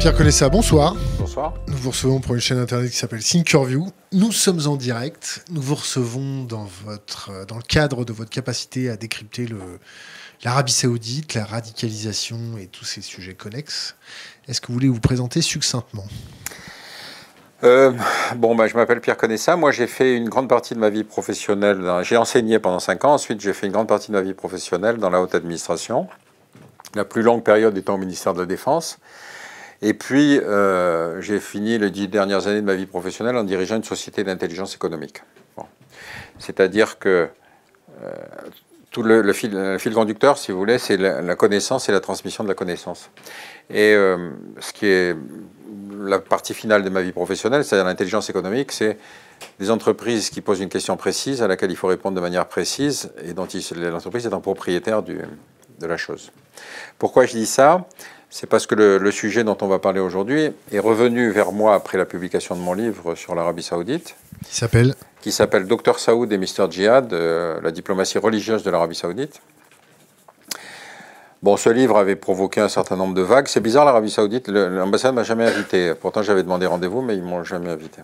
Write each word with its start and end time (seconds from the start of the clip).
Pierre 0.00 0.16
Colessa, 0.16 0.48
bonsoir. 0.48 0.96
Bonsoir. 1.18 1.52
Nous 1.68 1.76
vous 1.76 1.90
recevons 1.90 2.20
pour 2.20 2.34
une 2.34 2.40
chaîne 2.40 2.56
internet 2.56 2.90
qui 2.90 2.96
s'appelle 2.96 3.22
Thinkerview. 3.22 3.86
Nous 4.12 4.32
sommes 4.32 4.66
en 4.66 4.76
direct. 4.76 5.44
Nous 5.50 5.60
vous 5.60 5.74
recevons 5.74 6.44
dans, 6.44 6.66
votre, 6.86 7.44
dans 7.46 7.58
le 7.58 7.62
cadre 7.62 8.06
de 8.06 8.12
votre 8.14 8.30
capacité 8.30 8.88
à 8.88 8.96
décrypter 8.96 9.46
l'Arabie 10.42 10.72
Saoudite, 10.72 11.34
la 11.34 11.44
radicalisation 11.44 12.56
et 12.58 12.66
tous 12.66 12.86
ces 12.86 13.02
sujets 13.02 13.34
connexes. 13.34 13.94
Est-ce 14.48 14.62
que 14.62 14.68
vous 14.68 14.72
voulez 14.72 14.88
vous 14.88 15.00
présenter 15.00 15.42
succinctement? 15.42 16.06
Euh, 17.62 17.92
bon, 18.36 18.54
bah, 18.54 18.68
je 18.68 18.76
m'appelle 18.76 19.02
Pierre 19.02 19.18
Conessa. 19.18 19.54
Moi, 19.56 19.70
j'ai 19.70 19.86
fait 19.86 20.16
une 20.16 20.30
grande 20.30 20.48
partie 20.48 20.72
de 20.72 20.78
ma 20.78 20.88
vie 20.88 21.04
professionnelle. 21.04 21.86
J'ai 22.04 22.16
enseigné 22.16 22.58
pendant 22.58 22.80
5 22.80 23.04
ans. 23.04 23.12
Ensuite, 23.12 23.42
j'ai 23.42 23.52
fait 23.52 23.66
une 23.66 23.74
grande 23.74 23.88
partie 23.88 24.08
de 24.08 24.16
ma 24.16 24.22
vie 24.22 24.32
professionnelle 24.32 24.96
dans 24.96 25.10
la 25.10 25.20
haute 25.20 25.34
administration. 25.34 26.08
La 26.94 27.04
plus 27.04 27.20
longue 27.20 27.44
période 27.44 27.76
étant 27.76 27.96
au 27.96 27.98
ministère 27.98 28.32
de 28.32 28.40
la 28.40 28.46
Défense. 28.46 28.98
Et 29.82 29.94
puis, 29.94 30.38
euh, 30.38 31.20
j'ai 31.20 31.40
fini 31.40 31.78
les 31.78 31.90
dix 31.90 32.08
dernières 32.08 32.46
années 32.46 32.60
de 32.60 32.66
ma 32.66 32.74
vie 32.74 32.86
professionnelle 32.86 33.36
en 33.36 33.44
dirigeant 33.44 33.76
une 33.76 33.84
société 33.84 34.24
d'intelligence 34.24 34.74
économique. 34.74 35.22
C'est-à-dire 36.38 36.98
que 36.98 37.28
euh, 38.02 38.12
tout 38.90 39.02
le, 39.02 39.32
fil, 39.32 39.78
conducteur, 39.94 40.38
si 40.38 40.52
vous 40.52 40.58
voulez, 40.58 40.78
c'est 40.78 40.96
la, 40.96 41.34
connaissance 41.36 41.88
et 41.88 41.92
la 41.92 42.00
transmission 42.00 42.44
de 42.44 42.48
la 42.48 42.54
connaissance. 42.54 43.10
Et 43.68 43.94
euh, 43.94 44.30
ce 44.58 44.72
qui 44.72 44.86
est 44.86 45.16
la 45.98 46.18
partie 46.18 46.54
finale 46.54 46.82
de 46.82 46.88
ma 46.88 47.02
vie 47.02 47.12
professionnelle, 47.12 47.64
c'est-à-dire 47.64 47.86
l'intelligence 47.86 48.28
économique, 48.30 48.72
c'est 48.72 48.98
des 49.58 49.70
entreprises 49.70 50.30
qui 50.30 50.40
posent 50.40 50.60
une 50.60 50.68
question 50.68 50.96
précise 50.96 51.42
à 51.42 51.48
laquelle 51.48 51.70
il 51.70 51.76
faut 51.76 51.86
répondre 51.86 52.16
de 52.16 52.20
manière 52.20 52.46
précise 52.46 53.12
et 53.24 53.32
dont 53.32 53.46
l'entreprise 53.76 54.26
est 54.26 54.34
un 54.34 54.40
propriétaire 54.40 55.02
de 55.02 55.86
la 55.86 55.96
chose. 55.96 56.32
Pourquoi 56.98 57.26
je 57.26 57.32
dis 57.32 57.46
ça? 57.46 57.86
C'est 58.30 58.46
parce 58.46 58.68
que 58.68 58.76
le, 58.76 59.10
sujet 59.10 59.42
dont 59.42 59.56
on 59.60 59.66
va 59.66 59.80
parler 59.80 59.98
aujourd'hui 59.98 60.52
est 60.72 60.78
revenu 60.78 61.30
vers 61.30 61.50
moi 61.50 61.74
après 61.74 61.98
la 61.98 62.06
publication 62.06 62.54
de 62.54 62.60
mon 62.60 62.74
livre 62.74 63.16
sur 63.16 63.34
l'Arabie 63.34 63.64
Saoudite. 63.64 64.14
Qui 64.46 64.54
s'appelle 64.54 64.94
Qui 65.20 65.32
s'appelle 65.32 65.66
Docteur 65.66 65.98
Saoud 65.98 66.32
et 66.32 66.38
Mr. 66.38 66.70
Djihad, 66.70 67.12
euh, 67.12 67.60
la 67.60 67.72
diplomatie 67.72 68.18
religieuse 68.18 68.62
de 68.62 68.70
l'Arabie 68.70 68.94
Saoudite. 68.94 69.42
Bon, 71.42 71.56
ce 71.56 71.70
livre 71.70 71.98
avait 71.98 72.14
provoqué 72.14 72.60
un 72.60 72.68
certain 72.68 72.96
nombre 72.96 73.14
de 73.14 73.22
vagues. 73.22 73.48
C'est 73.48 73.60
bizarre, 73.60 73.84
l'Arabie 73.84 74.10
Saoudite, 74.10 74.48
l'ambassade 74.48 75.10
ne 75.12 75.16
m'a 75.16 75.24
jamais 75.24 75.46
invité. 75.46 75.94
Pourtant, 76.00 76.22
j'avais 76.22 76.44
demandé 76.44 76.66
rendez-vous, 76.66 77.02
mais 77.02 77.16
ils 77.16 77.24
ne 77.24 77.28
m'ont 77.28 77.42
jamais 77.42 77.70
invité. 77.70 78.02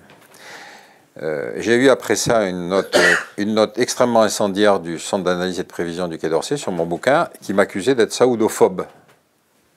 Euh, 1.23 1.53
j'ai 1.59 1.77
eu 1.77 1.89
après 1.89 2.17
ça 2.17 2.47
une 2.49 2.69
note, 2.69 2.99
une 3.39 3.55
note 3.55 3.79
extrêmement 3.79 4.23
incendiaire 4.23 4.81
du 4.81 4.99
Centre 4.99 5.23
d'analyse 5.23 5.61
et 5.61 5.63
de 5.63 5.69
prévision 5.69 6.09
du 6.09 6.19
Quai 6.19 6.29
d'Orsay 6.29 6.57
sur 6.57 6.73
mon 6.73 6.85
bouquin 6.85 7.29
qui 7.41 7.55
m'accusait 7.55 7.95
d'être 7.95 8.13
saoudophobe 8.13 8.87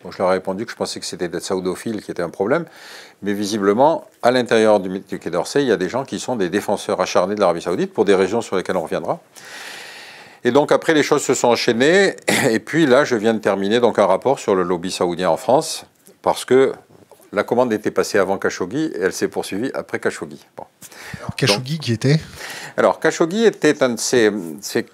je 0.09 0.17
leur 0.17 0.29
ai 0.29 0.35
répondu 0.35 0.65
que 0.65 0.71
je 0.71 0.77
pensais 0.77 0.99
que 0.99 1.05
c'était 1.05 1.27
d'être 1.27 1.43
saoudophile 1.43 2.01
qui 2.01 2.11
était 2.11 2.23
un 2.23 2.29
problème. 2.29 2.65
Mais 3.21 3.33
visiblement, 3.33 4.05
à 4.21 4.31
l'intérieur 4.31 4.79
du, 4.79 4.99
du 4.99 5.19
Quai 5.19 5.29
d'Orsay, 5.29 5.61
il 5.61 5.67
y 5.67 5.71
a 5.71 5.77
des 5.77 5.89
gens 5.89 6.05
qui 6.05 6.19
sont 6.19 6.35
des 6.35 6.49
défenseurs 6.49 7.01
acharnés 7.01 7.35
de 7.35 7.39
l'Arabie 7.41 7.61
saoudite 7.61 7.93
pour 7.93 8.05
des 8.05 8.15
régions 8.15 8.41
sur 8.41 8.55
lesquelles 8.55 8.77
on 8.77 8.83
reviendra. 8.83 9.19
Et 10.45 10.51
donc 10.51 10.71
après, 10.71 10.93
les 10.93 11.03
choses 11.03 11.21
se 11.21 11.33
sont 11.33 11.49
enchaînées. 11.49 12.15
Et 12.49 12.59
puis 12.59 12.85
là, 12.85 13.03
je 13.03 13.15
viens 13.15 13.33
de 13.33 13.39
terminer 13.39 13.81
donc 13.81 13.99
un 13.99 14.05
rapport 14.05 14.39
sur 14.39 14.55
le 14.55 14.63
lobby 14.63 14.89
saoudien 14.89 15.29
en 15.29 15.37
France, 15.37 15.85
parce 16.21 16.45
que 16.45 16.71
la 17.33 17.43
commande 17.43 17.73
était 17.73 17.91
passée 17.91 18.17
avant 18.17 18.37
Khashoggi 18.37 18.85
et 18.95 19.01
elle 19.01 19.13
s'est 19.13 19.27
poursuivie 19.27 19.69
après 19.73 19.99
Khashoggi. 19.99 20.43
Bon. 20.55 20.63
Alors 21.19 21.35
Khashoggi 21.35 21.77
qui 21.77 21.91
était? 21.91 22.19
Alors 22.77 22.99
Khashoggi 22.99 23.43
était 23.43 23.83
un 23.83 23.89
de 23.89 23.99
ces, 23.99 24.27
euh, 24.27 24.87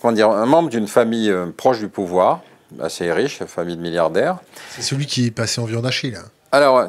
comment 0.00 0.12
dire, 0.12 0.30
un 0.30 0.46
membre 0.46 0.70
d'une 0.70 0.86
famille 0.86 1.30
euh, 1.30 1.46
proche 1.54 1.80
du 1.80 1.88
pouvoir, 1.88 2.42
assez 2.80 3.10
riche, 3.12 3.42
famille 3.44 3.76
de 3.76 3.82
milliardaires. 3.82 4.38
C'est 4.70 4.82
celui 4.82 5.06
qui 5.06 5.26
est 5.26 5.30
passé 5.30 5.60
en 5.60 5.64
viande 5.64 5.86
hachée, 5.86 6.10
là 6.10 6.20
alors, 6.52 6.86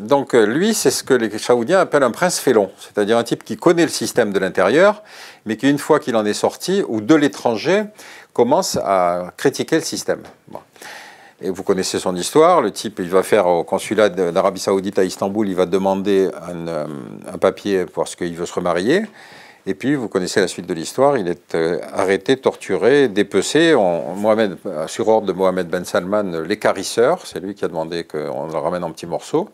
donc 0.00 0.32
lui, 0.32 0.74
c'est 0.74 0.90
ce 0.90 1.04
que 1.04 1.14
les 1.14 1.38
Saoudiens 1.38 1.78
appellent 1.78 2.02
un 2.02 2.10
prince 2.10 2.40
félon, 2.40 2.72
c'est-à-dire 2.80 3.16
un 3.16 3.22
type 3.22 3.44
qui 3.44 3.56
connaît 3.56 3.84
le 3.84 3.88
système 3.88 4.32
de 4.32 4.40
l'intérieur, 4.40 5.04
mais 5.46 5.56
qui, 5.56 5.70
une 5.70 5.78
fois 5.78 6.00
qu'il 6.00 6.16
en 6.16 6.26
est 6.26 6.34
sorti, 6.34 6.82
ou 6.88 7.00
de 7.00 7.14
l'étranger, 7.14 7.84
commence 8.32 8.76
à 8.82 9.32
critiquer 9.36 9.76
le 9.76 9.82
système. 9.82 10.24
Et 11.40 11.48
vous 11.48 11.62
connaissez 11.62 12.00
son 12.00 12.16
histoire, 12.16 12.60
le 12.60 12.72
type, 12.72 12.98
il 12.98 13.08
va 13.08 13.22
faire 13.22 13.46
au 13.46 13.62
consulat 13.62 14.08
d'Arabie 14.08 14.58
Saoudite 14.58 14.98
à 14.98 15.04
Istanbul, 15.04 15.48
il 15.48 15.54
va 15.54 15.66
demander 15.66 16.30
un, 16.50 16.66
euh, 16.66 16.86
un 17.32 17.38
papier 17.38 17.86
parce 17.86 18.16
qu'il 18.16 18.34
veut 18.34 18.46
se 18.46 18.54
remarier. 18.54 19.02
Et 19.66 19.74
puis, 19.74 19.94
vous 19.94 20.08
connaissez 20.08 20.40
la 20.40 20.48
suite 20.48 20.66
de 20.66 20.74
l'histoire, 20.74 21.16
il 21.16 21.26
est 21.26 21.54
euh, 21.54 21.80
arrêté, 21.92 22.36
torturé, 22.36 23.08
dépecé. 23.08 23.74
Mohamed, 23.74 24.58
sur 24.88 25.08
ordre 25.08 25.26
de 25.26 25.32
Mohamed 25.32 25.68
Ben 25.68 25.84
Salman, 25.84 26.42
l'écarisseur, 26.46 27.26
c'est 27.26 27.40
lui 27.40 27.54
qui 27.54 27.64
a 27.64 27.68
demandé 27.68 28.04
qu'on 28.04 28.46
le 28.46 28.58
ramène 28.58 28.84
en 28.84 28.92
petits 28.92 29.06
morceaux. 29.06 29.48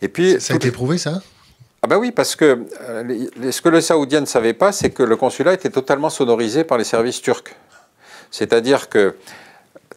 Et 0.00 0.08
puis, 0.08 0.40
ça 0.40 0.54
a 0.54 0.56
été 0.56 0.70
prouvé, 0.70 0.98
ça? 0.98 1.20
Ah 1.84 1.88
ben 1.88 1.98
oui, 1.98 2.12
parce 2.12 2.36
que 2.36 2.64
euh, 2.80 3.50
ce 3.50 3.60
que 3.60 3.68
le 3.68 3.80
Saoudien 3.80 4.20
ne 4.20 4.26
savait 4.26 4.52
pas, 4.52 4.70
c'est 4.70 4.90
que 4.90 5.02
le 5.02 5.16
consulat 5.16 5.52
était 5.52 5.68
totalement 5.68 6.10
sonorisé 6.10 6.62
par 6.62 6.78
les 6.78 6.84
services 6.84 7.20
turcs. 7.20 7.56
C'est-à-dire 8.30 8.88
que 8.88 9.16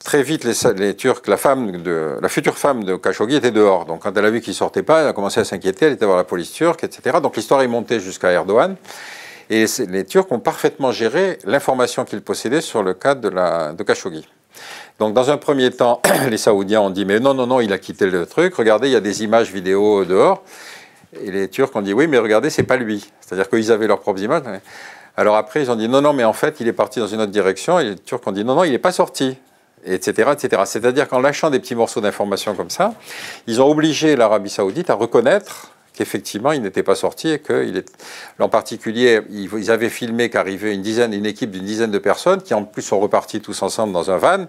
très 0.06 0.24
vite, 0.24 0.46
les, 0.46 0.96
Turcs, 0.96 1.24
la, 1.28 1.36
femme 1.36 1.84
la 2.22 2.30
future 2.30 2.58
femme 2.58 2.86
de 2.86 2.96
Khashoggi 2.96 3.36
était 3.36 3.52
dehors. 3.52 3.86
Donc 3.86 4.04
quand 4.04 4.16
elle 4.16 4.26
a 4.26 4.30
vu 4.30 4.40
qu'il 4.40 4.52
ne 4.52 4.56
sortait 4.56 4.84
pas, 4.84 5.02
elle 5.02 5.08
a 5.08 5.14
commencé 5.14 5.42
à 5.42 5.44
s'inquiéter, 5.44 5.88
elle 5.88 5.94
était 5.94 6.06
voir 6.06 6.16
la 6.16 6.24
police 6.24 6.54
turque, 6.54 6.84
etc. 6.84 7.18
Donc 7.22 7.36
l'histoire 7.36 7.64
est 7.64 7.68
montée 7.68 8.00
jusqu'à 8.00 8.32
Erdogan. 8.32 8.76
Et 9.50 9.66
les 9.90 10.06
Turcs 10.06 10.32
ont 10.32 10.40
parfaitement 10.40 10.92
géré 10.92 11.40
l'information 11.46 12.06
qu'ils 12.06 12.22
possédaient 12.22 12.62
sur 12.62 12.84
le 12.84 12.94
cas 12.94 13.16
de 13.16 13.84
Khashoggi. 13.84 14.28
Donc 15.00 15.14
dans 15.14 15.30
un 15.30 15.38
premier 15.38 15.72
temps, 15.72 16.02
les 16.30 16.38
Saoudiens 16.38 16.82
ont 16.82 16.92
dit 16.92 17.04
mais 17.04 17.20
non, 17.20 17.34
non, 17.34 17.48
non, 17.48 17.60
il 17.60 17.74
a 17.74 17.80
quitté 17.80 18.06
le 18.06 18.26
truc, 18.26 18.56
regardez, 18.56 18.88
il 18.88 18.94
y 18.94 18.96
a 18.96 19.02
des 19.02 19.24
images 19.24 19.52
vidéo 19.52 20.06
dehors. 20.06 20.44
Et 21.20 21.32
les 21.32 21.50
Turcs 21.50 21.72
ont 21.76 21.82
dit 21.82 21.94
oui, 21.94 22.08
mais 22.08 22.20
regardez, 22.20 22.50
c'est 22.52 22.64
pas 22.64 22.78
lui. 22.78 23.10
C'est-à-dire 23.22 23.50
qu'ils 23.50 23.72
avaient 23.72 23.88
leurs 23.88 24.00
propres 24.00 24.22
images. 24.22 24.44
Alors 25.18 25.36
après, 25.36 25.62
ils 25.64 25.72
ont 25.72 25.76
dit 25.76 25.90
non, 25.90 26.02
non, 26.02 26.14
mais 26.14 26.26
en 26.26 26.34
fait, 26.34 26.60
il 26.60 26.68
est 26.68 26.74
parti 26.74 27.00
dans 27.00 27.08
une 27.08 27.22
autre 27.22 27.32
direction. 27.32 27.80
Et 27.80 27.86
les 27.86 27.96
Turcs 27.96 28.22
ont 28.28 28.32
dit 28.32 28.46
non, 28.46 28.54
non, 28.54 28.64
il 28.66 28.72
n'est 28.72 28.78
pas 28.78 28.92
sorti 28.92 29.38
etc. 29.86 30.32
C'est-à-dire 30.66 31.08
qu'en 31.08 31.20
lâchant 31.20 31.50
des 31.50 31.60
petits 31.60 31.76
morceaux 31.76 32.02
d'informations 32.02 32.56
comme 32.56 32.70
ça, 32.70 32.94
ils 33.48 33.62
ont 33.62 33.70
obligé 33.70 34.16
l'Arabie 34.16 34.50
saoudite 34.50 34.90
à 34.90 34.96
reconnaître 34.96 35.72
qu'effectivement, 35.96 36.52
il 36.52 36.62
n'était 36.62 36.84
pas 36.84 36.96
sorti 36.96 37.30
et 37.30 37.40
qu'il 37.40 37.78
est... 37.78 37.90
En 38.40 38.50
particulier, 38.50 39.22
ils 39.30 39.72
avaient 39.72 39.90
filmé 39.90 40.30
qu'arrivait 40.30 40.74
une 40.74 40.82
dizaine, 40.82 41.14
équipe 41.26 41.52
d'une 41.52 41.64
dizaine 41.64 41.92
de 41.92 42.00
personnes 42.00 42.42
qui, 42.42 42.54
en 42.54 42.64
plus, 42.64 42.82
sont 42.82 43.00
repartis 43.00 43.40
tous 43.42 43.62
ensemble 43.62 43.94
dans 43.94 44.12
un 44.12 44.18
van. 44.18 44.46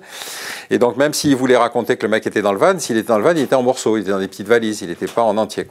Et 0.71 0.79
donc, 0.79 0.97
même 0.97 1.15
s'ils 1.15 1.37
voulaient 1.37 1.57
raconter 1.57 1.97
que 1.97 2.05
le 2.05 2.11
mec 2.11 2.27
était 2.27 2.43
dans 2.43 2.53
le 2.53 2.59
van, 2.59 2.79
s'il 2.79 2.97
était 2.97 3.09
dans 3.09 3.19
le 3.19 3.25
van, 3.25 3.31
il 3.31 3.43
était 3.43 3.55
en 3.55 3.63
morceaux, 3.63 3.97
il 3.97 4.01
était 4.01 4.11
dans 4.11 4.19
des 4.19 4.29
petites 4.29 4.49
valises, 4.49 4.83
il 4.83 4.89
n'était 4.89 5.07
pas 5.07 5.23
en 5.23 5.39
entier. 5.39 5.67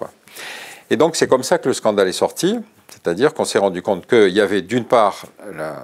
Et 0.90 0.98
donc, 0.98 1.16
c'est 1.16 1.28
comme 1.28 1.44
ça 1.44 1.58
que 1.58 1.68
le 1.68 1.74
scandale 1.74 2.08
est 2.08 2.14
sorti. 2.14 2.58
C'est-à-dire 2.88 3.34
qu'on 3.34 3.46
s'est 3.46 3.60
rendu 3.60 3.82
compte 3.82 4.08
qu'il 4.08 4.30
y 4.30 4.42
avait 4.42 4.62
d'une 4.62 4.86
part 4.86 5.26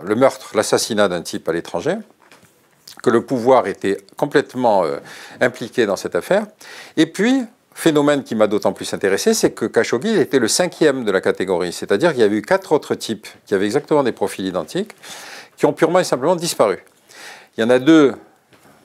le 0.04 0.16
meurtre, 0.16 0.52
l'assassinat 0.56 1.08
d'un 1.10 1.22
type 1.22 1.50
à 1.50 1.54
l'étranger, 1.54 1.96
que 3.02 3.10
le 3.10 3.22
pouvoir 3.22 3.68
était 3.68 3.98
complètement 4.18 4.84
euh, 4.84 4.98
impliqué 5.40 5.86
dans 5.86 5.96
cette 5.96 6.16
affaire. 6.16 6.46
Et 6.98 7.06
puis, 7.06 7.44
phénomène 7.74 8.24
qui 8.24 8.36
m'a 8.36 8.48
d'autant 8.48 8.74
plus 8.74 8.94
intéressé, 8.94 9.34
c'est 9.34 9.52
que 9.52 9.66
Khashoggi 9.66 10.18
était 10.20 10.40
le 10.40 10.48
cinquième 10.48 11.04
de 11.04 11.12
la 11.12 11.22
catégorie. 11.22 11.72
C'est-à-dire 11.72 12.12
qu'il 12.12 12.22
y 12.22 12.24
avait 12.24 12.38
eu 12.38 12.42
quatre 12.42 12.72
autres 12.72 12.96
types 12.96 13.28
qui 13.46 13.54
avaient 13.54 13.66
exactement 13.66 14.04
des 14.04 14.12
profils 14.12 14.46
identiques, 14.46 14.92
qui 15.58 15.66
ont 15.66 15.74
purement 15.74 16.00
et 16.00 16.04
simplement 16.04 16.36
disparu. 16.36 16.84
Il 17.58 17.62
y 17.62 17.64
en 17.64 17.70
a 17.70 17.80
deux 17.80 18.14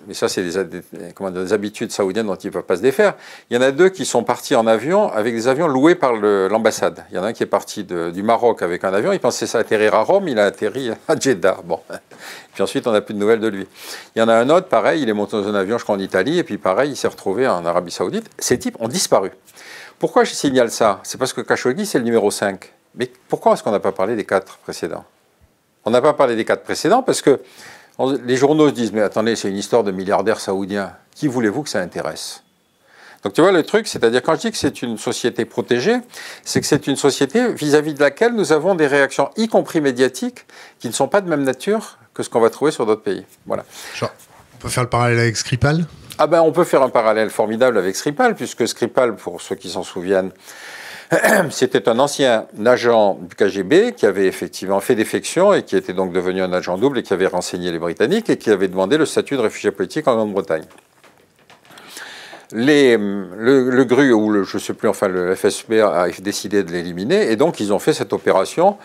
mais 0.07 0.15
ça 0.15 0.29
c'est 0.29 0.43
des, 0.43 1.53
habitudes 1.53 1.93
saoudiennes 1.93 2.27
dont 2.27 2.35
ils 2.35 2.47
ne 2.47 2.53
peuvent 2.53 2.63
pas 2.63 2.77
se 2.77 2.83
défaire. 2.83 3.15
Il 3.51 3.57
y 3.57 3.59
en 3.59 3.63
a 3.63 3.71
deux 3.71 3.89
qui 3.89 4.05
sont 4.05 4.25
partis 4.25 4.55
en 4.55 4.67
avion 4.67 5.11
avec 5.13 5.35
des 5.35 5.49
avions 5.49 5.69
loués 5.69 5.95
par 5.95 6.15
l'ambassade. 6.15 7.05
il 7.11 7.17
y 7.17 7.19
en 7.19 7.25
a 7.25 7.29
un 7.29 7.33
qui 7.33 7.43
est 7.43 7.47
parti 7.47 7.85
du 7.85 8.23
Maroc 8.23 8.63
avec 8.63 8.85
un 8.85 8.93
avion, 8.93 9.13
il 9.13 9.21
pensait 9.21 9.47
ça 9.47 9.59
atterrir 9.59 9.95
à 9.95 10.03
Rome, 10.03 10.29
il 10.29 10.39
a 10.39 10.47
atterri 10.47 10.91
à 11.09 11.19
Jeddah. 11.19 11.59
Bon. 11.65 11.81
Puis 12.55 12.63
ensuite 12.63 12.87
on 12.87 12.93
n'a 12.93 13.01
plus 13.01 13.15
de 13.15 13.19
nouvelles 13.19 13.41
de 13.41 13.49
lui. 13.49 13.67
Il 14.15 14.19
y 14.19 14.23
en 14.23 14.29
a 14.29 14.35
un 14.35 14.49
autre, 14.49 14.69
pareil, 14.69 15.03
il 15.03 15.09
est 15.09 15.13
monté 15.13 15.37
dans 15.37 15.47
un 15.49 15.55
avion, 15.55 15.79
je 15.79 15.85
crois, 15.85 15.97
en 15.97 15.99
Italie, 15.99 16.39
et 16.39 16.45
puis 16.45 16.57
pareil, 16.59 16.91
il 16.91 16.97
s'est 16.97 17.09
retrouvé 17.09 17.47
en 17.47 17.65
Arabie 17.67 17.91
Saoudite. 17.91 18.31
Ces 18.39 18.59
types 18.59 18.77
ont 18.81 18.89
disparu. 18.89 19.31
Pourquoi 19.99 20.25
je 20.25 20.33
signale 20.33 20.71
ça? 20.71 21.01
C'est 21.03 21.19
parce 21.19 21.33
que 21.33 21.41
Khashoggi, 21.41 21.87
c'est 21.87 21.99
le 21.99 22.05
numéro 22.05 22.31
5. 22.31 22.73
Mais 22.97 23.11
pourquoi 23.29 23.53
est-ce 23.53 23.63
qu'on 23.63 23.71
n'a 23.71 23.81
pas 23.81 23.93
parlé 23.93 24.17
des 24.17 24.25
quatre 24.25 24.59
précédents? 24.59 25.05
On 25.85 25.91
n'a 25.91 26.03
pas 26.03 26.15
parlé 26.15 26.35
des 26.35 26.45
quatre 26.45 26.65
précédents 26.65 27.03
parce 27.03 27.23
que 27.23 27.41
les 27.99 28.37
journaux 28.37 28.69
se 28.69 28.75
disent, 28.75 28.93
mais 28.93 29.03
attendez, 29.03 29.37
c'est 29.37 29.49
une 29.49 29.57
histoire 29.57 29.85
de 29.85 29.91
milliardaires 29.91 30.41
saoudiens. 30.41 30.93
Qui 31.15 31.29
voulez-vous 31.29 31.63
que 31.63 31.71
ça 31.71 31.81
intéresse? 31.81 32.43
Donc 33.23 33.33
tu 33.33 33.41
vois 33.41 33.53
le 33.53 33.63
truc, 33.63 33.89
c'est-à-dire 33.89 34.23
quand 34.23 34.35
je 34.37 34.43
dis 34.43 34.51
que 34.53 34.57
c'est 34.57 34.83
une 34.83 34.99
société 34.99 35.45
protégée, 35.45 35.97
c'est 36.45 36.61
que 36.61 36.67
c'est 36.67 36.87
une 36.87 36.97
société 36.97 37.53
vis-à-vis 37.53 37.95
de 37.95 38.01
laquelle 38.01 38.33
nous 38.35 38.53
avons 38.53 38.75
des 38.75 38.87
réactions, 38.87 39.31
y 39.37 39.49
compris 39.49 39.81
médiatiques, 39.81 40.47
qui 40.79 40.89
ne 40.89 40.93
sont 40.93 41.09
pas 41.09 41.21
de 41.21 41.29
même 41.29 41.43
nature 41.43 41.99
que 42.15 42.23
ce 42.23 42.31
qu'on 42.31 42.41
va 42.41 42.51
trouver 42.51 42.71
sur 42.71 42.87
d'autres 42.87 43.03
pays. 43.03 43.25
Voilà. 43.47 43.65
on 44.03 44.59
peut 44.59 44.69
faire 44.69 44.85
le 44.85 44.89
parallèle 44.89 45.19
avec 45.19 45.37
Skripal? 45.37 45.87
Ah 46.19 46.27
ben 46.27 46.41
on 46.41 46.53
peut 46.53 46.65
faire 46.65 46.83
un 46.83 46.89
parallèle 46.89 47.31
formidable 47.31 47.79
avec 47.79 47.97
Skripal, 47.97 48.35
puisque 48.35 48.69
Skripal, 48.69 49.17
pour 49.17 49.41
ceux 49.41 49.57
qui 49.57 49.71
s'en 49.71 49.83
souviennent, 49.83 50.31
C'était 51.51 51.89
un 51.89 51.99
ancien 51.99 52.47
agent 52.65 53.19
du 53.21 53.35
KGB 53.37 53.93
qui 53.95 54.07
avait 54.07 54.27
effectivement 54.27 54.81
fait 54.81 54.95
défection 54.95 55.53
et 55.53 55.63
qui 55.63 55.77
était 55.77 55.93
donc 55.93 56.13
devenu 56.13 56.43
un 56.43 56.53
agent 56.53 56.77
double 56.79 56.99
et 56.99 57.03
qui 57.03 57.13
avait 57.13 57.27
renseigné 57.27 57.71
les 57.71 57.79
Britanniques 57.79 58.29
et 58.31 58.37
qui 58.37 58.51
avait 58.51 58.69
demandé 58.69 58.99
le 58.99 59.07
statut 59.07 59.37
de 59.37 59.41
réfugié 59.41 59.71
politique 59.71 60.09
en 60.09 60.17
Grande-Bretagne. 60.17 60.65
Le, 62.53 63.85
GRU, 63.85 64.13
ou 64.13 64.31
le, 64.31 64.45
je 64.45 64.59
sais 64.59 64.75
plus, 64.75 64.89
enfin 64.89 65.09
le 65.09 65.35
FSB 65.35 65.81
a 65.81 66.09
décidé 66.21 66.63
de 66.63 66.71
l'éliminer, 66.71 67.31
et 67.31 67.37
donc 67.37 67.59
ils 67.59 67.73
ont 67.73 67.81
fait 67.81 67.93
cette 67.93 68.13
opération 68.13 68.77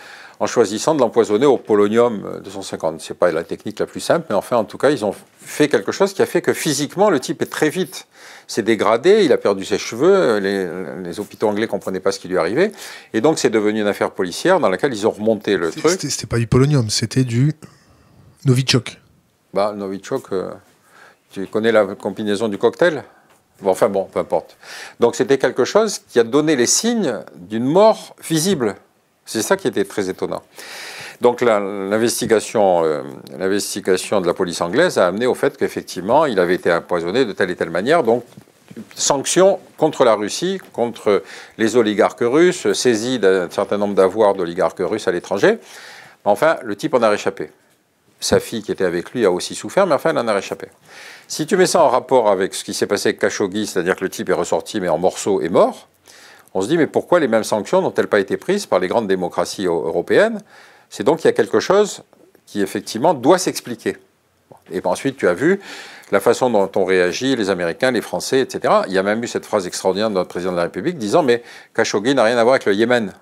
en 0.41 0.47
choisissant 0.47 0.95
de 0.95 0.99
l'empoisonner 0.99 1.45
au 1.45 1.57
polonium 1.57 2.41
250. 2.43 2.99
Ce 2.99 3.13
n'est 3.13 3.17
pas 3.17 3.31
la 3.31 3.43
technique 3.43 3.77
la 3.77 3.85
plus 3.85 3.99
simple, 3.99 4.25
mais 4.29 4.35
enfin, 4.35 4.57
en 4.57 4.63
tout 4.63 4.79
cas, 4.79 4.89
ils 4.89 5.05
ont 5.05 5.13
fait 5.37 5.69
quelque 5.69 5.91
chose 5.91 6.13
qui 6.13 6.23
a 6.23 6.25
fait 6.25 6.41
que 6.41 6.51
physiquement, 6.51 7.11
le 7.11 7.19
type 7.19 7.43
est 7.43 7.45
très 7.45 7.69
vite 7.69 8.07
s'est 8.47 8.63
dégradé, 8.63 9.23
il 9.23 9.31
a 9.31 9.37
perdu 9.37 9.63
ses 9.63 9.77
cheveux, 9.77 10.39
les, 10.39 11.19
hôpitaux 11.19 11.47
anglais 11.47 11.67
ne 11.67 11.71
comprenaient 11.71 12.01
pas 12.01 12.11
ce 12.11 12.19
qui 12.19 12.27
lui 12.27 12.37
arrivait, 12.37 12.71
et 13.13 13.21
donc 13.21 13.39
c'est 13.39 13.51
devenu 13.51 13.79
une 13.79 13.87
affaire 13.87 14.11
policière 14.11 14.59
dans 14.59 14.67
laquelle 14.67 14.93
ils 14.93 15.07
ont 15.07 15.11
remonté 15.11 15.55
le 15.57 15.71
truc. 15.71 16.01
C'était 16.01 16.27
pas 16.27 16.37
du 16.37 16.47
polonium, 16.47 16.89
c'était 16.89 17.23
du 17.23 17.53
Novichok. 18.43 18.99
Bah, 19.53 19.73
Novichok, 19.73 20.33
euh, 20.33 20.51
tu 21.29 21.45
connais 21.47 21.71
la 21.71 21.85
combinaison 21.95 22.49
du 22.49 22.57
cocktail? 22.57 23.03
Bon, 23.61 23.69
enfin 23.69 23.87
bon, 23.87 24.09
peu 24.11 24.19
importe. 24.19 24.57
Donc 24.99 25.15
c'était 25.15 25.37
quelque 25.37 25.63
chose 25.63 25.99
qui 26.09 26.19
a 26.19 26.23
donné 26.23 26.57
les 26.57 26.65
signes 26.65 27.19
d'une 27.35 27.65
mort 27.65 28.15
visible. 28.27 28.75
C'est 29.31 29.41
ça 29.41 29.55
qui 29.55 29.69
était 29.69 29.85
très 29.85 30.09
étonnant. 30.09 30.41
Donc 31.21 31.39
l'investigation, 31.39 32.83
euh, 32.83 33.01
l'investigation 33.39 34.19
de 34.19 34.27
la 34.27 34.33
police 34.33 34.59
anglaise 34.59 34.97
a 34.97 35.07
amené 35.07 35.25
au 35.25 35.35
fait 35.35 35.55
qu'effectivement, 35.55 36.25
il 36.25 36.37
avait 36.37 36.55
été 36.55 36.69
empoisonné 36.69 37.23
de 37.23 37.31
telle 37.31 37.49
et 37.49 37.55
telle 37.55 37.69
manière. 37.69 38.03
Donc 38.03 38.25
sanctions 38.93 39.59
contre 39.77 40.03
la 40.03 40.15
Russie, 40.15 40.59
contre 40.73 41.23
les 41.57 41.77
oligarques 41.77 42.19
russes, 42.19 42.73
saisie 42.73 43.19
d'un 43.19 43.49
certain 43.49 43.77
nombre 43.77 43.93
d'avoirs 43.95 44.33
d'oligarques 44.33 44.81
russes 44.81 45.07
à 45.07 45.13
l'étranger. 45.13 45.59
Enfin, 46.25 46.57
le 46.63 46.75
type 46.75 46.93
en 46.93 47.01
a 47.01 47.07
réchappé. 47.07 47.51
Sa 48.19 48.41
fille 48.41 48.61
qui 48.61 48.73
était 48.73 48.83
avec 48.83 49.11
lui 49.11 49.25
a 49.25 49.31
aussi 49.31 49.55
souffert, 49.55 49.87
mais 49.87 49.95
enfin, 49.95 50.09
elle 50.09 50.17
en 50.17 50.27
a 50.27 50.33
réchappé. 50.33 50.67
Si 51.29 51.45
tu 51.45 51.55
mets 51.55 51.67
ça 51.67 51.81
en 51.81 51.87
rapport 51.87 52.29
avec 52.29 52.53
ce 52.53 52.65
qui 52.65 52.73
s'est 52.73 52.85
passé 52.85 53.09
avec 53.09 53.19
Khashoggi, 53.19 53.65
c'est-à-dire 53.65 53.95
que 53.95 54.03
le 54.03 54.09
type 54.09 54.29
est 54.29 54.33
ressorti 54.33 54.81
mais 54.81 54.89
en 54.89 54.97
morceaux 54.97 55.39
et 55.39 55.47
mort, 55.47 55.87
on 56.53 56.61
se 56.61 56.67
dit, 56.67 56.77
mais 56.77 56.87
pourquoi 56.87 57.19
les 57.19 57.27
mêmes 57.27 57.43
sanctions 57.43 57.81
n'ont-elles 57.81 58.07
pas 58.07 58.19
été 58.19 58.37
prises 58.37 58.65
par 58.65 58.79
les 58.79 58.87
grandes 58.87 59.07
démocraties 59.07 59.65
européennes? 59.65 60.41
C'est 60.89 61.03
donc 61.03 61.19
qu'il 61.19 61.25
y 61.25 61.29
a 61.29 61.33
quelque 61.33 61.59
chose 61.59 62.03
qui, 62.45 62.61
effectivement, 62.61 63.13
doit 63.13 63.37
s'expliquer. 63.37 63.97
Et 64.71 64.81
ensuite, 64.83 65.17
tu 65.17 65.27
as 65.27 65.33
vu 65.33 65.59
la 66.11 66.19
façon 66.19 66.49
dont 66.49 66.69
ont 66.75 66.85
réagi 66.85 67.35
les 67.35 67.49
Américains, 67.49 67.91
les 67.91 68.01
Français, 68.01 68.41
etc. 68.41 68.73
Il 68.87 68.93
y 68.93 68.97
a 68.97 69.03
même 69.03 69.23
eu 69.23 69.27
cette 69.27 69.45
phrase 69.45 69.65
extraordinaire 69.65 70.09
de 70.09 70.15
notre 70.15 70.29
président 70.29 70.51
de 70.51 70.57
la 70.57 70.63
République 70.63 70.97
disant, 70.97 71.23
mais 71.23 71.41
Khashoggi 71.73 72.13
n'a 72.13 72.23
rien 72.23 72.37
à 72.37 72.43
voir 72.43 72.55
avec 72.55 72.65
le 72.65 72.73
Yémen. 72.73 73.13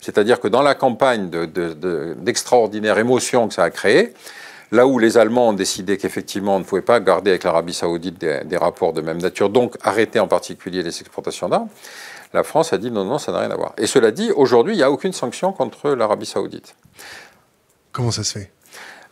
C'est-à-dire 0.00 0.40
que 0.40 0.48
dans 0.48 0.62
la 0.62 0.74
campagne 0.74 1.30
d'extraordinaire 1.30 2.96
de, 2.96 3.00
émotion 3.00 3.48
que 3.48 3.54
ça 3.54 3.64
a 3.64 3.70
créé, 3.70 4.14
là 4.72 4.86
où 4.86 4.98
les 4.98 5.18
Allemands 5.18 5.50
ont 5.50 5.52
décidé 5.52 5.98
qu'effectivement 5.98 6.56
on 6.56 6.60
ne 6.60 6.64
pouvait 6.64 6.80
pas 6.80 7.00
garder 7.00 7.30
avec 7.30 7.44
l'Arabie 7.44 7.74
saoudite 7.74 8.18
des, 8.18 8.56
rapports 8.56 8.92
de 8.92 9.02
même 9.02 9.18
nature, 9.18 9.50
donc 9.50 9.76
arrêter 9.82 10.18
en 10.18 10.26
particulier 10.26 10.82
les 10.82 11.00
exportations 11.00 11.48
d'armes, 11.48 11.68
la 12.32 12.42
France 12.42 12.72
a 12.72 12.78
dit 12.78 12.90
non, 12.90 13.04
non, 13.04 13.18
ça 13.18 13.32
n'a 13.32 13.40
rien 13.40 13.50
à 13.50 13.56
voir. 13.56 13.72
Et 13.76 13.86
cela 13.86 14.10
dit, 14.10 14.30
aujourd'hui, 14.32 14.74
il 14.74 14.76
n'y 14.76 14.82
a 14.82 14.90
aucune 14.90 15.12
sanction 15.12 15.52
contre 15.52 15.90
l'Arabie 15.90 16.26
saoudite. 16.26 16.76
Comment 17.92 18.10
ça 18.10 18.22
se 18.22 18.38
fait? 18.38 18.52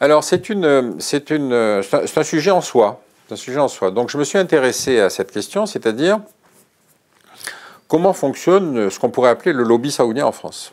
Alors, 0.00 0.22
c'est, 0.22 0.48
une, 0.48 1.00
c'est, 1.00 1.30
une, 1.30 1.82
c'est 1.82 2.18
un 2.18 2.22
sujet 2.22 2.52
en 2.52 2.60
soi. 2.60 3.00
C'est 3.26 3.34
un 3.34 3.36
sujet 3.36 3.58
en 3.58 3.68
soi. 3.68 3.90
Donc, 3.90 4.10
je 4.10 4.18
me 4.18 4.24
suis 4.24 4.38
intéressé 4.38 5.00
à 5.00 5.10
cette 5.10 5.32
question, 5.32 5.66
c'est-à-dire 5.66 6.20
comment 7.88 8.12
fonctionne 8.12 8.90
ce 8.90 8.98
qu'on 9.00 9.10
pourrait 9.10 9.30
appeler 9.30 9.52
le 9.52 9.64
lobby 9.64 9.90
saoudien 9.90 10.26
en 10.26 10.32
France. 10.32 10.72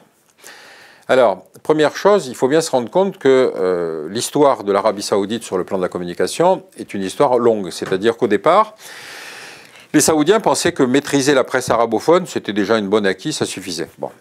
Alors, 1.07 1.45
première 1.63 1.95
chose, 1.95 2.27
il 2.27 2.35
faut 2.35 2.47
bien 2.47 2.61
se 2.61 2.71
rendre 2.71 2.89
compte 2.89 3.17
que 3.17 3.53
euh, 3.55 4.07
l'histoire 4.09 4.63
de 4.63 4.71
l'Arabie 4.71 5.03
saoudite 5.03 5.43
sur 5.43 5.57
le 5.57 5.63
plan 5.63 5.77
de 5.77 5.83
la 5.83 5.89
communication 5.89 6.63
est 6.77 6.93
une 6.93 7.03
histoire 7.03 7.37
longue. 7.37 7.71
C'est-à-dire 7.71 8.17
qu'au 8.17 8.27
départ, 8.27 8.75
les 9.95 10.01
Saoudiens 10.01 10.41
pensaient 10.41 10.73
que 10.73 10.83
maîtriser 10.83 11.33
la 11.33 11.45
presse 11.45 11.69
arabophone, 11.69 12.25
c'était 12.27 12.51
déjà 12.51 12.77
une 12.77 12.89
bonne 12.89 13.05
acquis, 13.05 13.31
ça 13.31 13.45
suffisait. 13.45 13.87
Bon. 13.97 14.11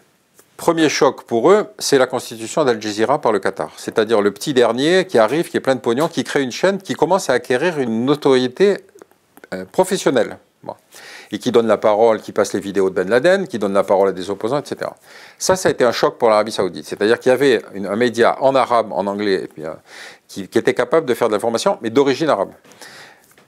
Premier 0.55 0.87
choc 0.87 1.25
pour 1.25 1.51
eux, 1.51 1.67
c'est 1.79 1.97
la 1.97 2.07
constitution 2.07 2.63
d'Al 2.63 2.81
Jazeera 2.81 3.19
par 3.19 3.33
le 3.33 3.39
Qatar. 3.39 3.73
C'est-à-dire 3.75 4.21
le 4.21 4.31
petit 4.31 4.53
dernier 4.53 5.05
qui 5.05 5.17
arrive, 5.17 5.49
qui 5.49 5.57
est 5.57 5.59
plein 5.59 5.75
de 5.75 5.81
pognon, 5.81 6.07
qui 6.07 6.23
crée 6.23 6.41
une 6.41 6.53
chaîne 6.53 6.77
qui 6.77 6.93
commence 6.93 7.29
à 7.29 7.33
acquérir 7.33 7.77
une 7.77 8.05
notoriété 8.05 8.77
euh, 9.53 9.65
professionnelle. 9.65 10.37
Et 11.31 11.39
qui 11.39 11.51
donne 11.51 11.67
la 11.67 11.77
parole, 11.77 12.21
qui 12.21 12.31
passe 12.31 12.53
les 12.53 12.59
vidéos 12.59 12.89
de 12.89 12.95
Ben 12.95 13.09
Laden, 13.09 13.47
qui 13.47 13.59
donne 13.59 13.73
la 13.73 13.83
parole 13.83 14.09
à 14.09 14.11
des 14.13 14.29
opposants, 14.29 14.59
etc. 14.59 14.89
Ça, 15.37 15.55
ça 15.55 15.69
a 15.69 15.71
été 15.71 15.83
un 15.83 15.91
choc 15.91 16.17
pour 16.17 16.29
l'Arabie 16.29 16.51
Saoudite. 16.51 16.85
C'est-à-dire 16.85 17.19
qu'il 17.19 17.31
y 17.31 17.33
avait 17.33 17.61
un 17.75 17.95
média 17.95 18.37
en 18.41 18.55
arabe, 18.55 18.91
en 18.93 19.05
anglais, 19.05 19.49
euh, 19.59 19.73
qui, 20.27 20.47
qui, 20.47 20.57
était 20.57 20.73
capable 20.73 21.05
de 21.05 21.13
faire 21.13 21.27
de 21.27 21.33
l'information, 21.33 21.77
mais 21.81 21.89
d'origine 21.89 22.29
arabe. 22.29 22.51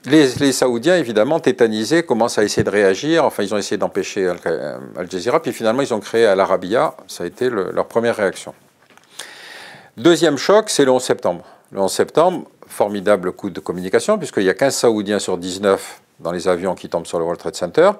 Les, 0.06 0.52
Saoudiens, 0.52 0.96
évidemment, 0.96 1.40
tétanisés, 1.40 2.02
commencent 2.02 2.38
à 2.38 2.44
essayer 2.44 2.62
de 2.62 2.70
réagir. 2.70 3.24
Enfin, 3.24 3.42
ils 3.42 3.52
ont 3.52 3.58
essayé 3.58 3.76
d'empêcher 3.76 4.28
Al, 4.28 5.10
Jazeera, 5.10 5.42
puis 5.42 5.52
finalement, 5.52 5.82
ils 5.82 5.92
ont 5.92 6.00
créé 6.00 6.24
Al 6.24 6.38
Arabiya. 6.40 6.94
Ça 7.08 7.24
a 7.24 7.26
été 7.26 7.50
leur 7.50 7.86
première 7.86 8.16
réaction. 8.16 8.54
Deuxième 9.96 10.38
choc, 10.38 10.70
c'est 10.70 10.84
le 10.84 10.92
11 10.92 11.02
septembre. 11.02 11.44
Le 11.72 11.80
11 11.80 11.92
septembre, 11.92 12.48
formidable 12.68 13.32
coup 13.32 13.50
de 13.50 13.60
communication, 13.60 14.18
puisqu'il 14.18 14.44
y 14.44 14.50
a 14.50 14.54
15 14.54 14.74
Saoudiens 14.74 15.18
sur 15.18 15.36
19 15.36 16.00
dans 16.20 16.32
les 16.32 16.48
avions 16.48 16.74
qui 16.74 16.88
tombent 16.88 17.06
sur 17.06 17.18
le 17.18 17.24
World 17.24 17.40
Trade 17.40 17.56
Center. 17.56 17.90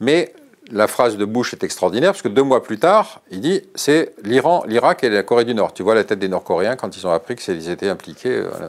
Mais 0.00 0.32
la 0.72 0.86
phrase 0.88 1.16
de 1.16 1.24
Bush 1.24 1.52
est 1.52 1.62
extraordinaire, 1.62 2.12
parce 2.12 2.22
que 2.22 2.28
deux 2.28 2.42
mois 2.42 2.62
plus 2.62 2.78
tard, 2.78 3.20
il 3.30 3.40
dit 3.40 3.62
c'est 3.74 4.14
l'Iran, 4.24 4.64
l'Irak 4.66 5.04
et 5.04 5.10
la 5.10 5.22
Corée 5.22 5.44
du 5.44 5.54
Nord. 5.54 5.74
Tu 5.74 5.82
vois 5.82 5.94
la 5.94 6.04
tête 6.04 6.18
des 6.18 6.28
Nord-Coréens 6.28 6.76
quand 6.76 6.96
ils 6.96 7.06
ont 7.06 7.12
appris 7.12 7.36
qu'ils 7.36 7.68
étaient 7.68 7.88
impliqués. 7.88 8.34
Euh, 8.34 8.68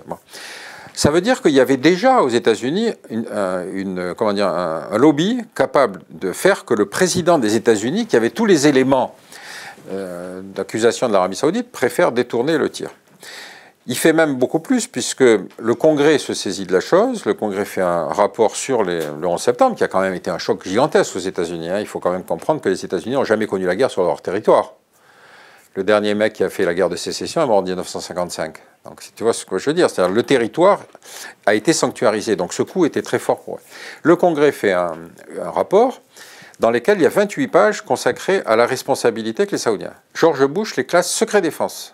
ça 0.98 1.12
veut 1.12 1.22
dire 1.22 1.44
qu'il 1.44 1.52
y 1.52 1.60
avait 1.60 1.78
déjà 1.78 2.24
aux 2.24 2.30
États-Unis 2.30 2.90
une, 3.12 3.28
euh, 3.30 4.14
un, 4.20 4.98
lobby 4.98 5.38
capable 5.54 6.02
de 6.10 6.32
faire 6.32 6.66
que 6.66 6.74
le 6.74 6.88
président 6.88 7.38
des 7.38 7.56
États-Unis, 7.56 8.08
qui 8.08 8.16
avait 8.16 8.32
tous 8.32 8.48
les 8.48 8.66
éléments 8.66 9.14
euh, 9.92 10.42
d'accusation 10.42 11.08
de 11.08 11.14
l'Arabie 11.14 11.36
saoudite, 11.36 11.72
préfère 11.72 12.12
détourner 12.12 12.58
le 12.58 12.72
tir. 12.72 12.90
Il 13.86 13.96
fait 13.96 14.12
même 14.12 14.38
beaucoup 14.38 14.58
plus, 14.60 14.88
puisque 14.88 15.22
le 15.22 15.76
Congrès 15.76 16.18
se 16.18 16.34
saisit 16.34 16.66
de 16.66 16.74
la 16.74 16.80
chose. 16.80 17.26
Le 17.26 17.36
Congrès 17.36 17.66
fait 17.66 17.82
un 17.82 18.08
rapport 18.08 18.56
sur 18.56 18.82
le 18.82 19.04
11 19.24 19.40
septembre, 19.40 19.76
qui 19.76 19.84
a 19.84 19.88
quand 19.88 20.02
même 20.02 20.16
été 20.16 20.32
un 20.32 20.40
choc 20.40 20.68
gigantesque 20.68 21.16
aux 21.16 21.20
États-Unis. 21.20 21.70
Hein. 21.70 21.80
Il 21.80 21.86
faut 21.86 22.00
quand 22.00 22.12
même 22.12 22.24
comprendre 22.24 22.60
que 22.60 22.70
les 22.70 22.84
États-Unis 22.84 23.14
n'ont 23.14 23.24
jamais 23.24 23.46
connu 23.46 23.68
la 23.68 23.76
guerre 23.76 23.92
sur 23.92 24.04
leur 24.04 24.20
territoire. 24.24 24.74
Le 25.78 25.84
dernier 25.84 26.16
mec 26.16 26.34
qui 26.34 26.44
a 26.44 26.50
fait 26.50 26.66
la 26.66 26.74
guerre 26.74 26.90
de 26.90 26.96
sécession 26.96 27.40
est 27.44 27.46
mort 27.46 27.58
en 27.58 27.62
1955. 27.62 28.56
Donc, 28.86 29.00
tu 29.16 29.22
vois 29.22 29.32
ce 29.32 29.46
que 29.46 29.60
je 29.60 29.70
veux 29.70 29.76
dire, 29.76 29.92
c'est-à-dire 29.92 30.12
le 30.12 30.24
territoire 30.24 30.82
a 31.46 31.54
été 31.54 31.72
sanctuarisé. 31.72 32.36
Donc, 32.36 32.52
ce 32.52 32.64
coup 32.64 32.88
était 32.88 33.04
très 33.04 33.20
fort 33.20 33.42
pour 33.42 33.58
eux. 33.58 33.62
Le 34.02 34.16
Congrès 34.16 34.52
fait 34.52 34.72
un, 34.72 34.96
rapport 35.40 36.02
dans 36.60 36.72
lequel 36.72 36.98
il 36.98 37.04
y 37.04 37.06
a 37.06 37.10
28 37.10 37.48
pages 37.50 37.82
consacrées 37.82 38.42
à 38.48 38.56
la 38.56 38.66
responsabilité 38.66 39.46
que 39.46 39.52
les 39.52 39.60
Saoudiens. 39.60 39.94
George 40.16 40.48
Bush 40.48 40.78
les 40.78 40.86
classe 40.88 41.12
secret 41.12 41.44
défense. 41.44 41.94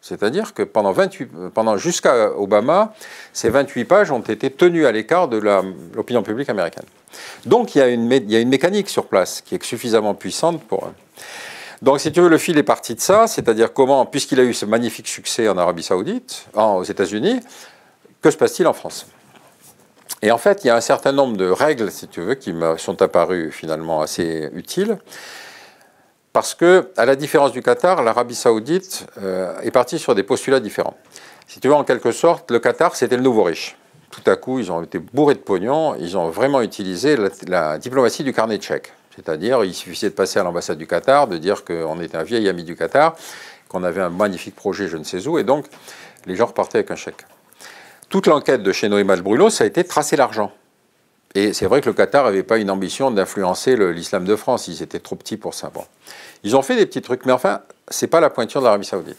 C'est-à-dire 0.00 0.52
que 0.52 0.64
pendant, 0.64 0.90
28, 0.90 1.30
pendant 1.54 1.76
jusqu'à 1.76 2.32
Obama, 2.36 2.94
ces 3.32 3.48
28 3.48 3.84
pages 3.84 4.10
ont 4.10 4.22
été 4.22 4.50
tenues 4.50 4.86
à 4.86 4.90
l'écart 4.90 5.28
de 5.28 5.36
l'opinion 5.94 6.24
publique 6.24 6.48
américaine. 6.48 6.86
Donc 7.46 7.76
il 7.76 7.78
y, 7.78 7.82
a 7.82 7.86
une, 7.86 8.10
il 8.10 8.32
y, 8.32 8.34
a 8.34 8.40
une, 8.40 8.48
mécanique 8.48 8.88
sur 8.88 9.06
place 9.06 9.40
qui 9.40 9.54
est 9.54 9.62
suffisamment 9.62 10.14
puissante 10.14 10.64
pour 10.64 10.86
eux. 10.86 10.94
Donc, 11.82 11.98
si 11.98 12.12
tu 12.12 12.20
veux, 12.20 12.28
le 12.28 12.36
fil 12.36 12.58
est 12.58 12.62
parti 12.62 12.94
de 12.94 13.00
ça, 13.00 13.26
c'est-à-dire 13.26 13.72
comment, 13.72 14.04
puisqu'il 14.04 14.38
a 14.38 14.42
eu 14.42 14.52
ce 14.52 14.66
magnifique 14.66 15.08
succès 15.08 15.48
en 15.48 15.56
Arabie 15.56 15.82
Saoudite, 15.82 16.46
aux 16.54 16.84
États-Unis, 16.84 17.40
que 18.20 18.30
se 18.30 18.36
passe-t-il 18.36 18.66
en 18.66 18.74
France? 18.74 19.06
Et 20.20 20.30
en 20.30 20.36
fait, 20.36 20.62
il 20.62 20.66
y 20.66 20.70
a 20.70 20.76
un 20.76 20.82
certain 20.82 21.12
nombre 21.12 21.38
de 21.38 21.48
règles, 21.48 21.90
si 21.90 22.06
tu 22.06 22.20
veux, 22.20 22.34
qui 22.34 22.52
me 22.52 22.76
sont 22.76 23.00
apparues 23.00 23.50
finalement 23.50 24.02
assez 24.02 24.50
utiles. 24.52 24.98
Parce 26.34 26.54
que, 26.54 26.90
à 26.98 27.06
la 27.06 27.16
différence 27.16 27.52
du 27.52 27.62
Qatar, 27.62 28.02
l'Arabie 28.02 28.34
Saoudite 28.34 29.06
euh, 29.22 29.58
est 29.62 29.70
partie 29.70 29.98
sur 29.98 30.14
des 30.14 30.22
postulats 30.22 30.60
différents. 30.60 30.96
Si 31.46 31.60
tu 31.60 31.68
veux, 31.68 31.74
en 31.74 31.84
quelque 31.84 32.12
sorte, 32.12 32.50
le 32.50 32.58
Qatar, 32.58 32.94
c'était 32.94 33.16
le 33.16 33.22
nouveau 33.22 33.42
riche. 33.42 33.76
Tout 34.10 34.28
à 34.30 34.36
coup, 34.36 34.58
ils 34.58 34.70
ont 34.70 34.82
été 34.82 34.98
bourrés 34.98 35.34
de 35.34 35.40
pognon, 35.40 35.94
ils 35.98 36.18
ont 36.18 36.28
vraiment 36.28 36.60
utilisé 36.60 37.16
la, 37.16 37.30
la 37.48 37.78
diplomatie 37.78 38.22
du 38.22 38.34
carnet 38.34 38.58
de 38.58 38.62
chèques. 38.62 38.92
C'est-à-dire, 39.14 39.64
il 39.64 39.74
suffisait 39.74 40.10
de 40.10 40.14
passer 40.14 40.38
à 40.38 40.42
l'ambassade 40.42 40.78
du 40.78 40.86
Qatar, 40.86 41.26
de 41.26 41.36
dire 41.36 41.64
qu'on 41.64 42.00
était 42.00 42.16
un 42.16 42.22
vieil 42.22 42.48
ami 42.48 42.64
du 42.64 42.76
Qatar, 42.76 43.16
qu'on 43.68 43.82
avait 43.84 44.00
un 44.00 44.10
magnifique 44.10 44.56
projet 44.56 44.88
je 44.88 44.96
ne 44.96 45.04
sais 45.04 45.26
où, 45.26 45.38
et 45.38 45.44
donc 45.44 45.66
les 46.26 46.36
gens 46.36 46.46
repartaient 46.46 46.78
avec 46.78 46.90
un 46.90 46.96
chèque. 46.96 47.24
Toute 48.08 48.26
l'enquête 48.26 48.62
de 48.62 48.72
chez 48.72 48.88
Noé 48.88 49.04
Malbruno, 49.04 49.50
ça 49.50 49.64
a 49.64 49.66
été 49.66 49.84
tracer 49.84 50.16
l'argent. 50.16 50.52
Et 51.34 51.52
c'est 51.52 51.66
vrai 51.66 51.80
que 51.80 51.88
le 51.88 51.92
Qatar 51.94 52.24
n'avait 52.24 52.42
pas 52.42 52.58
une 52.58 52.70
ambition 52.70 53.10
d'influencer 53.10 53.76
l'islam 53.76 54.24
de 54.24 54.34
France, 54.34 54.66
ils 54.66 54.82
étaient 54.82 54.98
trop 54.98 55.14
petits 55.14 55.36
pour 55.36 55.54
ça. 55.54 55.70
Bon. 55.72 55.84
Ils 56.42 56.56
ont 56.56 56.62
fait 56.62 56.76
des 56.76 56.86
petits 56.86 57.02
trucs, 57.02 57.24
mais 57.24 57.32
enfin, 57.32 57.60
ce 57.88 58.04
n'est 58.04 58.08
pas 58.08 58.20
la 58.20 58.30
pointure 58.30 58.60
de 58.60 58.66
l'Arabie 58.66 58.86
saoudite. 58.86 59.18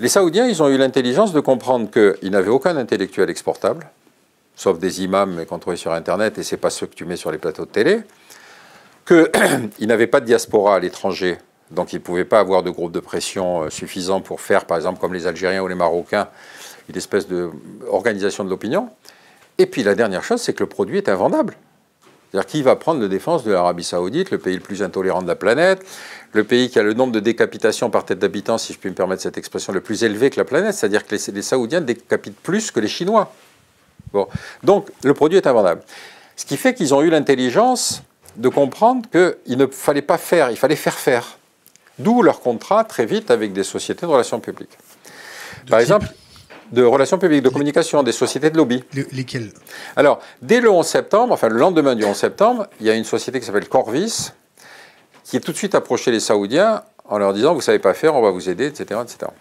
Les 0.00 0.08
Saoudiens, 0.08 0.46
ils 0.46 0.62
ont 0.62 0.68
eu 0.68 0.76
l'intelligence 0.76 1.32
de 1.32 1.40
comprendre 1.40 1.90
qu'ils 1.90 2.30
n'avaient 2.30 2.50
aucun 2.50 2.76
intellectuel 2.76 3.30
exportable, 3.30 3.88
sauf 4.54 4.78
des 4.78 5.02
imams 5.02 5.44
qu'on 5.46 5.58
trouvait 5.58 5.76
sur 5.76 5.92
Internet, 5.92 6.38
et 6.38 6.42
ce 6.42 6.54
n'est 6.54 6.60
pas 6.60 6.70
ceux 6.70 6.86
que 6.86 6.94
tu 6.94 7.04
mets 7.04 7.16
sur 7.16 7.32
les 7.32 7.38
plateaux 7.38 7.64
de 7.64 7.70
télé 7.70 8.02
qu'il 9.08 9.86
n'avait 9.88 10.06
pas 10.06 10.20
de 10.20 10.26
diaspora 10.26 10.76
à 10.76 10.78
l'étranger, 10.78 11.38
donc 11.70 11.92
il 11.92 11.96
ne 11.96 12.02
pouvait 12.02 12.24
pas 12.24 12.40
avoir 12.40 12.62
de 12.62 12.70
groupe 12.70 12.92
de 12.92 13.00
pression 13.00 13.62
euh, 13.62 13.70
suffisant 13.70 14.20
pour 14.20 14.40
faire, 14.40 14.66
par 14.66 14.76
exemple, 14.76 15.00
comme 15.00 15.14
les 15.14 15.26
Algériens 15.26 15.62
ou 15.62 15.68
les 15.68 15.74
Marocains, 15.74 16.28
une 16.88 16.96
espèce 16.96 17.26
d'organisation 17.26 18.44
de 18.44 18.50
l'opinion. 18.50 18.90
Et 19.58 19.66
puis 19.66 19.82
la 19.82 19.94
dernière 19.94 20.22
chose, 20.22 20.40
c'est 20.40 20.52
que 20.52 20.62
le 20.62 20.68
produit 20.68 20.98
est 20.98 21.08
invendable. 21.08 21.56
C'est-à-dire 22.30 22.46
qui 22.46 22.62
va 22.62 22.76
prendre 22.76 23.00
la 23.00 23.08
défense 23.08 23.44
de 23.44 23.52
l'Arabie 23.52 23.84
saoudite, 23.84 24.30
le 24.30 24.38
pays 24.38 24.54
le 24.54 24.60
plus 24.60 24.82
intolérant 24.82 25.22
de 25.22 25.28
la 25.28 25.34
planète, 25.34 25.84
le 26.34 26.44
pays 26.44 26.68
qui 26.68 26.78
a 26.78 26.82
le 26.82 26.92
nombre 26.92 27.12
de 27.12 27.20
décapitations 27.20 27.88
par 27.88 28.04
tête 28.04 28.18
d'habitant, 28.18 28.58
si 28.58 28.74
je 28.74 28.78
puis 28.78 28.90
me 28.90 28.94
permettre 28.94 29.22
cette 29.22 29.38
expression, 29.38 29.72
le 29.72 29.80
plus 29.80 30.04
élevé 30.04 30.28
que 30.28 30.38
la 30.38 30.44
planète, 30.44 30.74
c'est-à-dire 30.74 31.06
que 31.06 31.14
les, 31.14 31.42
Saoudiens 31.42 31.80
décapitent 31.80 32.38
plus 32.38 32.70
que 32.70 32.80
les 32.80 32.88
Chinois. 32.88 33.32
Bon. 34.12 34.28
Donc 34.62 34.90
le 35.02 35.14
produit 35.14 35.38
est 35.38 35.46
invendable. 35.46 35.80
Ce 36.36 36.44
qui 36.44 36.58
fait 36.58 36.74
qu'ils 36.74 36.92
ont 36.94 37.00
eu 37.00 37.08
l'intelligence 37.08 38.02
de 38.38 38.48
comprendre 38.48 39.02
qu'il 39.10 39.58
ne 39.58 39.66
fallait 39.66 40.02
pas 40.02 40.16
faire, 40.16 40.50
il 40.50 40.56
fallait 40.56 40.76
faire 40.76 40.94
faire. 40.94 41.38
D'où 41.98 42.22
leur 42.22 42.40
contrat 42.40 42.84
très 42.84 43.04
vite 43.04 43.30
avec 43.30 43.52
des 43.52 43.64
sociétés 43.64 44.06
de 44.06 44.10
relations 44.10 44.38
publiques. 44.38 44.78
Par 45.68 45.80
exemple, 45.80 46.06
de 46.70 46.84
relations 46.84 47.18
publiques, 47.18 47.42
de 47.42 47.48
communication, 47.48 48.02
des 48.04 48.12
sociétés 48.12 48.50
de 48.50 48.56
lobby. 48.56 48.84
lesquelles? 49.12 49.50
Alors, 49.96 50.20
dès 50.40 50.60
le 50.60 50.70
11 50.70 50.86
septembre, 50.86 51.32
enfin 51.32 51.48
le 51.48 51.58
lendemain 51.58 51.96
du 51.96 52.04
11 52.04 52.16
septembre, 52.16 52.68
il 52.80 52.86
y 52.86 52.90
a 52.90 52.94
une 52.94 53.04
société 53.04 53.40
qui 53.40 53.46
s'appelle 53.46 53.68
Corvis, 53.68 54.30
qui 55.24 55.36
a 55.36 55.40
tout 55.40 55.50
de 55.50 55.56
suite 55.56 55.74
approché 55.74 56.12
les 56.12 56.20
Saoudiens 56.20 56.82
en 57.04 57.18
leur 57.18 57.32
disant, 57.32 57.52
vous 57.52 57.58
ne 57.58 57.62
savez 57.62 57.80
pas 57.80 57.94
faire, 57.94 58.14
on 58.14 58.22
va 58.22 58.30
vous 58.30 58.48
aider, 58.48 58.66
etc. 58.66 59.00
etc. 59.02 59.32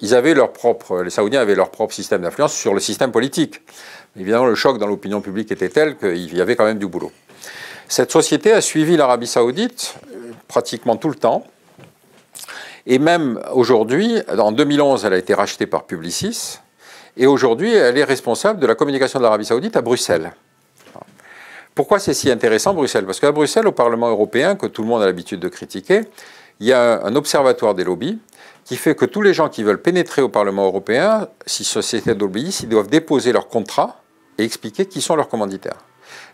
Ils 0.00 0.14
avaient 0.14 0.34
leur 0.34 0.52
propre, 0.52 1.02
les 1.02 1.10
Saoudiens 1.10 1.40
avaient 1.40 1.54
leur 1.54 1.70
propre 1.70 1.94
système 1.94 2.22
d'influence 2.22 2.54
sur 2.54 2.74
le 2.74 2.80
système 2.80 3.10
politique. 3.10 3.62
Évidemment, 4.16 4.46
le 4.46 4.54
choc 4.54 4.78
dans 4.78 4.86
l'opinion 4.86 5.20
publique 5.20 5.50
était 5.50 5.68
tel 5.68 5.96
qu'il 5.96 6.36
y 6.36 6.40
avait 6.40 6.56
quand 6.56 6.64
même 6.64 6.78
du 6.78 6.86
boulot. 6.86 7.10
Cette 7.88 8.10
société 8.10 8.52
a 8.52 8.60
suivi 8.60 8.96
l'Arabie 8.96 9.26
saoudite 9.26 9.94
euh, 10.12 10.32
pratiquement 10.48 10.96
tout 10.96 11.08
le 11.08 11.14
temps. 11.14 11.46
Et 12.86 12.98
même 12.98 13.40
aujourd'hui, 13.52 14.20
en 14.38 14.52
2011, 14.52 15.04
elle 15.04 15.12
a 15.12 15.18
été 15.18 15.34
rachetée 15.34 15.66
par 15.66 15.84
Publicis. 15.84 16.58
Et 17.16 17.26
aujourd'hui, 17.26 17.74
elle 17.74 17.96
est 17.96 18.04
responsable 18.04 18.60
de 18.60 18.66
la 18.66 18.74
communication 18.74 19.18
de 19.18 19.24
l'Arabie 19.24 19.44
saoudite 19.44 19.76
à 19.76 19.82
Bruxelles. 19.82 20.32
Pourquoi 21.74 21.98
c'est 21.98 22.14
si 22.14 22.30
intéressant 22.30 22.74
Bruxelles? 22.74 23.04
Parce 23.04 23.20
qu'à 23.20 23.32
Bruxelles, 23.32 23.66
au 23.66 23.72
Parlement 23.72 24.08
européen, 24.08 24.56
que 24.56 24.66
tout 24.66 24.82
le 24.82 24.88
monde 24.88 25.02
a 25.02 25.06
l'habitude 25.06 25.40
de 25.40 25.48
critiquer, 25.48 26.02
il 26.58 26.66
y 26.66 26.72
a 26.72 27.04
un 27.04 27.14
observatoire 27.16 27.74
des 27.74 27.84
lobbies 27.84 28.18
qui 28.64 28.76
fait 28.76 28.94
que 28.94 29.04
tous 29.04 29.22
les 29.22 29.34
gens 29.34 29.48
qui 29.48 29.62
veulent 29.62 29.80
pénétrer 29.80 30.22
au 30.22 30.28
Parlement 30.28 30.64
européen, 30.64 31.28
si 31.44 31.64
société 31.64 32.14
lobbyistes, 32.14 32.62
ils 32.62 32.68
doivent 32.68 32.88
déposer 32.88 33.32
leur 33.32 33.48
contrat 33.48 34.00
et 34.38 34.44
expliquer 34.44 34.86
qui 34.86 35.00
sont 35.00 35.16
leurs 35.16 35.28
commanditaires. 35.28 35.76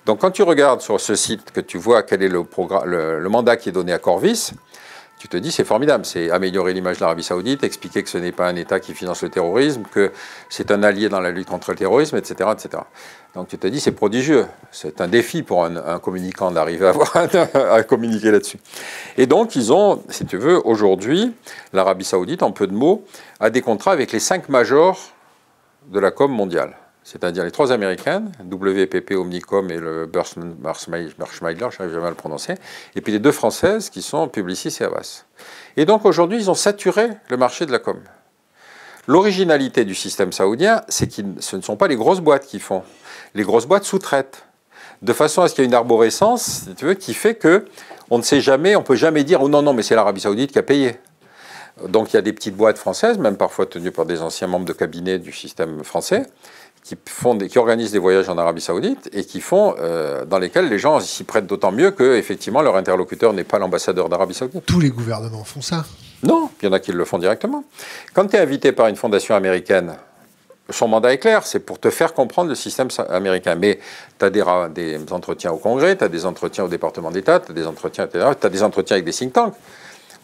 Donc 0.05 0.21
quand 0.21 0.33
tu 0.33 0.43
regardes 0.43 0.81
sur 0.81 1.01
ce 1.01 1.15
site, 1.15 1.53
que 1.53 1.61
tu 1.61 1.79
vois 1.79 2.03
quel 2.03 2.23
est 2.23 2.29
le, 2.29 3.29
mandat 3.29 3.57
qui 3.57 3.69
est 3.69 3.73
donné 3.73 3.93
à 3.93 3.99
Corvis, 3.99 4.51
tu 5.19 5.29
te 5.29 5.37
dis 5.37 5.53
c'est 5.53 5.65
formidable, 5.65 6.05
c'est 6.05 6.33
améliorer 6.33 6.75
l'image 6.75 6.97
de 6.97 7.03
l'Arabie 7.03 7.23
saoudite, 7.23 7.63
expliquer 7.63 8.03
que 8.03 8.09
ce 8.09 8.19
n'est 8.19 8.33
pas 8.33 8.49
un 8.49 8.57
État 8.57 8.81
qui 8.81 8.95
finance 8.95 9.23
le 9.23 9.29
terrorisme, 9.29 9.85
que 9.93 10.11
c'est 10.49 10.73
un 10.73 10.83
allié 10.83 11.09
dans 11.09 11.21
la 11.21 11.31
lutte 11.31 11.49
contre 11.49 11.71
le 11.71 11.77
terrorisme, 11.77 12.17
etc. 12.17 12.51
etc. 12.53 12.83
Donc 13.37 13.47
tu 13.47 13.57
te 13.57 13.69
dis 13.69 13.79
c'est 13.79 13.93
prodigieux, 13.93 14.47
c'est 14.73 15.01
un 15.01 15.07
défi 15.07 15.45
pour 15.45 15.65
un, 15.65 16.01
communicant 16.01 16.51
d'arriver 16.51 16.91
à, 17.15 17.75
à 17.75 17.83
communiquer 17.85 18.33
là-dessus. 18.33 18.59
Et 19.17 19.27
donc 19.27 19.55
ils 19.55 19.73
ont, 19.73 20.03
si 20.09 20.27
tu 20.27 20.37
veux, 20.37 20.61
aujourd'hui, 20.67 21.33
l'Arabie 21.73 22.05
saoudite, 22.05 22.43
en 22.43 22.51
peu 22.51 22.67
de 22.67 22.75
mots, 22.75 23.05
a 23.39 23.51
des 23.51 23.61
contrats 23.63 23.93
avec 23.93 24.11
les 24.11 24.19
cinq 24.19 24.49
majors 24.49 24.99
de 25.87 26.01
la 26.01 26.11
com 26.11 26.33
mondiale 26.33 26.75
c'est-à-dire 27.05 27.45
les 27.45 27.51
trois 27.51 27.73
américaines, 27.73 28.33
WPP, 28.51 29.13
Omnicom 29.13 29.71
et 29.71 29.77
le 29.77 30.11
Marshmailer, 30.63 31.11
je 31.71 31.79
n'arrive 31.79 31.93
jamais 31.93 32.07
à 32.07 32.11
le 32.11 32.17
prononcer, 32.17 32.55
et 32.95 33.01
puis 33.01 33.13
les 33.13 33.19
deux 33.19 33.33
françaises 33.33 33.91
qui 33.91 34.03
sont 34.03 34.29
Publicis 34.29 34.77
et 34.81 34.85
Avas. 34.85 35.25
Et 35.77 35.85
donc 35.85 36.05
aujourd'hui, 36.05 36.39
ils 36.39 36.51
ont 36.51 36.55
saturé 36.55 37.09
le 37.29 37.37
marché 37.37 37.67
de 37.67 37.73
la 37.73 37.79
com. 37.79 37.99
L'originalité 39.09 39.85
du 39.85 39.97
système 39.97 40.33
saoudien, 40.33 40.83
c'est 40.89 41.09
que 41.09 41.23
ce 41.41 41.57
ne 41.57 41.63
sont 41.63 41.77
pas 41.77 41.89
les 41.89 41.97
grosses 41.97 42.21
boîtes 42.21 42.47
qui 42.47 42.61
font. 42.61 42.85
Les 43.35 43.43
grosses 43.43 43.67
boîtes 43.67 43.85
sous-traitent. 43.85 44.47
De 45.03 45.13
façon 45.13 45.43
à 45.43 45.49
ce 45.49 45.55
qu'il 45.55 45.63
y 45.63 45.65
ait 45.65 45.69
une 45.69 45.75
arborescence, 45.75 46.67
si 46.69 46.75
tu 46.77 46.85
veux, 46.85 46.95
qui 46.95 47.13
fait 47.13 47.35
que 47.35 47.65
on 48.11 48.19
ne 48.19 48.23
sait 48.23 48.41
jamais, 48.41 48.77
on 48.77 48.83
peut 48.85 48.95
jamais 48.95 49.25
dire 49.25 49.43
oh 49.43 49.49
non 49.49 49.63
non 49.63 49.73
mais 49.73 49.83
c'est 49.83 49.97
l'Arabie 49.97 50.21
Saoudite 50.21 50.53
qui 50.53 50.59
a 50.61 50.63
payé. 50.63 51.01
Donc 51.89 52.13
il 52.13 52.17
y 52.17 52.19
a 52.19 52.23
des 52.23 52.33
petites 52.33 52.57
boîtes 52.57 52.79
françaises, 52.79 53.19
même 53.19 53.37
parfois 53.37 53.67
tenues 53.67 53.91
par 53.91 54.07
des 54.07 54.23
anciens 54.23 54.47
membres 54.47 54.67
de 54.67 54.73
cabinet 54.73 55.19
du 55.19 55.33
système 55.33 55.83
français, 55.83 56.27
qui, 56.85 56.97
font 57.09 57.39
qui 57.39 57.59
organisent 57.59 57.93
des 57.93 57.99
voyages 57.99 58.29
en 58.29 58.37
Arabie 58.39 58.61
Saoudite 58.61 59.09
et 59.13 59.25
qui 59.25 59.41
font, 59.41 59.75
euh, 59.79 60.25
dans 60.25 60.39
lesquels 60.39 60.69
les 60.69 60.79
gens 60.79 60.99
s'y 61.01 61.25
prêtent 61.25 61.47
d'autant 61.47 61.73
mieux 61.73 61.91
que 61.93 62.17
effectivement 62.17 62.63
leur 62.63 62.77
interlocuteur 62.77 63.33
n'est 63.33 63.45
pas 63.45 63.59
l'ambassadeur 63.59 64.09
d'Arabie 64.09 64.35
Saoudite. 64.35 64.65
Tous 64.67 64.81
les 64.81 64.91
gouvernements 64.91 65.45
font 65.45 65.63
ça. 65.63 65.85
Non, 66.23 66.51
il 66.61 66.67
y 66.67 66.69
en 66.69 66.73
a 66.73 66.81
qui 66.81 66.93
le 66.93 67.05
font 67.05 67.19
directement. 67.19 67.65
Quand 68.15 68.27
tu 68.27 68.37
es 68.37 68.39
invité 68.39 68.73
par 68.73 68.89
une 68.89 68.97
fondation 68.97 69.35
américaine, 69.35 69.95
son 70.71 70.89
mandat 70.89 71.13
est 71.13 71.19
clair, 71.19 71.45
c'est 71.45 71.61
pour 71.61 71.79
te 71.79 71.91
faire 71.91 72.15
comprendre 72.15 72.49
le 72.49 72.55
système 72.55 72.89
américain. 73.11 73.57
Mais 73.57 73.79
tu 74.19 74.25
as 74.25 74.31
des, 74.31 74.45
des, 74.75 75.13
entretiens 75.13 75.53
au 75.53 75.57
Congrès, 75.57 75.97
tu 75.97 76.05
as 76.05 76.09
des 76.09 76.25
entretiens 76.25 76.65
au 76.65 76.69
département 76.69 77.11
d'État, 77.11 77.41
tu 77.41 77.51
as 77.51 77.55
des 77.55 77.67
entretiens, 77.67 78.07
tu 78.07 78.19
as 78.19 78.35
des 78.35 78.63
entretiens 78.63 78.95
avec 78.95 79.05
des 79.05 79.13
think 79.13 79.33
tanks. 79.33 79.55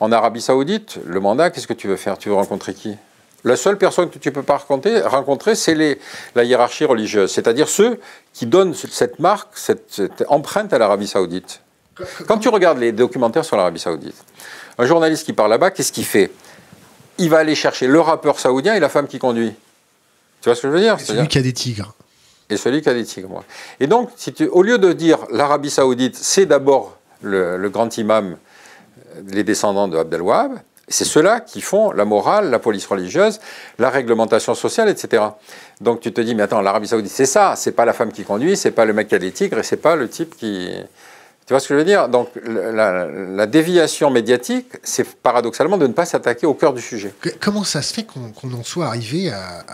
En 0.01 0.13
Arabie 0.13 0.41
Saoudite, 0.41 1.01
le 1.05 1.19
mandat, 1.19 1.51
qu'est-ce 1.51 1.67
que 1.67 1.73
tu 1.73 1.89
veux 1.89 1.97
faire? 1.97 2.19
Tu 2.19 2.29
veux 2.29 2.37
rencontrer 2.37 2.73
qui? 2.73 2.97
La 3.45 3.57
seule 3.57 3.79
personne 3.79 4.11
que 4.11 4.19
tu 4.19 4.29
ne 4.29 4.35
peux 4.35 4.43
pas 4.43 4.57
rencontrer, 4.57 5.01
rencontrer 5.03 5.55
c'est 5.55 5.99
la 6.35 6.45
hiérarchie 6.45 6.85
religieuse, 6.85 7.31
c'est-à-dire 7.31 7.69
ceux 7.69 8.01
qui 8.33 8.47
donnent 8.47 8.75
cette 8.75 9.19
marque, 9.19 9.57
cette, 9.57 10.25
empreinte 10.29 10.73
à 10.73 10.79
l'Arabie 10.79 11.07
saoudite. 11.07 11.61
Quand 12.27 12.39
tu 12.39 12.49
regardes 12.49 12.79
les 12.79 12.93
documentaires 12.93 13.45
sur 13.45 13.57
l'Arabie 13.57 13.81
saoudite, 13.81 14.17
un 14.79 14.87
journaliste 14.87 15.25
qui 15.25 15.33
parle 15.33 15.51
là-bas, 15.51 15.71
qu'est-ce 15.71 15.93
qu'il 15.93 16.05
fait? 16.05 16.31
Il 17.19 17.31
va 17.31 17.39
aller 17.39 17.55
chercher 17.55 17.89
le 17.89 18.01
rappeur 18.01 18.39
saoudien 18.39 18.75
et 18.75 18.81
la 18.81 18.89
femme 18.89 19.09
qui 19.09 19.19
conduit. 19.19 19.53
Tu 20.41 20.49
vois 20.49 20.55
ce 20.55 20.63
que 20.63 20.69
je 20.69 20.73
veux 20.73 20.81
dire? 20.81 21.01
Celui 21.01 21.27
qui 21.27 21.39
a 21.39 21.43
des 21.43 21.53
tigres. 21.53 21.95
Et 22.51 22.57
celui 22.57 22.81
qui 22.81 22.89
a 22.89 22.95
des 22.95 23.05
tigres, 23.05 23.29
moi. 23.29 23.45
Et 23.81 23.89
donc, 23.89 24.11
si 24.17 24.33
tu, 24.33 24.47
au 24.47 24.63
lieu 24.63 24.79
de 24.79 24.93
dire 24.93 25.19
l'Arabie 25.31 25.71
saoudite, 25.71 26.17
c'est 26.17 26.47
d'abord 26.47 26.97
le, 27.23 27.69
grand 27.69 27.97
imam, 27.99 28.37
les 29.27 29.43
descendants 29.43 29.89
de 29.89 29.99
Abdel 29.99 30.23
Wahab, 30.23 30.61
c'est 30.89 31.05
ceux-là 31.05 31.41
qui 31.41 31.61
font 31.61 31.93
la 31.93 32.05
morale, 32.05 32.51
la 32.51 32.59
police 32.59 32.87
religieuse, 32.87 33.41
la 33.79 33.91
réglementation 33.91 34.55
sociale, 34.55 34.89
etc. 34.89 35.23
Donc 35.81 36.01
tu 36.01 36.13
te 36.13 36.21
dis, 36.21 36.35
mais 36.35 36.43
attends, 36.43 36.61
l'Arabie 36.61 36.89
Saoudite, 36.89 37.13
c'est 37.13 37.27
ça, 37.27 37.55
c'est 37.57 37.73
pas 37.73 37.85
la 37.85 37.93
femme 37.93 38.13
qui 38.13 38.25
conduit, 38.25 38.57
c'est 38.57 38.71
pas 38.71 38.85
le 38.85 38.93
mec 38.93 39.09
qui 39.09 39.15
a 39.15 39.19
des 39.19 39.33
tigres, 39.33 39.59
et 39.59 39.63
c'est 39.63 39.77
pas 39.77 39.97
le 39.97 40.09
type 40.09 40.37
qui. 40.37 40.71
Tu 41.47 41.55
vois 41.55 41.61
ce 41.61 41.69
que 41.69 41.75
je 41.75 41.79
veux 41.79 41.85
dire? 41.85 42.09
Donc 42.11 42.29
la, 42.45 43.47
déviation 43.47 44.11
médiatique, 44.11 44.67
c'est 44.83 45.09
paradoxalement 45.17 45.79
de 45.79 45.87
ne 45.87 45.95
pas 45.95 46.05
s'attaquer 46.05 46.47
au 46.47 46.53
cœur 46.53 46.75
du 46.75 46.83
sujet. 46.83 47.15
Comment 47.41 47.65
ça 47.65 47.81
se 47.81 47.95
fait 47.95 48.05
qu'on 48.05 48.53
en 48.53 48.63
soit 48.63 48.87
arrivé 48.87 49.31
à, 49.31 49.65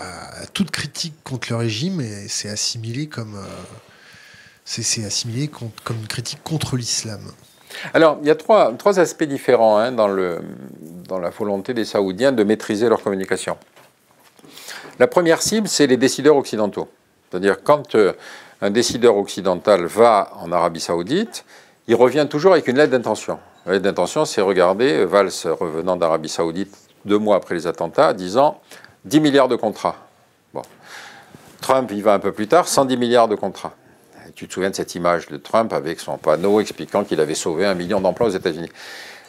toute 0.52 0.70
critique 0.70 1.14
contre 1.24 1.48
le 1.50 1.56
régime 1.56 2.00
et 2.00 2.28
c'est 2.28 2.48
assimilé 2.48 3.08
comme. 3.08 3.34
Euh, 3.34 3.46
c'est 4.64 5.04
assimilé 5.04 5.48
comme 5.48 5.96
une 5.96 6.06
critique 6.06 6.42
contre 6.42 6.76
l'islam? 6.76 7.20
Alors, 7.92 8.18
il 8.22 8.28
y 8.28 8.30
a 8.30 8.34
trois, 8.34 8.98
aspects 8.98 9.24
différents 9.24 9.78
hein, 9.78 9.92
dans, 9.92 10.08
la 10.08 11.30
volonté 11.30 11.74
des 11.74 11.84
Saoudiens 11.84 12.32
de 12.32 12.44
maîtriser 12.44 12.88
leur 12.88 13.02
communication. 13.02 13.56
La 14.98 15.06
première 15.06 15.42
cible, 15.42 15.68
c'est 15.68 15.86
les 15.86 15.96
décideurs 15.96 16.36
occidentaux. 16.36 16.88
C'est-à-dire, 17.30 17.62
quand 17.62 17.94
euh, 17.94 18.12
un 18.60 18.70
décideur 18.70 19.16
occidental 19.16 19.86
va 19.86 20.30
en 20.40 20.52
Arabie 20.52 20.80
Saoudite, 20.80 21.44
il 21.88 21.96
revient 21.96 22.26
toujours 22.30 22.52
avec 22.52 22.68
une 22.68 22.76
lettre 22.76 22.92
d'intention. 22.92 23.38
La 23.66 23.72
lettre 23.72 23.84
d'intention, 23.84 24.24
c'est 24.24 24.40
regarder 24.40 25.04
Valls 25.04 25.30
revenant 25.44 25.96
d'Arabie 25.96 26.28
Saoudite 26.28 26.76
deux 27.04 27.18
mois 27.18 27.36
après 27.36 27.54
les 27.54 27.66
attentats, 27.66 28.12
disant 28.12 28.60
10 29.04 29.20
milliards 29.20 29.48
de 29.48 29.56
contrats. 29.56 29.96
Trump, 31.60 31.90
il 31.92 32.02
va 32.02 32.12
un 32.12 32.18
peu 32.18 32.30
plus 32.30 32.46
tard, 32.46 32.68
110 32.68 32.96
milliards 32.98 33.28
de 33.28 33.36
contrats 33.36 33.74
tu 34.34 34.48
te 34.48 34.54
souviens 34.54 34.70
de 34.70 34.74
cette 34.74 34.94
image 34.94 35.28
de 35.28 35.36
Trump 35.36 35.72
avec 35.72 36.00
son 36.00 36.16
panneau 36.16 36.60
expliquant 36.60 37.04
qu'il 37.04 37.20
avait 37.20 37.34
sauvé 37.34 37.66
un 37.66 37.74
million 37.74 38.00
d'emplois 38.00 38.28
aux 38.28 38.30
États-Unis. 38.30 38.70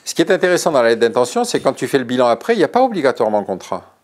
Ce 0.04 0.14
qui 0.14 0.22
est 0.22 0.32
intéressant 0.32 0.72
dans 0.72 0.82
la 0.82 0.90
lettre 0.90 1.02
d'intention, 1.02 1.44
c'est 1.44 1.60
quand 1.60 1.74
tu 1.74 1.88
fais 1.88 1.98
le 1.98 2.04
bilan 2.04 2.28
après, 2.28 2.54
il 2.54 2.58
n'y 2.58 2.64
a 2.64 2.70
pas 2.70 2.84
obligatoirement 2.84 3.42
de 3.42 3.48
contrat. 3.48 3.96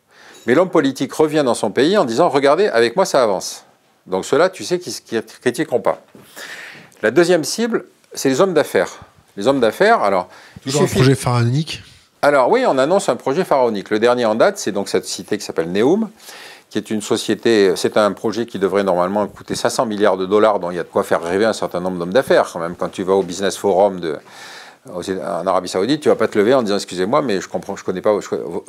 Mais 0.46 0.56
l'homme 0.56 0.70
politique 0.70 1.14
revient 1.14 1.44
dans 1.46 1.54
son 1.54 1.72
pays 1.72 1.98
en 1.98 2.06
disant 2.06 2.30
Regardez, 2.30 2.68
avec 2.68 2.96
moi, 2.96 3.06
ça 3.06 3.22
avance. 3.22 3.66
Donc 4.08 4.26
ceux-là, 4.26 4.50
tu 4.50 4.64
sais 4.64 4.80
qu'ils 4.80 4.94
ne 5.12 5.22
critiqueront 5.22 5.80
pas. 5.80 6.02
La 7.04 7.12
deuxième 7.12 7.44
cible, 7.44 7.86
c'est 8.14 8.30
les 8.30 8.42
hommes 8.42 8.54
d'affaires. 8.54 9.00
Les 9.38 9.48
hommes 9.48 9.60
d'affaires, 9.60 10.02
alors. 10.02 10.28
Toujours 10.64 10.82
un 10.82 10.86
projet 10.86 11.16
pharaonique? 11.16 11.84
Alors 12.24 12.50
oui, 12.50 12.64
on 12.68 12.78
annonce 12.78 13.10
un 13.10 13.16
projet 13.16 13.44
pharaonique. 13.44 13.90
Le 13.90 14.00
dernier 14.00 14.26
en 14.26 14.36
date, 14.36 14.58
c'est 14.58 14.72
donc 14.72 14.90
cette 14.90 15.06
cité 15.06 15.38
qui 15.38 15.44
s'appelle 15.44 15.72
Neum, 15.72 16.10
qui 16.72 16.78
est 16.78 16.90
une 16.90 17.02
société, 17.02 17.74
c'est 17.76 17.98
un 17.98 18.14
projet 18.14 18.46
qui 18.46 18.58
devrait 18.58 18.86
normalement 18.86 19.28
coûter 19.28 19.56
500 19.56 19.86
milliards 19.86 20.16
de 20.16 20.26
dollars, 20.26 20.62
dont 20.62 20.72
il 20.72 20.78
y 20.78 20.80
a 20.80 20.84
de 20.84 20.88
quoi 20.88 21.04
faire 21.04 21.22
rêver 21.22 21.44
un 21.44 21.54
certain 21.54 21.82
nombre 21.82 22.00
d'hommes 22.00 22.14
d'affaires 22.14 22.50
quand 22.52 22.60
même. 22.60 22.76
Quand 22.78 22.88
tu 22.88 23.04
vas 23.04 23.14
au 23.14 23.24
Business 23.24 23.58
Forum 23.58 24.00
de, 24.00 24.18
en 24.90 25.46
Arabie 25.48 25.68
Saoudite, 25.68 26.00
tu 26.00 26.08
vas 26.08 26.16
pas 26.16 26.30
te 26.30 26.38
lever 26.38 26.54
en 26.54 26.64
disant 26.64 26.78
excusez-moi, 26.78 27.22
mais 27.22 27.42
je 27.42 27.50
comprends, 27.50 27.76
je 27.76 27.84
connais 27.84 28.00
pas. 28.00 28.18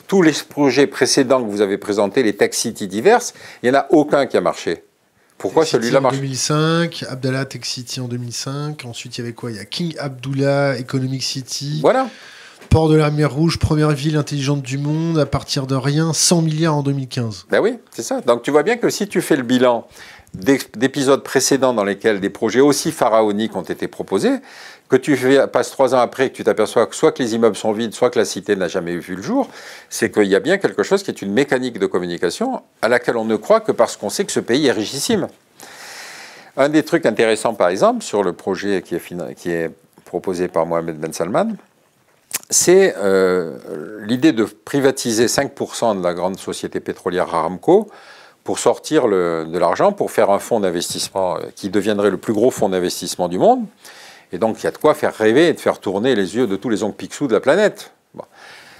tous 0.08 0.20
les 0.20 0.32
projets 0.32 0.88
précédents 0.88 1.44
que 1.44 1.48
vous 1.48 1.60
avez 1.60 1.78
présentés, 1.78 2.24
les 2.24 2.34
Tech 2.34 2.54
City 2.54 2.88
diverses, 2.88 3.34
il 3.62 3.70
n'y 3.70 3.76
en 3.76 3.80
a 3.80 3.86
aucun 3.90 4.26
qui 4.26 4.36
a 4.36 4.40
marché. 4.40 4.82
Pourquoi 5.38 5.64
celui-là 5.64 6.00
marche? 6.00 6.16
En 6.16 6.18
2005, 6.18 7.04
Abdallah 7.08 7.44
Tech 7.44 7.64
City 7.64 8.00
en 8.00 8.08
2005. 8.08 8.84
Ensuite, 8.84 9.16
il 9.16 9.20
y 9.20 9.24
avait 9.24 9.32
quoi? 9.32 9.52
Il 9.52 9.58
y 9.58 9.60
a 9.60 9.64
King 9.64 9.94
Abdullah 9.98 10.76
Economic 10.76 11.22
City. 11.22 11.78
Voilà. 11.80 12.08
Port 12.72 12.88
de 12.88 12.96
la 12.96 13.10
mer 13.10 13.30
Rouge, 13.30 13.58
première 13.58 13.90
ville 13.90 14.16
intelligente 14.16 14.62
du 14.62 14.78
monde, 14.78 15.18
à 15.18 15.26
partir 15.26 15.66
de 15.66 15.74
rien, 15.74 16.14
100 16.14 16.40
milliards 16.40 16.76
en 16.76 16.82
2015. 16.82 17.48
Ben 17.50 17.60
oui, 17.60 17.78
c'est 17.90 18.02
ça. 18.02 18.22
Donc 18.22 18.40
tu 18.40 18.50
vois 18.50 18.62
bien 18.62 18.78
que 18.78 18.88
si 18.88 19.06
tu 19.08 19.20
fais 19.20 19.36
le 19.36 19.42
bilan 19.42 19.86
d'épisodes 20.32 21.22
précédents 21.22 21.74
dans 21.74 21.84
lesquels 21.84 22.18
des 22.18 22.30
projets 22.30 22.60
aussi 22.60 22.90
pharaoniques 22.90 23.54
ont 23.56 23.62
été 23.62 23.88
proposés, 23.88 24.36
que 24.88 24.96
tu 24.96 25.18
passes 25.52 25.70
trois 25.70 25.94
ans 25.94 25.98
après 25.98 26.30
que 26.30 26.36
tu 26.36 26.44
t'aperçois 26.44 26.86
que 26.86 26.96
soit 26.96 27.12
que 27.12 27.22
les 27.22 27.34
immeubles 27.34 27.56
sont 27.56 27.72
vides, 27.72 27.92
soit 27.92 28.08
que 28.08 28.18
la 28.18 28.24
cité 28.24 28.56
n'a 28.56 28.68
jamais 28.68 28.96
vu 28.96 29.16
le 29.16 29.22
jour, 29.22 29.50
c'est 29.90 30.10
qu'il 30.10 30.28
y 30.28 30.34
a 30.34 30.40
bien 30.40 30.56
quelque 30.56 30.82
chose 30.82 31.02
qui 31.02 31.10
est 31.10 31.20
une 31.20 31.32
mécanique 31.34 31.78
de 31.78 31.84
communication 31.84 32.62
à 32.80 32.88
laquelle 32.88 33.18
on 33.18 33.26
ne 33.26 33.36
croit 33.36 33.60
que 33.60 33.72
parce 33.72 33.98
qu'on 33.98 34.08
sait 34.08 34.24
que 34.24 34.32
ce 34.32 34.40
pays 34.40 34.66
est 34.68 34.72
richissime. 34.72 35.28
Un 36.56 36.70
des 36.70 36.84
trucs 36.84 37.04
intéressants, 37.04 37.52
par 37.52 37.68
exemple, 37.68 38.02
sur 38.02 38.22
le 38.22 38.32
projet 38.32 38.80
qui 38.80 38.94
est, 38.94 39.34
qui 39.34 39.50
est 39.50 39.70
proposé 40.06 40.48
par 40.48 40.64
Mohamed 40.64 40.96
Ben 40.98 41.12
Salman, 41.12 41.48
c'est 42.50 42.94
euh, 42.98 43.56
l'idée 44.06 44.32
de 44.32 44.44
privatiser 44.44 45.26
5% 45.26 45.98
de 45.98 46.04
la 46.04 46.14
grande 46.14 46.38
société 46.38 46.80
pétrolière 46.80 47.34
Aramco 47.34 47.88
pour 48.44 48.58
sortir 48.58 49.08
de 49.08 49.58
l'argent, 49.58 49.92
pour 49.92 50.10
faire 50.10 50.30
un 50.30 50.38
fonds 50.38 50.60
d'investissement 50.60 51.36
euh, 51.36 51.40
qui 51.54 51.70
deviendrait 51.70 52.10
le 52.10 52.18
plus 52.18 52.32
gros 52.32 52.50
fonds 52.50 52.68
d'investissement 52.68 53.28
du 53.28 53.38
monde. 53.38 53.64
Et 54.32 54.38
donc, 54.38 54.60
il 54.60 54.64
y 54.64 54.66
a 54.66 54.70
de 54.70 54.78
quoi 54.78 54.94
faire 54.94 55.14
rêver 55.14 55.48
et 55.48 55.52
de 55.52 55.60
faire 55.60 55.78
tourner 55.78 56.14
les 56.14 56.36
yeux 56.36 56.46
de 56.46 56.56
tous 56.56 56.68
les 56.68 56.82
ongles 56.82 56.94
Picsou 56.94 57.28
de 57.28 57.34
la 57.34 57.40
planète. 57.40 57.92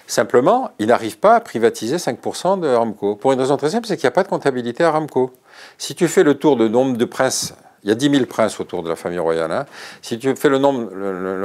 Simplement, 0.07 0.73
il 0.79 0.89
n'arrive 0.89 1.19
pas 1.19 1.37
à 1.37 1.41
privatiser 1.41 1.97
5% 1.97 2.61
de 2.61 2.69
Aramco. 2.69 3.17
Pour 3.17 3.33
une 3.33 3.41
raison 3.41 3.57
très 3.57 3.71
simple, 3.71 3.87
c'est 3.87 3.97
qu'il 3.97 4.05
n'y 4.05 4.09
a 4.09 4.13
pas 4.13 4.25
de 4.25 4.29
comptabilité 4.29 4.85
à 4.85 4.89
Aramco. 4.89 5.31
Si 5.79 5.95
tu 5.95 6.09
fais 6.09 6.23
le 6.23 6.35
tour 6.35 6.57
de 6.57 6.69
nombre 6.69 6.97
de 6.97 7.05
princes, 7.05 7.55
il 7.85 7.89
y 7.89 7.93
a 7.93 7.95
10 7.95 8.11
000 8.11 8.27
princes 8.27 8.61
autour 8.61 8.83
de 8.83 8.89
la 8.89 8.97
famille 8.97 9.19
royale. 9.19 9.51
Hein. 9.51 9.67
Si 10.03 10.19
tu 10.19 10.35
fais 10.37 10.49
le, 10.49 10.57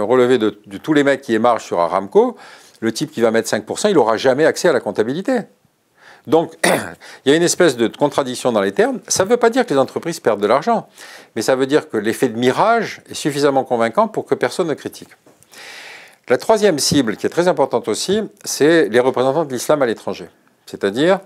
relevé 0.04 0.38
de, 0.38 0.60
de, 0.66 0.78
tous 0.78 0.94
les 0.94 1.04
mecs 1.04 1.22
qui 1.22 1.34
émargent 1.34 1.64
sur 1.64 1.80
Aramco, 1.80 2.38
le 2.80 2.92
type 2.92 3.12
qui 3.12 3.22
va 3.22 3.32
mettre 3.32 3.50
5%, 3.50 3.90
il 3.90 3.96
n'aura 3.96 4.18
jamais 4.18 4.46
accès 4.46 4.70
à 4.70 4.74
la 4.74 4.80
comptabilité. 4.80 5.40
Donc, 6.28 6.54
il 7.26 7.32
y 7.32 7.34
a 7.34 7.36
une 7.36 7.44
espèce 7.44 7.78
de 7.78 7.88
contradiction 7.88 8.52
dans 8.52 8.62
les 8.62 8.74
termes. 8.74 9.00
Ça 9.08 9.24
ne 9.24 9.30
veut 9.30 9.38
pas 9.38 9.50
dire 9.50 9.66
que 9.66 9.74
les 9.74 9.80
entreprises 9.80 10.20
perdent 10.20 10.42
de 10.42 10.48
l'argent, 10.48 10.88
mais 11.36 11.42
ça 11.42 11.56
veut 11.56 11.66
dire 11.66 11.90
que 11.90 11.98
l'effet 11.98 12.30
de 12.30 12.38
mirage 12.38 13.02
est 13.10 13.14
suffisamment 13.14 13.64
convaincant 13.64 14.08
pour 14.08 14.26
que 14.26 14.36
personne 14.36 14.68
ne 14.68 14.74
critique. 14.74 15.10
La 16.30 16.38
troisième 16.38 16.78
cible, 16.78 17.16
qui 17.16 17.26
est 17.26 17.30
très 17.30 17.48
importante 17.48 17.88
aussi, 17.88 18.22
c'est 18.44 18.90
les 18.90 19.00
représentants 19.00 19.46
de 19.46 19.54
l'islam 19.54 19.82
à 19.82 19.86
l'étranger. 19.86 20.28
C'est-à-dire, 20.66 21.22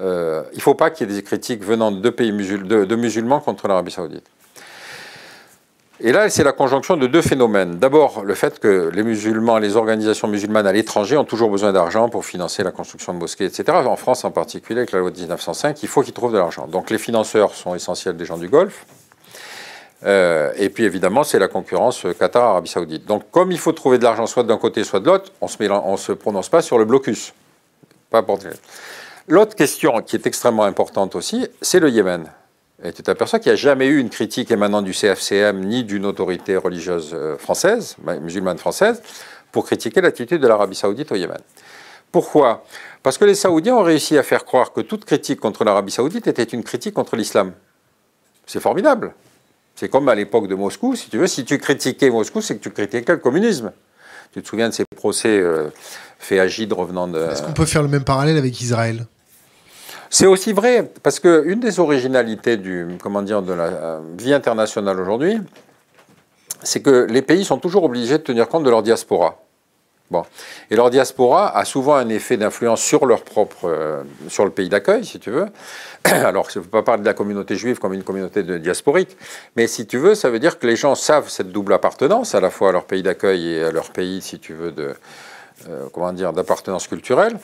euh, 0.00 0.42
il 0.52 0.56
ne 0.56 0.62
faut 0.62 0.74
pas 0.74 0.88
qu'il 0.88 1.06
y 1.06 1.12
ait 1.12 1.16
des 1.16 1.22
critiques 1.22 1.62
venant 1.62 1.92
de, 1.92 2.10
pays 2.10 2.32
de 2.32 2.96
musulmans 2.96 3.40
contre 3.40 3.68
l'Arabie 3.68 3.90
saoudite. 3.90 4.24
Et 6.02 6.12
là, 6.12 6.30
c'est 6.30 6.44
la 6.44 6.52
conjonction 6.52 6.96
de 6.96 7.06
deux 7.06 7.20
phénomènes. 7.20 7.78
D'abord, 7.78 8.24
le 8.24 8.34
fait 8.34 8.58
que 8.58 8.90
les 8.94 9.02
musulmans, 9.02 9.58
les 9.58 9.76
organisations 9.76 10.28
musulmanes 10.28 10.66
à 10.66 10.72
l'étranger 10.72 11.18
ont 11.18 11.24
toujours 11.24 11.50
besoin 11.50 11.72
d'argent 11.72 12.08
pour 12.08 12.24
financer 12.24 12.62
la 12.62 12.70
construction 12.70 13.12
de 13.12 13.18
mosquées, 13.18 13.44
etc. 13.44 13.64
En 13.84 13.96
France 13.96 14.24
en 14.24 14.30
particulier, 14.30 14.78
avec 14.78 14.92
la 14.92 15.00
loi 15.00 15.10
de 15.10 15.18
1905, 15.18 15.82
il 15.82 15.88
faut 15.90 16.00
qu'ils 16.00 16.14
trouvent 16.14 16.32
de 16.32 16.38
l'argent. 16.38 16.66
Donc 16.66 16.88
les 16.88 16.96
financeurs 16.96 17.54
sont 17.54 17.74
essentiels 17.74 18.16
des 18.16 18.24
gens 18.24 18.38
du 18.38 18.48
Golfe. 18.48 18.86
Euh, 20.06 20.52
et 20.56 20.70
puis 20.70 20.84
évidemment, 20.84 21.22
c'est 21.22 21.38
la 21.38 21.48
concurrence 21.48 22.06
Qatar-Arabie 22.18 22.70
Saoudite. 22.70 23.04
Donc 23.04 23.30
comme 23.30 23.52
il 23.52 23.58
faut 23.58 23.72
trouver 23.72 23.98
de 23.98 24.04
l'argent 24.04 24.26
soit 24.26 24.44
d'un 24.44 24.56
côté, 24.56 24.84
soit 24.84 25.00
de 25.00 25.06
l'autre, 25.06 25.30
on 25.42 25.48
ne 25.92 25.96
se, 25.98 26.12
prononce 26.12 26.48
pas 26.48 26.62
sur 26.62 26.78
le 26.78 26.86
blocus. 26.86 27.34
Pas 28.08 28.24
L'autre 29.28 29.54
question 29.54 30.00
qui 30.00 30.16
est 30.16 30.26
extrêmement 30.26 30.64
importante 30.64 31.14
aussi, 31.14 31.46
c'est 31.60 31.78
le 31.78 31.90
Yémen. 31.90 32.30
Et 32.82 32.92
tu 32.92 33.02
t'aperçois 33.02 33.38
qu'il 33.38 33.50
n'y 33.50 33.54
a 33.54 33.56
jamais 33.56 33.86
eu 33.86 33.98
une 33.98 34.08
critique 34.08 34.50
émanant 34.50 34.80
du 34.80 34.92
CFCM 34.92 35.60
ni 35.64 35.84
d'une 35.84 36.06
autorité 36.06 36.56
religieuse 36.56 37.10
euh, 37.12 37.36
française, 37.36 37.96
musulmane 38.22 38.58
française, 38.58 39.02
pour 39.52 39.66
critiquer 39.66 40.00
l'attitude 40.00 40.40
de 40.40 40.46
l'Arabie 40.46 40.76
saoudite 40.76 41.12
au 41.12 41.16
Yémen. 41.16 41.40
Pourquoi? 42.10 42.64
Parce 43.02 43.18
que 43.18 43.24
les 43.24 43.34
Saoudiens 43.34 43.76
ont 43.76 43.82
réussi 43.82 44.16
à 44.18 44.22
faire 44.22 44.44
croire 44.44 44.72
que 44.72 44.80
toute 44.80 45.04
critique 45.04 45.40
contre 45.40 45.64
l'Arabie 45.64 45.92
saoudite 45.92 46.26
était 46.26 46.42
une 46.42 46.64
critique 46.64 46.94
contre 46.94 47.16
l'islam. 47.16 47.52
C'est 48.46 48.60
formidable. 48.60 49.14
C'est 49.76 49.88
comme 49.88 50.08
à 50.08 50.14
l'époque 50.14 50.48
de 50.48 50.54
Moscou, 50.54 50.96
si 50.96 51.08
tu 51.08 51.18
veux, 51.18 51.26
si 51.26 51.44
tu 51.44 51.58
critiquais 51.58 52.10
Moscou, 52.10 52.40
c'est 52.40 52.56
que 52.56 52.62
tu 52.62 52.70
critiquais 52.70 53.12
le 53.12 53.18
communisme. 53.18 53.72
Tu 54.32 54.42
te 54.42 54.48
souviens 54.48 54.68
de 54.68 54.74
ces 54.74 54.84
procès 54.96 55.38
euh, 55.38 55.70
faits 56.18 56.40
à 56.40 56.48
Gide 56.48 56.72
revenant 56.72 57.08
de... 57.08 57.18
Est-ce 57.18 57.42
qu'on 57.42 57.52
peut 57.52 57.66
faire 57.66 57.82
le 57.82 57.88
même 57.88 58.04
parallèle 58.04 58.36
avec 58.36 58.60
Israël? 58.60 59.06
C'est 60.10 60.26
aussi 60.26 60.52
vrai, 60.52 60.90
parce 61.02 61.20
qu'une 61.20 61.60
des 61.60 61.78
originalités 61.78 62.56
du, 62.56 62.98
comment 63.00 63.22
de 63.22 63.52
la 63.52 63.64
euh, 63.64 64.00
vie 64.18 64.34
internationale 64.34 65.00
aujourd'hui, 65.00 65.38
c'est 66.62 66.82
que 66.82 67.06
les 67.08 67.22
pays 67.22 67.44
sont 67.44 67.58
toujours 67.58 67.84
obligés 67.84 68.18
de 68.18 68.22
tenir 68.22 68.48
compte 68.48 68.64
de 68.64 68.70
leur 68.70 68.82
diaspora. 68.82 69.38
Bon. 70.10 70.24
Et 70.68 70.74
leur 70.74 70.90
diaspora 70.90 71.56
a 71.56 71.64
souvent 71.64 71.94
un 71.94 72.08
effet 72.08 72.36
d'influence 72.36 72.82
sur 72.82 73.06
leur 73.06 73.22
propre, 73.22 73.68
euh, 73.68 74.02
sur 74.26 74.44
le 74.44 74.50
pays 74.50 74.68
d'accueil, 74.68 75.04
si 75.04 75.20
tu 75.20 75.30
veux. 75.30 75.46
Alors, 76.04 76.50
je 76.50 76.58
ne 76.58 76.64
veux 76.64 76.70
pas 76.70 76.82
parler 76.82 77.02
de 77.02 77.06
la 77.06 77.14
communauté 77.14 77.54
juive 77.54 77.78
comme 77.78 77.94
une 77.94 78.02
communauté 78.02 78.42
diasporique, 78.42 79.16
mais 79.54 79.68
si 79.68 79.86
tu 79.86 79.98
veux, 79.98 80.16
ça 80.16 80.28
veut 80.28 80.40
dire 80.40 80.58
que 80.58 80.66
les 80.66 80.74
gens 80.74 80.96
savent 80.96 81.28
cette 81.28 81.52
double 81.52 81.72
appartenance, 81.72 82.34
à 82.34 82.40
la 82.40 82.50
fois 82.50 82.70
à 82.70 82.72
leur 82.72 82.86
pays 82.86 83.04
d'accueil 83.04 83.54
et 83.54 83.64
à 83.64 83.70
leur 83.70 83.90
pays, 83.90 84.20
si 84.20 84.40
tu 84.40 84.52
veux, 84.52 84.72
de, 84.72 84.94
euh, 85.68 85.86
comment 85.92 86.12
dire, 86.12 86.32
d'appartenance 86.32 86.88
culturelle. 86.88 87.38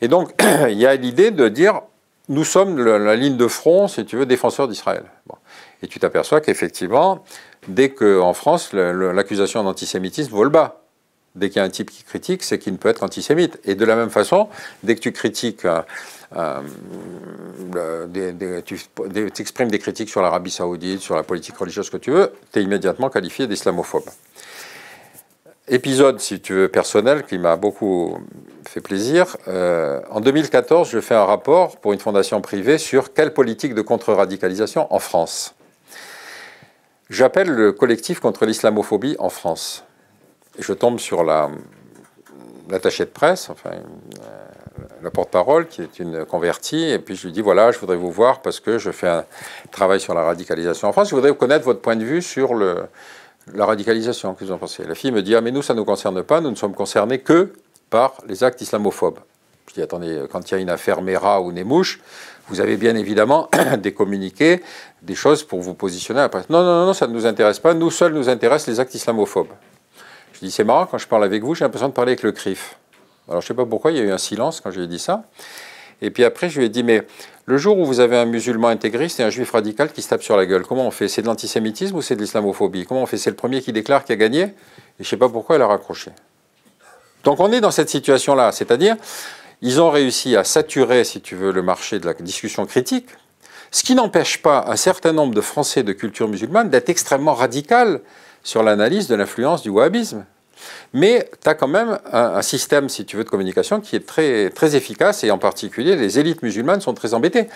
Et 0.00 0.06
donc, 0.06 0.30
il 0.68 0.78
y 0.78 0.86
a 0.86 0.94
l'idée 0.94 1.32
de 1.32 1.48
dire, 1.48 1.80
nous 2.28 2.44
sommes 2.44 2.82
la, 2.82 3.16
ligne 3.16 3.36
de 3.36 3.46
front, 3.46 3.88
si 3.88 4.04
tu 4.04 4.16
veux, 4.16 4.26
défenseur 4.26 4.68
d'Israël. 4.68 5.04
Et 5.82 5.86
tu 5.86 6.00
t'aperçois 6.00 6.40
qu'effectivement, 6.40 7.24
dès 7.68 7.90
qu'en 7.90 8.32
France, 8.32 8.72
l'accusation 8.72 9.62
d'antisémitisme 9.62 10.32
vole 10.32 10.48
bas. 10.48 10.82
Dès 11.34 11.50
qu'il 11.50 11.58
y 11.58 11.60
a 11.60 11.64
un 11.64 11.70
type 11.70 11.90
qui 11.90 12.02
critique, 12.02 12.42
c'est 12.42 12.58
qu'il 12.58 12.72
ne 12.72 12.78
peut 12.78 12.88
être 12.88 13.02
antisémite. 13.02 13.60
Et 13.64 13.74
de 13.74 13.84
la 13.84 13.94
même 13.94 14.08
façon, 14.08 14.48
dès 14.82 14.94
que 14.94 15.00
tu 15.00 15.12
critiques, 15.12 15.66
euh, 15.66 15.82
euh, 16.34 16.62
tu, 18.64 18.80
exprimes 19.38 19.70
des 19.70 19.78
critiques 19.78 20.08
sur 20.08 20.22
l'Arabie 20.22 20.50
saoudite, 20.50 21.00
sur 21.00 21.14
la 21.14 21.22
politique 21.22 21.56
religieuse 21.56 21.90
que 21.90 21.98
tu 21.98 22.10
veux, 22.10 22.32
tu 22.52 22.60
es 22.60 22.62
immédiatement 22.62 23.10
qualifié 23.10 23.46
d'islamophobe. 23.46 24.08
Épisode, 25.68 26.20
si 26.20 26.40
tu 26.40 26.52
veux, 26.52 26.68
personnel 26.68 27.24
qui 27.24 27.38
m'a 27.38 27.56
beaucoup 27.56 28.18
fait 28.68 28.80
plaisir. 28.80 29.36
Euh, 29.48 30.00
en 30.10 30.20
2014, 30.20 30.88
je 30.88 31.00
fais 31.00 31.16
un 31.16 31.24
rapport 31.24 31.78
pour 31.78 31.92
une 31.92 31.98
fondation 31.98 32.40
privée 32.40 32.78
sur 32.78 33.12
quelle 33.12 33.34
politique 33.34 33.74
de 33.74 33.82
contre-radicalisation 33.82 34.86
en 34.94 35.00
France. 35.00 35.56
J'appelle 37.10 37.48
le 37.48 37.72
collectif 37.72 38.20
contre 38.20 38.46
l'islamophobie 38.46 39.16
en 39.18 39.28
France. 39.28 39.82
Je 40.56 40.72
tombe 40.72 41.00
sur 41.00 41.24
l'attaché 41.24 43.04
de 43.04 43.10
presse, 43.10 43.50
enfin, 43.50 43.70
euh, 43.70 44.82
la 45.02 45.10
porte-parole, 45.10 45.66
qui 45.66 45.82
est 45.82 45.98
une 45.98 46.24
convertie, 46.24 46.90
et 46.90 47.00
puis 47.00 47.16
je 47.16 47.26
lui 47.26 47.32
dis 47.32 47.40
voilà, 47.40 47.72
je 47.72 47.80
voudrais 47.80 47.96
vous 47.96 48.12
voir 48.12 48.40
parce 48.40 48.60
que 48.60 48.78
je 48.78 48.92
fais 48.92 49.08
un 49.08 49.24
travail 49.72 49.98
sur 49.98 50.14
la 50.14 50.22
radicalisation 50.22 50.86
en 50.86 50.92
France. 50.92 51.10
Je 51.10 51.16
voudrais 51.16 51.34
connaître 51.34 51.64
votre 51.64 51.80
point 51.80 51.96
de 51.96 52.04
vue 52.04 52.22
sur 52.22 52.54
le, 52.54 52.84
la 53.54 53.66
radicalisation, 53.66 54.34
que 54.34 54.44
vous 54.44 54.52
en 54.52 54.58
La 54.86 54.94
fille 54.94 55.12
me 55.12 55.22
dit 55.22 55.34
Ah, 55.34 55.40
mais 55.40 55.50
nous, 55.50 55.62
ça 55.62 55.74
ne 55.74 55.78
nous 55.78 55.84
concerne 55.84 56.22
pas, 56.22 56.40
nous 56.40 56.50
ne 56.50 56.56
sommes 56.56 56.74
concernés 56.74 57.20
que 57.20 57.52
par 57.90 58.14
les 58.26 58.44
actes 58.44 58.60
islamophobes. 58.60 59.18
Je 59.68 59.74
dis 59.74 59.82
Attendez, 59.82 60.24
quand 60.30 60.50
il 60.50 60.54
y 60.54 60.56
a 60.56 60.60
une 60.60 60.70
affaire 60.70 61.02
Mera 61.02 61.40
ou 61.40 61.52
Nemouche, 61.52 62.00
vous 62.48 62.60
avez 62.60 62.76
bien 62.76 62.96
évidemment 62.96 63.48
des 63.78 63.92
communiqués, 63.92 64.62
des 65.02 65.14
choses 65.14 65.44
pour 65.44 65.60
vous 65.60 65.74
positionner 65.74 66.20
après. 66.20 66.44
Non, 66.50 66.62
non, 66.62 66.86
non, 66.86 66.92
ça 66.92 67.06
ne 67.06 67.12
nous 67.12 67.26
intéresse 67.26 67.58
pas, 67.58 67.74
nous 67.74 67.90
seuls 67.90 68.12
nous 68.12 68.28
intéressent 68.28 68.68
les 68.68 68.80
actes 68.80 68.94
islamophobes. 68.94 69.52
Je 70.32 70.40
dis 70.40 70.50
C'est 70.50 70.64
marrant, 70.64 70.86
quand 70.86 70.98
je 70.98 71.08
parle 71.08 71.24
avec 71.24 71.42
vous, 71.42 71.54
j'ai 71.54 71.64
l'impression 71.64 71.88
de 71.88 71.94
parler 71.94 72.12
avec 72.12 72.22
le 72.22 72.32
CRIF. 72.32 72.76
Alors 73.28 73.40
je 73.40 73.46
ne 73.46 73.48
sais 73.48 73.54
pas 73.54 73.66
pourquoi, 73.66 73.90
il 73.90 73.98
y 73.98 74.00
a 74.00 74.04
eu 74.04 74.12
un 74.12 74.18
silence 74.18 74.60
quand 74.60 74.70
je 74.70 74.78
lui 74.78 74.84
ai 74.84 74.88
dit 74.88 74.98
ça. 74.98 75.24
Et 76.02 76.10
puis 76.10 76.24
après, 76.24 76.48
je 76.48 76.58
lui 76.58 76.66
ai 76.66 76.68
dit 76.68 76.82
Mais 76.82 77.02
le 77.46 77.58
jour 77.58 77.78
où 77.78 77.84
vous 77.84 78.00
avez 78.00 78.16
un 78.16 78.24
musulman 78.24 78.68
intégriste 78.68 79.20
et 79.20 79.22
un 79.22 79.30
juif 79.30 79.50
radical 79.50 79.92
qui 79.92 80.02
se 80.02 80.08
tape 80.08 80.22
sur 80.22 80.36
la 80.36 80.46
gueule, 80.46 80.62
comment 80.62 80.86
on 80.86 80.90
fait? 80.90 81.08
C'est 81.08 81.22
de 81.22 81.26
l'antisémitisme 81.26 81.96
ou 81.96 82.02
c'est 82.02 82.16
de 82.16 82.20
l'islamophobie? 82.20 82.84
Comment 82.86 83.02
on 83.02 83.06
fait? 83.06 83.18
C'est 83.18 83.30
le 83.30 83.36
premier 83.36 83.62
qui 83.62 83.72
déclare 83.72 84.04
qui 84.04 84.12
a 84.12 84.16
gagné 84.16 84.42
Et 84.42 84.52
je 84.98 85.02
ne 85.02 85.04
sais 85.04 85.16
pas 85.16 85.28
pourquoi 85.28 85.56
elle 85.56 85.62
a 85.62 85.66
raccroché. 85.66 86.10
Donc 87.24 87.40
on 87.40 87.50
est 87.52 87.60
dans 87.60 87.70
cette 87.70 87.90
situation-là, 87.90 88.52
c'est-à-dire 88.52 88.96
ils 89.62 89.80
ont 89.80 89.90
réussi 89.90 90.36
à 90.36 90.44
saturer, 90.44 91.02
si 91.04 91.20
tu 91.20 91.34
veux, 91.34 91.50
le 91.50 91.62
marché 91.62 91.98
de 91.98 92.06
la 92.06 92.14
discussion 92.14 92.66
critique, 92.66 93.08
ce 93.70 93.82
qui 93.82 93.94
n'empêche 93.94 94.42
pas 94.42 94.64
un 94.68 94.76
certain 94.76 95.12
nombre 95.12 95.34
de 95.34 95.40
Français 95.40 95.82
de 95.82 95.92
culture 95.92 96.28
musulmane 96.28 96.70
d'être 96.70 96.88
extrêmement 96.88 97.34
radical 97.34 98.00
sur 98.42 98.62
l'analyse 98.62 99.08
de 99.08 99.14
l'influence 99.14 99.62
du 99.62 99.70
wahhabisme. 99.70 100.24
Mais 100.92 101.28
tu 101.42 101.48
as 101.48 101.54
quand 101.54 101.68
même 101.68 101.98
un, 102.12 102.42
système, 102.42 102.88
si 102.88 103.04
tu 103.04 103.16
veux, 103.16 103.24
de 103.24 103.28
communication 103.28 103.80
qui 103.80 103.96
est 103.96 104.06
très, 104.06 104.50
très 104.50 104.76
efficace 104.76 105.24
et 105.24 105.30
en 105.30 105.38
particulier, 105.38 105.96
les 105.96 106.18
élites 106.18 106.42
musulmanes 106.42 106.80
sont 106.80 106.94
très 106.94 107.14
embêtées. 107.14 107.48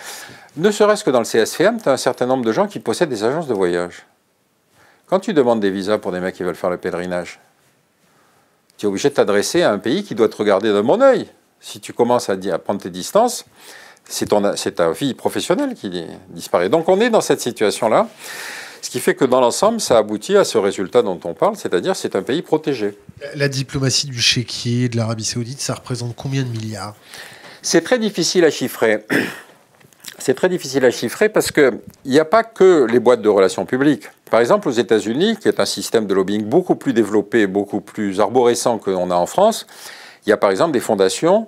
Ne 0.57 0.71
serait-ce 0.71 1.03
que 1.03 1.09
dans 1.09 1.19
le 1.19 1.25
CSFM, 1.25 1.81
tu 1.81 1.89
as 1.89 1.93
un 1.93 1.97
certain 1.97 2.25
nombre 2.25 2.45
de 2.45 2.51
gens 2.51 2.67
qui 2.67 2.79
possèdent 2.79 3.09
des 3.09 3.23
agences 3.23 3.47
de 3.47 3.53
voyage. 3.53 4.05
Quand 5.07 5.19
tu 5.19 5.33
demandes 5.33 5.59
des 5.59 5.71
visas 5.71 5.97
pour 5.97 6.11
des 6.11 6.19
mecs 6.19 6.35
qui 6.35 6.43
veulent 6.43 6.55
faire 6.55 6.69
le 6.69 6.77
pèlerinage, 6.77 7.39
tu 8.77 8.85
es 8.85 8.89
obligé 8.89 9.09
de 9.09 9.13
t'adresser 9.13 9.61
à 9.61 9.71
un 9.71 9.77
pays 9.77 10.03
qui 10.03 10.15
doit 10.15 10.29
te 10.29 10.37
regarder 10.37 10.69
de 10.69 10.81
mon 10.81 11.01
œil. 11.01 11.27
Si 11.59 11.79
tu 11.79 11.93
commences 11.93 12.29
à, 12.29 12.37
prendre 12.59 12.81
tes 12.81 12.89
distances, 12.89 13.45
c'est 14.05 14.75
ta 14.75 14.91
vie 14.91 15.13
professionnelle 15.13 15.75
qui 15.75 15.91
disparaît. 16.29 16.69
Donc 16.69 16.89
on 16.89 16.99
est 16.99 17.09
dans 17.09 17.21
cette 17.21 17.41
situation-là. 17.41 18.07
Ce 18.81 18.89
qui 18.89 18.99
fait 18.99 19.13
que 19.13 19.25
dans 19.25 19.39
l'ensemble, 19.39 19.79
ça 19.79 19.97
aboutit 19.97 20.35
à 20.35 20.43
ce 20.43 20.57
résultat 20.57 21.03
dont 21.03 21.19
on 21.23 21.33
parle, 21.33 21.55
c'est-à-dire 21.55 21.95
c'est 21.95 22.15
un 22.15 22.23
pays 22.23 22.41
protégé. 22.41 22.97
La 23.35 23.47
diplomatie 23.47 24.07
du 24.07 24.19
chéquier 24.19 24.89
de 24.89 24.97
l'Arabie 24.97 25.23
saoudite, 25.23 25.61
ça 25.61 25.75
représente 25.75 26.15
combien 26.15 26.41
de 26.41 26.49
milliards? 26.49 26.95
C'est 27.61 27.81
très 27.81 27.99
difficile 27.99 28.43
à 28.43 28.49
chiffrer. 28.49 29.05
C'est 30.17 30.35
très 30.35 30.49
difficile 30.49 30.85
à 30.85 30.91
chiffrer 30.91 31.29
parce 31.29 31.51
qu'il 31.51 31.79
n'y 32.05 32.19
a 32.19 32.25
pas 32.25 32.43
que 32.43 32.85
les 32.85 32.99
boîtes 32.99 33.23
de 33.23 33.29
relations 33.29 33.65
publiques. 33.65 34.03
Par 34.29 34.39
exemple, 34.39 34.69
aux 34.69 34.71
États-Unis, 34.71 35.37
qui 35.37 35.47
est 35.47 35.59
un 35.59 35.65
système 35.65 36.05
de 36.05 36.13
lobbying 36.13 36.43
beaucoup 36.43 36.75
plus 36.75 36.93
développé, 36.93 37.47
beaucoup 37.47 37.81
plus 37.81 38.19
arborescent 38.19 38.77
que 38.77 38.91
l'on 38.91 39.09
a 39.09 39.15
en 39.15 39.25
France, 39.25 39.65
il 40.25 40.29
y 40.29 40.31
a 40.33 40.37
par 40.37 40.51
exemple 40.51 40.73
des 40.73 40.79
fondations, 40.79 41.47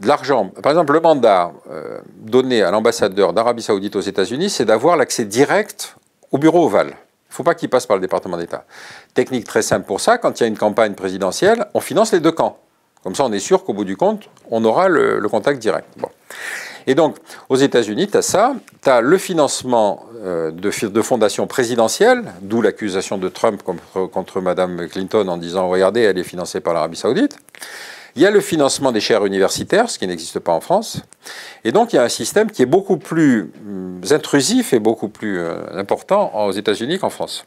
de 0.00 0.08
l'argent. 0.08 0.50
Par 0.62 0.72
exemple, 0.72 0.94
le 0.94 1.00
mandat 1.00 1.52
euh, 1.70 1.98
donné 2.16 2.62
à 2.62 2.72
l'ambassadeur 2.72 3.32
d'Arabie 3.32 3.62
Saoudite 3.62 3.94
aux 3.94 4.00
États-Unis, 4.00 4.50
c'est 4.50 4.64
d'avoir 4.64 4.96
l'accès 4.96 5.24
direct 5.24 5.96
au 6.32 6.38
bureau 6.38 6.66
ovale. 6.66 6.88
Il 6.88 7.32
ne 7.32 7.34
faut 7.34 7.42
pas 7.42 7.54
qu'il 7.54 7.68
passe 7.68 7.86
par 7.86 7.96
le 7.96 8.00
département 8.00 8.36
d'État. 8.36 8.64
Technique 9.14 9.44
très 9.44 9.62
simple 9.62 9.86
pour 9.86 10.00
ça, 10.00 10.18
quand 10.18 10.40
il 10.40 10.42
y 10.42 10.44
a 10.44 10.48
une 10.48 10.56
campagne 10.56 10.94
présidentielle, 10.94 11.66
on 11.74 11.80
finance 11.80 12.12
les 12.12 12.20
deux 12.20 12.32
camps. 12.32 12.58
Comme 13.02 13.14
ça, 13.14 13.24
on 13.24 13.32
est 13.32 13.38
sûr 13.38 13.64
qu'au 13.64 13.74
bout 13.74 13.84
du 13.84 13.96
compte, 13.96 14.28
on 14.50 14.64
aura 14.64 14.88
le, 14.88 15.20
contact 15.28 15.60
direct. 15.60 15.86
Et 16.86 16.94
donc, 16.94 17.16
aux 17.48 17.56
États-Unis, 17.56 18.08
tu 18.08 18.16
as 18.16 18.22
ça, 18.22 18.54
tu 18.82 18.88
as 18.88 19.00
le 19.00 19.18
financement 19.18 20.06
euh, 20.24 20.50
de, 20.50 20.86
de 20.86 21.02
fondations 21.02 21.46
présidentielles, 21.46 22.24
d'où 22.40 22.62
l'accusation 22.62 23.18
de 23.18 23.28
Trump 23.28 23.62
contre, 23.62 24.06
contre 24.06 24.40
Mme 24.40 24.88
Clinton 24.88 25.28
en 25.28 25.36
disant 25.36 25.68
Regardez, 25.68 26.00
elle 26.00 26.18
est 26.18 26.24
financée 26.24 26.60
par 26.60 26.72
l'Arabie 26.74 26.96
Saoudite. 26.96 27.38
Il 28.18 28.22
y 28.22 28.26
a 28.26 28.32
le 28.32 28.40
financement 28.40 28.90
des 28.90 28.98
chaires 28.98 29.24
universitaires, 29.24 29.88
ce 29.88 29.96
qui 29.96 30.04
n'existe 30.08 30.40
pas 30.40 30.50
en 30.50 30.60
France. 30.60 31.02
Et 31.62 31.70
donc, 31.70 31.92
il 31.92 31.96
y 31.96 31.98
a 32.00 32.02
un 32.02 32.08
système 32.08 32.50
qui 32.50 32.62
est 32.62 32.66
beaucoup 32.66 32.96
plus 32.96 33.52
hum, 33.64 34.00
intrusif 34.10 34.72
et 34.72 34.80
beaucoup 34.80 35.08
plus 35.08 35.38
euh, 35.38 35.62
important 35.78 36.32
aux 36.34 36.50
États-Unis 36.50 36.98
qu'en 36.98 37.10
France. 37.10 37.44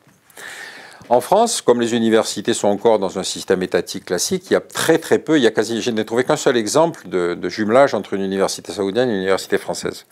En 1.10 1.20
France, 1.20 1.62
comme 1.62 1.82
les 1.82 1.94
universités 1.94 2.54
sont 2.54 2.70
encore 2.70 3.00
dans 3.00 3.20
un 3.20 3.24
système 3.24 3.62
étatique 3.64 4.06
classique, 4.06 4.46
il 4.50 4.54
y 4.54 4.56
a 4.56 4.62
très 4.62 4.98
très 4.98 5.20
peu, 5.20 5.38
il 5.38 5.44
y 5.44 5.48
a 5.48 5.52
quasi, 5.52 5.82
je 5.82 5.92
n'ai 5.92 6.06
trouvé 6.06 6.24
qu'un 6.24 6.38
seul 6.38 6.56
exemple 6.56 7.10
de, 7.10 7.50
jumelage 7.50 7.94
entre 7.94 8.14
une 8.14 8.22
université 8.22 8.72
saoudienne 8.72 9.10
et 9.10 9.12
une 9.12 9.18
université 9.18 9.58
française. 9.58 10.06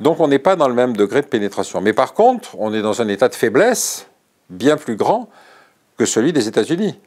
Donc 0.00 0.18
on 0.18 0.26
n'est 0.26 0.40
pas 0.40 0.56
dans 0.56 0.66
le 0.66 0.74
même 0.74 0.96
degré 0.96 1.20
de 1.20 1.28
pénétration. 1.28 1.80
Mais 1.80 1.92
par 1.92 2.14
contre, 2.14 2.56
on 2.58 2.74
est 2.74 2.82
dans 2.82 3.00
un 3.00 3.06
état 3.06 3.28
de 3.28 3.36
faiblesse 3.36 4.08
bien 4.50 4.76
plus 4.76 4.96
grand 4.96 5.28
que 5.96 6.04
celui 6.04 6.32
des 6.32 6.48
États-Unis. 6.48 6.98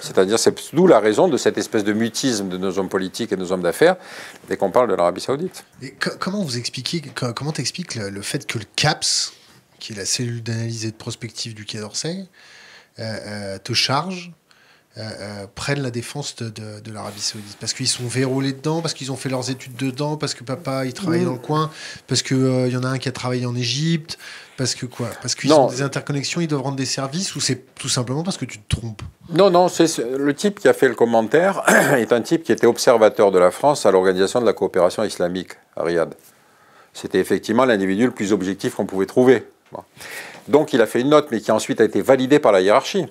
C'est-à-dire, 0.00 0.38
c'est 0.38 0.54
d'où 0.74 0.86
la 0.86 0.98
raison 0.98 1.28
de 1.28 1.36
cette 1.36 1.58
espèce 1.58 1.84
de 1.84 1.92
mutisme 1.92 2.48
de 2.48 2.56
nos 2.56 2.78
hommes 2.78 2.88
politiques 2.88 3.32
et 3.32 3.36
de 3.36 3.40
nos 3.40 3.52
hommes 3.52 3.62
d'affaires 3.62 3.96
dès 4.48 4.56
qu'on 4.56 4.70
parle 4.70 4.88
de 4.88 4.94
l'Arabie 4.94 5.20
Saoudite. 5.20 5.64
Et 5.82 5.94
comment 6.18 6.42
vous 6.42 6.58
expliquez, 6.58 7.02
comment 7.34 7.52
t'expliques 7.52 7.94
le, 7.94 8.10
le, 8.10 8.22
fait 8.22 8.46
que 8.46 8.58
le 8.58 8.64
CAPS, 8.76 9.32
qui 9.78 9.92
est 9.92 9.96
la 9.96 10.06
cellule 10.06 10.42
d'analyse 10.42 10.84
et 10.84 10.90
de 10.90 10.96
prospective 10.96 11.54
du 11.54 11.64
Quai 11.64 11.78
d'Orsay, 11.78 12.26
euh, 12.98 13.02
euh, 13.02 13.58
te 13.58 13.72
charge 13.72 14.32
euh, 14.98 15.46
prennent 15.54 15.82
la 15.82 15.92
défense 15.92 16.34
de, 16.34 16.50
de, 16.50 16.92
l'Arabie 16.92 17.20
Saoudite? 17.20 17.56
Parce 17.60 17.72
qu'ils 17.72 17.88
sont 17.88 18.06
vérolés 18.08 18.52
dedans, 18.52 18.82
parce 18.82 18.92
qu'ils 18.92 19.12
ont 19.12 19.16
fait 19.16 19.28
leurs 19.28 19.48
études 19.48 19.76
dedans, 19.76 20.16
parce 20.16 20.34
que 20.34 20.42
papa 20.42 20.84
il 20.84 20.92
travaille 20.92 21.24
dans 21.24 21.32
le 21.32 21.38
coin, 21.38 21.70
parce 22.08 22.22
qu'il 22.22 22.36
il 22.66 22.72
y 22.72 22.76
en 22.76 22.82
a 22.82 22.88
un 22.88 22.98
qui 22.98 23.08
a 23.08 23.12
travaillé 23.12 23.46
en 23.46 23.54
Égypte, 23.54 24.18
parce 24.60 24.74
que 24.74 24.84
quoi? 24.84 25.08
Parce 25.22 25.34
qu'ils 25.34 25.50
ont 25.54 25.68
des 25.68 25.80
interconnexions, 25.80 26.42
ils 26.42 26.46
doivent 26.46 26.60
rendre 26.60 26.76
des 26.76 26.84
services, 26.84 27.34
ou 27.34 27.40
c'est 27.40 27.74
tout 27.76 27.88
simplement 27.88 28.22
parce 28.22 28.36
que 28.36 28.44
tu 28.44 28.58
te 28.58 28.76
trompes? 28.76 29.00
Non, 29.30 29.48
non, 29.48 29.68
c'est 29.68 29.96
le 29.96 30.34
type 30.34 30.60
qui 30.60 30.68
a 30.68 30.74
fait 30.74 30.86
le 30.86 30.94
commentaire 30.94 31.62
est 31.96 32.12
un 32.12 32.20
type 32.20 32.42
qui 32.42 32.52
était 32.52 32.66
observateur 32.66 33.30
de 33.30 33.38
la 33.38 33.50
France 33.50 33.86
à 33.86 33.90
l'organisation 33.90 34.38
de 34.38 34.44
la 34.44 34.52
coopération 34.52 35.02
islamique 35.02 35.52
à 35.78 35.84
Riyad. 35.84 36.14
C'était 36.92 37.20
effectivement 37.20 37.64
l'individu 37.64 38.04
le 38.04 38.10
plus 38.10 38.34
objectif 38.34 38.74
qu'on 38.74 38.84
pouvait 38.84 39.06
trouver. 39.06 39.46
Donc 40.46 40.74
il 40.74 40.82
a 40.82 40.86
fait 40.86 41.00
une 41.00 41.08
note, 41.08 41.28
mais 41.30 41.40
qui 41.40 41.50
ensuite 41.52 41.80
a 41.80 41.84
été 41.84 42.02
validée 42.02 42.38
par 42.38 42.52
la 42.52 42.60
hiérarchie. 42.60 43.06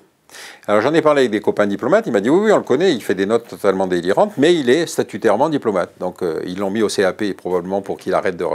Alors 0.68 0.82
j'en 0.82 0.94
ai 0.94 1.02
parlé 1.02 1.22
avec 1.22 1.32
des 1.32 1.42
copains 1.42 1.66
diplomates, 1.66 2.06
il 2.06 2.14
m'a 2.14 2.22
dit 2.22 2.30
oui, 2.30 2.42
oui, 2.44 2.52
on 2.52 2.58
le 2.58 2.64
connaît, 2.64 2.94
il 2.94 3.02
fait 3.02 3.16
des 3.16 3.26
notes 3.26 3.48
totalement 3.48 3.88
délirantes, 3.88 4.34
mais 4.38 4.54
il 4.54 4.70
est 4.70 4.86
statutairement 4.86 5.50
diplomate. 5.50 5.94
Donc 6.00 6.22
euh, 6.22 6.42
ils 6.46 6.60
l'ont 6.60 6.70
mis 6.70 6.84
au 6.84 6.90
CAP 6.90 7.34
probablement 7.34 7.82
pour 7.82 7.98
qu'il 7.98 8.14
arrête 8.14 8.38
de, 8.38 8.46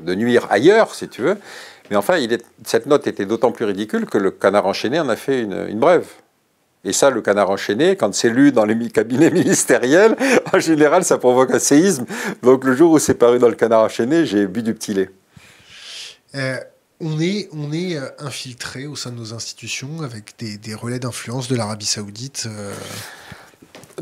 de, 0.00 0.14
nuire 0.14 0.46
ailleurs, 0.50 0.94
si 0.94 1.08
tu 1.08 1.22
veux. 1.22 1.36
Mais 1.90 1.96
enfin, 1.96 2.18
il 2.18 2.32
est, 2.32 2.44
cette 2.64 2.86
note 2.86 3.06
était 3.06 3.26
d'autant 3.26 3.52
plus 3.52 3.64
ridicule 3.64 4.06
que 4.06 4.18
le 4.18 4.30
canard 4.30 4.66
enchaîné 4.66 5.00
en 5.00 5.08
a 5.08 5.16
fait 5.16 5.42
une, 5.42 5.66
une 5.68 5.80
brève. 5.80 6.06
Et 6.84 6.92
ça, 6.92 7.10
le 7.10 7.20
canard 7.20 7.50
enchaîné, 7.50 7.96
quand 7.96 8.14
c'est 8.14 8.30
lu 8.30 8.52
dans 8.52 8.64
les 8.64 8.88
cabinets 8.88 9.30
ministériels, 9.32 10.16
en 10.52 10.58
général, 10.58 11.04
ça 11.04 11.18
provoque 11.18 11.50
un 11.50 11.58
séisme. 11.58 12.06
Donc 12.42 12.64
le 12.64 12.74
jour 12.74 12.92
où 12.92 12.98
c'est 12.98 13.14
paru 13.14 13.38
dans 13.38 13.48
le 13.48 13.54
canard 13.54 13.84
enchaîné, 13.84 14.24
j'ai 14.24 14.46
bu 14.46 14.62
du 14.62 14.72
petit 14.72 14.94
lait. 14.94 15.10
Euh, 16.34 16.56
on 17.00 17.20
est, 17.20 17.48
on 17.52 17.72
est 17.72 17.96
euh, 17.96 18.08
infiltré 18.18 18.86
au 18.86 18.94
sein 18.94 19.10
de 19.10 19.16
nos 19.16 19.34
institutions 19.34 20.02
avec 20.02 20.34
des, 20.38 20.74
relais 20.74 20.98
d'influence 20.98 21.48
de 21.48 21.56
l'Arabie 21.56 21.86
saoudite 21.86 22.46
euh. 22.46 22.72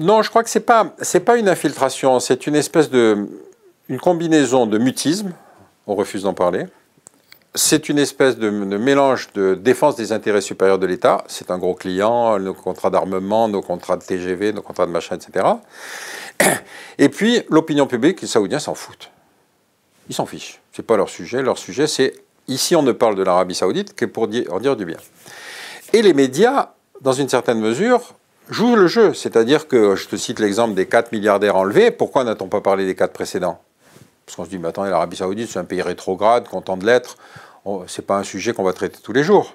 Non, 0.01 0.23
je 0.23 0.31
crois 0.31 0.45
que 0.45 0.51
ce 0.51 0.59
n'est 0.59 0.65
pas, 0.65 0.95
pas 1.25 1.37
une 1.39 1.49
infiltration, 1.49 2.21
c'est 2.21 2.47
une 2.47 2.55
espèce 2.55 2.91
de 2.91 3.27
une 3.89 3.99
combinaison 3.99 4.67
de 4.67 4.79
mutisme, 4.79 5.33
on 5.87 5.95
refuse 5.95 6.23
d'en 6.25 6.35
parler. 6.35 6.67
C'est 7.55 7.89
une 7.89 7.99
espèce 7.99 8.37
de, 8.37 8.51
mélange 8.51 9.33
de 9.35 9.55
défense 9.55 9.97
des 9.97 10.13
intérêts 10.13 10.41
supérieurs 10.41 10.79
de 10.79 10.87
l'État. 10.87 11.25
C'est 11.29 11.51
un 11.51 11.59
gros 11.59 11.75
client, 11.75 12.39
nos 12.39 12.55
contrats 12.55 12.91
d'armement, 12.91 13.49
nos 13.49 13.63
contrats 13.63 13.97
de 13.97 14.05
TGV, 14.05 14.53
nos 14.53 14.63
contrats 14.63 14.87
de 14.87 14.93
machin, 14.93 15.17
etc. 15.17 15.47
Et 16.99 17.09
puis, 17.09 17.43
l'opinion 17.49 17.87
publique, 17.87 18.21
les 18.21 18.29
Saoudiens 18.29 18.59
s'en 18.59 18.75
foutent. 18.75 19.11
Ils 20.09 20.15
s'en 20.15 20.27
fichent. 20.27 20.61
Ce 20.73 20.81
n'est 20.81 20.87
pas 20.87 20.97
leur 20.97 21.09
sujet. 21.09 21.43
Leur 21.43 21.59
sujet, 21.59 21.87
c'est 21.87 22.13
Ici, 22.49 22.75
on 22.75 22.83
ne 22.83 22.93
parle 22.93 23.15
de 23.15 23.23
l'Arabie 23.23 23.55
saoudite 23.55 23.95
que 23.95 24.07
pour 24.07 24.25
en 24.25 24.59
dire 24.59 24.75
du 24.75 24.87
bien. 24.87 24.97
Et 25.93 26.01
les 26.01 26.15
médias, 26.15 26.71
dans 27.03 27.13
une 27.13 27.29
certaine 27.29 27.61
mesure, 27.61 28.15
jouent 28.49 28.75
le 28.75 28.87
jeu. 28.87 29.13
C'est-à-dire 29.13 29.69
que, 29.69 29.95
je 29.95 30.09
te 30.09 30.17
cite 30.17 30.41
l'exemple 30.41 30.75
des 30.75 30.87
quatre 30.87 31.13
milliardaires 31.13 31.57
enlevés, 31.57 31.91
pourquoi 31.91 32.25
n'a-t-on 32.25 32.49
pas 32.49 32.63
parlé 32.63 32.87
des 32.87 32.95
quatre 32.95 33.13
précédents? 33.13 33.61
Parce 34.29 34.37
qu'on 34.37 34.45
se 34.45 34.51
dit, 34.51 34.59
mais 34.59 34.69
attendez, 34.69 34.91
l'Arabie 34.91 35.17
saoudite, 35.17 35.49
c'est 35.49 35.59
un 35.59 35.65
pays 35.65 35.81
rétrograde, 35.81 36.49
content 36.49 36.77
de 36.77 36.85
l'être, 36.85 37.17
ce 37.65 37.71
n'est 37.99 38.05
pas 38.05 38.19
un 38.19 38.23
sujet 38.23 38.53
qu'on 38.53 38.63
va 38.63 38.75
traiter 38.75 38.99
tous 39.03 39.15
les 39.15 39.23
jours. 39.23 39.55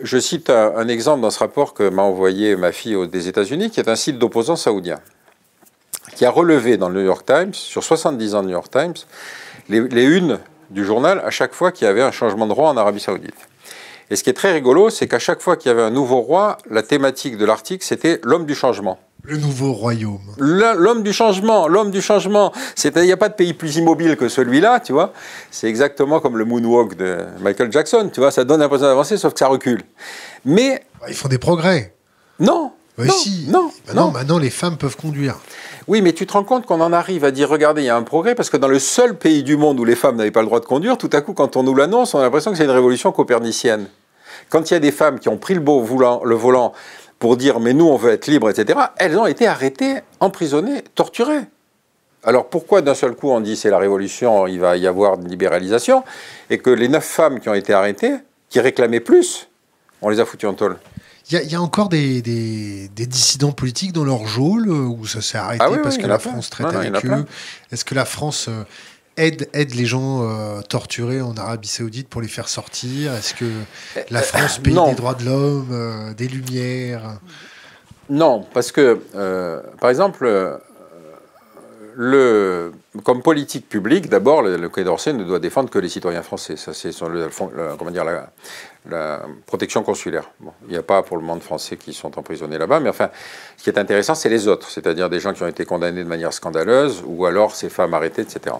Je 0.00 0.18
cite 0.18 0.50
un, 0.50 0.86
exemple 0.86 1.22
dans 1.22 1.30
ce 1.30 1.38
rapport 1.38 1.72
que 1.72 1.88
m'a 1.88 2.02
envoyé 2.02 2.56
ma 2.56 2.72
fille 2.72 3.08
des 3.08 3.28
États-Unis, 3.28 3.70
qui 3.70 3.80
est 3.80 3.88
un 3.88 3.96
site 3.96 4.18
d'opposants 4.18 4.56
saoudiens, 4.56 5.00
qui 6.14 6.26
a 6.26 6.30
relevé 6.30 6.76
dans 6.76 6.90
le 6.90 7.00
New 7.00 7.06
York 7.06 7.24
Times, 7.24 7.54
sur 7.54 7.82
70 7.82 8.34
ans 8.34 8.42
de 8.42 8.48
New 8.48 8.52
York 8.52 8.70
Times, 8.70 8.96
les, 9.70 9.80
les 9.80 10.04
unes 10.04 10.38
du 10.68 10.84
journal 10.84 11.22
à 11.24 11.30
chaque 11.30 11.54
fois 11.54 11.72
qu'il 11.72 11.86
y 11.86 11.88
avait 11.88 12.02
un 12.02 12.12
changement 12.12 12.46
de 12.46 12.52
roi 12.52 12.68
en 12.68 12.76
Arabie 12.76 13.00
Saoudite. 13.00 13.48
Et 14.12 14.16
ce 14.16 14.22
qui 14.22 14.28
est 14.28 14.34
très 14.34 14.52
rigolo, 14.52 14.90
c'est 14.90 15.08
qu'à 15.08 15.18
chaque 15.18 15.40
fois 15.40 15.56
qu'il 15.56 15.70
y 15.70 15.72
avait 15.72 15.80
un 15.80 15.90
nouveau 15.90 16.20
roi, 16.20 16.58
la 16.68 16.82
thématique 16.82 17.38
de 17.38 17.46
l'article, 17.46 17.82
c'était 17.82 18.20
l'homme 18.24 18.44
du 18.44 18.54
changement. 18.54 18.98
Le 19.22 19.38
nouveau 19.38 19.72
royaume. 19.72 20.20
L'homme 20.36 21.02
du 21.02 21.14
changement, 21.14 21.66
l'homme 21.66 21.90
du 21.90 22.02
changement. 22.02 22.52
Il 22.84 23.02
n'y 23.04 23.12
a 23.12 23.16
pas 23.16 23.30
de 23.30 23.34
pays 23.34 23.54
plus 23.54 23.76
immobile 23.76 24.18
que 24.18 24.28
celui-là, 24.28 24.80
tu 24.80 24.92
vois. 24.92 25.14
C'est 25.50 25.66
exactement 25.66 26.20
comme 26.20 26.36
le 26.36 26.44
moonwalk 26.44 26.94
de 26.94 27.24
Michael 27.40 27.72
Jackson, 27.72 28.10
tu 28.12 28.20
vois. 28.20 28.30
Ça 28.30 28.44
donne 28.44 28.60
l'impression 28.60 28.86
d'avancer, 28.86 29.16
sauf 29.16 29.32
que 29.32 29.38
ça 29.38 29.48
recule. 29.48 29.80
Mais. 30.44 30.84
Bah, 31.00 31.06
ils 31.08 31.14
font 31.14 31.28
des 31.28 31.38
progrès. 31.38 31.94
Non. 32.38 32.72
Bah, 32.98 33.06
non, 33.06 33.14
si. 33.14 33.46
non, 33.48 33.70
bah, 33.86 33.94
non. 33.94 34.10
Maintenant, 34.10 34.36
les 34.36 34.50
femmes 34.50 34.76
peuvent 34.76 34.96
conduire. 34.96 35.36
Oui, 35.88 36.02
mais 36.02 36.12
tu 36.12 36.26
te 36.26 36.34
rends 36.34 36.44
compte 36.44 36.66
qu'on 36.66 36.82
en 36.82 36.92
arrive 36.92 37.24
à 37.24 37.30
dire, 37.30 37.48
regardez, 37.48 37.80
il 37.80 37.86
y 37.86 37.88
a 37.88 37.96
un 37.96 38.02
progrès, 38.02 38.34
parce 38.34 38.50
que 38.50 38.58
dans 38.58 38.68
le 38.68 38.78
seul 38.78 39.16
pays 39.16 39.42
du 39.42 39.56
monde 39.56 39.80
où 39.80 39.86
les 39.86 39.96
femmes 39.96 40.16
n'avaient 40.16 40.30
pas 40.30 40.42
le 40.42 40.48
droit 40.48 40.60
de 40.60 40.66
conduire, 40.66 40.98
tout 40.98 41.08
à 41.14 41.22
coup, 41.22 41.32
quand 41.32 41.56
on 41.56 41.62
nous 41.62 41.74
l'annonce, 41.74 42.12
on 42.12 42.18
a 42.18 42.22
l'impression 42.22 42.50
que 42.50 42.58
c'est 42.58 42.64
une 42.64 42.70
révolution 42.70 43.10
copernicienne. 43.10 43.88
Quand 44.52 44.70
il 44.70 44.74
y 44.74 44.76
a 44.76 44.80
des 44.80 44.92
femmes 44.92 45.18
qui 45.18 45.30
ont 45.30 45.38
pris 45.38 45.54
le, 45.54 45.60
beau 45.60 45.80
volant, 45.80 46.22
le 46.24 46.34
volant 46.34 46.74
pour 47.18 47.38
dire, 47.38 47.58
mais 47.58 47.72
nous, 47.72 47.86
on 47.86 47.96
veut 47.96 48.10
être 48.10 48.26
libres, 48.26 48.50
etc., 48.50 48.78
elles 48.98 49.16
ont 49.16 49.24
été 49.24 49.46
arrêtées, 49.46 50.00
emprisonnées, 50.20 50.82
torturées. 50.94 51.46
Alors 52.22 52.50
pourquoi 52.50 52.82
d'un 52.82 52.94
seul 52.94 53.14
coup 53.14 53.30
on 53.30 53.40
dit 53.40 53.56
c'est 53.56 53.70
la 53.70 53.78
révolution, 53.78 54.46
il 54.46 54.60
va 54.60 54.76
y 54.76 54.86
avoir 54.86 55.14
une 55.18 55.26
libéralisation, 55.26 56.04
et 56.50 56.58
que 56.58 56.68
les 56.68 56.88
neuf 56.88 57.04
femmes 57.04 57.40
qui 57.40 57.48
ont 57.48 57.54
été 57.54 57.72
arrêtées, 57.72 58.16
qui 58.50 58.60
réclamaient 58.60 59.00
plus, 59.00 59.48
on 60.02 60.10
les 60.10 60.20
a 60.20 60.26
foutues 60.26 60.46
en 60.46 60.52
tôle? 60.52 60.76
Il 61.30 61.50
y, 61.50 61.54
a 61.54 61.62
encore 61.62 61.88
des, 61.88 62.20
dissidents 62.90 63.52
politiques 63.52 63.92
dans 63.92 64.04
leur 64.04 64.26
geôle 64.26 64.68
euh, 64.68 64.84
où 64.84 65.06
ça 65.06 65.22
s'est 65.22 65.38
arrêté 65.38 65.64
ah 65.66 65.70
parce 65.82 65.96
que 65.96 66.06
la 66.06 66.18
France 66.18 66.50
traite 66.50 66.74
avec 66.74 67.06
eux 67.06 67.24
Est-ce 67.70 67.86
que 67.86 67.94
la 67.94 68.04
France 68.04 68.48
euh, 68.48 68.64
aide, 69.16 69.48
aide 69.52 69.74
les 69.74 69.86
gens 69.86 70.22
euh, 70.22 70.60
torturés 70.62 71.20
en 71.20 71.36
Arabie 71.36 71.68
Saoudite 71.68 72.08
pour 72.08 72.20
les 72.20 72.28
faire 72.28 72.48
sortir? 72.48 73.12
Est-ce 73.14 73.34
que 73.34 73.50
la 74.10 74.22
France 74.22 74.58
paye 74.58 74.74
des 74.74 74.94
droits 74.94 75.14
de 75.14 75.24
l'homme, 75.24 76.14
des 76.16 76.28
lumières? 76.28 77.18
Non, 78.10 78.44
parce 78.52 78.72
que, 78.72 79.00
par 79.80 79.90
exemple, 79.90 80.60
le, 81.96 82.72
comme 83.04 83.22
politique 83.22 83.68
publique, 83.68 84.08
d'abord, 84.08 84.42
le, 84.42 84.68
Quai 84.68 84.84
d'Orsay 84.84 85.12
ne 85.12 85.24
doit 85.24 85.38
défendre 85.38 85.70
que 85.70 85.78
les 85.78 85.88
citoyens 85.88 86.22
français. 86.22 86.56
Ça, 86.56 86.72
c'est 86.72 86.90
le, 87.02 87.28
comment 87.78 87.90
dire, 87.90 88.04
la, 88.88 89.22
protection 89.46 89.82
consulaire. 89.82 90.30
Bon, 90.40 90.52
il 90.66 90.72
n'y 90.72 90.76
a 90.76 90.82
pas 90.82 91.02
pour 91.02 91.16
le 91.16 91.22
monde 91.22 91.42
français 91.42 91.76
qui 91.76 91.92
sont 91.92 92.18
emprisonnés 92.18 92.58
là-bas, 92.58 92.80
mais 92.80 92.88
enfin, 92.88 93.10
ce 93.56 93.64
qui 93.64 93.70
est 93.70 93.78
intéressant, 93.78 94.14
c'est 94.14 94.28
les 94.28 94.48
autres, 94.48 94.70
c'est-à-dire 94.70 95.08
des 95.08 95.20
gens 95.20 95.32
qui 95.32 95.42
ont 95.42 95.48
été 95.48 95.64
condamnés 95.64 96.02
de 96.02 96.08
manière 96.08 96.32
scandaleuse, 96.32 97.02
ou 97.06 97.26
alors 97.26 97.54
ces 97.54 97.68
femmes 97.68 97.94
arrêtées, 97.94 98.22
etc. 98.22 98.56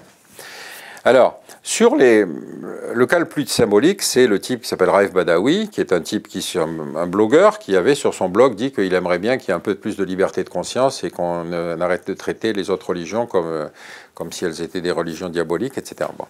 Alors, 1.05 1.43
sur 1.65 1.97
le 1.97 3.07
cas 3.07 3.19
le 3.19 3.25
plus 3.25 3.47
symbolique, 3.47 4.03
c'est 4.03 4.29
le 4.29 4.39
type 4.39 4.63
qui 4.63 4.69
s'appelle 4.69 4.91
Raif 4.91 5.13
Badawi, 5.13 5.69
qui 5.69 5.81
est 5.81 5.93
un 5.93 6.01
type 6.01 6.29
qui, 6.29 6.57
un 6.57 7.07
blogueur, 7.07 7.59
qui 7.59 7.77
avait 7.77 7.97
sur 7.97 8.15
son 8.15 8.29
blog 8.29 8.55
dit 8.55 8.71
qu'il 8.71 8.95
aimerait 8.95 9.19
bien 9.19 9.37
qu'il 9.37 9.49
y 9.49 9.51
ait 9.51 9.55
un 9.55 9.61
peu 9.61 9.75
plus 9.75 9.97
de 9.97 10.05
liberté 10.05 10.45
de 10.45 10.49
conscience 10.49 11.03
et 11.03 11.11
qu'on 11.11 11.81
arrête 11.81 12.07
de 12.07 12.15
traiter 12.15 12.53
les 12.53 12.71
autres 12.71 12.89
religions 12.91 13.27
comme, 13.27 13.69
comme 14.15 14.31
si 14.31 14.45
elles 14.45 14.63
étaient 14.63 14.81
des 14.81 14.93
religions 14.93 15.29
diaboliques, 15.29 15.77
etc. 15.77 16.09
Bon. 16.17 16.27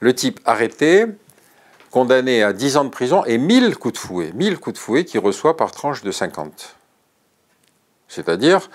Le 0.00 0.14
type 0.14 0.40
arrêté, 0.46 1.04
condamné 1.90 2.42
à 2.42 2.54
10 2.54 2.78
ans 2.78 2.84
de 2.84 2.90
prison 2.90 3.24
et 3.26 3.36
1000 3.36 3.76
coups 3.76 3.94
de 3.94 3.98
fouet, 3.98 4.32
1000 4.34 4.58
coups 4.58 4.74
de 4.74 4.78
fouet 4.78 5.04
qu'il 5.04 5.20
reçoit 5.20 5.56
par 5.56 5.70
tranche 5.72 6.02
de 6.02 6.10
50. 6.10 6.76
C'est-à-dire 8.08 8.70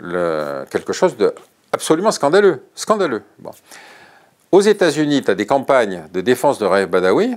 quelque 0.00 0.92
chose 0.92 1.16
de 1.16 1.32
absolument 1.70 2.10
scandaleux. 2.10 2.64
Scandaleux. 2.74 3.22
Bon. 3.38 3.52
Aux 4.52 4.60
États-Unis, 4.60 5.22
tu 5.22 5.30
as 5.30 5.34
des 5.34 5.46
campagnes 5.46 6.04
de 6.12 6.20
défense 6.20 6.58
de 6.58 6.66
Raif 6.66 6.86
Badawi. 6.86 7.36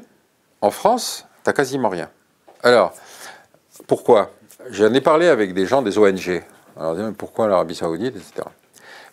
En 0.59 0.69
France, 0.69 1.25
tu 1.43 1.49
n'as 1.49 1.53
quasiment 1.53 1.87
rien. 1.87 2.09
Alors, 2.61 2.93
pourquoi? 3.87 4.31
J'en 4.69 4.93
ai 4.93 4.99
parlé 4.99 5.27
avec 5.29 5.53
des 5.53 5.65
gens 5.65 5.81
des 5.81 5.97
ONG. 5.97 6.43
Alors, 6.77 6.97
pourquoi 7.17 7.47
l'Arabie 7.47 7.73
Saoudite, 7.73 8.17
etc. 8.17 8.45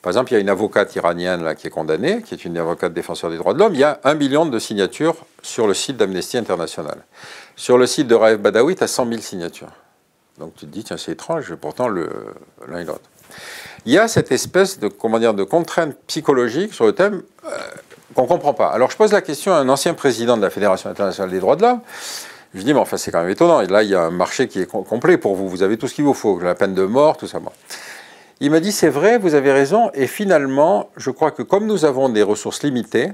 Par 0.02 0.10
exemple, 0.10 0.32
il 0.32 0.34
y 0.34 0.36
a 0.36 0.40
une 0.40 0.48
avocate 0.48 0.96
iranienne 0.96 1.44
là, 1.44 1.54
qui 1.54 1.68
est 1.68 1.70
condamnée, 1.70 2.22
qui 2.22 2.34
est 2.34 2.44
une 2.44 2.58
avocate 2.58 2.92
défenseur 2.92 3.30
des 3.30 3.36
droits 3.36 3.54
de 3.54 3.60
l'homme. 3.60 3.74
Il 3.74 3.80
y 3.80 3.84
a 3.84 4.00
un 4.02 4.14
million 4.14 4.46
de 4.46 4.58
signatures 4.58 5.14
sur 5.40 5.68
le 5.68 5.74
site 5.74 5.96
d'Amnesty 5.96 6.36
International. 6.36 7.04
Sur 7.54 7.78
le 7.78 7.86
site 7.86 8.08
de 8.08 8.16
Raif 8.16 8.40
Badawi, 8.40 8.74
tu 8.74 8.82
as 8.82 8.88
100 8.88 9.06
000 9.06 9.20
signatures. 9.20 9.70
Donc 10.38 10.56
tu 10.56 10.66
te 10.66 10.72
dis, 10.72 10.82
tiens, 10.82 10.96
c'est 10.96 11.12
étrange, 11.12 11.54
pourtant 11.54 11.88
l'un 11.88 12.78
et 12.80 12.84
l'autre. 12.84 13.08
Il 13.86 13.92
y 13.92 13.98
a 13.98 14.08
cette 14.08 14.32
espèce 14.32 14.80
de, 14.80 14.88
comment 14.88 15.20
dire, 15.20 15.34
de 15.34 15.44
contrainte 15.44 15.96
psychologique 16.08 16.74
sur 16.74 16.84
le 16.84 16.92
thème 16.92 17.22
euh, 17.44 17.58
qu'on 18.14 18.22
ne 18.22 18.29
comprend 18.29 18.55
pas. 18.55 18.68
Alors 18.68 18.90
je 18.90 18.96
pose 18.96 19.12
la 19.12 19.22
question 19.22 19.53
à 19.53 19.57
un 19.57 19.68
ancien 19.68 19.94
président 19.94 20.37
de 20.37 20.42
la 20.42 20.51
Fédération 20.51 20.90
internationale 20.90 21.31
des 21.31 21.40
droits 21.40 21.57
de 21.57 21.62
l'homme. 21.62 21.81
Je 22.55 22.61
dis, 22.61 22.75
mais 22.75 22.81
enfin, 22.81 22.98
c'est 22.98 23.11
quand 23.11 23.22
même 23.22 23.31
étonnant. 23.31 23.62
Et 23.62 23.66
là, 23.66 23.83
il 23.83 23.88
y 23.88 23.94
a 23.94 24.03
un 24.03 24.11
marché 24.11 24.46
qui 24.46 24.61
est 24.61 24.66
complet 24.66 25.16
pour 25.16 25.35
vous. 25.35 25.48
Vous 25.48 25.62
avez 25.62 25.79
tout 25.79 25.88
ce 25.88 25.94
qu'il 25.94 26.05
vous 26.05 26.12
faut, 26.12 26.38
la 26.38 26.55
peine 26.55 26.75
de 26.75 26.85
mort, 26.85 27.16
tout 27.16 27.27
ça. 27.27 27.40
Il 28.40 28.51
m'a 28.51 28.61
dit, 28.61 28.72
c'est 28.72 28.90
vrai, 28.90 29.16
vous 29.16 29.35
avez 29.35 29.53
raison. 29.53 29.90
Et 29.94 30.07
finalement, 30.07 30.90
je 30.96 31.11
crois 31.11 31.31
que 31.31 31.42
comme 31.42 31.66
nous 31.66 31.87
avons 31.87 32.11
des 32.11 32.22
ressources 32.22 32.62
limitées, 32.62 33.12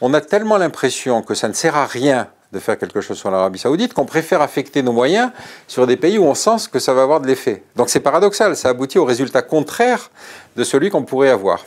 on 0.00 0.12
a 0.14 0.20
tellement 0.20 0.56
l'impression 0.56 1.22
que 1.22 1.34
ça 1.34 1.46
ne 1.46 1.52
sert 1.52 1.76
à 1.76 1.86
rien 1.86 2.26
de 2.52 2.58
faire 2.58 2.76
quelque 2.76 3.00
chose 3.00 3.16
sur 3.16 3.30
l'Arabie 3.30 3.58
saoudite 3.58 3.94
qu'on 3.94 4.04
préfère 4.04 4.42
affecter 4.42 4.82
nos 4.82 4.92
moyens 4.92 5.30
sur 5.68 5.86
des 5.86 5.96
pays 5.96 6.18
où 6.18 6.24
on 6.24 6.34
sent 6.34 6.68
que 6.70 6.78
ça 6.78 6.92
va 6.92 7.02
avoir 7.02 7.20
de 7.20 7.26
l'effet. 7.26 7.62
Donc 7.76 7.88
c'est 7.88 8.00
paradoxal, 8.00 8.56
ça 8.56 8.68
aboutit 8.68 8.98
au 8.98 9.04
résultat 9.04 9.40
contraire 9.42 10.10
de 10.56 10.64
celui 10.64 10.90
qu'on 10.90 11.02
pourrait 11.02 11.30
avoir. 11.30 11.64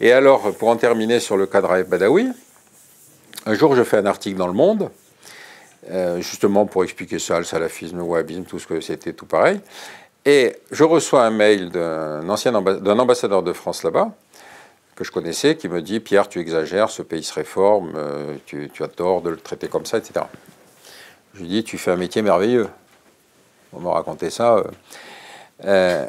Et 0.00 0.12
alors, 0.12 0.52
pour 0.54 0.68
en 0.68 0.76
terminer 0.76 1.20
sur 1.20 1.36
le 1.36 1.46
cas 1.46 1.60
de 1.60 1.66
Raif 1.66 1.88
Badawi, 1.88 2.30
un 3.46 3.54
jour 3.54 3.76
je 3.76 3.84
fais 3.84 3.98
un 3.98 4.06
article 4.06 4.36
dans 4.36 4.46
Le 4.46 4.52
Monde, 4.52 4.90
euh, 5.90 6.20
justement 6.20 6.66
pour 6.66 6.82
expliquer 6.82 7.18
ça, 7.18 7.38
le 7.38 7.44
salafisme, 7.44 7.98
le 7.98 8.02
wahhabisme, 8.02 8.44
tout 8.44 8.58
ce 8.58 8.66
que 8.66 8.80
c'était, 8.80 9.12
tout 9.12 9.26
pareil. 9.26 9.60
Et 10.24 10.56
je 10.70 10.82
reçois 10.82 11.24
un 11.24 11.30
mail 11.30 11.70
d'un 11.70 12.28
ancien 12.28 12.52
d'un 12.52 12.98
ambassadeur 12.98 13.42
de 13.42 13.52
France 13.52 13.82
là-bas, 13.84 14.10
que 14.96 15.04
je 15.04 15.12
connaissais 15.12 15.56
qui 15.56 15.68
me 15.68 15.82
dit 15.82 16.00
Pierre, 16.00 16.28
tu 16.28 16.40
exagères, 16.40 16.90
ce 16.90 17.02
pays 17.02 17.22
se 17.22 17.34
réforme, 17.34 17.92
euh, 17.96 18.36
tu, 18.46 18.70
as 18.80 18.88
tort 18.88 19.20
de 19.22 19.30
le 19.30 19.36
traiter 19.36 19.68
comme 19.68 19.84
ça, 19.86 19.98
etc. 19.98 20.24
Je 21.34 21.40
lui 21.40 21.48
dis 21.48 21.64
Tu 21.64 21.78
fais 21.78 21.90
un 21.90 21.96
métier 21.96 22.22
merveilleux. 22.22 22.68
On 23.72 23.80
m'a 23.80 23.90
raconté 23.90 24.30
ça. 24.30 24.62
Euh, 25.64 26.06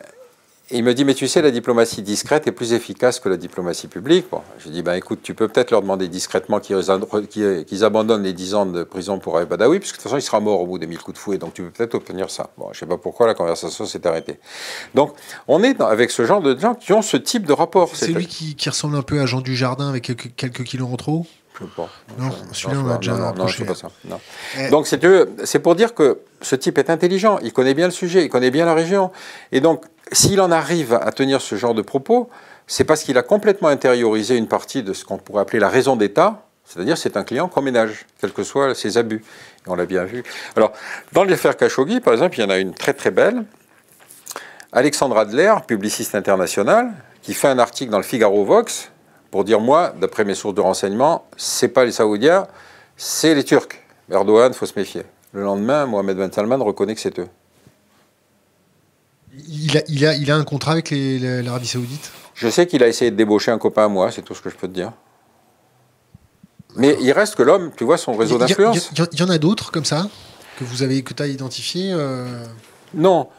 il 0.72 0.84
me 0.84 0.94
dit, 0.96 1.06
mais 1.06 1.14
tu 1.14 1.28
sais, 1.28 1.44
la 1.44 1.52
diplomatie 1.52 2.02
discrète 2.02 2.48
est 2.48 2.52
plus 2.52 2.74
efficace 2.74 3.20
que 3.20 3.30
la 3.30 3.38
diplomatie 3.38 3.88
publique. 3.88 4.26
Bon, 4.32 4.42
je 4.58 4.70
dis, 4.70 4.82
ben 4.82 4.96
écoute, 4.96 5.20
tu 5.22 5.36
peux 5.36 5.48
peut-être 5.48 5.70
leur 5.70 5.84
demander 5.84 6.08
discrètement 6.08 6.60
qu'ils 6.60 7.84
abandonnent 7.84 8.24
les 8.24 8.34
10 8.34 8.56
ans 8.56 8.66
de 8.66 8.84
prison 8.84 9.20
pour 9.20 9.38
Aïe 9.38 9.46
Badawi, 9.46 9.80
puisque 9.80 9.98
de 9.98 10.02
toute 10.02 10.04
façon, 10.10 10.18
il 10.18 10.24
sera 10.24 10.40
mort 10.40 10.62
au 10.62 10.66
bout 10.66 10.80
des 10.80 10.88
1000 10.88 10.98
coups 10.98 11.14
de 11.14 11.20
fouet, 11.20 11.38
donc 11.38 11.54
tu 11.54 11.62
peux 11.62 11.70
peut-être 11.70 11.94
obtenir 11.94 12.32
ça. 12.32 12.50
Bon, 12.58 12.66
je 12.72 12.78
ne 12.78 12.80
sais 12.80 12.86
pas 12.88 12.98
pourquoi 12.98 13.28
la 13.28 13.36
conversation 13.36 13.86
s'est 13.86 14.08
arrêtée. 14.08 14.40
Donc, 14.96 15.14
on 15.48 15.62
est 15.62 15.80
avec 15.82 16.10
ce 16.10 16.26
genre 16.26 16.42
de 16.42 16.58
gens 16.58 16.74
qui 16.74 16.94
ont 16.94 17.04
ce 17.04 17.18
type 17.18 17.46
de 17.46 17.54
rapport. 17.54 17.96
C'est 17.96 18.08
lui 18.08 18.26
qui, 18.26 18.56
ressemble 18.68 18.96
un 18.96 19.04
peu 19.04 19.20
à 19.22 19.28
Jean 19.28 19.42
Dujardin 19.42 19.88
avec 19.90 20.04
quelques, 20.36 20.64
kilos 20.64 20.90
en 20.92 20.98
trop? 20.98 21.28
Non, 22.18 22.32
celui-là, 22.52 22.82
on 22.84 22.90
a 22.90 22.98
déjà 22.98 23.14
non, 23.14 23.34
non, 23.34 23.66
pas 23.66 23.76
ça. 23.76 23.90
Eh. 24.60 24.70
Donc, 24.70 24.88
c'est 24.88 25.60
pour 25.60 25.76
dire 25.76 25.94
que 25.94 26.20
ce 26.42 26.56
type 26.56 26.78
est 26.78 26.90
intelligent, 26.90 27.40
il 27.44 27.54
connaît 27.54 27.74
bien 27.74 27.86
le 27.86 27.94
sujet, 27.94 28.26
il 28.26 28.30
connaît 28.30 28.52
bien 28.52 28.66
la 28.66 28.74
région. 28.74 29.12
Et 29.54 29.62
donc, 29.62 29.86
s'il 30.12 30.40
en 30.42 30.52
arrive 30.52 30.94
à 30.94 31.12
tenir 31.12 31.42
ce 31.42 31.56
genre 31.56 31.74
de 31.74 31.82
propos, 31.82 32.30
c'est 32.68 32.84
parce 32.84 33.04
qu'il 33.04 33.18
a 33.18 33.24
complètement 33.24 33.68
intériorisé 33.68 34.38
une 34.38 34.48
partie 34.48 34.84
de 34.84 34.94
ce 34.94 35.06
qu'on 35.06 35.18
pourrait 35.18 35.42
appeler 35.42 35.60
la 35.60 35.70
raison 35.70 35.96
d'État, 35.96 36.46
c'est-à-dire 36.64 36.98
c'est 36.98 37.18
un 37.18 37.24
client 37.24 37.48
qu'on 37.48 37.62
ménage, 37.62 38.06
quels 38.20 38.34
que 38.34 38.44
soient 38.44 38.74
ses 38.74 38.98
abus. 38.98 39.24
Et 39.66 39.70
on 39.70 39.76
l'a 39.76 39.86
bien 39.86 40.04
vu. 40.04 40.24
Alors, 40.56 40.74
dans 41.14 41.24
l'affaire 41.24 41.56
Khashoggi, 41.58 42.00
par 42.00 42.14
exemple, 42.14 42.38
il 42.38 42.42
y 42.42 42.46
en 42.46 42.50
a 42.50 42.58
une 42.58 42.74
très 42.74 42.94
très 42.94 43.12
belle. 43.12 43.44
Alexandre 44.72 45.18
Adler, 45.18 45.54
publiciste 45.68 46.16
international, 46.16 46.92
qui 47.22 47.34
fait 47.34 47.48
un 47.48 47.60
article 47.60 47.92
dans 47.92 47.98
le 47.98 48.04
Figaro 48.04 48.44
Vox 48.44 48.92
pour 49.32 49.44
dire 49.44 49.60
moi, 49.60 49.94
d'après 50.00 50.24
mes 50.24 50.36
sources 50.36 50.56
de 50.56 50.62
renseignement, 50.62 51.28
c'est 51.38 51.68
pas 51.68 51.86
les 51.86 51.92
Saoudiens, 51.92 52.48
c'est 52.98 53.36
les 53.36 53.44
Turcs. 53.44 53.82
Erdogan, 54.12 54.54
faut 54.54 54.66
se 54.66 54.78
méfier. 54.78 55.04
Le 55.34 55.42
lendemain, 55.42 55.86
Mohamed 55.86 56.18
Ben 56.18 56.32
Salman 56.32 56.64
reconnaît 56.64 56.96
que 56.96 57.02
c'est 57.02 57.20
eux. 57.20 57.28
Il 59.48 59.78
a, 59.78 59.82
il, 59.88 60.06
a, 60.06 60.16
il 60.16 60.32
a 60.32 60.36
un 60.36 60.44
contrat 60.44 60.74
avec 60.74 60.92
l'Arabie 60.92 61.68
Saoudite? 61.68 62.12
Je 62.36 62.48
sais 62.50 62.68
qu'il 62.68 62.84
a 62.84 62.88
essayé 62.88 63.12
de 63.12 63.16
débaucher 63.16 63.52
un 63.52 63.58
copain 63.58 63.86
à 63.86 63.88
moi, 63.88 64.12
c'est 64.12 64.22
tout 64.22 64.36
ce 64.36 64.42
que 64.42 64.50
je 64.50 64.56
peux 64.56 64.68
te 64.68 64.74
dire. 64.74 64.92
Mais 66.76 66.98
il 67.02 67.12
reste 67.12 67.36
que 67.36 67.44
l'homme, 67.44 67.72
tu 67.76 67.86
vois, 67.86 67.98
son 67.98 68.14
réseau 68.14 68.38
d'influence. 68.38 68.92
Il 68.92 69.20
y, 69.20 69.24
en 69.24 69.30
a 69.30 69.38
d'autres 69.38 69.72
comme 69.72 69.86
ça 69.86 70.10
que 70.58 70.64
vous 70.64 70.84
avez 70.84 71.02
que 71.04 71.14
tu 71.14 71.24
as 71.24 71.28
identifié 71.28 71.92
euh? 71.94 72.46
Non. 72.94 73.30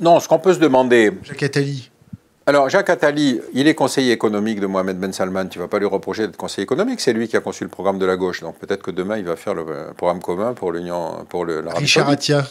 Non, 0.00 0.20
ce 0.20 0.28
qu'on 0.28 0.38
peut 0.38 0.52
se 0.52 0.58
demander. 0.58 1.12
Jacques 1.22 1.42
Attali. 1.42 1.90
Alors, 2.46 2.68
Jacques 2.68 2.90
Attali, 2.90 3.40
il 3.54 3.66
est 3.68 3.74
conseiller 3.74 4.12
économique 4.12 4.60
de 4.60 4.66
Mohamed 4.66 4.98
Ben 4.98 5.12
Salman. 5.12 5.46
Tu 5.46 5.58
ne 5.58 5.64
vas 5.64 5.68
pas 5.68 5.78
lui 5.78 5.86
reprocher 5.86 6.26
d'être 6.26 6.36
conseiller 6.36 6.64
économique. 6.64 7.00
C'est 7.00 7.14
lui 7.14 7.26
qui 7.26 7.36
a 7.38 7.40
conçu 7.40 7.64
le 7.64 7.70
programme 7.70 7.98
de 7.98 8.04
la 8.04 8.16
gauche. 8.16 8.42
Donc, 8.42 8.58
peut-être 8.58 8.82
que 8.82 8.90
demain, 8.90 9.16
il 9.16 9.24
va 9.24 9.36
faire 9.36 9.54
le 9.54 9.64
programme 9.96 10.20
commun 10.20 10.52
pour 10.52 10.70
l'Union, 10.70 11.24
pour 11.30 11.46
le. 11.46 11.64
Richard 11.74 12.10
Attia. 12.10 12.46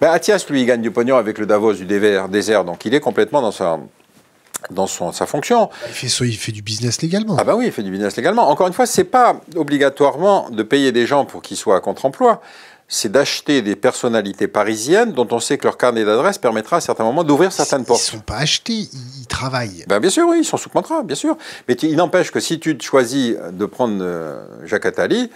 Ben, 0.00 0.10
Attias, 0.10 0.44
lui, 0.50 0.60
il 0.60 0.66
gagne 0.66 0.82
du 0.82 0.90
pognon 0.90 1.16
avec 1.16 1.38
le 1.38 1.46
Davos 1.46 1.74
du 1.74 1.86
désert, 1.86 2.64
donc 2.64 2.84
il 2.84 2.94
est 2.94 3.00
complètement 3.00 3.40
dans 3.40 3.52
sa, 3.52 3.78
dans 4.70 4.86
son, 4.86 5.12
sa 5.12 5.24
fonction. 5.24 5.70
Il 5.88 5.94
fait, 5.94 6.26
il 6.26 6.36
fait 6.36 6.52
du 6.52 6.62
business 6.62 7.00
légalement. 7.00 7.36
Ah 7.38 7.44
ben 7.44 7.54
oui, 7.54 7.66
il 7.66 7.72
fait 7.72 7.82
du 7.82 7.90
business 7.90 8.16
légalement. 8.16 8.48
Encore 8.48 8.66
une 8.66 8.72
fois, 8.72 8.86
c'est 8.86 9.04
pas 9.04 9.40
obligatoirement 9.56 10.50
de 10.50 10.62
payer 10.62 10.92
des 10.92 11.06
gens 11.06 11.24
pour 11.24 11.42
qu'ils 11.42 11.56
soient 11.56 11.76
à 11.76 11.80
contre-emploi. 11.80 12.42
C'est 12.96 13.10
d'acheter 13.10 13.60
des 13.60 13.74
personnalités 13.74 14.46
parisiennes 14.46 15.10
dont 15.10 15.26
on 15.32 15.40
sait 15.40 15.58
que 15.58 15.64
leur 15.64 15.76
carnet 15.76 16.04
d'adresse 16.04 16.38
permettra 16.38 16.76
à 16.76 16.80
certains 16.80 17.02
moments 17.02 17.24
d'ouvrir 17.24 17.50
certaines 17.50 17.84
portes. 17.84 18.00
Ils 18.00 18.14
ne 18.14 18.18
sont 18.18 18.24
pas 18.24 18.36
achetés, 18.36 18.88
ils 19.18 19.26
travaillent. 19.26 19.84
Ben 19.88 19.98
bien 19.98 20.10
sûr, 20.10 20.28
oui, 20.28 20.38
ils 20.42 20.44
sont 20.44 20.56
sous 20.56 20.68
contrat, 20.68 21.02
bien 21.02 21.16
sûr. 21.16 21.36
Mais 21.66 21.74
il 21.74 21.96
n'empêche 21.96 22.30
que 22.30 22.38
si 22.38 22.60
tu 22.60 22.78
choisis 22.80 23.34
de 23.52 23.66
prendre 23.66 23.98
euh, 24.00 24.46
Jacques 24.64 24.86
Attali, 24.86 25.28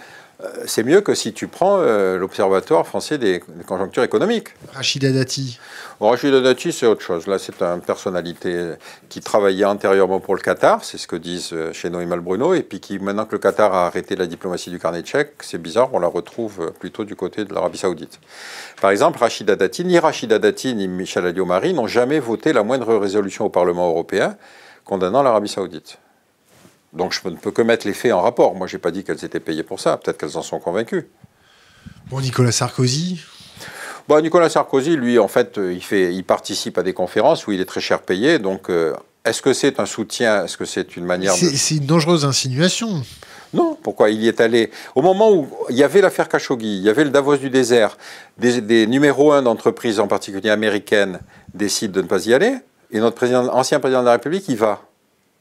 c'est 0.65 0.83
mieux 0.83 1.01
que 1.01 1.15
si 1.15 1.33
tu 1.33 1.47
prends 1.47 1.79
euh, 1.81 2.17
l'Observatoire 2.17 2.87
français 2.87 3.17
des, 3.17 3.41
conjonctures 3.67 4.03
économiques. 4.03 4.49
Rachida 4.71 5.11
Dati. 5.11 5.59
Rachida 5.99 6.39
Dati, 6.39 6.71
c'est 6.71 6.85
autre 6.85 7.01
chose. 7.01 7.27
Là, 7.27 7.37
c'est 7.37 7.61
une 7.61 7.81
personnalité 7.81 8.75
qui 9.09 9.19
travaillait 9.19 9.65
antérieurement 9.65 10.21
pour 10.21 10.35
le 10.35 10.41
Qatar, 10.41 10.85
c'est 10.85 10.97
ce 10.97 11.07
que 11.07 11.17
disent 11.17 11.49
euh, 11.51 11.73
chez 11.73 11.89
Noémal 11.89 12.21
Bruno, 12.21 12.53
et 12.53 12.63
puis 12.63 12.79
qui, 12.79 12.99
maintenant 12.99 13.25
que 13.25 13.33
le 13.33 13.39
Qatar 13.39 13.73
a 13.73 13.87
arrêté 13.87 14.15
la 14.15 14.27
diplomatie 14.27 14.69
du 14.69 14.79
carnet 14.79 15.01
tchèque, 15.01 15.33
c'est 15.41 15.61
bizarre, 15.61 15.89
on 15.93 15.99
la 15.99 16.07
retrouve 16.07 16.71
plutôt 16.79 17.03
du 17.03 17.17
côté 17.17 17.43
de 17.43 17.53
l'Arabie 17.53 17.77
Saoudite. 17.77 18.19
Par 18.81 18.91
exemple, 18.91 19.19
Rachida 19.19 19.57
Dati, 19.57 19.83
ni 19.83 19.99
Rachida 19.99 20.39
Dati 20.39 20.73
ni 20.73 20.87
Michel 20.87 21.25
Alliot-Marie 21.25 21.73
n'ont 21.73 21.87
jamais 21.87 22.19
voté 22.19 22.53
la 22.53 22.63
moindre 22.63 22.95
résolution 22.95 23.45
au 23.45 23.49
Parlement 23.49 23.89
européen 23.89 24.37
condamnant 24.85 25.21
l'Arabie 25.21 25.49
Saoudite. 25.49 25.99
Donc 26.93 27.13
je 27.13 27.27
ne 27.29 27.35
peux 27.35 27.51
que 27.51 27.61
mettre 27.61 27.85
les 27.85 27.93
faits 27.93 28.13
en 28.13 28.21
rapport. 28.21 28.55
Moi, 28.55 28.67
je 28.67 28.75
n'ai 28.75 28.79
pas 28.81 28.91
dit 28.91 29.03
qu'elles 29.03 29.23
étaient 29.23 29.39
payées 29.39 29.63
pour 29.63 29.79
ça. 29.79 29.97
Peut-être 29.97 30.17
qu'elles 30.17 30.37
en 30.37 30.41
sont 30.41 30.59
convaincues. 30.59 31.07
Bon, 32.09 32.19
Nicolas 32.19 32.51
Sarkozy 32.51 33.21
bon, 34.09 34.21
Nicolas 34.21 34.49
Sarkozy, 34.49 34.97
lui, 34.97 35.19
en 35.19 35.27
fait, 35.27 35.57
euh, 35.57 35.71
il, 35.71 35.83
fait, 35.83 36.13
il 36.13 36.23
participe 36.23 36.77
à 36.77 36.83
des 36.83 36.93
conférences 36.93 37.47
où 37.47 37.51
il 37.51 37.61
est 37.61 37.65
très 37.65 37.79
cher 37.79 38.01
payé. 38.01 38.39
Donc, 38.39 38.69
euh, 38.69 38.93
est-ce 39.23 39.41
que 39.41 39.53
c'est 39.53 39.79
un 39.79 39.85
soutien? 39.85 40.45
Est-ce 40.45 40.57
que 40.57 40.65
c'est 40.65 40.97
une 40.97 41.05
manière 41.05 41.33
C'est 41.33 41.75
une 41.75 41.85
dangereuse 41.85 42.25
insinuation. 42.25 43.03
Non, 43.53 43.77
pourquoi 43.81 44.09
Il 44.09 44.21
y 44.21 44.27
est 44.27 44.41
allé? 44.41 44.71
Au 44.95 45.01
moment 45.01 45.31
où 45.31 45.47
il 45.69 45.75
y 45.75 45.83
avait 45.83 46.01
l'affaire 46.01 46.27
Khashoggi, 46.27 46.77
il 46.77 46.83
y 46.83 46.89
avait 46.89 47.03
le 47.03 47.09
Davos 47.09 47.37
du 47.37 47.49
désert, 47.49 47.97
des, 48.37 48.61
des 48.61 48.87
numéros 48.87 49.31
un 49.31 49.41
d'entreprises, 49.41 49.99
en 49.99 50.07
particulier 50.07 50.49
américaines, 50.49 51.19
décident 51.53 51.93
de 51.93 52.01
ne 52.01 52.07
pas 52.07 52.25
y 52.25 52.33
aller. 52.33 52.55
Et 52.91 52.99
notre 52.99 53.15
président, 53.15 53.47
ancien 53.53 53.79
président 53.79 54.01
de 54.01 54.05
la 54.05 54.13
République 54.13 54.47
y 54.49 54.55
va. 54.55 54.81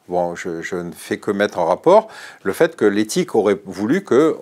Bon, 0.08 0.34
je, 0.34 0.74
ne 0.76 0.92
fais 0.92 1.18
que 1.18 1.30
mettre 1.30 1.58
en 1.58 1.66
rapport 1.66 2.08
le 2.42 2.52
fait 2.52 2.76
que 2.76 2.84
l'éthique 2.84 3.34
aurait 3.34 3.58
voulu 3.66 4.02
que, 4.02 4.36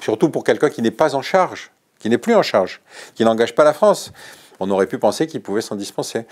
surtout 0.00 0.28
pour 0.28 0.44
quelqu'un 0.44 0.68
qui 0.68 0.82
n'est 0.82 0.90
pas 0.90 1.14
en 1.14 1.22
charge, 1.22 1.70
qui 1.98 2.10
n'est 2.10 2.18
plus 2.18 2.34
en 2.34 2.42
charge, 2.42 2.80
qui 3.14 3.24
n'engage 3.24 3.54
pas 3.54 3.64
la 3.64 3.72
France, 3.72 4.12
on 4.58 4.70
aurait 4.70 4.86
pu 4.86 4.98
penser 4.98 5.26
qu'il 5.26 5.40
pouvait 5.40 5.62
s'en 5.62 5.74
dispenser. 5.74 6.26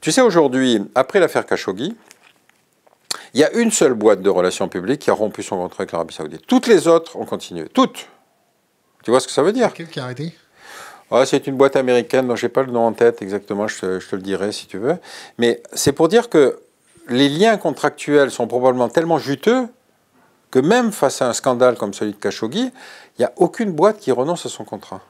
Tu 0.00 0.12
sais, 0.12 0.20
aujourd'hui, 0.20 0.80
après 0.94 1.18
l'affaire 1.18 1.46
Khashoggi, 1.46 1.96
Il 3.34 3.40
y 3.40 3.44
a 3.44 3.52
une 3.52 3.70
seule 3.70 3.94
boîte 3.94 4.20
de 4.20 4.28
relations 4.28 4.68
publiques 4.68 5.00
qui 5.00 5.10
a 5.10 5.14
rompu 5.14 5.42
son 5.42 5.56
contrat 5.56 5.82
avec 5.82 5.92
l'Arabie 5.92 6.14
Saoudite. 6.14 6.46
Toutes 6.46 6.66
les 6.66 6.86
autres 6.86 7.16
ont 7.16 7.24
continué. 7.24 7.66
Toutes. 7.72 8.06
Tu 9.04 9.10
vois 9.10 9.20
ce 9.20 9.26
que 9.26 9.32
ça 9.32 9.42
veut 9.42 9.52
dire? 9.52 9.72
Qui 9.72 9.98
a 9.98 10.04
arrêté? 10.04 10.34
Ah, 11.10 11.26
c'est 11.26 11.46
une 11.46 11.56
boîte 11.56 11.76
américaine 11.76 12.28
dont 12.28 12.36
je 12.36 12.46
n'ai 12.46 12.50
pas 12.50 12.62
le 12.62 12.72
nom 12.72 12.86
en 12.86 12.92
tête 12.92 13.20
exactement, 13.20 13.68
je 13.68 13.78
te, 13.80 14.00
je 14.00 14.08
te 14.08 14.16
le 14.16 14.22
dirai 14.22 14.52
si 14.52 14.66
tu 14.66 14.78
veux. 14.78 14.96
Mais 15.38 15.62
c'est 15.72 15.92
pour 15.92 16.08
dire 16.08 16.28
que 16.28 16.58
les 17.08 17.28
liens 17.28 17.56
contractuels 17.56 18.30
sont 18.30 18.46
probablement 18.46 18.88
tellement 18.88 19.18
juteux 19.18 19.68
que 20.50 20.58
même 20.58 20.92
face 20.92 21.22
à 21.22 21.28
un 21.28 21.32
scandale 21.32 21.76
comme 21.76 21.94
celui 21.94 22.12
de 22.12 22.16
Khashoggi, 22.16 22.70
il 22.70 23.20
n'y 23.20 23.24
a 23.24 23.32
aucune 23.36 23.72
boîte 23.72 23.98
qui 23.98 24.12
renonce 24.12 24.46
à 24.46 24.48
son 24.48 24.64
contrat. 24.64 25.00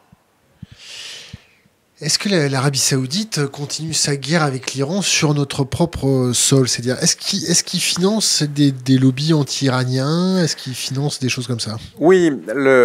Est-ce 2.03 2.19
que 2.19 2.29
la- 2.29 2.49
l'Arabie 2.49 2.81
Saoudite 2.81 3.47
continue 3.47 3.95
sa 3.95 4.17
guerre 4.17 4.43
avec 4.43 4.73
l'Iran 4.75 5.03
sur 5.03 5.35
notre 5.35 5.63
propre 5.63 6.33
sol? 6.35 6.69
C'est-à-dire, 6.69 6.97
est-ce 7.01 7.63
qu'il 7.63 7.81
finance 7.81 8.43
des, 8.43 8.73
des 8.73 8.99
lobbies 8.99 9.33
anti-iraniens? 9.33 10.39
Est-ce 10.43 10.57
qu'il 10.57 10.75
finance 10.75 11.21
des 11.21 11.29
choses 11.29 11.47
comme 11.47 11.61
ça? 11.61 11.77
Oui, 12.01 12.33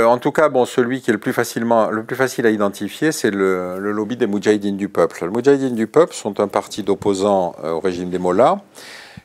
en 0.05 0.17
tout 0.19 0.31
cas, 0.31 0.49
bon, 0.49 0.65
celui 0.65 1.01
qui 1.01 1.09
est 1.09 1.13
le 1.13 1.19
plus, 1.19 1.33
facilement, 1.33 1.89
le 1.89 2.03
plus 2.03 2.15
facile 2.15 2.45
à 2.45 2.51
identifier, 2.51 3.11
c'est 3.11 3.31
le, 3.31 3.79
le 3.79 3.91
lobby 3.91 4.17
des 4.17 4.27
Moudjahidines 4.27 4.77
du 4.77 4.87
peuple. 4.87 5.17
Les 5.23 5.29
Moudjahidines 5.29 5.75
du 5.75 5.87
peuple 5.87 6.13
sont 6.13 6.39
un 6.39 6.47
parti 6.47 6.83
d'opposants 6.83 7.55
euh, 7.63 7.71
au 7.71 7.79
régime 7.79 8.09
des 8.09 8.19
Mollahs, 8.19 8.59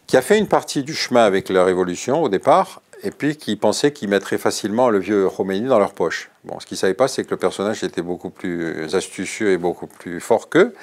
qui 0.07 0.17
a 0.17 0.23
fait 0.23 0.39
une 0.39 0.49
partie 0.49 0.83
du 0.83 0.95
chemin 0.95 1.25
avec 1.25 1.49
la 1.49 1.65
révolution 1.65 2.23
au 2.23 2.29
départ, 2.29 2.82
et 3.03 3.11
puis 3.11 3.37
qui 3.37 3.57
pensait 3.57 3.93
qu'ils 3.93 4.09
mettraient 4.09 4.39
facilement 4.39 4.89
le 4.89 4.99
vieux 4.99 5.29
Khomeini 5.29 5.69
dans 5.69 5.79
leur 5.79 5.93
poche. 5.93 6.31
Bon, 6.45 6.59
ce 6.61 6.67
qu'ils 6.67 6.77
ne 6.77 6.81
savaient 6.81 6.95
pas, 6.95 7.09
c'est 7.09 7.25
que 7.25 7.31
le 7.31 7.37
personnage 7.37 7.83
était 7.83 8.03
beaucoup 8.03 8.31
plus 8.31 8.95
astucieux 8.95 9.51
et 9.53 9.59
beaucoup 9.59 9.87
plus 9.87 10.21
fort 10.21 10.49
qu'eux. 10.49 10.75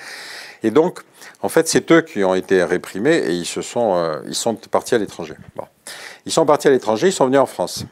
Et 0.64 0.72
donc, 0.72 1.00
en 1.42 1.50
fait, 1.50 1.68
c'est 1.68 1.90
eux 1.92 2.02
qui 2.02 2.24
ont 2.24 2.36
été 2.36 2.64
réprimés 2.64 3.16
et 3.16 3.32
ils, 3.32 3.46
se 3.46 3.62
sont, 3.62 3.96
euh, 3.96 4.20
ils 4.28 4.36
sont 4.36 4.56
partis 4.56 4.96
à 4.96 4.98
l'étranger. 4.98 5.36
Bon. 5.56 5.64
Ils 6.26 6.32
sont 6.32 6.46
partis 6.46 6.68
à 6.68 6.72
l'étranger, 6.72 7.08
ils 7.08 7.14
sont 7.14 7.26
venus 7.26 7.40
en 7.40 7.46
France. 7.46 7.86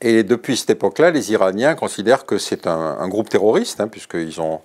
Et 0.00 0.24
depuis 0.24 0.56
cette 0.56 0.70
époque-là, 0.70 1.10
les 1.10 1.30
Iraniens 1.30 1.74
considèrent 1.74 2.24
que 2.24 2.38
c'est 2.38 2.66
un, 2.66 2.96
un 2.98 3.08
groupe 3.08 3.28
terroriste, 3.28 3.80
hein, 3.80 3.86
puisqu'ils 3.86 4.40
ont 4.40 4.60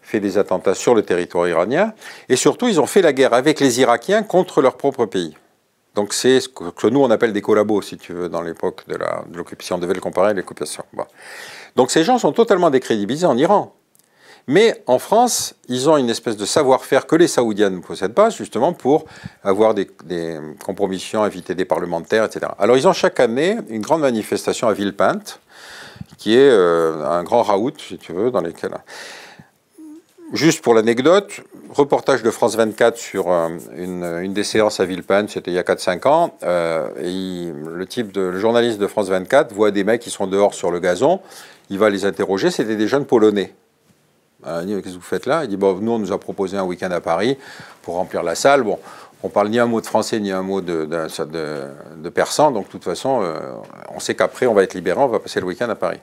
fait 0.00 0.20
des 0.20 0.38
attentats 0.38 0.74
sur 0.74 0.94
le 0.94 1.02
territoire 1.02 1.48
iranien. 1.48 1.92
Et 2.28 2.36
surtout, 2.36 2.68
ils 2.68 2.80
ont 2.80 2.86
fait 2.86 3.02
la 3.02 3.12
guerre 3.12 3.34
avec 3.34 3.60
les 3.60 3.80
Irakiens 3.80 4.22
contre 4.22 4.62
leur 4.62 4.76
propre 4.76 5.04
pays. 5.04 5.36
Donc 5.96 6.12
c'est 6.12 6.40
ce 6.40 6.48
que, 6.48 6.86
nous, 6.86 7.00
on 7.00 7.10
appelle 7.10 7.32
des 7.32 7.42
collabos, 7.42 7.82
si 7.82 7.96
tu 7.96 8.12
veux, 8.12 8.28
dans 8.28 8.42
l'époque 8.42 8.84
de 8.86 8.96
la- 8.96 9.24
de 9.26 9.36
l'occupation. 9.36 9.76
On 9.76 9.78
devait 9.78 9.94
le 9.94 10.00
comparer 10.00 10.30
à 10.30 10.34
l'occupation. 10.34 10.84
Donc 11.74 11.90
ces 11.90 12.04
gens 12.04 12.18
sont 12.18 12.32
totalement 12.32 12.70
décrédibilisés 12.70 13.26
en 13.26 13.36
Iran. 13.36 13.74
Mais 14.48 14.80
en 14.86 15.00
France, 15.00 15.54
ils 15.68 15.88
ont 15.90 15.96
une 15.96 16.08
espèce 16.08 16.36
de 16.36 16.44
savoir-faire 16.44 17.06
que 17.06 17.16
les 17.16 17.26
Saoudiens 17.26 17.70
ne 17.70 17.80
possèdent 17.80 18.14
pas, 18.14 18.30
justement 18.30 18.72
pour 18.72 19.06
avoir 19.42 19.74
des, 19.74 19.90
des 20.04 20.38
compromissions, 20.64 21.24
inviter 21.24 21.56
des 21.56 21.64
parlementaires, 21.64 22.24
etc. 22.24 22.52
Alors 22.58 22.76
ils 22.76 22.86
ont 22.86 22.92
chaque 22.92 23.18
année 23.18 23.58
une 23.68 23.82
grande 23.82 24.02
manifestation 24.02 24.68
à 24.68 24.72
Villepinte, 24.72 25.40
qui 26.18 26.36
est 26.36 26.48
euh, 26.48 27.04
un 27.04 27.24
grand 27.24 27.42
raout, 27.42 27.72
si 27.78 27.98
tu 27.98 28.12
veux, 28.12 28.30
dans 28.30 28.40
lesquels... 28.40 28.76
Juste 30.32 30.60
pour 30.60 30.74
l'anecdote, 30.74 31.40
reportage 31.70 32.24
de 32.24 32.30
France 32.32 32.56
24 32.56 32.96
sur 32.96 33.30
euh, 33.30 33.48
une, 33.76 34.32
des 34.32 34.42
séances 34.42 34.80
à 34.80 34.84
Villepinte, 34.84 35.30
c'était 35.30 35.52
il 35.52 35.54
y 35.54 35.58
a 35.58 35.62
4-5 35.62 36.08
ans. 36.08 36.36
euh, 36.42 36.88
et 37.00 37.52
le 37.68 37.86
type 37.86 38.10
de, 38.10 38.22
le 38.22 38.38
journaliste 38.40 38.78
de 38.78 38.88
France 38.88 39.08
24 39.08 39.54
voit 39.54 39.70
des 39.70 39.84
mecs 39.84 40.00
qui 40.00 40.10
sont 40.10 40.26
dehors 40.26 40.54
sur 40.54 40.72
le 40.72 40.80
gazon. 40.80 41.20
Il 41.70 41.78
va 41.78 41.90
les 41.90 42.04
interroger. 42.04 42.50
C'était 42.50 42.74
des 42.74 42.88
jeunes 42.88 43.04
polonais. 43.04 43.54
Euh, 44.48 44.62
il 44.62 44.66
dit, 44.66 44.82
Qu'est-ce 44.82 44.94
que 44.94 44.98
vous 44.98 45.06
faites 45.06 45.26
là? 45.26 45.44
Il 45.44 45.48
dit 45.48 45.56
bon, 45.56 45.78
Nous, 45.80 45.92
on 45.92 45.98
nous 46.00 46.12
a 46.12 46.18
proposé 46.18 46.56
un 46.56 46.64
week-end 46.64 46.90
à 46.90 47.00
Paris 47.00 47.38
pour 47.82 47.94
remplir 47.94 48.24
la 48.24 48.34
salle. 48.34 48.64
Bon, 48.64 48.80
on 49.22 49.28
parle 49.28 49.48
ni 49.48 49.60
un 49.60 49.66
mot 49.66 49.80
de 49.80 49.86
français 49.86 50.18
ni 50.18 50.32
un 50.32 50.42
mot 50.42 50.60
de, 50.60 50.88
persan. 52.12 52.50
Donc, 52.50 52.66
de 52.66 52.70
toute 52.72 52.84
façon, 52.84 53.22
on 53.94 54.00
sait 54.00 54.16
qu'après, 54.16 54.46
on 54.46 54.54
va 54.54 54.64
être 54.64 54.74
libéré. 54.74 54.98
On 54.98 55.06
va 55.06 55.20
passer 55.20 55.38
le 55.38 55.46
week-end 55.46 55.70
à 55.70 55.76
Paris. 55.76 55.98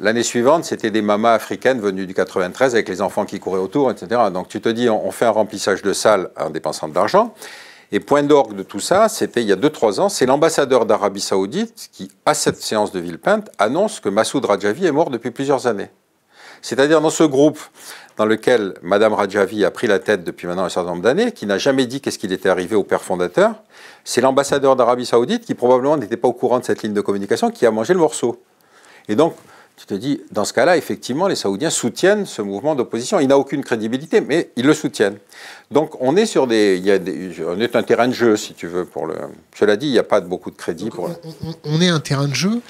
L'année 0.00 0.22
suivante, 0.22 0.64
c'était 0.64 0.90
des 0.90 1.02
mamas 1.02 1.34
africaines 1.34 1.80
venues 1.80 2.06
du 2.06 2.14
93 2.14 2.74
avec 2.74 2.88
les 2.88 3.00
enfants 3.00 3.24
qui 3.24 3.38
couraient 3.38 3.60
autour, 3.60 3.90
etc. 3.90 4.22
Donc 4.32 4.48
tu 4.48 4.60
te 4.60 4.68
dis, 4.68 4.88
on 4.88 5.10
fait 5.10 5.26
un 5.26 5.30
remplissage 5.30 5.82
de 5.82 5.92
salle 5.92 6.30
en 6.38 6.50
dépensant 6.50 6.88
de 6.88 6.94
l'argent. 6.94 7.34
Et 7.92 8.00
point 8.00 8.22
d'orgue 8.22 8.56
de 8.56 8.62
tout 8.62 8.80
ça, 8.80 9.08
c'était 9.08 9.42
il 9.42 9.48
y 9.48 9.52
a 9.52 9.56
2-3 9.56 10.00
ans, 10.00 10.08
c'est 10.08 10.26
l'ambassadeur 10.26 10.84
d'Arabie 10.84 11.20
Saoudite 11.20 11.90
qui, 11.92 12.10
à 12.26 12.34
cette 12.34 12.60
séance 12.60 12.90
de 12.90 12.98
Villepinte, 12.98 13.50
annonce 13.58 14.00
que 14.00 14.08
Massoud 14.08 14.44
Rajavi 14.44 14.86
est 14.86 14.92
mort 14.92 15.10
depuis 15.10 15.30
plusieurs 15.30 15.66
années. 15.68 15.90
C'est-à-dire 16.60 17.00
dans 17.00 17.10
ce 17.10 17.24
groupe 17.24 17.60
dans 18.16 18.26
lequel 18.26 18.74
Madame 18.82 19.12
Rajavi 19.12 19.64
a 19.64 19.70
pris 19.70 19.86
la 19.86 19.98
tête 19.98 20.24
depuis 20.24 20.46
maintenant 20.46 20.64
un 20.64 20.68
certain 20.70 20.90
nombre 20.90 21.02
d'années, 21.02 21.32
qui 21.32 21.46
n'a 21.46 21.58
jamais 21.58 21.86
dit 21.86 22.00
qu'est-ce 22.00 22.18
qu'il 22.18 22.32
était 22.32 22.48
arrivé 22.48 22.74
au 22.74 22.84
père 22.84 23.02
fondateur, 23.02 23.62
c'est 24.02 24.20
l'ambassadeur 24.20 24.74
d'Arabie 24.74 25.06
Saoudite 25.06 25.44
qui 25.44 25.54
probablement 25.54 25.96
n'était 25.96 26.16
pas 26.16 26.28
au 26.28 26.32
courant 26.32 26.58
de 26.58 26.64
cette 26.64 26.82
ligne 26.82 26.94
de 26.94 27.00
communication 27.00 27.50
qui 27.50 27.66
a 27.66 27.70
mangé 27.70 27.92
le 27.92 28.00
morceau. 28.00 28.42
Et 29.08 29.14
donc, 29.14 29.34
tu 29.76 29.86
te 29.86 29.94
dis, 29.94 30.20
dans 30.30 30.44
ce 30.44 30.52
cas-là, 30.52 30.76
effectivement, 30.76 31.26
les 31.26 31.34
Saoudiens 31.34 31.68
soutiennent 31.70 32.26
ce 32.26 32.42
mouvement 32.42 32.74
d'opposition. 32.76 33.18
Il 33.20 33.26
n'a 33.28 33.36
aucune 33.38 33.62
crédibilité, 33.64 34.20
mais 34.20 34.50
ils 34.56 34.64
le 34.64 34.72
soutiennent. 34.72 35.18
Donc, 35.70 35.90
on 36.00 36.16
est 36.16 36.26
sur 36.26 36.46
des, 36.46 36.76
il 36.78 36.84
y 36.86 36.90
a 36.92 36.98
des- 36.98 37.32
on 37.44 37.60
est 37.60 37.74
un 37.74 37.82
terrain 37.82 38.06
de 38.06 38.12
jeu, 38.14 38.36
si 38.36 38.54
tu 38.54 38.66
veux. 38.68 38.84
Pour 38.84 39.06
le, 39.06 39.16
cela 39.58 39.76
dit, 39.76 39.86
il 39.86 39.92
n'y 39.92 39.98
a 39.98 40.04
pas 40.04 40.20
beaucoup 40.20 40.50
de 40.52 40.56
crédit 40.56 40.90
pour. 40.90 41.04
on, 41.24 41.48
on- 41.48 41.54
on 41.64 41.80
est 41.80 41.88
un 41.88 42.00
terrain 42.00 42.28
de 42.28 42.34
jeu. 42.34 42.60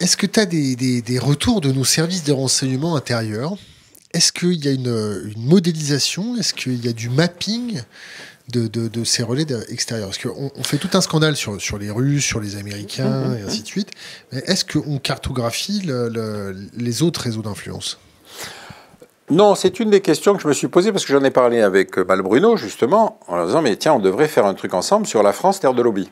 Est-ce 0.00 0.16
que 0.16 0.26
tu 0.26 0.40
as 0.40 0.46
des, 0.46 0.76
des- 0.76 1.02
des 1.02 1.18
retours 1.18 1.60
de 1.60 1.70
nos 1.70 1.84
services 1.84 2.24
de 2.24 2.32
renseignement 2.32 2.96
intérieurs? 2.96 3.54
Est-ce 4.14 4.32
qu'il 4.32 4.64
y 4.64 4.68
a 4.68 4.72
une, 4.72 4.86
une 5.36 5.44
modélisation? 5.44 6.36
Est-ce 6.36 6.54
qu'il 6.54 6.84
y 6.84 6.88
a 6.88 6.92
du 6.92 7.10
mapping? 7.10 7.82
De, 8.52 8.66
de- 8.66 8.88
de 8.88 9.04
ces 9.04 9.22
relais 9.22 9.46
extérieurs 9.68 10.08
Parce 10.08 10.18
qu'on 10.18 10.50
on 10.54 10.62
fait 10.64 10.76
tout 10.78 10.90
un 10.94 11.00
scandale 11.00 11.34
sur, 11.36 11.60
sur 11.60 11.78
les 11.78 11.90
Russes, 11.90 12.24
sur 12.24 12.40
les 12.40 12.56
Américains, 12.56 13.36
et 13.36 13.42
ainsi 13.42 13.62
de 13.62 13.66
suite. 13.66 13.90
Mais 14.32 14.40
est-ce 14.46 14.64
qu'on 14.64 14.98
cartographie 14.98 15.80
le- 15.86 16.08
le- 16.08 16.54
les 16.76 17.02
autres 17.02 17.20
réseaux 17.22 17.42
d'influence? 17.42 17.98
Non, 19.30 19.54
c'est 19.54 19.80
une 19.80 19.88
des 19.88 20.02
questions 20.02 20.34
que 20.36 20.42
je 20.42 20.48
me 20.48 20.52
suis 20.52 20.68
posée 20.68 20.92
parce 20.92 21.06
que 21.06 21.12
j'en 21.14 21.24
ai 21.24 21.30
parlé 21.30 21.62
avec 21.62 21.96
euh, 21.98 22.04
Bruno, 22.04 22.58
justement, 22.58 23.18
en 23.26 23.36
leur 23.36 23.46
disant, 23.46 23.62
mais 23.62 23.76
tiens, 23.76 23.94
on 23.94 23.98
devrait 23.98 24.28
faire 24.28 24.44
un 24.44 24.52
truc 24.52 24.74
ensemble 24.74 25.06
sur 25.06 25.22
la 25.22 25.32
France, 25.32 25.60
terre 25.60 25.72
de 25.72 25.80
lobby. 25.82 26.10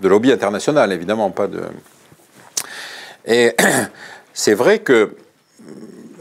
De 0.00 0.08
lobby 0.08 0.32
international, 0.32 0.92
évidemment, 0.92 1.30
pas 1.30 1.46
de. 1.46 1.62
Et 3.26 3.54
c'est 4.34 4.54
vrai 4.54 4.80
que 4.80 5.14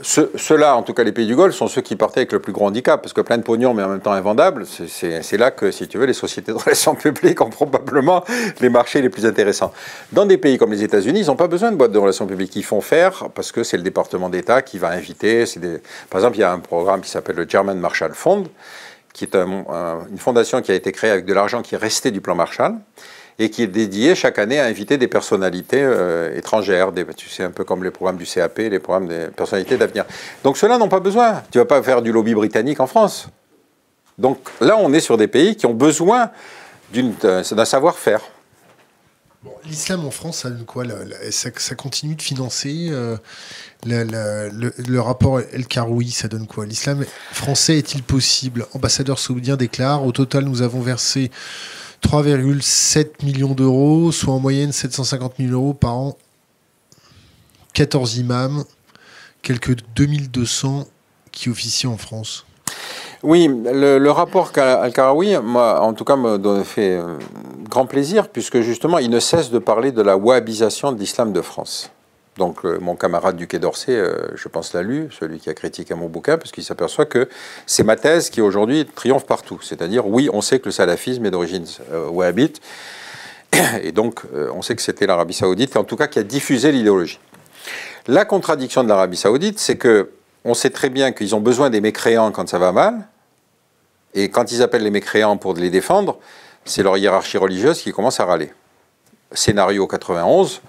ce- 0.02 0.30
ceux-là, 0.36 0.76
en 0.76 0.84
tout 0.84 0.94
cas 0.94 1.04
les 1.04 1.12
pays 1.12 1.26
du 1.28 1.36
Golfe, 1.36 1.56
sont 1.56 1.68
ceux 1.68 1.82
qui 1.82 1.96
partaient 1.96 2.20
avec 2.22 2.32
le 2.32 2.40
plus 2.40 2.54
gros 2.54 2.66
handicap, 2.68 3.02
parce 3.02 3.14
que 3.14 3.22
plein 3.22 3.38
de 3.38 3.44
pognon, 3.44 3.74
mais 3.74 3.84
en 3.84 3.90
même 3.90 4.00
temps 4.00 4.12
invendable, 4.12 4.66
c'est- 4.66 5.38
là 5.38 5.52
que, 5.52 5.72
si 5.72 5.88
tu 5.88 5.98
veux, 5.98 6.06
les 6.06 6.14
sociétés 6.14 6.52
de 6.52 6.58
relations 6.58 6.96
publiques 6.96 7.42
ont 7.42 7.50
probablement 7.50 8.24
les 8.62 8.70
marchés 8.70 9.02
les 9.02 9.10
plus 9.10 9.26
intéressants. 9.26 9.72
Dans 10.12 10.26
des 10.26 10.38
pays 10.38 10.58
comme 10.58 10.72
les 10.72 10.84
États-Unis, 10.84 11.22
ils 11.22 11.28
n'ont 11.28 11.36
pas 11.36 11.48
besoin 11.48 11.72
de 11.72 11.76
boîtes 11.78 11.92
de 11.92 11.98
relations 12.00 12.28
publiques. 12.28 12.56
Ils 12.56 12.64
font 12.64 12.82
faire, 12.82 13.30
parce 13.36 13.52
que 13.52 13.64
c'est 13.64 13.78
le 13.78 13.84
département 13.84 14.30
d'État 14.30 14.62
qui 14.62 14.78
va 14.78 14.90
inviter. 14.90 15.44
Par 16.10 16.20
exemple, 16.22 16.38
il 16.38 16.42
y 16.42 16.44
a 16.44 16.52
un 16.52 16.60
programme 16.60 17.02
qui 17.02 17.10
s'appelle 17.10 17.36
le 17.36 17.46
German 17.48 17.80
Marshall 17.80 18.14
Fund, 18.14 18.48
qui 19.14 19.24
est 19.26 19.36
un- 19.36 19.66
un- 19.70 20.06
une 20.12 20.18
fondation 20.20 20.62
qui 20.62 20.72
a 20.72 20.76
été 20.76 20.92
créée 20.92 21.10
avec 21.10 21.26
de 21.26 21.34
l'argent 21.34 21.62
qui 21.64 21.74
est 21.76 21.80
resté 21.80 22.12
du 22.12 22.22
plan 22.22 22.36
Marshall 22.36 22.76
et 23.40 23.50
qui 23.52 23.62
est 23.64 23.68
dédiée 23.68 24.16
chaque 24.16 24.40
année 24.40 24.60
à 24.60 24.66
inviter 24.66 24.98
des 24.98 25.08
personnalités 25.08 25.82
euh, 25.82 26.36
étrangères, 26.36 26.92
tu 27.16 27.30
sais, 27.30 27.44
un 27.44 27.52
peu 27.52 27.64
comme 27.64 27.84
les 27.84 27.92
programmes 27.92 28.18
du 28.18 28.26
CAP, 28.26 28.58
les 28.58 28.80
programmes 28.80 29.08
des 29.08 29.28
personnalités 29.28 29.78
d'avenir. 29.78 30.06
Donc 30.44 30.58
ceux-là 30.58 30.78
n'ont 30.78 30.90
pas 30.90 31.00
besoin. 31.00 31.44
Tu 31.52 31.60
vas 31.60 31.66
pas 31.66 31.82
faire 31.84 32.02
du 32.02 32.12
lobby 32.12 32.34
britannique 32.34 32.80
en 32.80 32.88
France. 32.88 33.30
Donc 34.18 34.40
là, 34.60 34.76
on 34.80 34.92
est 34.94 35.00
sur 35.00 35.18
des 35.18 35.28
pays 35.28 35.56
qui 35.56 35.68
ont 35.68 35.76
besoin 35.76 36.32
d'une- 36.92 37.14
d'un 37.22 37.66
savoir-faire. 37.66 38.22
L'islam 39.66 40.04
en 40.06 40.12
France, 40.12 40.40
ça 40.40 40.50
donne 40.50 40.66
quoi 40.66 40.84
ça, 41.30 41.76
continue 41.76 42.16
de 42.16 42.22
financer 42.22 42.88
euh, 42.90 43.18
le 43.86 44.98
rapport 45.00 45.40
El 45.40 45.68
Karoui, 45.68 46.10
ça 46.10 46.28
donne 46.28 46.48
quoi? 46.48 46.66
L'islam 46.66 47.06
français 47.32 47.78
est-il 47.78 48.02
possible? 48.04 48.66
Ambassadeur 48.74 49.20
saoudien 49.20 49.56
déclare 49.56 50.04
Au 50.06 50.12
total, 50.12 50.46
nous 50.46 50.64
avons 50.64 50.82
versé 50.82 51.32
3,7 52.04 53.24
millions 53.26 53.54
d'euros, 53.54 54.12
soit 54.12 54.34
en 54.34 54.40
moyenne 54.40 54.72
750 54.72 55.34
000 55.40 55.52
euros 55.52 55.74
par 55.74 55.94
an. 55.98 56.18
14 57.74 58.18
imams, 58.18 58.64
quelques 59.42 59.76
2200 59.96 60.86
qui 61.32 61.50
officient 61.50 61.92
en 61.92 61.98
France. 61.98 62.46
Oui, 63.24 63.48
le, 63.48 64.08
rapport 64.10 64.52
Al- 64.56 64.62
Al-Karawi, 64.84 65.36
en 65.38 65.94
tout 65.94 66.04
cas, 66.04 66.16
me 66.16 66.64
fait 66.64 66.98
euh, 66.98 67.18
grand 67.70 67.86
plaisir, 67.86 68.30
puisque 68.30 68.62
justement, 68.62 69.00
il 69.00 69.10
ne 69.10 69.20
cesse 69.20 69.50
de 69.50 69.60
parler 69.60 69.92
de 69.92 70.02
la 70.02 70.18
wahhabisation 70.18 70.92
de 70.92 71.00
l'islam 71.00 71.34
de 71.34 71.42
France. 71.42 71.92
Donc, 72.38 72.66
euh, 72.66 72.78
mon 72.80 72.96
camarade 72.96 73.36
du 73.36 73.48
Quai 73.48 73.60
d'Orsay, 73.60 73.96
euh, 73.96 74.28
je 74.36 74.48
pense, 74.48 74.74
l'a 74.74 74.84
lu, 74.84 75.10
celui 75.18 75.40
qui 75.40 75.50
a 75.50 75.54
critiqué 75.54 75.96
mon 75.96 76.08
bouquin, 76.08 76.38
parce 76.38 76.52
qu'il 76.52 76.64
s'aperçoit 76.64 77.06
que 77.06 77.28
c'est 77.66 77.84
ma 77.84 77.96
thèse 77.96 78.30
qui 78.30 78.42
aujourd'hui 78.42 78.86
triomphe 78.86 79.26
partout. 79.26 79.60
C'est-à-dire, 79.62 80.08
oui, 80.08 80.30
on 80.32 80.42
sait 80.42 80.60
que 80.60 80.66
le 80.66 80.72
salafisme 80.72 81.26
est 81.26 81.32
d'origine 81.32 81.66
euh, 81.92 82.08
wahhabite, 82.08 82.62
et 83.82 83.92
donc, 83.92 84.22
euh, 84.34 84.50
on 84.54 84.62
sait 84.62 84.76
que 84.76 84.82
c'était 84.82 85.08
l'Arabie 85.08 85.34
Saoudite, 85.34 85.76
en 85.78 85.84
tout 85.84 85.96
cas, 85.96 86.08
qui 86.08 86.20
a 86.20 86.24
diffusé 86.24 86.72
l'idéologie. 86.72 87.20
La 88.08 88.26
contradiction 88.26 88.84
de 88.84 88.90
l'Arabie 88.90 89.18
Saoudite, 89.18 89.60
c'est 89.60 89.78
que 89.78 90.12
on 90.46 90.54
sait 90.54 90.70
très 90.70 90.90
bien 90.90 91.12
qu'ils 91.12 91.36
ont 91.36 91.42
besoin 91.42 91.70
des 91.70 91.82
mécréants 91.82 92.32
quand 92.32 92.48
ça 92.48 92.58
va 92.58 92.72
mal, 92.72 93.08
et 94.14 94.30
quand 94.30 94.52
ils 94.52 94.62
appellent 94.62 94.84
les 94.84 94.92
mécréants 94.92 95.38
pour 95.38 95.54
les 95.56 95.70
défendre, 95.70 96.18
c'est 96.66 96.84
leur 96.84 96.98
hiérarchie 96.98 97.38
religieuse 97.38 97.82
qui 97.82 97.92
commence 97.92 98.20
à 98.20 98.26
râler. 98.26 98.54
Scénario 99.34 99.88
91, 99.88 100.62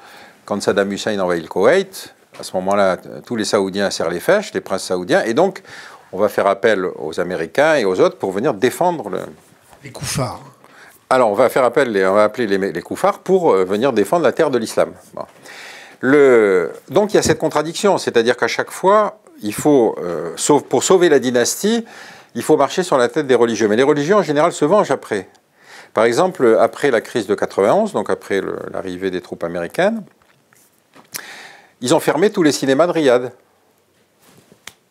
quand 0.49 0.63
Saddam 0.63 0.91
Hussein 0.91 1.21
envahit 1.21 1.43
le 1.43 1.49
Koweït, 1.49 2.15
à 2.41 2.43
ce 2.43 2.57
moment-là, 2.57 2.97
tous 3.27 3.37
les 3.37 3.45
Saoudiens 3.45 3.91
serrent 3.91 4.09
les 4.09 4.19
fèches, 4.19 4.55
les 4.55 4.63
princes 4.63 4.85
saoudiens, 4.85 5.23
et 5.23 5.35
donc 5.35 5.63
on 6.11 6.19
va 6.19 6.31
faire 6.31 6.47
appel 6.47 6.87
aux 6.87 7.21
Américains 7.21 7.75
et 7.75 7.85
aux 7.85 8.01
autres 8.01 8.17
pour 8.17 8.33
venir 8.33 8.55
défendre 8.55 9.11
le... 9.11 9.21
les 9.85 9.91
koufars. 9.91 10.41
Alors 11.11 11.31
on 11.31 11.35
va 11.35 11.51
faire 11.51 11.65
appel, 11.65 11.91
on 12.07 12.15
va 12.15 12.25
appeler 12.25 12.47
les, 12.47 12.73
les 12.73 12.81
koufars 12.81 13.19
pour 13.19 13.53
euh, 13.53 13.65
venir 13.67 13.93
défendre 13.93 14.23
la 14.23 14.33
terre 14.33 14.51
de 14.51 14.57
l'islam. 14.57 14.93
Le... 16.01 16.73
Donc 16.89 17.13
il 17.13 17.17
y 17.17 17.21
a 17.21 17.23
cette 17.23 17.39
contradiction, 17.39 17.99
c'est-à-dire 17.99 18.39
qu'à 18.39 18.49
chaque 18.49 18.71
fois, 18.71 19.21
il 19.43 19.53
faut, 19.53 19.97
euh, 20.03 20.35
pour 20.71 20.83
sauver 20.83 21.11
la 21.11 21.19
dynastie, 21.19 21.85
il 22.35 22.43
faut 22.43 22.57
marcher 22.57 22.83
sur 22.83 22.97
la 22.97 23.09
tête 23.09 23.27
des 23.27 23.35
religieux. 23.35 23.69
Mais 23.69 23.77
les 23.77 23.83
religieux 23.83 24.15
en 24.15 24.23
général 24.23 24.53
se 24.53 24.65
vengent 24.65 24.93
après. 24.93 25.29
Par 25.93 26.05
exemple, 26.05 26.57
après 26.59 26.91
la 26.91 27.03
crise 27.03 27.27
de 27.27 27.35
91, 27.35 27.93
donc 27.93 28.09
après 28.09 28.41
l'arrivée 28.73 29.11
des 29.11 29.21
troupes 29.21 29.45
américaines, 29.45 30.05
ils 31.81 31.95
ont 31.95 32.01
fermé 32.01 32.31
tous 32.31 32.43
les 32.43 32.53
cinémas 32.53 32.87
de 32.87 32.93
Riyad. 32.93 33.33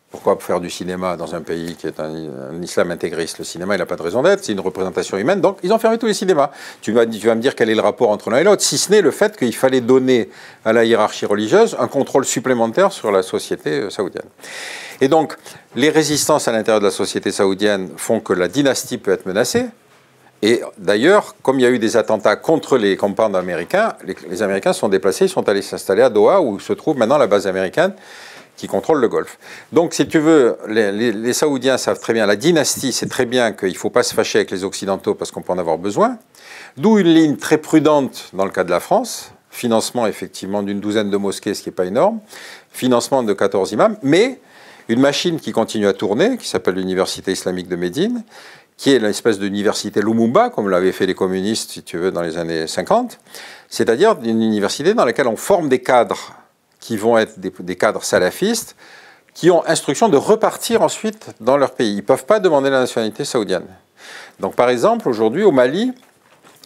Pourquoi 0.09 0.37
faire 0.39 0.61
du 0.61 0.69
cinéma 0.69 1.17
dans 1.17 1.35
un 1.35 1.41
pays 1.41 1.75
qui 1.75 1.85
est 1.85 1.99
un, 1.99 2.61
islam 2.61 2.91
intégriste? 2.91 3.39
Le 3.39 3.43
cinéma, 3.43 3.75
il 3.75 3.79
n'a 3.79 3.85
pas 3.85 3.97
de 3.97 4.01
raison 4.01 4.23
d'être, 4.23 4.43
c'est 4.43 4.53
une 4.53 4.61
représentation 4.61 5.17
humaine, 5.17 5.41
donc 5.41 5.57
ils 5.63 5.73
ont 5.73 5.79
fermé 5.79 5.97
tous 5.97 6.05
les 6.05 6.13
cinémas. 6.13 6.51
Tu 6.81 6.93
vas, 6.93 7.05
tu 7.05 7.27
vas 7.27 7.35
me 7.35 7.41
dire 7.41 7.55
quel 7.55 7.69
est 7.69 7.75
le 7.75 7.81
rapport 7.81 8.09
entre 8.09 8.29
l'un 8.29 8.37
et 8.37 8.43
l'autre, 8.43 8.63
si 8.63 8.77
ce 8.77 8.89
n'est 8.89 9.01
le 9.01 9.11
fait 9.11 9.35
qu'il 9.37 9.53
fallait 9.53 9.81
donner 9.81 10.29
à 10.63 10.71
la 10.71 10.85
hiérarchie 10.85 11.25
religieuse 11.25 11.75
un 11.77 11.89
contrôle 11.89 12.23
supplémentaire 12.23 12.93
sur 12.93 13.11
la 13.11 13.21
société 13.21 13.71
euh, 13.71 13.89
saoudienne. 13.89 14.25
Et 15.01 15.09
donc, 15.09 15.35
les 15.75 15.89
résistances 15.89 16.47
à 16.47 16.53
l'intérieur 16.53 16.79
de 16.79 16.85
la 16.85 16.91
société 16.91 17.31
saoudienne 17.31 17.89
font 17.97 18.21
que 18.21 18.33
la 18.33 18.47
dynastie 18.47 18.97
peut 18.97 19.11
être 19.11 19.25
menacée, 19.25 19.65
et 20.41 20.61
d'ailleurs, 20.77 21.35
comme 21.41 21.59
il 21.59 21.63
y 21.63 21.65
a 21.65 21.69
eu 21.69 21.79
des 21.79 21.97
attentats 21.97 22.35
contre 22.35 22.77
les 22.77 22.95
campagnes 22.95 23.35
américains, 23.35 23.93
les, 24.05 24.43
Américains 24.43 24.73
sont 24.73 24.89
déplacés, 24.89 25.25
ils 25.25 25.29
sont 25.29 25.47
allés 25.49 25.63
s'installer 25.63 26.03
à 26.03 26.09
Doha, 26.09 26.41
où 26.41 26.59
se 26.59 26.73
trouve 26.73 26.97
maintenant 26.97 27.17
la 27.17 27.27
base 27.27 27.47
américaine 27.47 27.93
qui 28.55 28.67
contrôle 28.67 28.99
le 28.99 29.07
Golfe. 29.07 29.37
Donc, 29.71 29.93
si 29.93 30.07
tu 30.07 30.17
veux, 30.17 30.57
les, 30.67 31.33
Saoudiens 31.33 31.77
savent 31.77 31.99
très 31.99 32.13
bien, 32.13 32.25
la 32.25 32.35
dynastie 32.35 32.91
sait 32.91 33.07
très 33.07 33.25
bien 33.25 33.51
qu'il 33.51 33.69
ne 33.69 33.77
faut 33.77 33.91
pas 33.91 34.01
se 34.03 34.15
fâcher 34.15 34.39
avec 34.39 34.51
les 34.51 34.63
Occidentaux 34.63 35.13
parce 35.13 35.31
qu'on 35.31 35.43
peut 35.43 35.53
en 35.53 35.59
avoir 35.59 35.77
besoin. 35.77 36.17
D'où 36.75 36.97
une 36.97 37.07
ligne 37.07 37.37
très 37.37 37.59
prudente 37.59 38.29
dans 38.33 38.45
le 38.45 38.51
cas 38.51 38.63
de 38.63 38.71
la 38.71 38.79
France, 38.79 39.31
financement 39.51 40.07
effectivement 40.07 40.63
d'une 40.63 40.79
douzaine 40.79 41.11
de 41.11 41.17
mosquées, 41.17 41.53
ce 41.53 41.61
qui 41.61 41.69
n'est 41.69 41.75
pas 41.75 41.85
énorme, 41.85 42.19
financement 42.71 43.21
de 43.21 43.31
14 43.33 43.71
imams, 43.73 43.97
mais 44.01 44.39
une 44.89 44.99
machine 45.01 45.39
qui 45.39 45.51
continue 45.51 45.87
à 45.87 45.93
tourner, 45.93 46.37
qui 46.37 46.47
s'appelle 46.47 46.75
l'Université 46.75 47.31
islamique 47.31 47.67
de 47.67 47.75
Médine, 47.75 48.23
qui 48.77 48.91
est 48.91 48.99
l'espèce 48.99 49.39
d'université 49.39 50.01
Lumumba, 50.01 50.49
comme 50.49 50.69
l'avaient 50.69 50.91
fait 50.91 51.07
les 51.07 51.15
communistes, 51.15 51.71
si 51.71 51.83
tu 51.83 51.97
veux, 51.97 52.11
dans 52.11 52.21
les 52.21 52.37
années 52.37 52.67
50, 52.67 53.19
c'est-à-dire 53.69 54.15
une 54.23 54.41
université 54.41 54.93
dans 54.93 55.03
laquelle 55.03 55.27
on 55.27 55.35
forme 55.35 55.67
des 55.67 55.79
cadres 55.79 56.33
qui 56.79 56.95
vont 56.95 57.17
être 57.17 57.39
des, 57.39 57.75
cadres 57.75 58.03
salafistes, 58.03 58.75
qui 59.33 59.49
ont 59.49 59.65
instruction 59.67 60.09
de 60.09 60.17
repartir 60.17 60.83
ensuite 60.83 61.31
dans 61.41 61.57
leur 61.57 61.71
pays. 61.71 61.91
Ils 61.93 61.97
ne 61.97 62.01
peuvent 62.01 62.25
pas 62.25 62.39
demander 62.39 62.69
la 62.69 62.79
nationalité 62.79 63.25
saoudienne. 63.25 63.65
Donc 64.39 64.55
par 64.55 64.69
exemple, 64.69 65.09
aujourd'hui 65.09 65.43
au 65.43 65.51
Mali, 65.51 65.91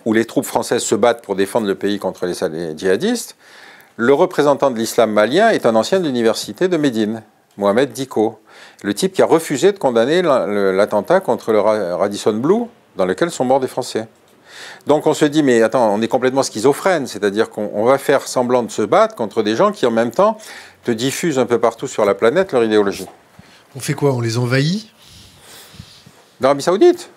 où 0.04 0.14
les 0.14 0.26
troupes 0.26 0.46
françaises 0.46 0.84
se 0.84 0.96
battent 0.96 1.24
pour 1.24 1.36
défendre 1.36 1.68
le 1.68 1.76
pays 1.76 1.98
contre 1.98 2.26
les, 2.26 2.34
djihadistes, 2.78 3.38
le 3.96 4.14
représentant 4.14 4.70
de 4.70 4.78
l'islam 4.78 5.12
malien 5.12 5.50
est 5.50 5.66
un 5.66 5.76
ancien 5.76 6.00
de 6.00 6.06
l'université 6.06 6.68
de 6.68 6.76
Médine, 6.76 7.24
Mohamed 7.58 7.92
Diko 7.92 8.40
le 8.82 8.94
type 8.94 9.14
qui 9.14 9.22
a 9.22 9.26
refusé 9.26 9.72
de 9.72 9.78
condamner 9.78 10.22
l'attentat 10.22 11.20
contre 11.20 11.52
le 11.52 11.60
Radisson 11.60 12.34
Blue, 12.34 12.66
dans 12.96 13.06
lequel 13.06 13.32
sont 13.32 13.46
morts 13.46 13.60
des 13.60 13.68
Français. 13.68 14.08
Donc 14.86 15.08
on 15.08 15.14
se 15.14 15.26
dit, 15.26 15.44
mais 15.44 15.62
attends, 15.62 15.94
on 15.94 16.02
est 16.02 16.08
complètement 16.08 16.44
schizophrène, 16.44 17.08
c'est-à-dire 17.08 17.50
qu'on 17.50 17.84
va 17.84 17.98
faire 17.98 18.28
semblant 18.28 18.64
de 18.64 18.72
se 18.72 18.82
battre 18.82 19.16
contre 19.16 19.44
des 19.44 19.56
gens 19.56 19.72
qui 19.72 19.86
en 19.86 19.92
même 19.92 20.12
temps 20.12 20.38
te 20.84 20.92
diffusent 20.92 21.40
un 21.40 21.46
peu 21.46 21.60
partout 21.60 21.88
sur 21.88 22.06
la 22.06 22.16
planète 22.16 22.52
leur 22.52 22.64
idéologie. 22.64 23.08
On 23.76 23.80
fait 23.80 23.94
quoi? 23.94 24.14
On 24.14 24.20
les 24.20 24.38
envahit? 24.38 24.88
L'Arabie 26.42 26.64
Saoudite? 26.64 27.10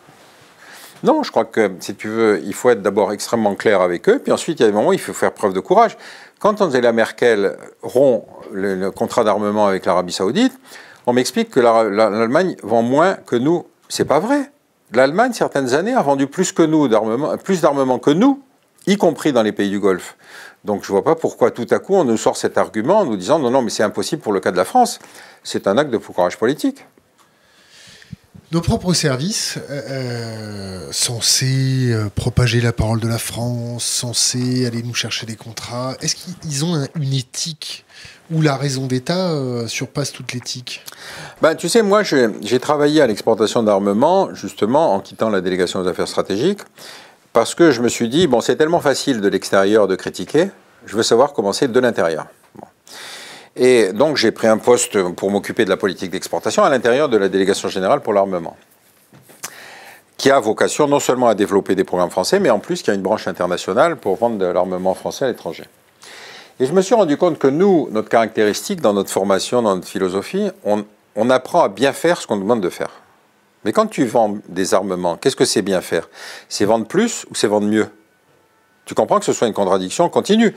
Non, 1.02 1.22
je 1.22 1.30
crois 1.30 1.44
que 1.44 1.72
si 1.80 1.94
tu 1.94 2.08
veux, 2.08 2.40
il 2.44 2.54
faut 2.54 2.70
être 2.70 2.82
d'abord 2.82 3.12
extrêmement 3.12 3.54
clair 3.54 3.80
avec 3.80 4.08
eux, 4.08 4.18
puis 4.18 4.32
ensuite 4.32 4.60
il 4.60 4.62
y 4.62 4.66
a 4.66 4.68
des 4.68 4.74
moments 4.74 4.90
où 4.90 4.94
il 4.94 5.00
faut 5.00 5.12
faire 5.12 5.32
preuve 5.32 5.52
de 5.52 5.60
courage. 5.60 5.96
Quand 6.38 6.60
Angela 6.60 6.92
Merkel 6.92 7.56
rompt 7.82 8.26
le 8.52 8.90
contrat 8.90 9.24
d'armement 9.24 9.66
avec 9.66 9.86
l'Arabie 9.86 10.12
Saoudite, 10.12 10.52
on 11.06 11.12
m'explique 11.12 11.50
que 11.50 11.60
l'Allemagne 11.60 12.56
vend 12.62 12.82
moins 12.82 13.14
que 13.14 13.36
nous. 13.36 13.66
C'est 13.88 14.04
pas 14.04 14.20
vrai. 14.20 14.50
L'Allemagne, 14.92 15.32
certaines 15.32 15.74
années, 15.74 15.94
a 15.94 16.02
vendu 16.02 16.26
plus 16.26 16.52
que 16.52 16.62
que 16.62 18.10
nous, 18.10 18.42
y 18.86 18.96
compris 18.96 19.32
dans 19.32 19.42
les 19.42 19.52
pays 19.52 19.70
du 19.70 19.80
Golfe. 19.80 20.16
Donc 20.64 20.82
je 20.82 20.88
ne 20.88 20.92
vois 20.92 21.04
pas 21.04 21.14
pourquoi 21.14 21.50
tout 21.50 21.66
à 21.70 21.78
coup 21.78 21.94
on 21.94 22.04
nous 22.04 22.16
sort 22.16 22.36
cet 22.36 22.56
argument 22.56 23.00
en 23.00 23.04
nous 23.04 23.16
disant 23.16 23.38
non, 23.38 23.50
non, 23.50 23.62
mais 23.62 23.70
c'est 23.70 23.82
impossible 23.82 24.22
pour 24.22 24.32
le 24.32 24.40
cas 24.40 24.50
de 24.50 24.56
la 24.56 24.64
France. 24.64 24.98
C'est 25.42 25.66
un 25.66 25.76
acte 25.76 25.90
de 25.90 25.98
courage 25.98 26.38
politique. 26.38 26.84
Nos 28.52 28.60
propres 28.60 28.92
services, 28.92 29.58
euh, 29.68 29.82
euh, 29.90 30.92
censés 30.92 31.90
euh, 31.90 32.08
propager 32.14 32.60
la 32.60 32.72
parole 32.72 33.00
de 33.00 33.08
la 33.08 33.18
France, 33.18 33.84
censés 33.84 34.64
aller 34.64 34.82
nous 34.82 34.94
chercher 34.94 35.26
des 35.26 35.34
contrats, 35.34 35.96
est-ce 36.00 36.14
qu'ils 36.14 36.64
ont 36.64 36.86
une 36.94 37.14
éthique 37.14 37.83
où 38.32 38.40
la 38.40 38.56
raison 38.56 38.86
d'État 38.86 39.32
euh, 39.32 39.66
surpasse 39.66 40.12
toute 40.12 40.32
l'éthique? 40.32 40.84
Ben, 41.42 41.54
Tu 41.54 41.68
sais, 41.68 41.82
moi, 41.82 42.02
j'ai 42.02 42.60
travaillé 42.60 43.00
à 43.00 43.06
l'exportation 43.06 43.62
d'armement, 43.62 44.34
justement, 44.34 44.94
en 44.94 45.00
quittant 45.00 45.30
la 45.30 45.40
délégation 45.40 45.80
aux 45.80 45.88
affaires 45.88 46.08
stratégiques, 46.08 46.60
parce 47.32 47.54
que 47.54 47.70
je 47.70 47.82
me 47.82 47.88
suis 47.88 48.08
dit, 48.08 48.26
bon, 48.26 48.40
c'est 48.40 48.56
tellement 48.56 48.80
facile 48.80 49.20
de 49.20 49.28
l'extérieur 49.28 49.86
de 49.88 49.96
critiquer, 49.96 50.50
je 50.86 50.96
veux 50.96 51.02
savoir 51.02 51.32
comment 51.32 51.52
c'est 51.52 51.68
de 51.68 51.80
l'intérieur. 51.80 52.26
Et 53.56 53.92
donc, 53.92 54.16
j'ai 54.16 54.32
pris 54.32 54.48
un 54.48 54.58
poste 54.58 55.00
pour 55.14 55.30
m'occuper 55.30 55.64
de 55.64 55.70
la 55.70 55.76
politique 55.76 56.10
d'exportation 56.10 56.64
à 56.64 56.70
l'intérieur 56.70 57.08
de 57.08 57.16
la 57.16 57.28
délégation 57.28 57.68
générale 57.68 58.00
pour 58.00 58.12
l'armement 58.12 58.56
qui 60.16 60.30
a 60.30 60.40
vocation 60.40 60.86
non 60.86 61.00
seulement 61.00 61.28
à 61.28 61.34
développer 61.34 61.74
des 61.74 61.84
programmes 61.84 62.08
français, 62.08 62.40
mais 62.40 62.48
en 62.48 62.58
plus 62.58 62.82
qui 62.82 62.90
a 62.90 62.94
une 62.94 63.02
branche 63.02 63.28
internationale 63.28 63.96
pour 63.96 64.16
vendre 64.16 64.38
de 64.38 64.46
l'armement 64.46 64.94
français 64.94 65.26
à 65.26 65.28
l'étranger. 65.28 65.64
Et 66.60 66.66
je 66.66 66.72
me 66.72 66.82
suis 66.82 66.94
rendu 66.94 67.16
compte 67.16 67.38
que 67.38 67.48
nous, 67.48 67.88
notre 67.90 68.08
caractéristique 68.08 68.80
dans 68.80 68.92
notre 68.92 69.10
formation, 69.10 69.60
dans 69.60 69.74
notre 69.74 69.88
philosophie, 69.88 70.50
on, 70.64 71.30
apprend 71.30 71.62
à 71.62 71.68
bien 71.68 71.92
faire 71.92 72.20
ce 72.20 72.26
qu'on 72.26 72.36
demande 72.36 72.60
de 72.60 72.68
faire. 72.70 72.90
Mais 73.64 73.72
quand 73.72 73.86
tu 73.86 74.04
vends 74.04 74.38
des 74.48 74.72
armements, 74.72 75.16
qu'est-ce 75.16 75.36
que 75.36 75.44
c'est 75.44 75.62
bien 75.62 75.80
faire? 75.80 76.08
C'est 76.48 76.64
vendre 76.64 76.86
plus 76.86 77.24
ou 77.30 77.34
c'est 77.34 77.48
vendre 77.48 77.66
mieux? 77.66 77.88
Tu 78.84 78.94
comprends 78.94 79.18
que 79.18 79.24
ce 79.24 79.32
soit 79.32 79.48
une 79.48 79.54
contradiction 79.54 80.08
continue. 80.08 80.54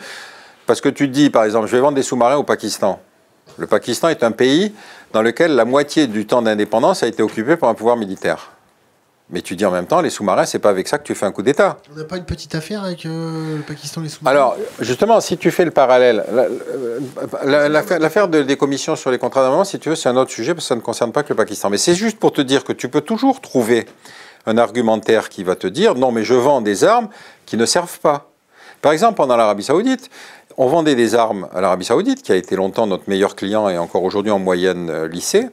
Parce 0.68 0.82
que 0.82 0.90
tu 0.90 1.08
te 1.08 1.14
dis, 1.14 1.30
par 1.30 1.46
exemple, 1.46 1.68
je 1.68 1.72
vais 1.72 1.82
vendre 1.82 1.96
des 1.96 2.04
sous-marins 2.04 2.36
au 2.36 2.44
Pakistan. 2.44 3.00
Le 3.58 3.66
Pakistan 3.66 4.10
est 4.10 4.22
un 4.22 4.32
pays 4.32 4.74
dans 5.14 5.22
lequel 5.22 5.56
la 5.56 5.66
moitié 5.66 6.06
du 6.06 6.28
temps 6.28 6.42
d'indépendance 6.42 7.02
a 7.02 7.08
été 7.08 7.24
occupé 7.24 7.56
par 7.56 7.70
un 7.70 7.74
pouvoir 7.74 7.96
militaire. 7.96 8.57
Mais 9.30 9.42
tu 9.42 9.58
dis 9.58 9.66
en 9.66 9.72
même 9.72 9.88
temps, 9.88 10.00
les 10.00 10.10
sous-marins, 10.10 10.46
c'est 10.46 10.60
pas 10.60 10.70
avec 10.70 10.88
ça 10.88 10.98
que 10.98 11.04
tu 11.04 11.14
fais 11.14 11.26
un 11.26 11.34
coup 11.34 11.42
d'État. 11.42 11.78
On 11.94 11.98
n'a 11.98 12.06
pas 12.06 12.16
une 12.16 12.24
petite 12.24 12.56
affaire 12.56 12.86
avec 12.86 13.06
euh, 13.06 13.58
le 13.58 13.64
Pakistan, 13.64 14.00
les 14.00 14.08
sous-marins 14.08 14.34
Alors, 14.34 14.56
justement, 14.80 15.20
si 15.20 15.38
tu 15.38 15.52
fais 15.52 15.66
le 15.66 15.72
parallèle, 15.72 16.24
l'affaire 17.44 18.30
des 18.30 18.56
commissions 18.56 18.96
sur 18.96 19.12
les 19.12 19.18
contrats 19.18 19.42
d'armement, 19.42 19.66
si 19.66 19.80
tu 19.80 19.90
veux, 19.90 19.96
c'est 19.96 20.08
un 20.08 20.16
autre 20.16 20.32
sujet 20.32 20.54
parce 20.54 20.64
que 20.64 20.70
ça 20.70 20.76
ne 20.76 20.82
concerne 20.82 21.12
pas 21.12 21.24
que 21.24 21.30
le 21.30 21.36
Pakistan. 21.36 21.70
Mais 21.70 21.78
c'est 21.78 21.96
juste 21.96 22.20
pour 22.20 22.32
te 22.32 22.40
dire 22.40 22.64
que 22.64 22.72
tu 22.72 22.88
peux 22.88 23.02
toujours 23.02 23.42
trouver 23.42 23.86
un 24.46 24.58
argumentaire 24.58 25.28
qui 25.28 25.44
va 25.44 25.56
te 25.56 25.68
dire 25.68 25.96
non, 25.96 26.14
mais 26.14 26.24
je 26.24 26.34
vends 26.34 26.62
des 26.62 26.86
armes 26.86 27.10
qui 27.46 27.58
ne 27.58 27.66
servent 27.66 28.00
pas. 28.00 28.32
Par 28.82 28.94
exemple, 28.94 29.16
pendant 29.16 29.36
l'Arabie 29.36 29.64
Saoudite, 29.64 30.10
on 30.56 30.68
vendait 30.68 30.96
des 30.96 31.16
armes 31.16 31.50
à 31.54 31.60
l'Arabie 31.60 31.86
Saoudite, 31.86 32.24
qui 32.24 32.32
a 32.32 32.36
été 32.36 32.56
longtemps 32.56 32.88
notre 32.88 33.10
meilleur 33.10 33.36
client 33.36 33.68
et 33.68 33.78
encore 33.78 34.04
aujourd'hui 34.04 34.32
en 34.32 34.40
moyenne 34.40 34.90
euh, 34.90 35.08
lycée, 35.08 35.50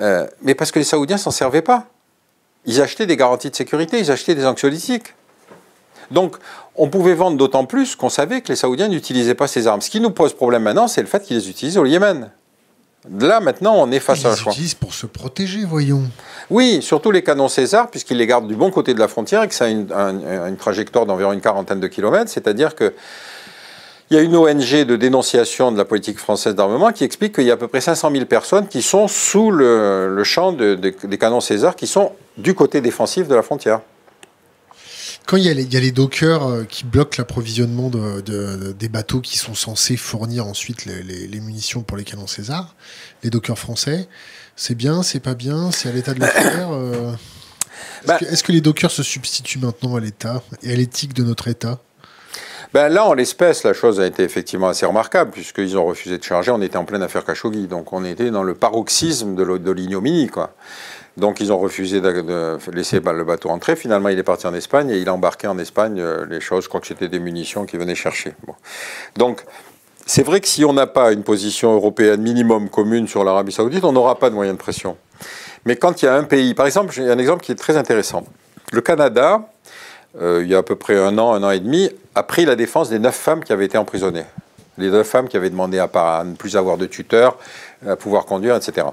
euh, 0.00 0.26
mais 0.42 0.54
parce 0.54 0.72
que 0.72 0.80
les 0.80 0.84
Saoudiens 0.84 1.16
s'en 1.16 1.30
servaient 1.30 1.62
pas. 1.62 1.86
Ils 2.66 2.80
achetaient 2.80 3.06
des 3.06 3.16
garanties 3.16 3.50
de 3.50 3.56
sécurité, 3.56 3.98
ils 3.98 4.10
achetaient 4.10 4.34
des 4.34 4.46
anxiolytiques. 4.46 5.14
Donc, 6.10 6.36
on 6.76 6.88
pouvait 6.88 7.14
vendre 7.14 7.36
d'autant 7.36 7.64
plus 7.64 7.96
qu'on 7.96 8.08
savait 8.08 8.40
que 8.40 8.48
les 8.48 8.56
Saoudiens 8.56 8.88
n'utilisaient 8.88 9.34
pas 9.34 9.46
ces 9.46 9.66
armes. 9.66 9.80
Ce 9.80 9.90
qui 9.90 10.00
nous 10.00 10.10
pose 10.10 10.34
problème 10.34 10.62
maintenant, 10.62 10.88
c'est 10.88 11.00
le 11.00 11.06
fait 11.06 11.22
qu'ils 11.22 11.36
les 11.36 11.48
utilisent 11.48 11.78
au 11.78 11.86
Yémen. 11.86 12.30
Là, 13.18 13.40
maintenant, 13.40 13.74
on 13.76 13.90
est 13.92 14.00
face 14.00 14.24
à 14.24 14.32
un 14.32 14.36
choix. 14.36 14.52
Ils 14.52 14.56
les 14.56 14.56
utilisent 14.56 14.74
pour 14.74 14.94
se 14.94 15.06
protéger, 15.06 15.64
voyons. 15.64 16.02
Oui, 16.50 16.80
surtout 16.80 17.10
les 17.10 17.22
canons 17.22 17.48
César, 17.48 17.90
puisqu'ils 17.90 18.16
les 18.16 18.26
gardent 18.26 18.48
du 18.48 18.56
bon 18.56 18.70
côté 18.70 18.94
de 18.94 18.98
la 18.98 19.08
frontière 19.08 19.42
et 19.42 19.48
que 19.48 19.54
ça 19.54 19.66
a 19.66 19.68
une, 19.68 19.92
une 19.92 20.56
trajectoire 20.56 21.04
d'environ 21.04 21.32
une 21.32 21.42
quarantaine 21.42 21.80
de 21.80 21.86
kilomètres. 21.86 22.30
C'est-à-dire 22.30 22.74
que 22.74 22.94
il 24.14 24.18
y 24.18 24.20
a 24.20 24.22
une 24.22 24.36
ONG 24.36 24.84
de 24.86 24.94
dénonciation 24.94 25.72
de 25.72 25.76
la 25.76 25.84
politique 25.84 26.20
française 26.20 26.54
d'armement 26.54 26.92
qui 26.92 27.02
explique 27.02 27.34
qu'il 27.34 27.46
y 27.46 27.50
a 27.50 27.54
à 27.54 27.56
peu 27.56 27.66
près 27.66 27.80
500 27.80 28.12
000 28.12 28.26
personnes 28.26 28.68
qui 28.68 28.80
sont 28.80 29.08
sous 29.08 29.50
le, 29.50 30.22
champ 30.22 30.52
des 30.52 31.18
canons 31.18 31.40
César, 31.40 31.74
qui 31.74 31.88
sont 31.88 32.12
du 32.38 32.54
côté 32.54 32.80
défensif 32.80 33.26
de 33.26 33.34
la 33.34 33.42
frontière. 33.42 33.80
Quand 35.26 35.36
il 35.36 35.42
y, 35.42 35.48
a 35.48 35.80
les, 35.80 35.90
dockers 35.90 36.46
euh, 36.46 36.64
qui 36.64 36.84
bloquent 36.84 37.16
l'approvisionnement 37.18 37.90
des 37.90 38.88
bateaux 38.88 39.20
qui 39.20 39.36
sont 39.36 39.54
censés 39.54 39.96
fournir 39.96 40.46
ensuite 40.46 40.84
les, 40.84 41.40
munitions 41.40 41.82
pour 41.82 41.96
les 41.96 42.04
canons 42.04 42.28
César, 42.28 42.76
les 43.24 43.30
dockers 43.30 43.58
français, 43.58 44.06
c'est 44.54 44.76
bien, 44.76 45.02
c'est 45.02 45.18
pas 45.18 45.34
bien, 45.34 45.72
c'est 45.72 45.88
à 45.88 45.92
l'état 45.92 46.14
de 46.14 46.20
le 46.20 46.26
faire 46.26 46.72
euh 46.72 47.12
Est-ce 48.06 48.18
que, 48.18 48.24
est 48.32 48.42
que 48.44 48.52
les 48.52 48.60
dockers 48.60 48.92
se 48.92 49.02
substituent 49.02 49.58
maintenant 49.58 49.96
à 49.96 50.00
l'État 50.00 50.40
et 50.62 50.72
à 50.72 50.76
l'éthique 50.76 51.14
de 51.14 51.24
notre 51.24 51.48
État? 51.48 51.80
Ben 52.74 52.88
là, 52.88 53.06
en 53.06 53.14
l'espèce, 53.14 53.62
la 53.62 53.72
chose 53.72 54.00
a 54.00 54.06
été 54.06 54.24
effectivement 54.24 54.66
assez 54.66 54.84
remarquable, 54.84 55.30
puisqu'ils 55.30 55.78
ont 55.78 55.84
refusé 55.84 56.18
de 56.18 56.24
charger. 56.24 56.50
On 56.50 56.60
était 56.60 56.76
en 56.76 56.84
pleine 56.84 57.04
affaire 57.04 57.24
Khashoggi, 57.24 57.68
donc 57.68 57.92
on 57.92 58.04
était 58.04 58.32
dans 58.32 58.42
le 58.42 58.54
paroxysme 58.54 59.36
de 59.36 59.70
l'ignominie. 59.70 60.28
Donc 61.16 61.38
ils 61.38 61.52
ont 61.52 61.58
refusé 61.58 62.00
de, 62.00 62.58
laisser 62.72 62.98
le 62.98 63.22
bateau 63.22 63.50
entrer. 63.50 63.76
Finalement, 63.76 64.08
il 64.08 64.18
est 64.18 64.24
parti 64.24 64.48
en 64.48 64.54
Espagne 64.54 64.90
et 64.90 64.98
il 64.98 65.08
a 65.08 65.14
embarqué 65.14 65.46
en 65.46 65.56
Espagne 65.60 66.00
euh, 66.00 66.26
les 66.28 66.40
choses. 66.40 66.64
Je 66.64 66.68
crois 66.68 66.80
que 66.80 66.88
c'était 66.88 67.06
des 67.06 67.20
munitions 67.20 67.64
qu'il 67.64 67.78
venait 67.78 67.94
chercher. 67.94 68.34
Donc 69.16 69.44
c'est 70.04 70.24
vrai 70.24 70.40
que 70.40 70.48
si 70.48 70.64
on 70.64 70.72
n'a 70.72 70.88
pas 70.88 71.12
une 71.12 71.22
position 71.22 71.72
européenne 71.74 72.22
minimum 72.22 72.68
commune 72.70 73.06
sur 73.06 73.22
l'Arabie 73.22 73.52
saoudite, 73.52 73.84
on 73.84 73.92
n'aura 73.92 74.18
pas 74.18 74.30
de 74.30 74.34
moyens 74.34 74.58
de 74.58 74.60
pression. 74.60 74.96
Mais 75.64 75.76
quand 75.76 76.02
il 76.02 76.06
y 76.06 76.08
a 76.08 76.16
un 76.16 76.24
pays, 76.24 76.54
par 76.54 76.66
exemple, 76.66 76.92
j'ai 76.92 77.08
un 77.08 77.18
exemple 77.20 77.44
qui 77.44 77.52
est 77.52 77.54
très 77.54 77.76
intéressant. 77.76 78.24
Le 78.72 78.80
Canada, 78.80 79.48
euh, 80.20 80.42
il 80.42 80.48
y 80.48 80.54
a 80.54 80.58
à 80.58 80.62
peu 80.62 80.76
près 80.76 80.98
un 80.98 81.18
an, 81.18 81.32
un 81.34 81.42
an 81.42 81.50
et 81.50 81.60
demi, 81.60 81.90
a 82.14 82.22
pris 82.22 82.44
la 82.44 82.56
défense 82.56 82.90
des 82.90 82.98
neuf 82.98 83.16
femmes 83.16 83.42
qui 83.42 83.52
avaient 83.52 83.66
été 83.66 83.78
emprisonnées. 83.78 84.24
Les 84.78 84.90
neuf 84.90 85.06
femmes 85.06 85.28
qui 85.28 85.36
avaient 85.36 85.50
demandé 85.50 85.78
à, 85.78 85.84
à 85.92 86.24
ne 86.24 86.34
plus 86.34 86.56
avoir 86.56 86.78
de 86.78 86.86
tuteur, 86.86 87.38
à 87.86 87.96
pouvoir 87.96 88.24
conduire, 88.24 88.56
etc. 88.56 88.86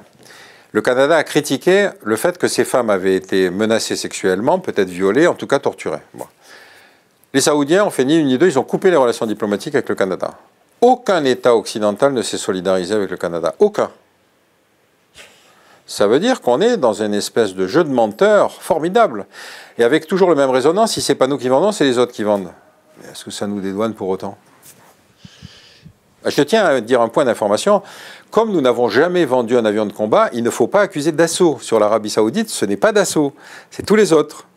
Le 0.72 0.82
Canada 0.82 1.18
a 1.18 1.24
critiqué 1.24 1.90
le 2.04 2.16
fait 2.16 2.38
que 2.38 2.48
ces 2.48 2.64
femmes 2.64 2.90
avaient 2.90 3.16
été 3.16 3.50
menacées 3.50 3.96
sexuellement, 3.96 4.60
peut-être 4.60 4.90
violées, 4.90 5.28
en 5.28 5.34
tout 5.34 5.48
cas 5.48 5.60
torturées. 5.60 6.00
Les 7.34 7.42
Saoudiens 7.42 7.86
ont 7.86 7.90
fait 7.90 8.06
ni 8.06 8.18
une 8.18 8.28
ni 8.28 8.38
deux, 8.38 8.48
ils 8.48 8.60
ont 8.60 8.64
coupé 8.64 8.90
les 8.90 8.98
relations 8.98 9.26
diplomatiques 9.26 9.76
avec 9.76 9.90
le 9.90 9.96
Canada. 9.96 10.32
Aucun 10.80 11.24
État 11.26 11.56
occidental 11.56 12.14
ne 12.14 12.22
s'est 12.22 12.38
solidarisé 12.38 12.96
avec 12.96 13.10
le 13.10 13.18
Canada. 13.18 13.54
Aucun. 13.60 13.92
Ça 15.92 16.08
veut 16.08 16.22
dire 16.22 16.40
qu'on 16.40 16.62
est 16.62 16.78
dans 16.78 17.04
une 17.04 17.14
espèce 17.14 17.54
de 17.54 17.68
jeu 17.68 17.84
de 17.84 17.90
menteurs 17.90 18.62
formidable. 18.62 19.26
Et 19.78 19.84
avec 19.84 20.08
toujours 20.08 20.30
le 20.30 20.36
même 20.36 20.50
résonance, 20.50 20.94
si 20.94 21.02
c'est 21.02 21.16
pas 21.16 21.28
nous 21.28 21.38
qui 21.38 21.50
vendons, 21.50 21.74
c'est 21.74 21.84
les 21.84 21.98
autres 21.98 22.14
qui 22.14 22.24
vendent. 22.24 22.54
Est-ce 23.12 23.26
que 23.26 23.30
ça 23.30 23.46
nous 23.46 23.60
dédouane 23.60 23.94
pour 23.94 24.08
autant? 24.08 24.38
Je 26.26 26.44
tiens 26.44 26.64
à 26.64 26.80
dire 26.80 27.02
un 27.02 27.10
point 27.10 27.26
d'information. 27.26 27.82
Comme 28.30 28.54
nous 28.54 28.62
n'avons 28.62 28.88
jamais 28.88 29.26
vendu 29.26 29.58
un 29.58 29.66
avion 29.66 29.86
de 29.86 29.92
combat, 29.92 30.30
il 30.32 30.44
ne 30.44 30.50
faut 30.50 30.68
pas 30.68 30.80
accuser 30.80 31.12
d'assaut 31.12 31.58
sur 31.60 31.78
l'Arabie 31.78 32.10
Saoudite. 32.10 32.50
Ce 32.50 32.64
n'est 32.64 32.78
pas 32.78 32.94
d'assaut, 32.94 33.34
c'est 33.70 33.86
tous 33.86 33.98
les 33.98 34.14
autres. 34.14 34.48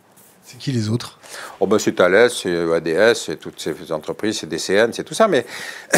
Qui 0.59 0.73
les 0.73 0.89
autres? 0.89 1.19
Oh 1.61 1.67
ben 1.67 1.79
C'est 1.79 1.93
Thales, 1.93 2.31
c'est 2.31 2.73
ADS, 2.73 3.15
c'est 3.15 3.37
toutes 3.37 3.61
ces 3.61 3.93
entreprises, 3.93 4.39
c'est 4.39 4.49
DCN, 4.49 4.93
c'est 4.93 5.05
tout 5.05 5.15
ça. 5.15 5.29
Mais 5.29 5.45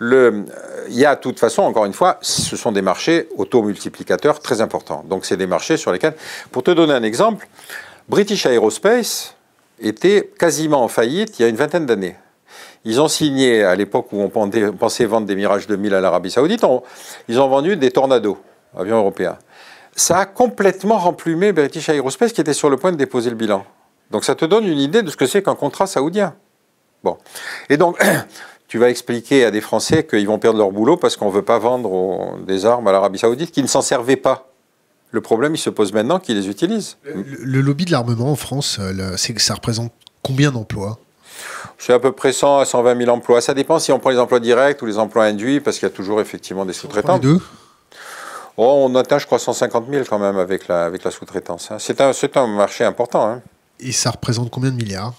il 0.00 0.46
y 0.90 1.04
a 1.04 1.14
de 1.14 1.20
toute 1.20 1.38
façon, 1.38 1.62
encore 1.62 1.84
une 1.84 1.92
fois, 1.92 2.18
ce 2.20 2.56
sont 2.56 2.72
des 2.72 2.82
marchés 2.82 3.28
automultiplicateurs 3.36 4.40
très 4.40 4.60
importants. 4.60 5.04
Donc 5.08 5.24
c'est 5.24 5.36
des 5.36 5.46
marchés 5.46 5.76
sur 5.76 5.92
lesquels, 5.92 6.14
pour 6.52 6.62
te 6.62 6.70
donner 6.70 6.92
un 6.92 7.02
exemple, 7.02 7.48
British 8.08 8.46
Aerospace 8.46 9.34
était 9.80 10.30
quasiment 10.38 10.82
en 10.82 10.88
faillite 10.88 11.38
il 11.38 11.42
y 11.42 11.44
a 11.44 11.48
une 11.48 11.56
vingtaine 11.56 11.86
d'années. 11.86 12.16
Ils 12.84 13.00
ont 13.00 13.08
signé, 13.08 13.64
à 13.64 13.74
l'époque 13.74 14.06
où 14.12 14.20
on 14.22 14.28
pensait 14.28 15.06
vendre 15.06 15.26
des 15.26 15.34
Mirage 15.34 15.66
2000 15.66 15.92
à 15.92 16.00
l'Arabie 16.00 16.30
Saoudite, 16.30 16.64
ils 17.28 17.40
ont 17.40 17.48
vendu 17.48 17.76
des 17.76 17.90
Tornado, 17.90 18.38
avions 18.78 18.98
européens. 18.98 19.38
Ça 19.96 20.18
a 20.18 20.26
complètement 20.26 20.98
remplumé 20.98 21.52
British 21.52 21.88
Aerospace 21.88 22.32
qui 22.32 22.40
était 22.40 22.52
sur 22.52 22.70
le 22.70 22.76
point 22.76 22.92
de 22.92 22.96
déposer 22.96 23.30
le 23.30 23.36
bilan. 23.36 23.64
Donc 24.10 24.24
ça 24.24 24.34
te 24.34 24.44
donne 24.44 24.66
une 24.66 24.78
idée 24.78 25.02
de 25.02 25.10
ce 25.10 25.16
que 25.16 25.26
c'est 25.26 25.42
qu'un 25.42 25.54
contrat 25.54 25.86
saoudien. 25.86 26.34
Bon. 27.02 27.18
Et 27.68 27.76
donc, 27.76 28.02
tu 28.68 28.78
vas 28.78 28.90
expliquer 28.90 29.44
à 29.44 29.50
des 29.50 29.60
Français 29.60 30.06
qu'ils 30.06 30.26
vont 30.26 30.38
perdre 30.38 30.58
leur 30.58 30.70
boulot 30.70 30.96
parce 30.96 31.16
qu'on 31.16 31.26
ne 31.26 31.34
veut 31.34 31.42
pas 31.42 31.58
vendre 31.58 32.38
des 32.46 32.66
armes 32.66 32.86
à 32.88 32.92
l'Arabie 32.92 33.18
Saoudite 33.18 33.50
qui 33.52 33.62
ne 33.62 33.68
s'en 33.68 33.82
servaient 33.82 34.16
pas. 34.16 34.50
Le 35.12 35.20
problème, 35.20 35.54
il 35.54 35.58
se 35.58 35.70
pose 35.70 35.92
maintenant 35.92 36.18
qu'ils 36.18 36.36
les 36.36 36.48
utilisent. 36.48 36.98
Le, 37.04 37.60
lobby 37.60 37.84
de 37.84 37.92
l'armement 37.92 38.32
en 38.32 38.36
France, 38.36 38.78
euh, 38.80 39.16
ça 39.16 39.54
représente 39.54 39.92
combien 40.22 40.50
d'emplois? 40.50 40.98
C'est 41.78 41.92
à 41.92 41.98
peu 41.98 42.12
près 42.12 42.32
100 42.32 42.58
à 42.58 42.64
120 42.64 42.98
000 42.98 43.10
emplois. 43.10 43.40
Ça 43.40 43.54
dépend 43.54 43.78
si 43.78 43.92
on 43.92 43.98
prend 43.98 44.10
les 44.10 44.18
emplois 44.18 44.40
directs 44.40 44.82
ou 44.82 44.86
les 44.86 44.98
emplois 44.98 45.24
induits, 45.24 45.60
parce 45.60 45.78
qu'il 45.78 45.88
y 45.88 45.92
a 45.92 45.94
toujours 45.94 46.20
effectivement 46.20 46.64
des 46.64 46.72
sous-traitants. 46.72 47.18
deux? 47.18 47.40
Oh, 48.56 48.86
On 48.88 48.94
atteint, 48.94 49.18
je 49.18 49.26
crois, 49.26 49.38
150 49.38 49.86
000 49.90 50.04
quand 50.08 50.18
même 50.18 50.38
avec 50.38 50.66
la, 50.66 50.86
avec 50.86 51.04
la 51.04 51.10
sous-traitance. 51.10 51.70
Hein. 51.70 51.76
C'est 51.78 52.00
un, 52.00 52.12
un, 52.34 52.46
marché 52.46 52.84
important. 52.84 53.28
Hein. 53.28 53.42
Et 53.80 53.92
ça 53.92 54.10
représente 54.10 54.50
combien 54.50 54.70
de 54.70 54.76
milliards? 54.76 55.14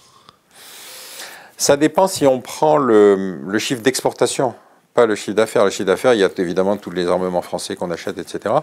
Ça 1.56 1.76
dépend 1.76 2.06
si 2.06 2.26
on 2.26 2.40
prend 2.40 2.76
le, 2.76 3.40
le 3.46 3.58
chiffre 3.58 3.82
d'exportation, 3.82 4.54
pas 4.94 5.06
le 5.06 5.14
chiffre 5.14 5.36
d'affaires. 5.36 5.64
Le 5.64 5.70
chiffre 5.70 5.84
d'affaires, 5.84 6.14
il 6.14 6.20
y 6.20 6.24
a 6.24 6.30
évidemment 6.38 6.76
tous 6.76 6.90
les 6.90 7.08
armements 7.08 7.42
français 7.42 7.76
qu'on 7.76 7.90
achète, 7.90 8.18
etc. 8.18 8.54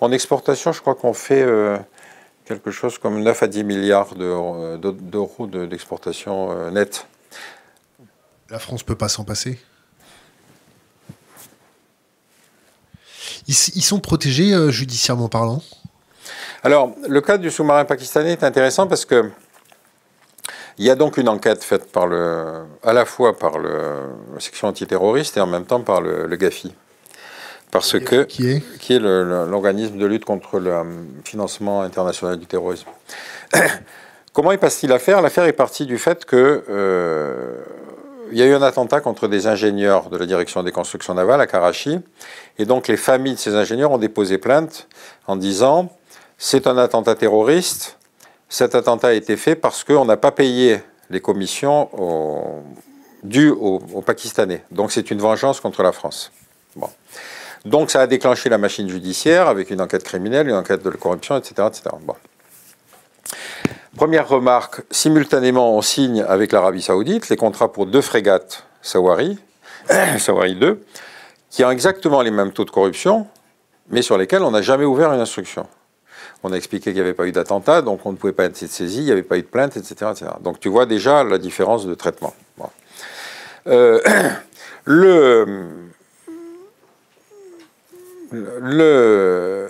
En 0.00 0.12
exportation, 0.12 0.72
je 0.72 0.80
crois 0.80 0.94
qu'on 0.94 1.12
fait... 1.12 1.42
Euh, 1.42 1.76
quelque 2.44 2.70
chose 2.70 2.98
comme 2.98 3.22
9 3.22 3.42
à 3.42 3.46
10 3.46 3.64
milliards 3.64 4.14
d'euros 4.14 5.46
d'exportation 5.46 6.50
euh, 6.50 6.70
nette. 6.70 7.06
La 8.50 8.58
France 8.58 8.82
ne 8.82 8.86
peut 8.86 8.96
pas 8.96 9.08
s'en 9.08 9.24
passer? 9.24 9.58
Ils, 13.48 13.54
sont 13.54 13.98
protégés 13.98 14.52
euh, 14.52 14.70
judiciairement 14.70 15.28
parlant? 15.28 15.62
Alors, 16.64 16.92
le 17.08 17.20
cas 17.20 17.38
du 17.38 17.50
sous-marin 17.50 17.84
pakistanais 17.84 18.32
est 18.32 18.44
intéressant 18.44 18.86
parce 18.86 19.04
que 19.04 19.30
il 20.78 20.86
y 20.86 20.90
a 20.90 20.94
donc 20.94 21.16
une 21.16 21.28
enquête 21.28 21.62
faite 21.62 21.90
par 21.90 22.06
le, 22.06 22.62
à 22.82 22.92
la 22.92 23.04
fois 23.04 23.36
par 23.36 23.58
le, 23.58 24.10
la 24.32 24.40
section 24.40 24.68
antiterroriste 24.68 25.36
et 25.36 25.40
en 25.40 25.46
même 25.46 25.64
temps 25.64 25.80
par 25.80 26.00
le, 26.00 26.26
le 26.26 26.36
GAFI. 26.36 26.72
Parce 27.72 27.98
que, 27.98 28.24
qui 28.24 28.50
est, 28.50 28.78
qui 28.78 28.94
est 28.94 28.98
l'organisme 28.98 29.96
de 29.96 30.06
lutte 30.06 30.24
contre 30.24 30.58
le 30.58 30.70
euh, 30.70 30.84
financement 31.24 31.82
international 31.82 32.38
du 32.38 32.46
terrorisme. 32.46 32.88
Comment 34.32 34.52
est 34.52 34.58
passé 34.58 34.86
l'affaire? 34.86 35.20
L'affaire 35.20 35.44
est 35.44 35.52
partie 35.52 35.86
du 35.86 35.98
fait 35.98 36.24
que 36.24 36.64
euh, 36.68 37.56
il 38.30 38.38
y 38.38 38.42
a 38.42 38.46
eu 38.46 38.54
un 38.54 38.62
attentat 38.62 39.00
contre 39.00 39.26
des 39.26 39.46
ingénieurs 39.46 40.10
de 40.10 40.16
la 40.16 40.26
direction 40.26 40.62
des 40.62 40.72
constructions 40.72 41.14
navales 41.14 41.40
à 41.40 41.46
Karachi, 41.46 42.00
et 42.58 42.64
donc 42.64 42.88
les 42.88 42.96
familles 42.96 43.34
de 43.34 43.38
ces 43.38 43.54
ingénieurs 43.54 43.90
ont 43.90 43.98
déposé 43.98 44.38
plainte 44.38 44.86
en 45.26 45.36
disant 45.36 45.90
c'est 46.44 46.66
un 46.66 46.76
attentat 46.76 47.14
terroriste. 47.14 47.98
Cet 48.48 48.74
attentat 48.74 49.08
a 49.08 49.12
été 49.12 49.36
fait 49.36 49.54
parce 49.54 49.84
qu'on 49.84 50.04
n'a 50.04 50.16
pas 50.16 50.32
payé 50.32 50.80
les 51.08 51.20
commissions 51.20 51.88
dues 53.22 53.50
aux, 53.50 53.78
Pakistanais. 54.04 54.64
Donc 54.72 54.90
c'est 54.90 55.12
une 55.12 55.20
vengeance 55.20 55.60
contre 55.60 55.84
la 55.84 55.92
France. 55.92 56.32
Bon. 56.74 56.88
Donc 57.64 57.92
ça 57.92 58.00
a 58.00 58.08
déclenché 58.08 58.48
la 58.48 58.58
machine 58.58 58.88
judiciaire 58.88 59.46
avec 59.46 59.70
une 59.70 59.80
enquête 59.80 60.02
criminelle, 60.02 60.48
une 60.48 60.56
enquête 60.56 60.82
de 60.82 60.90
corruption, 60.90 61.36
etc. 61.36 61.68
etc. 61.68 61.84
Première 63.96 64.26
remarque, 64.26 64.82
simultanément 64.90 65.76
on 65.76 65.80
signe 65.80 66.22
avec 66.22 66.50
l'Arabie 66.50 66.82
saoudite 66.82 67.28
les 67.28 67.36
contrats 67.36 67.72
pour 67.72 67.86
deux 67.86 68.02
frégates 68.02 68.64
Sawari, 68.82 69.38
Sawari 70.18 70.56
2, 70.56 70.84
qui 71.50 71.64
ont 71.64 71.70
exactement 71.70 72.20
les 72.20 72.32
mêmes 72.32 72.52
taux 72.52 72.64
de 72.64 72.70
corruption, 72.70 73.28
mais 73.90 74.02
sur 74.02 74.18
lesquels 74.18 74.42
on 74.42 74.50
n'a 74.50 74.62
jamais 74.62 74.84
ouvert 74.84 75.12
une 75.12 75.20
instruction. 75.20 75.68
On 76.42 76.52
a 76.52 76.56
expliqué 76.56 76.90
qu'il 76.90 76.94
n'y 76.94 77.00
avait 77.00 77.14
pas 77.14 77.26
eu 77.26 77.32
d'attentat, 77.32 77.82
donc 77.82 78.04
on 78.04 78.12
ne 78.12 78.16
pouvait 78.16 78.32
pas 78.32 78.44
être 78.44 78.56
saisi, 78.56 78.98
il 78.98 79.04
n'y 79.04 79.12
avait 79.12 79.22
pas 79.22 79.38
eu 79.38 79.42
de 79.42 79.46
plainte, 79.46 79.76
etc., 79.76 80.10
etc. 80.10 80.26
Donc 80.42 80.58
tu 80.58 80.68
vois 80.68 80.86
déjà 80.86 81.22
la 81.22 81.38
différence 81.38 81.86
de 81.86 81.94
traitement. 81.94 82.34
Euh, 83.68 84.00
le, 84.84 85.64
le... 88.32 89.68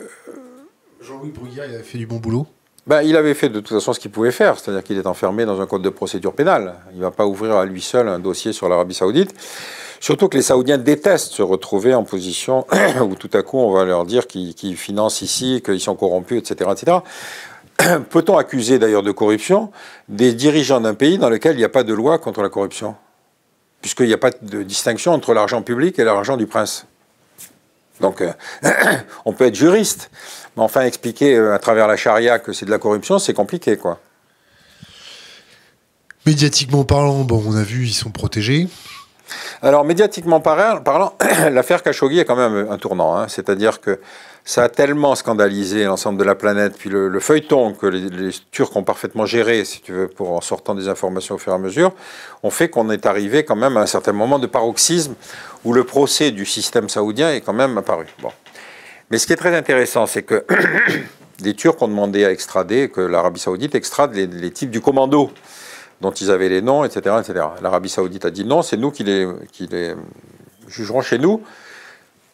Jean-Louis 1.02 1.30
Bruguière, 1.30 1.66
il 1.66 1.74
avait 1.74 1.82
fait 1.82 1.98
du 1.98 2.06
bon 2.06 2.16
boulot? 2.16 2.46
Ben, 2.86 3.02
il 3.02 3.16
avait 3.16 3.34
fait 3.34 3.48
de 3.48 3.60
toute 3.60 3.76
façon 3.76 3.92
ce 3.92 4.00
qu'il 4.00 4.10
pouvait 4.10 4.32
faire, 4.32 4.58
c'est-à-dire 4.58 4.82
qu'il 4.82 4.98
est 4.98 5.06
enfermé 5.06 5.44
dans 5.44 5.60
un 5.60 5.66
code 5.66 5.82
de 5.82 5.88
procédure 5.88 6.32
pénale. 6.32 6.74
Il 6.92 6.98
ne 6.98 7.02
va 7.02 7.10
pas 7.10 7.26
ouvrir 7.26 7.56
à 7.56 7.64
lui 7.64 7.80
seul 7.80 8.08
un 8.08 8.18
dossier 8.18 8.52
sur 8.52 8.68
l'Arabie 8.68 8.94
saoudite. 8.94 9.34
Surtout 10.02 10.28
que 10.28 10.36
les 10.36 10.42
Saoudiens 10.42 10.78
détestent 10.78 11.32
se 11.32 11.42
retrouver 11.42 11.94
en 11.94 12.02
position 12.02 12.66
où 13.00 13.14
tout 13.14 13.30
à 13.34 13.44
coup 13.44 13.58
on 13.58 13.72
va 13.72 13.84
leur 13.84 14.04
dire 14.04 14.26
qu'ils 14.26 14.76
financent 14.76 15.22
ici, 15.22 15.62
qu'ils 15.64 15.78
sont 15.78 15.94
corrompus, 15.94 16.38
etc. 16.38 16.70
etc. 16.72 16.98
Peut-on 18.10 18.36
accuser 18.36 18.80
d'ailleurs 18.80 19.04
de 19.04 19.12
corruption 19.12 19.70
des 20.08 20.32
dirigeants 20.32 20.80
d'un 20.80 20.94
pays 20.94 21.18
dans 21.18 21.30
lequel 21.30 21.54
il 21.54 21.58
n'y 21.58 21.64
a 21.64 21.68
pas 21.68 21.84
de 21.84 21.94
loi 21.94 22.18
contre 22.18 22.42
la 22.42 22.48
corruption? 22.48 22.96
Puisqu'il 23.80 24.08
n'y 24.08 24.12
a 24.12 24.18
pas 24.18 24.30
de 24.42 24.64
distinction 24.64 25.12
entre 25.12 25.34
l'argent 25.34 25.62
public 25.62 25.96
et 26.00 26.04
l'argent 26.04 26.36
du 26.36 26.48
prince. 26.48 26.84
Donc, 28.00 28.24
on 29.24 29.32
peut 29.32 29.46
être 29.46 29.54
juriste, 29.54 30.10
mais 30.56 30.64
enfin, 30.64 30.80
expliquer 30.80 31.36
euh, 31.36 31.54
à 31.54 31.60
travers 31.60 31.86
la 31.86 31.96
charia 31.96 32.40
que 32.40 32.52
c'est 32.52 32.66
de 32.66 32.72
la 32.72 32.78
corruption, 32.78 33.20
c'est 33.20 33.34
compliqué, 33.34 33.76
quoi. 33.76 34.00
Médiatiquement 36.26 36.82
parlant, 36.82 37.24
on 37.30 37.54
a 37.54 37.62
vu, 37.62 37.84
ils 37.86 37.94
sont 37.94 38.10
protégés. 38.10 38.68
Alors, 39.62 39.84
médiatiquement 39.84 40.40
parlant, 40.40 41.14
l'affaire 41.50 41.82
Khashoggi 41.82 42.18
est 42.20 42.24
quand 42.24 42.36
même 42.36 42.68
un 42.70 42.78
tournant. 42.78 43.16
Hein. 43.16 43.28
C'est-à-dire 43.28 43.80
que 43.80 44.00
ça 44.44 44.64
a 44.64 44.68
tellement 44.68 45.14
scandalisé 45.14 45.84
l'ensemble 45.84 46.18
de 46.18 46.24
la 46.24 46.34
planète, 46.34 46.76
puis 46.76 46.90
le, 46.90 47.20
feuilleton 47.20 47.74
que 47.74 47.86
les, 47.86 48.30
Turcs 48.50 48.76
ont 48.76 48.82
parfaitement 48.82 49.24
géré, 49.24 49.64
si 49.64 49.80
tu 49.80 49.92
veux, 49.92 50.08
pour 50.08 50.32
en 50.32 50.40
sortant 50.40 50.74
des 50.74 50.88
informations 50.88 51.36
au 51.36 51.38
fur 51.38 51.52
et 51.52 51.54
à 51.54 51.58
mesure, 51.58 51.92
ont 52.42 52.50
fait 52.50 52.68
qu'on 52.68 52.90
est 52.90 53.06
arrivé 53.06 53.44
quand 53.44 53.56
même 53.56 53.76
à 53.76 53.80
un 53.80 53.86
certain 53.86 54.12
moment 54.12 54.38
de 54.38 54.48
paroxysme 54.48 55.14
où 55.64 55.72
le 55.72 55.84
procès 55.84 56.32
du 56.32 56.44
système 56.44 56.88
saoudien 56.88 57.32
est 57.32 57.40
quand 57.40 57.52
même 57.52 57.78
apparu. 57.78 58.06
Bon. 58.20 58.30
Mais 59.10 59.18
ce 59.18 59.26
qui 59.26 59.32
est 59.32 59.36
très 59.36 59.54
intéressant, 59.54 60.06
c'est 60.06 60.22
que 60.22 60.44
les 61.40 61.54
Turcs 61.54 61.80
ont 61.80 61.88
demandé 61.88 62.24
à 62.24 62.32
extrader, 62.32 62.88
que 62.88 63.00
l'Arabie 63.00 63.40
saoudite 63.40 63.74
extrade 63.74 64.14
les, 64.14 64.50
types 64.50 64.70
du 64.70 64.80
commando 64.80 65.30
dont 66.02 66.10
ils 66.10 66.30
avaient 66.30 66.48
les 66.48 66.60
noms, 66.60 66.84
etc. 66.84 67.16
etc. 67.20 67.46
L'Arabie 67.62 67.88
saoudite 67.88 68.24
a 68.24 68.30
dit 68.30 68.44
non, 68.44 68.60
c'est 68.60 68.76
nous 68.76 68.90
qui 68.90 69.04
les, 69.04 69.26
qui 69.52 69.68
les 69.68 69.94
jugerons 70.68 71.00
chez 71.00 71.18
nous. 71.18 71.42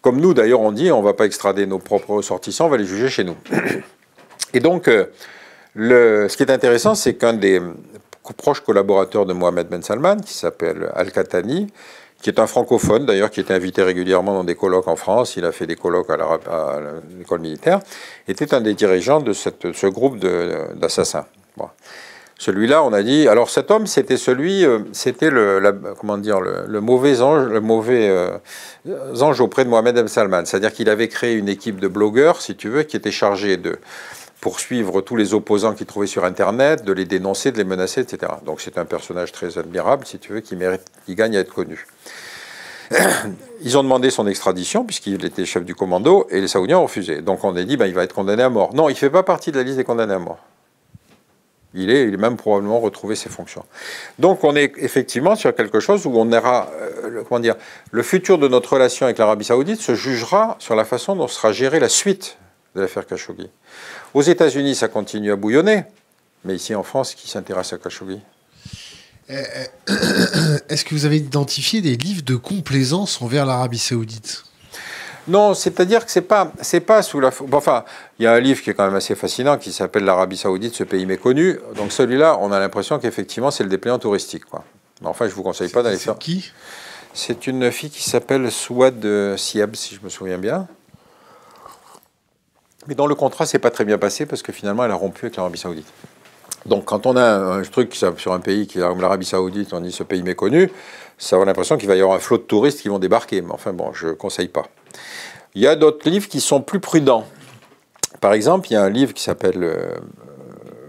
Comme 0.00 0.20
nous, 0.20 0.32
d'ailleurs, 0.32 0.60
on 0.60 0.72
dit, 0.72 0.90
on 0.90 1.00
ne 1.00 1.04
va 1.04 1.12
pas 1.12 1.26
extrader 1.26 1.66
nos 1.66 1.78
propres 1.78 2.10
ressortissants, 2.14 2.66
on 2.66 2.70
va 2.70 2.78
les 2.78 2.86
juger 2.86 3.08
chez 3.08 3.24
nous. 3.24 3.36
Et 4.54 4.60
donc, 4.60 4.88
euh, 4.88 5.04
le, 5.74 6.28
ce 6.28 6.36
qui 6.36 6.44
est 6.44 6.50
intéressant, 6.50 6.94
c'est 6.94 7.14
qu'un 7.14 7.34
des 7.34 7.60
proches 8.38 8.60
collaborateurs 8.60 9.26
de 9.26 9.34
Mohamed 9.34 9.68
Ben 9.68 9.82
Salman, 9.82 10.16
qui 10.16 10.34
s'appelle 10.34 10.90
Al-Khatani, 10.94 11.66
qui 12.22 12.30
est 12.30 12.40
un 12.40 12.46
francophone 12.46 13.04
d'ailleurs, 13.04 13.30
qui 13.30 13.40
était 13.40 13.54
invité 13.54 13.82
régulièrement 13.82 14.32
dans 14.32 14.44
des 14.44 14.54
colloques 14.54 14.88
en 14.88 14.96
France, 14.96 15.36
il 15.36 15.44
a 15.44 15.52
fait 15.52 15.66
des 15.66 15.76
colloques 15.76 16.10
à 16.10 16.80
l'école 17.18 17.40
militaire, 17.40 17.80
était 18.28 18.54
un 18.54 18.60
des 18.60 18.74
dirigeants 18.74 19.20
de 19.20 19.32
ce 19.32 19.86
groupe 19.86 20.18
d'assassins. 20.18 21.26
Celui-là, 22.38 22.84
on 22.84 22.92
a 22.92 23.02
dit. 23.02 23.26
Alors 23.26 23.50
cet 23.50 23.72
homme, 23.72 23.88
c'était 23.88 24.16
celui, 24.16 24.64
euh, 24.64 24.78
c'était 24.92 25.28
le, 25.28 25.60
comment 25.98 26.16
dire, 26.18 26.40
mauvais 26.68 27.20
ange, 27.20 27.48
le 27.48 27.60
mauvais 27.60 28.08
euh, 28.08 28.38
ange 29.20 29.40
auprès 29.40 29.64
de 29.64 29.68
Mohamed 29.68 29.96
Ben 29.96 30.06
Salman. 30.06 30.44
C'est-à-dire 30.44 30.72
qu'il 30.72 30.88
avait 30.88 31.08
créé 31.08 31.34
une 31.34 31.48
équipe 31.48 31.80
de 31.80 31.88
blogueurs, 31.88 32.40
si 32.40 32.54
tu 32.54 32.68
veux, 32.68 32.84
qui 32.84 32.96
était 32.96 33.10
chargée 33.10 33.56
de 33.56 33.78
poursuivre 34.40 35.00
tous 35.00 35.16
les 35.16 35.34
opposants 35.34 35.74
qu'il 35.74 35.86
trouvait 35.86 36.06
sur 36.06 36.24
Internet, 36.24 36.84
de 36.84 36.92
les 36.92 37.06
dénoncer, 37.06 37.50
de 37.50 37.58
les 37.58 37.64
menacer, 37.64 38.02
etc. 38.02 38.32
Donc 38.46 38.60
c'est 38.60 38.78
un 38.78 38.84
personnage 38.84 39.32
très 39.32 39.58
admirable, 39.58 40.06
si 40.06 40.20
tu 40.20 40.32
veux, 40.32 40.40
qui, 40.40 40.54
mérite, 40.54 40.82
qui 41.06 41.16
gagne 41.16 41.36
à 41.36 41.40
être 41.40 41.52
connu. 41.52 41.88
Ils 43.62 43.76
ont 43.76 43.82
demandé 43.82 44.10
son 44.10 44.28
extradition, 44.28 44.84
puisqu'il 44.84 45.24
était 45.24 45.44
chef 45.44 45.64
du 45.64 45.74
commando, 45.74 46.28
et 46.30 46.40
les 46.40 46.46
Saoudiens 46.46 46.78
ont 46.78 46.84
refusé. 46.84 47.20
Donc 47.20 47.42
on 47.42 47.56
a 47.56 47.64
dit, 47.64 47.76
ben, 47.76 47.86
il 47.86 47.94
va 47.94 48.04
être 48.04 48.14
condamné 48.14 48.44
à 48.44 48.48
mort. 48.48 48.72
Non, 48.74 48.88
il 48.88 48.92
ne 48.92 48.98
fait 48.98 49.10
pas 49.10 49.24
partie 49.24 49.50
de 49.50 49.56
la 49.56 49.64
liste 49.64 49.76
des 49.76 49.84
condamnés 49.84 50.14
à 50.14 50.20
mort. 50.20 50.38
Il 51.78 51.90
est, 51.90 52.16
même 52.16 52.36
probablement 52.36 52.80
retrouvé 52.80 53.14
ses 53.14 53.28
fonctions. 53.28 53.64
Donc 54.18 54.42
on 54.42 54.56
est 54.56 54.72
effectivement 54.78 55.36
sur 55.36 55.54
quelque 55.54 55.78
chose 55.78 56.06
où 56.06 56.12
on 56.14 56.32
aura, 56.32 56.68
euh, 57.04 57.22
comment 57.28 57.38
dire, 57.38 57.54
le 57.92 58.02
futur 58.02 58.36
de 58.36 58.48
notre 58.48 58.72
relation 58.72 59.06
avec 59.06 59.18
l'Arabie 59.18 59.44
saoudite 59.44 59.80
se 59.80 59.94
jugera 59.94 60.56
sur 60.58 60.74
la 60.74 60.84
façon 60.84 61.14
dont 61.14 61.28
sera 61.28 61.52
gérée 61.52 61.78
la 61.78 61.88
suite 61.88 62.36
de 62.74 62.80
l'affaire 62.80 63.06
Khashoggi. 63.06 63.48
Aux 64.12 64.22
États-Unis, 64.22 64.74
ça 64.74 64.88
continue 64.88 65.30
à 65.30 65.36
bouillonner, 65.36 65.84
mais 66.44 66.56
ici 66.56 66.74
en 66.74 66.82
France, 66.82 67.14
qui 67.14 67.30
s'intéresse 67.30 67.72
à 67.72 67.78
Khashoggi? 67.78 68.20
Eh, 69.28 69.34
eh, 69.34 69.92
Est-ce 70.68 70.84
que 70.84 70.94
vous 70.94 71.04
avez 71.04 71.18
identifié 71.18 71.80
des 71.80 71.96
livres 71.96 72.22
de 72.22 72.34
complaisance 72.34 73.22
envers 73.22 73.46
l'Arabie 73.46 73.78
saoudite? 73.78 74.44
Non, 75.28 75.52
c'est-à-dire 75.52 76.04
que 76.06 76.10
c'est 76.10 76.22
pas, 76.22 76.52
c'est 76.62 76.80
pas 76.80 77.02
sous 77.02 77.20
la. 77.20 77.30
enfin, 77.52 77.84
il 78.18 78.24
y 78.24 78.26
a 78.26 78.32
un 78.32 78.40
livre 78.40 78.62
qui 78.62 78.70
est 78.70 78.74
quand 78.74 78.86
même 78.86 78.94
assez 78.94 79.14
fascinant 79.14 79.58
qui 79.58 79.72
s'appelle 79.72 80.04
L'Arabie 80.04 80.38
Saoudite, 80.38 80.74
ce 80.74 80.84
pays 80.84 81.04
méconnu. 81.04 81.60
Donc 81.76 81.92
celui-là, 81.92 82.38
on 82.40 82.50
a 82.50 82.58
l'impression 82.58 82.98
qu'effectivement, 82.98 83.50
c'est 83.50 83.62
le 83.62 83.68
dépliant 83.68 83.98
touristique, 83.98 84.46
quoi. 84.46 84.64
enfin, 85.04 85.28
je 85.28 85.34
vous 85.34 85.42
conseille 85.42 85.68
pas 85.70 85.82
d'aller 85.82 85.98
faire. 85.98 86.14
C'est 86.14 86.18
qui 86.18 86.52
C'est 87.12 87.46
une 87.46 87.70
fille 87.70 87.90
qui 87.90 88.08
s'appelle 88.08 88.50
Souad 88.50 89.36
Siab, 89.36 89.76
si 89.76 89.94
je 89.94 90.00
me 90.02 90.08
souviens 90.08 90.38
bien. 90.38 90.66
Mais 92.86 92.94
dans 92.94 93.06
le 93.06 93.14
contrat, 93.14 93.44
c'est 93.44 93.58
pas 93.58 93.70
très 93.70 93.84
bien 93.84 93.98
passé 93.98 94.24
parce 94.24 94.42
que 94.42 94.50
finalement, 94.50 94.84
elle 94.84 94.90
a 94.90 94.94
rompu 94.94 95.26
avec 95.26 95.36
l'Arabie 95.36 95.58
Saoudite. 95.58 95.86
Donc, 96.64 96.86
quand 96.86 97.06
on 97.06 97.16
a 97.16 97.58
un 97.58 97.62
truc 97.62 97.94
sur 97.94 98.32
un 98.32 98.40
pays 98.40 98.66
qui 98.66 98.78
est 98.78 98.80
l'Arabie 98.80 99.26
Saoudite, 99.26 99.74
on 99.74 99.80
dit 99.80 99.92
ce 99.92 100.02
pays 100.02 100.22
méconnu, 100.22 100.70
ça 101.18 101.36
a 101.36 101.44
l'impression 101.44 101.76
qu'il 101.76 101.88
va 101.88 101.96
y 101.96 102.00
avoir 102.00 102.16
un 102.16 102.20
flot 102.20 102.38
de 102.38 102.42
touristes 102.42 102.80
qui 102.80 102.88
vont 102.88 102.98
débarquer. 102.98 103.42
Mais 103.42 103.52
enfin, 103.52 103.74
bon, 103.74 103.92
je 103.92 104.08
ne 104.08 104.12
conseille 104.12 104.48
pas. 104.48 104.68
Il 105.54 105.62
y 105.62 105.66
a 105.66 105.76
d'autres 105.76 106.08
livres 106.08 106.28
qui 106.28 106.40
sont 106.40 106.60
plus 106.60 106.80
prudents. 106.80 107.26
Par 108.20 108.32
exemple, 108.32 108.68
il 108.70 108.74
y 108.74 108.76
a 108.76 108.82
un 108.82 108.90
livre 108.90 109.14
qui 109.14 109.22
s'appelle 109.22 109.62
euh, 109.62 109.94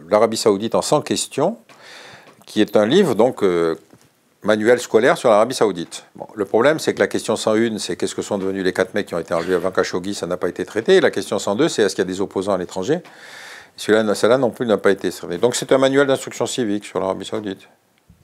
L'Arabie 0.09 0.37
Saoudite 0.37 0.75
en 0.75 0.81
100 0.81 1.01
questions, 1.01 1.57
qui 2.45 2.61
est 2.61 2.75
un 2.75 2.85
livre 2.85 3.13
donc 3.13 3.43
euh, 3.43 3.75
manuel 4.43 4.79
scolaire 4.79 5.17
sur 5.17 5.29
l'Arabie 5.29 5.53
Saoudite. 5.53 6.05
le 6.33 6.45
problème, 6.45 6.79
c'est 6.79 6.93
que 6.93 6.99
la 6.99 7.07
question 7.07 7.35
101, 7.35 7.77
c'est 7.77 7.95
qu'est-ce 7.95 8.15
que 8.15 8.21
sont 8.21 8.37
devenus 8.37 8.63
les 8.63 8.73
quatre 8.73 8.93
mecs 8.93 9.07
qui 9.07 9.15
ont 9.15 9.19
été 9.19 9.33
enlevés 9.33 9.55
avant 9.55 9.71
Khashoggi, 9.71 10.13
ça 10.13 10.27
n'a 10.27 10.37
pas 10.37 10.49
été 10.49 10.65
traité. 10.65 10.95
Et 10.95 11.01
la 11.01 11.11
question 11.11 11.37
102, 11.39 11.69
c'est 11.69 11.83
est-ce 11.83 11.95
qu'il 11.95 12.03
y 12.03 12.07
a 12.07 12.11
des 12.11 12.21
opposants 12.21 12.53
à 12.53 12.57
l'étranger? 12.57 12.99
Celui-là, 13.77 14.13
celle-là 14.15 14.37
non 14.37 14.49
plus 14.49 14.65
n'a 14.65 14.77
pas 14.77 14.91
été 14.91 15.11
traité. 15.11 15.37
Donc 15.37 15.55
c'est 15.55 15.71
un 15.71 15.77
manuel 15.77 16.07
d'instruction 16.07 16.45
civique 16.45 16.85
sur 16.85 16.99
l'Arabie 16.99 17.25
Saoudite. 17.25 17.67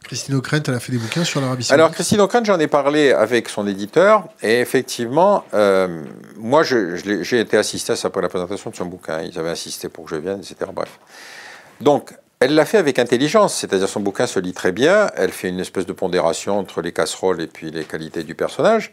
Christine 0.05 0.35
O'Krent, 0.35 0.61
elle 0.67 0.75
a 0.75 0.79
fait 0.79 0.91
des 0.91 0.97
bouquins 0.97 1.23
sur 1.23 1.41
l'Arabie 1.41 1.63
Saoudite. 1.63 1.73
Alors 1.73 1.91
Christine 1.91 2.21
O'Krent, 2.21 2.45
j'en 2.45 2.59
ai 2.59 2.67
parlé 2.67 3.11
avec 3.11 3.49
son 3.49 3.67
éditeur, 3.67 4.27
et 4.43 4.59
effectivement, 4.59 5.43
euh, 5.53 6.03
moi, 6.37 6.63
j'ai 6.63 7.39
été 7.39 7.57
assisté 7.57 7.93
à 7.93 7.95
ça 7.95 8.09
pour 8.09 8.21
la 8.21 8.29
présentation 8.29 8.69
de 8.69 8.75
son 8.75 8.85
bouquin. 8.85 9.21
Ils 9.21 9.37
avaient 9.39 9.49
insisté 9.49 9.89
pour 9.89 10.05
que 10.05 10.11
je 10.11 10.17
vienne, 10.17 10.39
etc. 10.39 10.69
Bref. 10.73 10.99
Donc, 11.81 12.13
elle 12.41 12.53
l'a 12.53 12.65
fait 12.65 12.77
avec 12.77 12.99
intelligence, 12.99 13.55
c'est-à-dire 13.55 13.87
son 13.87 14.01
bouquin 14.01 14.27
se 14.27 14.39
lit 14.39 14.53
très 14.53 14.71
bien, 14.71 15.09
elle 15.15 15.31
fait 15.31 15.47
une 15.47 15.59
espèce 15.59 15.85
de 15.85 15.93
pondération 15.93 16.59
entre 16.59 16.81
les 16.81 16.91
casseroles 16.91 17.41
et 17.41 17.47
puis 17.47 17.71
les 17.71 17.85
qualités 17.85 18.23
du 18.23 18.35
personnage. 18.35 18.91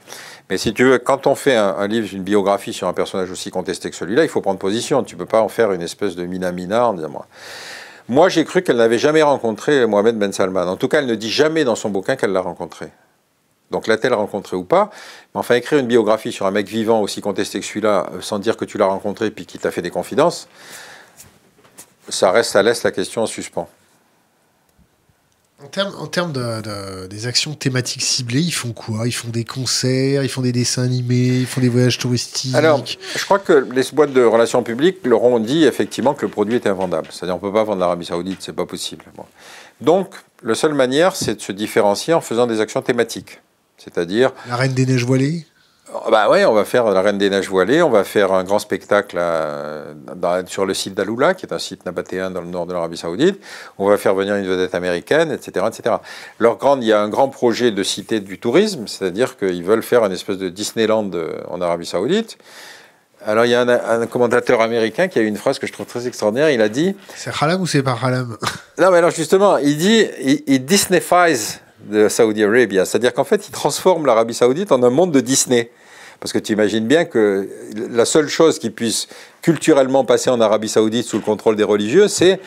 Mais 0.49 0.57
si 0.57 0.73
tu 0.73 0.85
veux, 0.85 0.99
quand 0.99 1.27
on 1.27 1.35
fait 1.35 1.57
un, 1.57 1.87
livre, 1.89 2.09
une 2.13 2.23
biographie 2.23 2.73
sur 2.73 2.87
un 2.87 2.93
personnage 2.93 3.31
aussi 3.31 3.51
contesté 3.51 3.91
que 3.91 3.97
celui-là, 3.97 4.23
il 4.23 4.29
faut 4.29 4.41
prendre 4.41 4.61
position. 4.61 5.03
Tu 5.03 5.17
ne 5.17 5.19
peux 5.19 5.27
pas 5.27 5.43
en 5.43 5.49
faire 5.49 5.73
une 5.73 5.83
espèce 5.83 6.15
de 6.15 6.25
mina-mina 6.25 6.87
en 6.87 6.95
disant 6.95 7.27
moi. 8.09 8.29
J'ai 8.29 8.45
cru 8.45 8.63
qu'elle 8.63 8.77
n'avait 8.77 8.99
jamais 8.99 9.23
rencontré 9.23 9.87
Mohamed 9.87 10.19
Ben 10.19 10.33
Salman. 10.33 10.67
En 10.67 10.77
tout 10.77 10.89
cas, 10.89 10.99
elle 10.99 11.07
ne 11.07 11.15
dit 11.15 11.31
jamais 11.31 11.65
dans 11.65 11.77
son 11.77 11.91
bouquin 11.91 12.17
qu'elle 12.17 12.33
l'a 12.33 12.41
rencontré. 12.41 12.89
Donc 13.71 13.87
l'a-t-elle 13.87 14.15
rencontré 14.15 14.57
ou 14.57 14.65
pas? 14.65 14.91
Mais 15.35 15.41
enfin, 15.41 15.55
écrire 15.55 15.79
une 15.79 15.87
biographie 15.87 16.31
sur 16.31 16.47
un 16.47 16.51
mec 16.51 16.69
vivant 16.69 17.01
aussi 17.01 17.21
contesté 17.21 17.59
que 17.59 17.67
celui-là, 17.67 18.11
euh, 18.13 18.21
sans 18.21 18.39
dire 18.39 18.57
que 18.57 18.65
tu 18.65 18.79
l'as 18.79 18.87
rencontré 18.87 19.31
puis 19.31 19.47
qu'il 19.47 19.61
t'a 19.61 19.71
fait 19.71 19.83
des 19.83 19.91
confidences, 19.91 20.47
ça, 22.09 22.31
reste, 22.31 22.51
ça 22.53 22.63
laisse 22.63 22.83
la 22.83 22.91
question 22.91 23.23
en 23.23 23.27
suspens. 23.27 23.69
En 25.65 25.69
termes, 25.69 25.95
en 25.97 26.07
termes 26.07 26.33
de, 26.33 27.07
des 27.07 27.27
actions 27.27 27.55
thématiques 27.55 28.03
ciblées, 28.03 28.41
ils 28.41 28.53
font 28.53 28.73
quoi? 28.73 29.07
Ils 29.07 29.13
font 29.13 29.29
des 29.29 29.45
concerts, 29.45 30.25
ils 30.25 30.29
font 30.29 30.43
des 30.43 30.51
dessins 30.51 30.83
animés, 30.83 31.39
ils 31.41 31.47
font 31.47 31.61
des 31.61 31.69
voyages 31.69 31.99
touristiques? 31.99 32.55
Alors, 32.55 32.85
je 32.85 33.25
crois 33.25 33.39
que 33.39 33.67
les 33.73 33.83
boîtes 33.93 34.13
de 34.13 34.25
relations 34.25 34.63
publiques 34.63 34.99
leur 35.07 35.23
ont 35.23 35.39
dit 35.39 35.65
effectivement 35.65 36.15
que 36.15 36.27
le 36.27 36.31
produit 36.31 36.57
était 36.57 36.69
invendable. 36.69 37.09
C'est-à-dire 37.11 37.37
on 37.37 37.39
ne 37.39 37.43
peut 37.43 37.53
pas 37.53 37.65
vendre 37.65 37.81
l'Arabie 37.81 38.07
Saoudite, 38.07 38.39
c'est 38.41 38.55
pas 38.55 38.67
possible. 38.67 39.05
Donc, 39.81 40.15
la 40.43 40.55
seule 40.55 40.75
manière, 40.75 41.15
c'est 41.15 41.37
de 41.37 41.41
se 41.41 41.53
différencier 41.53 42.13
en 42.13 42.21
faisant 42.21 42.47
des 42.47 42.61
actions 42.61 42.83
thématiques. 42.83 43.41
C'est-à-dire... 43.79 44.33
La 44.49 44.57
Reine 44.57 44.75
des 44.75 44.87
Neiges 44.87 45.05
voilées? 45.05 45.47
Bah 46.11 46.31
ouais, 46.31 46.45
on 46.45 46.55
va 46.55 46.65
faire 46.65 46.89
la 46.91 47.03
Reine 47.03 47.19
des 47.19 47.29
Neiges 47.29 47.49
voilées, 47.49 47.83
on 47.83 47.91
va 47.91 48.05
faire 48.05 48.33
un 48.33 48.45
grand 48.45 48.59
spectacle 48.59 49.19
sur 50.47 50.65
le 50.65 50.75
site 50.75 50.95
d'Aloula, 50.95 51.35
qui 51.35 51.45
est 51.45 51.53
un 51.53 51.59
site 51.59 51.85
nabatéen 51.85 52.31
dans 52.31 52.41
le 52.41 52.47
nord 52.47 52.67
de 52.67 52.73
l'Arabie 52.73 52.97
Saoudite. 52.97 53.41
On 53.79 53.89
va 53.89 53.97
faire 53.97 54.15
venir 54.15 54.37
une 54.37 54.47
vedette 54.47 54.75
américaine, 54.75 55.33
etc., 55.33 55.67
etc. 55.69 55.97
Leur 56.39 56.57
grande, 56.57 56.83
il 56.83 56.87
y 56.87 56.93
a 56.93 57.01
un 57.01 57.09
grand 57.09 57.29
projet 57.29 57.73
de 57.73 57.83
cité 57.83 58.21
du 58.21 58.39
tourisme, 58.39 58.87
c'est-à-dire 58.87 59.37
qu'ils 59.37 59.65
veulent 59.65 59.83
faire 59.83 60.05
une 60.05 60.13
espèce 60.13 60.39
de 60.39 60.49
Disneyland 60.49 61.11
euh, 61.15 61.41
en 61.49 61.61
Arabie 61.61 61.87
Saoudite. 61.87 62.39
Alors 63.25 63.45
il 63.45 63.51
y 63.51 63.55
a 63.55 63.61
un, 63.61 64.07
commentateur 64.07 64.61
américain 64.61 65.07
qui 65.07 65.19
a 65.19 65.23
eu 65.23 65.27
une 65.27 65.37
phrase 65.37 65.59
que 65.59 65.67
je 65.67 65.73
trouve 65.73 65.87
très 65.87 66.07
extraordinaire. 66.07 66.51
Il 66.51 66.61
a 66.61 66.69
dit. 66.69 66.97
C'est 67.15 67.31
halam 67.41 67.61
ou 67.61 67.67
c'est 67.67 67.83
pas 67.83 67.97
halam 68.03 68.37
Non, 68.79 68.91
mais 68.91 68.99
alors 68.99 69.11
justement, 69.11 69.59
il 69.59 69.77
dit, 69.77 70.07
il, 70.21 70.43
il 70.47 70.65
Disneyfies 70.65 71.61
de 71.91 72.09
Saudi 72.09 72.45
Arabia, 72.45 72.85
c'est-à-dire 72.85 73.13
qu'en 73.13 73.25
fait, 73.25 73.49
il 73.49 73.53
transforme 73.53 74.07
l'Arabie 74.07 74.35
Saoudite 74.35 74.73
en 74.73 74.83
un 74.83 74.91
monde 74.91 75.13
de 75.13 75.21
Disney. 75.21 75.71
Parce 76.21 76.33
que 76.33 76.39
tu 76.39 76.53
imagines 76.53 76.87
bien 76.87 77.05
que 77.05 77.49
la 77.91 78.05
seule 78.05 78.29
chose 78.29 78.61
qui 78.61 78.71
puisse 78.71 79.09
culturellement 79.43 80.05
passer 80.05 80.31
en 80.31 80.41
Arabie 80.41 80.69
Saoudite 80.69 81.05
sous 81.05 81.17
le 81.17 81.23
contrôle 81.23 81.57
des 81.57 81.65
religieux, 81.65 82.07
c'est 82.07 82.39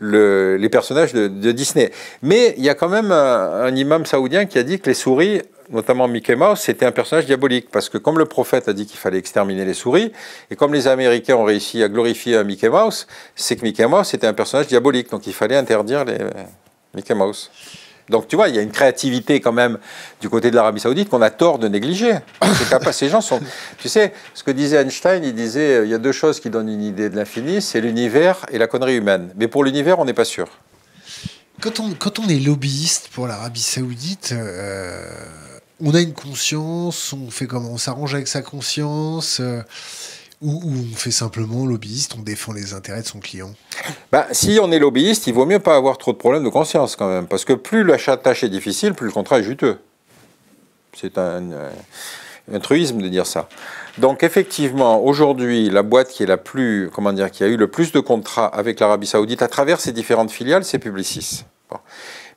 les 0.00 0.68
personnages 0.68 1.12
de, 1.12 1.52
Disney. 1.52 1.90
Mais 2.22 2.54
il 2.56 2.64
y 2.64 2.68
a 2.68 2.74
quand 2.74 2.88
même 2.88 3.12
un, 3.12 3.74
imam 3.74 4.06
saoudien 4.06 4.46
qui 4.46 4.58
a 4.58 4.62
dit 4.62 4.78
que 4.78 4.88
les 4.88 4.94
souris, 4.94 5.42
notamment 5.70 6.08
Mickey 6.08 6.36
Mouse, 6.36 6.60
c'était 6.60 6.86
un 6.86 6.92
personnage 6.92 7.26
diabolique. 7.26 7.70
Parce 7.70 7.88
que 7.88 7.98
comme 7.98 8.18
le 8.18 8.26
prophète 8.26 8.68
a 8.68 8.72
dit 8.72 8.86
qu'il 8.86 8.98
fallait 8.98 9.18
exterminer 9.18 9.64
les 9.64 9.74
souris, 9.74 10.12
et 10.50 10.56
comme 10.56 10.72
les 10.72 10.86
Américains 10.88 11.34
ont 11.34 11.44
réussi 11.44 11.82
à 11.82 11.88
glorifier 11.88 12.36
un 12.36 12.44
Mickey 12.44 12.68
Mouse, 12.68 13.06
c'est 13.34 13.56
que 13.56 13.62
Mickey 13.62 13.86
Mouse 13.86 14.14
était 14.14 14.26
un 14.26 14.34
personnage 14.34 14.66
diabolique. 14.68 15.10
Donc 15.10 15.26
il 15.26 15.32
fallait 15.32 15.56
interdire 15.56 16.04
les 16.04 16.18
Mickey 16.94 17.14
Mouse. 17.14 17.50
Donc 18.08 18.28
tu 18.28 18.36
vois, 18.36 18.48
il 18.48 18.54
y 18.54 18.58
a 18.58 18.62
une 18.62 18.70
créativité 18.70 19.40
quand 19.40 19.52
même 19.52 19.78
du 20.20 20.28
côté 20.28 20.50
de 20.50 20.56
l'Arabie 20.56 20.80
Saoudite 20.80 21.08
qu'on 21.08 21.22
a 21.22 21.30
tort 21.30 21.58
de 21.58 21.68
négliger. 21.68 22.14
ces 22.92 23.08
gens 23.08 23.20
sont. 23.20 23.40
Tu 23.78 23.88
sais, 23.88 24.12
ce 24.34 24.42
que 24.42 24.50
disait 24.50 24.80
Einstein, 24.80 25.22
il 25.24 25.34
disait 25.34 25.78
euh, 25.78 25.84
il 25.84 25.90
y 25.90 25.94
a 25.94 25.98
deux 25.98 26.12
choses 26.12 26.40
qui 26.40 26.48
donnent 26.48 26.68
une 26.68 26.82
idée 26.82 27.10
de 27.10 27.16
l'infini, 27.16 27.60
c'est 27.60 27.80
l'univers 27.80 28.46
et 28.50 28.58
la 28.58 28.66
connerie 28.66 28.96
humaine. 28.96 29.30
Mais 29.36 29.48
pour 29.48 29.64
l'univers, 29.64 29.98
on 29.98 30.04
n'est 30.04 30.14
pas 30.14 30.24
sûr. 30.24 30.48
Quand 31.60 31.80
on, 31.80 31.92
quand 31.92 32.18
on 32.18 32.28
est 32.28 32.38
lobbyiste 32.38 33.08
pour 33.08 33.26
l'Arabie 33.26 33.62
Saoudite, 33.62 34.32
euh, 34.32 35.06
on 35.80 35.94
a 35.94 36.00
une 36.00 36.14
conscience, 36.14 37.12
on 37.12 37.30
fait 37.30 37.46
comment? 37.46 37.70
On 37.70 37.78
s'arrange 37.78 38.14
avec 38.14 38.28
sa 38.28 38.42
conscience. 38.42 39.38
Euh, 39.40 39.62
ou, 40.44 40.62
on 40.64 40.96
fait 40.96 41.10
simplement 41.10 41.66
lobbyiste, 41.66 42.14
on 42.18 42.22
défend 42.22 42.52
les 42.52 42.74
intérêts 42.74 43.02
de 43.02 43.06
son 43.06 43.18
client 43.18 43.52
bah, 44.12 44.26
Si 44.32 44.58
on 44.62 44.70
est 44.70 44.78
lobbyiste, 44.78 45.26
il 45.26 45.34
vaut 45.34 45.46
mieux 45.46 45.58
pas 45.58 45.76
avoir 45.76 45.98
trop 45.98 46.12
de 46.12 46.18
problèmes 46.18 46.44
de 46.44 46.48
conscience 46.48 46.96
quand 46.96 47.08
même. 47.08 47.26
Parce 47.26 47.44
que 47.44 47.54
plus 47.54 47.82
la 47.84 47.98
tâche 47.98 48.44
est 48.44 48.48
difficile, 48.48 48.94
plus 48.94 49.06
le 49.06 49.12
contrat 49.12 49.38
est 49.38 49.44
juteux. 49.44 49.78
C'est 50.92 51.18
un. 51.18 51.50
Euh, 51.52 51.70
un 52.52 52.60
truisme 52.60 53.00
de 53.00 53.08
dire 53.08 53.26
ça. 53.26 53.48
Donc 53.98 54.22
effectivement, 54.22 55.02
aujourd'hui, 55.02 55.70
la 55.70 55.82
boîte 55.82 56.08
qui 56.08 56.22
est 56.22 56.26
la 56.26 56.36
plus, 56.36 56.90
qui 57.32 57.44
a 57.44 57.46
eu 57.46 57.56
le 57.56 57.68
plus 57.68 57.92
de 57.92 58.00
contrats 58.00 58.46
avec 58.46 58.80
l'Arabie 58.80 59.06
Saoudite 59.06 59.42
à 59.42 59.48
travers 59.48 59.80
ses 59.80 59.92
différentes 59.92 60.30
filiales, 60.30 60.64
c'est 60.64 60.78
Publicis. 60.78 61.44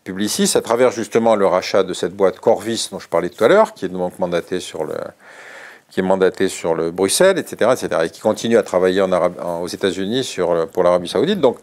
Publicis, 0.03 0.51
à 0.55 0.61
travers 0.61 0.91
justement 0.91 1.35
le 1.35 1.45
rachat 1.45 1.83
de 1.83 1.93
cette 1.93 2.15
boîte 2.15 2.39
Corvis 2.39 2.87
dont 2.91 2.99
je 2.99 3.09
parlais 3.09 3.29
tout 3.29 3.43
à 3.43 3.49
l'heure, 3.49 3.73
qui 3.73 3.85
est 3.85 3.89
donc 3.89 4.17
mandatée 4.19 4.61
sur 4.61 4.85
le, 4.85 4.95
qui 5.91 6.01
est 6.01 6.03
mandaté 6.03 6.49
sur 6.49 6.75
le 6.75 6.91
Bruxelles, 6.91 7.37
etc., 7.37 7.71
etc., 7.73 8.01
et 8.05 8.09
qui 8.09 8.19
continue 8.19 8.57
à 8.57 8.63
travailler 8.63 9.01
aux 9.01 9.67
États-Unis 9.67 10.35
pour 10.73 10.83
l'Arabie 10.83 11.07
Saoudite. 11.07 11.39
Donc, 11.39 11.57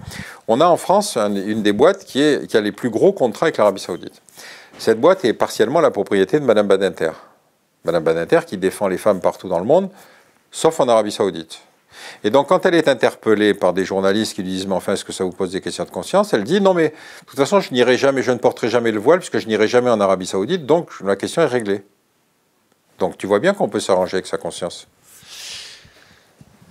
on 0.49 0.61
a 0.61 0.67
en 0.67 0.77
France 0.77 1.17
une 1.17 1.63
des 1.63 1.73
boîtes 1.73 2.05
qui 2.05 2.23
a 2.23 2.61
les 2.61 2.73
plus 2.73 2.91
gros 2.91 3.13
contrats 3.13 3.47
avec 3.47 3.59
l'Arabie 3.59 3.81
Saoudite. 3.81 4.23
Cette 4.79 5.01
boîte 5.01 5.25
est 5.25 5.35
partiellement 5.35 5.81
la 5.81 5.91
propriété 5.91 6.41
de 6.41 6.45
Madame 6.45 6.67
Badinter. 6.67 7.13
Madame 7.85 8.03
Badinter 8.03 8.41
qui 8.47 8.57
défend 8.57 8.89
les 8.89 8.99
femmes 8.99 9.21
partout 9.21 9.49
dans 9.49 9.59
le 9.59 9.67
monde, 9.67 9.91
sauf 10.51 10.81
en 10.81 10.89
Arabie 10.89 11.13
Saoudite. 11.13 11.61
Et 12.25 12.31
donc, 12.31 12.49
quand 12.49 12.67
elle 12.67 12.75
est 12.75 12.89
interpellée 12.89 13.55
par 13.55 13.73
des 13.73 13.85
journalistes 13.85 14.35
qui 14.35 14.43
lui 14.43 14.51
disent 14.51 14.67
Mais 14.67 14.75
enfin, 14.75 14.95
est-ce 14.95 15.05
que 15.05 15.13
ça 15.13 15.25
vous 15.25 15.31
pose 15.31 15.53
des 15.53 15.61
questions 15.61 15.85
de 15.85 15.91
conscience? 15.91 16.33
Elle 16.33 16.45
dit 16.45 16.61
Non, 16.61 16.75
mais 16.75 16.89
de 16.89 17.27
toute 17.27 17.39
façon, 17.39 17.61
je 17.61 17.73
n'irai 17.73 17.97
jamais, 17.97 18.23
je 18.23 18.33
ne 18.33 18.39
porterai 18.39 18.69
jamais 18.69 18.91
le 18.91 18.99
voile, 18.99 19.19
puisque 19.19 19.39
je 19.39 19.47
n'irai 19.47 19.69
jamais 19.69 19.91
en 19.91 20.01
Arabie 20.01 20.27
Saoudite, 20.27 20.67
donc 20.67 20.89
la 21.05 21.15
question 21.17 21.43
est 21.43 21.47
réglée. 21.47 21.85
Donc, 22.99 23.19
tu 23.19 23.27
vois 23.27 23.41
bien 23.41 23.55
qu'on 23.55 23.69
peut 23.69 23.81
s'arranger 23.81 24.17
avec 24.17 24.27
sa 24.27 24.39
conscience. 24.39 24.87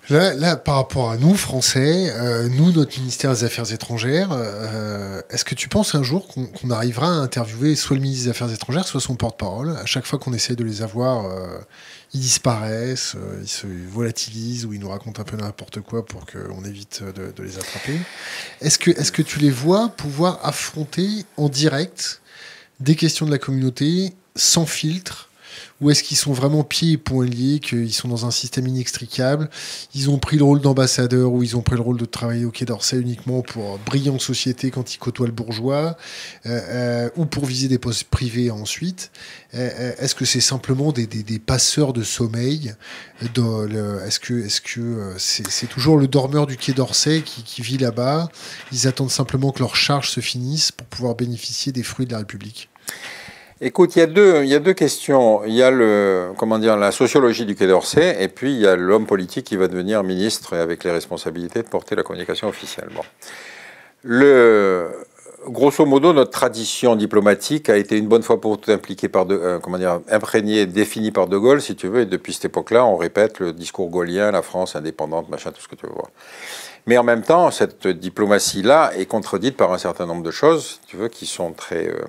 Là, 0.09 0.57
par 0.57 0.75
rapport 0.75 1.11
à 1.11 1.17
nous, 1.17 1.33
Français, 1.33 2.11
euh, 2.11 2.49
nous, 2.49 2.73
notre 2.73 2.99
ministère 2.99 3.31
des 3.31 3.45
Affaires 3.45 3.71
étrangères, 3.71 4.29
euh, 4.33 5.21
est-ce 5.29 5.45
que 5.45 5.55
tu 5.55 5.69
penses 5.69 5.95
un 5.95 6.03
jour 6.03 6.27
qu'on 6.27 6.69
arrivera 6.71 7.07
à 7.07 7.11
interviewer 7.11 7.75
soit 7.75 7.95
le 7.95 8.01
ministre 8.01 8.25
des 8.25 8.29
Affaires 8.31 8.51
étrangères, 8.51 8.85
soit 8.85 8.99
son 8.99 9.15
porte-parole? 9.15 9.77
À 9.77 9.85
chaque 9.85 10.05
fois 10.05 10.19
qu'on 10.19 10.33
essaie 10.33 10.57
de 10.57 10.63
les 10.65 10.81
avoir, 10.81 11.25
euh, 11.25 11.57
ils 12.13 12.19
disparaissent, 12.19 13.15
ils 13.41 13.47
se 13.47 13.65
volatilisent 13.65 14.65
ou 14.65 14.73
ils 14.73 14.79
nous 14.81 14.89
racontent 14.89 15.21
un 15.21 15.25
peu 15.25 15.37
n'importe 15.37 15.79
quoi 15.79 16.05
pour 16.05 16.25
qu'on 16.25 16.65
évite 16.65 17.01
de, 17.01 17.41
les 17.41 17.57
attraper. 17.57 17.97
Est-ce 18.59 18.77
que, 18.77 18.91
est 18.91 19.03
-ce 19.03 19.11
que 19.11 19.21
tu 19.21 19.39
les 19.39 19.51
vois 19.51 19.87
pouvoir 19.87 20.39
affronter 20.43 21.25
en 21.37 21.47
direct 21.47 22.21
des 22.81 22.95
questions 22.95 23.25
de 23.25 23.31
la 23.31 23.39
communauté 23.39 24.13
sans 24.35 24.65
filtre 24.65 25.29
ou 25.81 25.89
est-ce 25.89 26.03
qu'ils 26.03 26.17
sont 26.17 26.33
vraiment 26.33 26.63
pieds 26.63 26.93
et 26.93 26.97
poings 26.97 27.25
liés, 27.25 27.59
qu'ils 27.59 27.93
sont 27.93 28.07
dans 28.07 28.25
un 28.25 28.31
système 28.31 28.67
inextricable. 28.67 29.49
Ils 29.93 30.09
ont 30.09 30.17
pris 30.17 30.37
le 30.37 30.43
rôle 30.43 30.61
d'ambassadeur 30.61 31.31
ou 31.31 31.43
ils 31.43 31.57
ont 31.57 31.61
pris 31.61 31.75
le 31.75 31.81
rôle 31.81 31.97
de 31.97 32.05
travailler 32.05 32.45
au 32.45 32.51
Quai 32.51 32.65
d'Orsay 32.65 32.99
uniquement 32.99 33.41
pour 33.41 33.77
brillante 33.79 34.21
société 34.21 34.71
quand 34.71 34.93
ils 34.93 34.97
côtoient 34.97 35.27
le 35.27 35.33
bourgeois 35.33 35.97
euh, 36.45 36.59
euh, 36.69 37.09
ou 37.15 37.25
pour 37.25 37.45
viser 37.45 37.67
des 37.67 37.79
postes 37.79 38.05
privés 38.05 38.51
ensuite. 38.51 39.11
Euh, 39.53 39.93
Est-ce 39.97 40.15
que 40.15 40.25
c'est 40.25 40.41
simplement 40.41 40.91
des, 40.91 41.07
passeurs 41.39 41.93
de 41.93 42.03
sommeil 42.03 42.73
Est-ce 43.21 44.19
que 44.19 44.47
c'est 44.47 45.43
-ce 45.43 45.49
c'est 45.49 45.67
toujours 45.67 45.97
le 45.97 46.07
dormeur 46.07 46.47
du 46.47 46.57
Quai 46.57 46.73
d'Orsay 46.73 47.21
qui, 47.21 47.43
qui 47.43 47.61
vit 47.61 47.77
là-bas? 47.77 48.29
Ils 48.71 48.87
attendent 48.87 49.11
simplement 49.11 49.51
que 49.51 49.59
leur 49.59 49.75
charge 49.75 50.09
se 50.09 50.19
finisse 50.19 50.71
pour 50.71 50.87
pouvoir 50.87 51.15
bénéficier 51.15 51.71
des 51.71 51.83
fruits 51.83 52.05
de 52.05 52.11
la 52.11 52.19
République 52.19 52.69
Écoute, 53.65 53.95
il 53.95 53.99
y, 53.99 54.01
a 54.01 54.59
deux, 54.59 54.73
questions. 54.73 55.45
Il 55.45 55.53
y 55.53 55.63
a 55.63 55.71
le, 55.71 56.33
comment 56.35 56.59
dire, 56.59 56.75
la 56.75 56.91
sociologie 56.91 57.45
du 57.45 57.55
Quai 57.55 57.65
d'Orsay, 57.65 58.17
et 58.19 58.27
puis 58.27 58.51
il 58.51 58.59
y 58.59 58.67
a 58.67 58.75
l'homme 58.75 59.05
politique 59.05 59.45
qui 59.45 59.55
va 59.55 59.69
devenir 59.69 60.03
ministre 60.03 60.57
avec 60.57 60.83
les 60.83 60.91
responsabilités 60.91 61.63
de 61.63 61.69
porter 61.69 61.95
la 61.95 62.03
communication 62.03 62.49
officielle. 62.49 62.89
Le, 64.03 64.89
grosso 65.47 65.85
modo, 65.85 66.11
notre 66.11 66.31
tradition 66.31 66.97
diplomatique 66.97 67.69
a 67.69 67.77
été 67.77 67.97
une 67.97 68.09
bonne 68.09 68.21
fois 68.23 68.41
pour 68.41 68.59
tout 68.59 68.69
impliquée 68.69 69.07
par 69.07 69.25
de, 69.25 69.35
euh, 69.35 69.59
comment 69.59 69.77
dire, 69.77 70.01
imprégnée, 70.11 70.65
définie 70.65 71.11
par 71.11 71.27
De 71.27 71.37
Gaulle, 71.37 71.61
si 71.61 71.77
tu 71.77 71.87
veux, 71.87 72.01
et 72.01 72.05
depuis 72.05 72.33
cette 72.33 72.45
époque-là, 72.45 72.83
on 72.83 72.97
répète 72.97 73.39
le 73.39 73.53
discours 73.53 73.89
gaullien, 73.89 74.31
la 74.31 74.41
France 74.41 74.75
indépendante, 74.75 75.29
machin, 75.29 75.53
tout 75.53 75.61
ce 75.61 75.69
que 75.69 75.75
tu 75.75 75.85
veux 75.85 75.93
voir. 75.93 76.09
Mais 76.85 76.97
en 76.97 77.03
même 77.03 77.21
temps, 77.21 77.49
cette 77.49 77.87
diplomatie-là 77.87 78.91
est 78.97 79.05
contredite 79.05 79.55
par 79.55 79.71
un 79.71 79.77
certain 79.77 80.05
nombre 80.05 80.23
de 80.23 80.31
choses, 80.31 80.81
si 80.81 80.87
tu 80.87 80.97
veux, 80.97 81.07
qui 81.07 81.25
sont 81.25 81.53
très, 81.53 81.87
euh, 81.87 82.01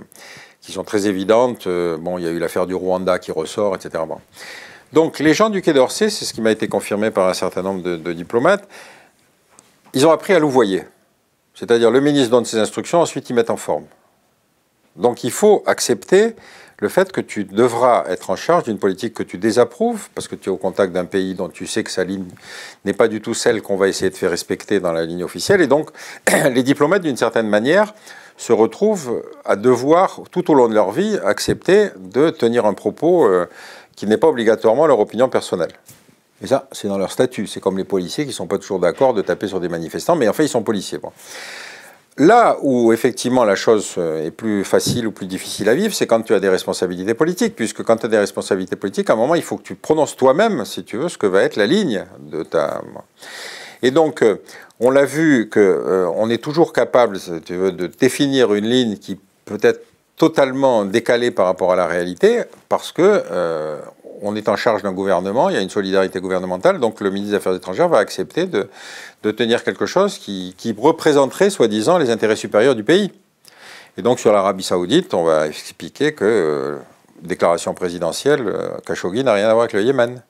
qui 0.64 0.72
sont 0.72 0.84
très 0.84 1.06
évidentes. 1.06 1.66
Euh, 1.66 1.98
bon, 1.98 2.18
il 2.18 2.24
y 2.24 2.28
a 2.28 2.30
eu 2.30 2.38
l'affaire 2.38 2.66
du 2.66 2.74
Rwanda 2.74 3.18
qui 3.18 3.32
ressort, 3.32 3.74
etc. 3.74 4.02
Donc 4.92 5.18
les 5.18 5.34
gens 5.34 5.50
du 5.50 5.60
Quai 5.60 5.72
d'Orsay, 5.72 6.08
c'est 6.08 6.24
ce 6.24 6.32
qui 6.32 6.40
m'a 6.40 6.50
été 6.50 6.68
confirmé 6.68 7.10
par 7.10 7.28
un 7.28 7.34
certain 7.34 7.62
nombre 7.62 7.82
de, 7.82 8.12
diplomates, 8.12 8.66
ils 9.92 10.06
ont 10.06 10.10
appris 10.10 10.32
à 10.32 10.38
louvoyer. 10.38 10.84
C'est-à-dire 11.54 11.90
le 11.90 12.00
ministre 12.00 12.30
donne 12.30 12.44
ses 12.44 12.58
instructions, 12.58 13.00
ensuite 13.00 13.28
ils 13.28 13.34
mettent 13.34 13.50
en 13.50 13.56
forme. 13.56 13.84
Donc 14.96 15.22
il 15.22 15.30
faut 15.30 15.62
accepter 15.66 16.34
le 16.78 16.88
fait 16.88 17.12
que 17.12 17.20
tu 17.20 17.44
devras 17.44 18.04
être 18.08 18.30
en 18.30 18.36
charge 18.36 18.64
d'une 18.64 18.78
politique 18.78 19.14
que 19.14 19.22
tu 19.22 19.38
désapprouves, 19.38 20.08
parce 20.14 20.28
que 20.28 20.34
tu 20.34 20.48
es 20.48 20.52
au 20.52 20.56
contact 20.56 20.92
d'un 20.92 21.04
pays 21.04 21.34
dont 21.34 21.48
tu 21.48 21.66
sais 21.66 21.84
que 21.84 21.90
sa 21.90 22.04
ligne 22.04 22.26
n'est 22.84 22.92
pas 22.92 23.08
du 23.08 23.20
tout 23.20 23.34
celle 23.34 23.62
qu'on 23.62 23.76
va 23.76 23.88
essayer 23.88 24.10
de 24.10 24.16
faire 24.16 24.30
respecter 24.30 24.80
dans 24.80 24.92
la 24.92 25.04
ligne 25.04 25.24
officielle. 25.24 25.60
Et 25.60 25.66
donc 25.66 25.90
les 26.52 26.62
diplomates, 26.62 27.02
d'une 27.02 27.16
certaine 27.16 27.48
manière, 27.48 27.94
se 28.36 28.52
retrouvent 28.52 29.22
à 29.44 29.56
devoir, 29.56 30.20
tout 30.30 30.50
au 30.50 30.54
long 30.54 30.68
de 30.68 30.74
leur 30.74 30.90
vie, 30.90 31.18
accepter 31.24 31.90
de 31.98 32.30
tenir 32.30 32.66
un 32.66 32.74
propos 32.74 33.26
euh, 33.26 33.46
qui 33.96 34.06
n'est 34.06 34.16
pas 34.16 34.28
obligatoirement 34.28 34.86
leur 34.86 35.00
opinion 35.00 35.28
personnelle. 35.28 35.72
Et 36.42 36.46
ça, 36.46 36.68
c'est 36.72 36.88
dans 36.88 36.98
leur 36.98 37.12
statut. 37.12 37.46
C'est 37.46 37.60
comme 37.60 37.78
les 37.78 37.84
policiers 37.84 38.24
qui 38.24 38.30
ne 38.30 38.34
sont 38.34 38.46
pas 38.46 38.58
toujours 38.58 38.80
d'accord 38.80 39.14
de 39.14 39.22
taper 39.22 39.46
sur 39.46 39.60
des 39.60 39.68
manifestants, 39.68 40.16
mais 40.16 40.28
en 40.28 40.32
fait, 40.32 40.44
ils 40.44 40.48
sont 40.48 40.62
policiers. 40.62 40.98
Là 42.16 42.58
où 42.62 42.92
effectivement 42.92 43.44
la 43.44 43.56
chose 43.56 43.94
euh, 43.98 44.26
est 44.26 44.30
plus 44.30 44.62
facile 44.62 45.06
ou 45.06 45.10
plus 45.10 45.26
difficile 45.26 45.68
à 45.68 45.74
vivre, 45.74 45.92
c'est 45.92 46.06
quand 46.06 46.22
tu 46.22 46.32
as 46.32 46.40
des 46.40 46.48
responsabilités 46.48 47.14
politiques, 47.14 47.56
puisque 47.56 47.82
quand 47.82 47.96
tu 47.96 48.06
as 48.06 48.08
des 48.08 48.18
responsabilités 48.18 48.76
politiques, 48.76 49.10
à 49.10 49.14
un 49.14 49.16
moment, 49.16 49.34
il 49.34 49.42
faut 49.42 49.56
que 49.56 49.64
tu 49.64 49.74
prononces 49.74 50.16
toi-même, 50.16 50.64
si 50.64 50.84
tu 50.84 50.96
veux, 50.96 51.08
ce 51.08 51.18
que 51.18 51.26
va 51.26 51.42
être 51.42 51.56
la 51.56 51.66
ligne 51.66 52.04
de 52.20 52.42
ta... 52.44 52.82
Et 53.84 53.90
donc, 53.90 54.22
euh, 54.22 54.36
on 54.80 54.90
l'a 54.90 55.04
vu 55.04 55.50
qu'on 55.50 55.60
euh, 55.60 56.28
est 56.30 56.42
toujours 56.42 56.72
capable, 56.72 57.18
de 57.18 57.86
définir 57.86 58.54
une 58.54 58.64
ligne 58.64 58.96
qui 58.96 59.20
peut 59.44 59.58
être 59.60 59.84
totalement 60.16 60.86
décalée 60.86 61.30
par 61.30 61.44
rapport 61.44 61.70
à 61.70 61.76
la 61.76 61.86
réalité, 61.86 62.44
parce 62.70 62.92
que 62.92 63.02
euh, 63.30 63.78
on 64.22 64.36
est 64.36 64.48
en 64.48 64.56
charge 64.56 64.82
d'un 64.82 64.92
gouvernement, 64.92 65.50
il 65.50 65.56
y 65.56 65.58
a 65.58 65.60
une 65.60 65.68
solidarité 65.68 66.18
gouvernementale, 66.18 66.80
donc 66.80 67.02
le 67.02 67.10
ministre 67.10 67.32
des 67.32 67.36
Affaires 67.36 67.54
étrangères 67.54 67.90
va 67.90 67.98
accepter 67.98 68.46
de, 68.46 68.70
tenir 69.32 69.62
quelque 69.62 69.84
chose 69.84 70.16
qui, 70.16 70.74
représenterait, 70.78 71.50
soi-disant, 71.50 71.98
les 71.98 72.08
intérêts 72.08 72.36
supérieurs 72.36 72.74
du 72.74 72.84
pays. 72.84 73.12
Et 73.98 74.02
donc 74.02 74.18
sur 74.18 74.32
l'Arabie 74.32 74.64
saoudite, 74.64 75.12
on 75.12 75.24
va 75.24 75.46
expliquer 75.46 76.14
que 76.14 76.78
déclaration 77.20 77.74
présidentielle, 77.74 78.50
Khashoggi 78.86 79.24
n'a 79.24 79.34
rien 79.34 79.48
à 79.48 79.52
voir 79.52 79.64
avec 79.64 79.74
le 79.74 79.82
Yémen. 79.82 80.22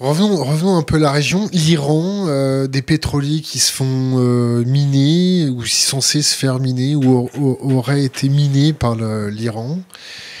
Revenons, 0.00 0.76
un 0.76 0.82
peu 0.82 0.96
à 0.96 0.98
la 0.98 1.12
région. 1.12 1.48
L'Iran, 1.52 2.26
euh, 2.26 2.66
des 2.66 2.82
pétroliers 2.82 3.40
qui 3.40 3.60
se 3.60 3.72
font 3.72 4.18
euh, 4.18 4.64
miner 4.64 5.48
ou 5.50 5.64
censés 5.64 6.22
se 6.22 6.36
faire 6.36 6.58
miner 6.58 6.96
ou, 6.96 7.28
auraient 7.62 8.02
été 8.02 8.28
minés 8.28 8.72
par 8.72 8.96
l'Iran. 8.96 9.78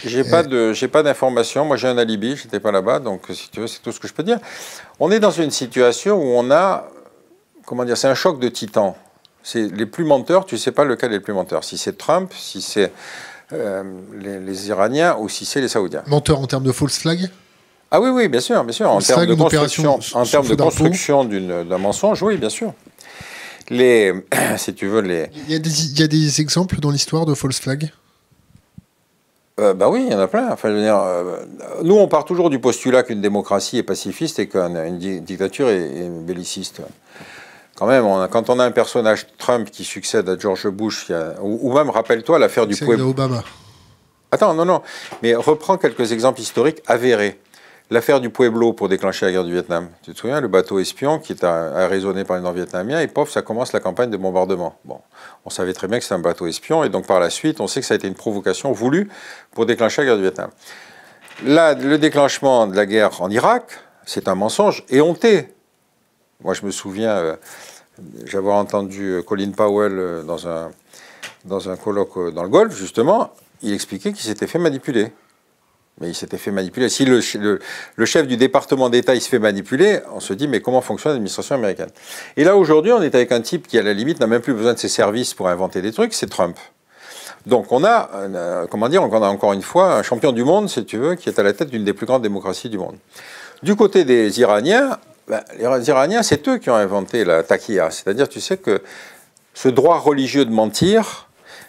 J'ai 0.04 0.24
pas 0.24 0.42
de, 0.42 0.72
j'ai 0.72 0.88
pas 0.88 1.02
d'informations. 1.02 1.64
Moi, 1.64 1.76
j'ai 1.76 1.88
un 1.88 1.98
alibi. 1.98 2.36
J'étais 2.36 2.60
pas 2.60 2.72
là-bas, 2.72 2.98
donc 2.98 3.22
si 3.32 3.48
tu 3.50 3.60
veux, 3.60 3.66
c'est 3.66 3.80
tout 3.80 3.92
ce 3.92 4.00
que 4.00 4.08
je 4.08 4.12
peux 4.12 4.24
dire. 4.24 4.38
On 4.98 5.10
est 5.10 5.20
dans 5.20 5.30
une 5.30 5.50
situation 5.50 6.16
où 6.16 6.36
on 6.36 6.50
a, 6.50 6.88
comment 7.64 7.84
dire, 7.84 7.96
c'est 7.96 8.08
un 8.08 8.14
choc 8.14 8.40
de 8.40 8.48
titans. 8.48 8.94
C'est 9.42 9.68
les 9.68 9.86
plus 9.86 10.04
menteurs. 10.04 10.46
Tu 10.46 10.58
sais 10.58 10.72
pas 10.72 10.84
lequel 10.84 11.12
est 11.12 11.16
le 11.16 11.22
plus 11.22 11.32
menteur. 11.32 11.64
Si 11.64 11.78
c'est 11.78 11.96
Trump, 11.96 12.32
si 12.36 12.60
c'est 12.60 12.92
euh, 13.52 13.82
les, 14.18 14.40
les, 14.40 14.68
Iraniens 14.68 15.16
ou 15.18 15.28
si 15.28 15.44
c'est 15.44 15.60
les 15.60 15.68
Saoudiens. 15.68 16.02
Menteur 16.06 16.40
en 16.40 16.46
termes 16.46 16.64
de 16.64 16.72
false 16.72 16.98
flag? 16.98 17.28
Ah 17.94 18.00
oui, 18.00 18.10
oui, 18.10 18.26
bien 18.26 18.40
sûr, 18.40 18.64
bien 18.64 18.72
sûr. 18.72 18.90
En 18.90 18.98
termes 18.98 19.24
de 19.24 19.34
construction, 19.36 20.00
en 20.14 20.24
termes 20.24 20.48
de 20.48 20.56
construction 20.56 21.24
d'un 21.24 21.78
mensonge, 21.78 22.24
oui, 22.24 22.36
bien 22.36 22.48
sûr. 22.48 22.72
Les, 23.70 24.12
si 24.56 24.74
tu 24.74 24.88
veux, 24.88 25.00
les. 25.00 25.28
Il 25.46 25.52
y 25.52 25.54
a 25.54 25.60
des, 25.60 25.84
il 25.84 26.00
y 26.00 26.02
a 26.02 26.08
des 26.08 26.40
exemples 26.40 26.80
dans 26.80 26.90
l'histoire 26.90 27.24
de 27.24 27.34
false 27.34 27.60
flag? 27.60 27.92
Euh, 29.60 29.74
bah 29.74 29.88
oui, 29.90 30.06
il 30.08 30.12
y 30.12 30.14
en 30.16 30.18
a 30.18 30.26
plein. 30.26 30.50
Enfin, 30.50 30.70
je 30.70 30.74
veux 30.74 30.80
dire, 30.80 30.98
euh, 30.98 31.44
nous, 31.84 31.94
on 31.94 32.08
part 32.08 32.24
toujours 32.24 32.50
du 32.50 32.58
postulat 32.58 33.04
qu'une 33.04 33.20
démocratie 33.20 33.78
est 33.78 33.84
pacifiste 33.84 34.40
et 34.40 34.48
qu'une 34.48 34.98
dictature 35.20 35.68
est, 35.68 36.08
belliciste. 36.26 36.82
Quand 37.76 37.86
même, 37.86 38.04
quand 38.28 38.50
on 38.50 38.58
a 38.58 38.64
un 38.64 38.72
personnage 38.72 39.28
Trump 39.38 39.70
qui 39.70 39.84
succède 39.84 40.28
à 40.28 40.36
George 40.36 40.68
Bush, 40.68 41.12
ou, 41.40 41.72
même, 41.72 41.90
rappelle-toi, 41.90 42.40
l'affaire 42.40 42.66
du 42.66 42.74
Pueblo. 42.74 43.10
Obama. 43.10 43.44
Attends, 44.32 44.52
non, 44.52 44.64
non. 44.64 44.82
Mais 45.22 45.36
reprends 45.36 45.78
quelques 45.78 46.10
exemples 46.10 46.40
historiques 46.40 46.82
avérés. 46.88 47.38
L'affaire 47.90 48.18
du 48.18 48.30
Pueblo 48.30 48.72
pour 48.72 48.88
déclencher 48.88 49.26
la 49.26 49.32
guerre 49.32 49.44
du 49.44 49.52
Vietnam. 49.52 49.88
Tu 50.02 50.14
te 50.14 50.18
souviens, 50.18 50.40
le 50.40 50.48
bateau 50.48 50.78
espion 50.78 51.18
qui 51.18 51.32
est 51.32 51.44
arraisonné 51.44 52.24
par 52.24 52.36
les 52.36 52.42
Nord-Vietnamiens, 52.42 53.00
et 53.00 53.08
pof, 53.08 53.30
ça 53.30 53.42
commence 53.42 53.74
la 53.74 53.80
campagne 53.80 54.08
de 54.08 54.16
bombardement. 54.16 54.78
Bon, 54.86 55.00
on 55.44 55.50
savait 55.50 55.74
très 55.74 55.86
bien 55.86 55.98
que 55.98 56.04
c'était 56.04 56.14
un 56.14 56.20
bateau 56.20 56.46
espion, 56.46 56.82
et 56.82 56.88
donc 56.88 57.06
par 57.06 57.20
la 57.20 57.28
suite, 57.28 57.60
on 57.60 57.66
sait 57.66 57.80
que 57.80 57.86
ça 57.86 57.92
a 57.92 57.96
été 57.96 58.08
une 58.08 58.14
provocation 58.14 58.72
voulue 58.72 59.10
pour 59.50 59.66
déclencher 59.66 60.00
la 60.00 60.06
guerre 60.06 60.16
du 60.16 60.22
Vietnam. 60.22 60.50
Là, 61.44 61.74
le 61.74 61.98
déclenchement 61.98 62.66
de 62.66 62.74
la 62.74 62.86
guerre 62.86 63.20
en 63.20 63.28
Irak, 63.30 63.78
c'est 64.06 64.28
un 64.28 64.34
mensonge 64.34 64.84
éhonté. 64.88 65.54
Moi, 66.42 66.54
je 66.54 66.64
me 66.64 66.70
souviens, 66.70 67.10
euh, 67.10 67.36
entendu 68.46 69.10
euh, 69.10 69.22
Colin 69.22 69.50
Powell 69.50 69.92
euh, 69.98 70.22
dans, 70.22 70.48
un, 70.48 70.70
dans 71.44 71.68
un 71.68 71.76
colloque 71.76 72.32
dans 72.32 72.44
le 72.44 72.48
Golfe, 72.48 72.76
justement, 72.76 73.34
il 73.60 73.74
expliquait 73.74 74.12
qu'il 74.12 74.24
s'était 74.24 74.46
fait 74.46 74.58
manipuler. 74.58 75.12
Mais 76.00 76.08
il 76.08 76.14
s'était 76.14 76.38
fait 76.38 76.50
manipuler. 76.50 76.88
Si 76.88 77.04
le, 77.04 77.20
chef 77.20 78.26
du 78.26 78.36
département 78.36 78.90
d'État 78.90 79.14
il 79.14 79.20
se 79.20 79.28
fait 79.28 79.38
manipuler, 79.38 80.00
on 80.12 80.20
se 80.20 80.32
dit 80.32 80.48
mais 80.48 80.60
comment 80.60 80.80
fonctionne 80.80 81.12
l'administration 81.12 81.54
américaine? 81.54 81.90
Et 82.36 82.44
là 82.44 82.56
aujourd'hui, 82.56 82.92
on 82.92 83.00
est 83.02 83.14
avec 83.14 83.30
un 83.30 83.40
type 83.40 83.68
qui 83.68 83.78
à 83.78 83.82
la 83.82 83.92
limite 83.92 84.18
n'a 84.20 84.26
même 84.26 84.40
plus 84.40 84.54
besoin 84.54 84.74
de 84.74 84.78
ses 84.78 84.88
services 84.88 85.34
pour 85.34 85.48
inventer 85.48 85.82
des 85.82 85.92
trucs, 85.92 86.12
c'est 86.14 86.28
Trump. 86.28 86.56
Donc 87.46 87.70
on 87.70 87.84
a, 87.84 88.10
euh, 88.14 88.66
comment 88.68 88.88
dire, 88.88 89.02
on 89.02 89.22
a 89.22 89.28
encore 89.28 89.52
une 89.52 89.62
fois 89.62 89.94
un 89.94 90.02
champion 90.02 90.32
du 90.32 90.44
monde, 90.44 90.68
si 90.68 90.84
tu 90.84 90.96
veux, 90.96 91.14
qui 91.14 91.28
est 91.28 91.38
à 91.38 91.42
la 91.42 91.52
tête 91.52 91.70
d'une 91.70 91.84
des 91.84 91.92
plus 91.92 92.06
grandes 92.06 92.22
démocraties 92.22 92.70
du 92.70 92.78
monde. 92.78 92.96
Du 93.62 93.76
côté 93.76 94.04
des 94.04 94.40
Iraniens, 94.40 94.98
ben, 95.28 95.42
les 95.58 95.88
Iraniens, 95.88 96.22
c'est 96.22 96.46
eux 96.48 96.58
qui 96.58 96.70
ont 96.70 96.74
inventé 96.74 97.24
la 97.24 97.42
takia. 97.42 97.90
C'est-à-dire, 97.90 98.28
tu 98.28 98.40
sais 98.40 98.56
que 98.56 98.82
ce 99.54 99.68
droit 99.68 99.98
religieux 99.98 100.44
de 100.44 100.50
mentir 100.50 101.28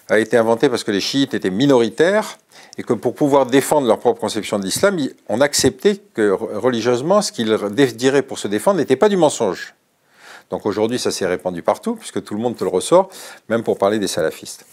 a 0.10 0.20
été 0.20 0.38
inventé 0.38 0.70
parce 0.70 0.84
que 0.84 0.92
les 0.92 1.02
chiites 1.02 1.34
étaient 1.34 1.50
minoritaires 1.50 2.38
et 2.78 2.84
que 2.84 2.94
pour 2.94 3.16
pouvoir 3.16 3.46
défendre 3.46 3.88
leur 3.88 4.00
propre 4.00 4.20
conception 4.20 4.60
de 4.60 4.66
l'islam, 4.66 4.98
on 5.30 5.42
acceptait 5.42 5.98
que 6.14 6.32
religieusement, 6.32 7.22
ce 7.22 7.32
qu'ils 7.32 7.58
diraient 7.96 8.22
pour 8.22 8.40
se 8.40 8.48
défendre 8.48 8.78
n'était 8.78 8.96
pas 8.96 9.10
du 9.10 9.18
mensonge. 9.18 9.76
Donc 10.50 10.66
aujourd'hui, 10.66 11.00
ça 11.00 11.12
s'est 11.12 11.26
répandu 11.26 11.62
partout, 11.62 11.96
puisque 11.96 12.24
tout 12.24 12.36
le 12.36 12.40
monde 12.40 12.56
te 12.56 12.64
le 12.64 12.70
ressort, 12.70 13.10
même 13.50 13.64
pour 13.64 13.78
parler 13.78 14.00
des 14.00 14.08
salafistes. 14.08 14.66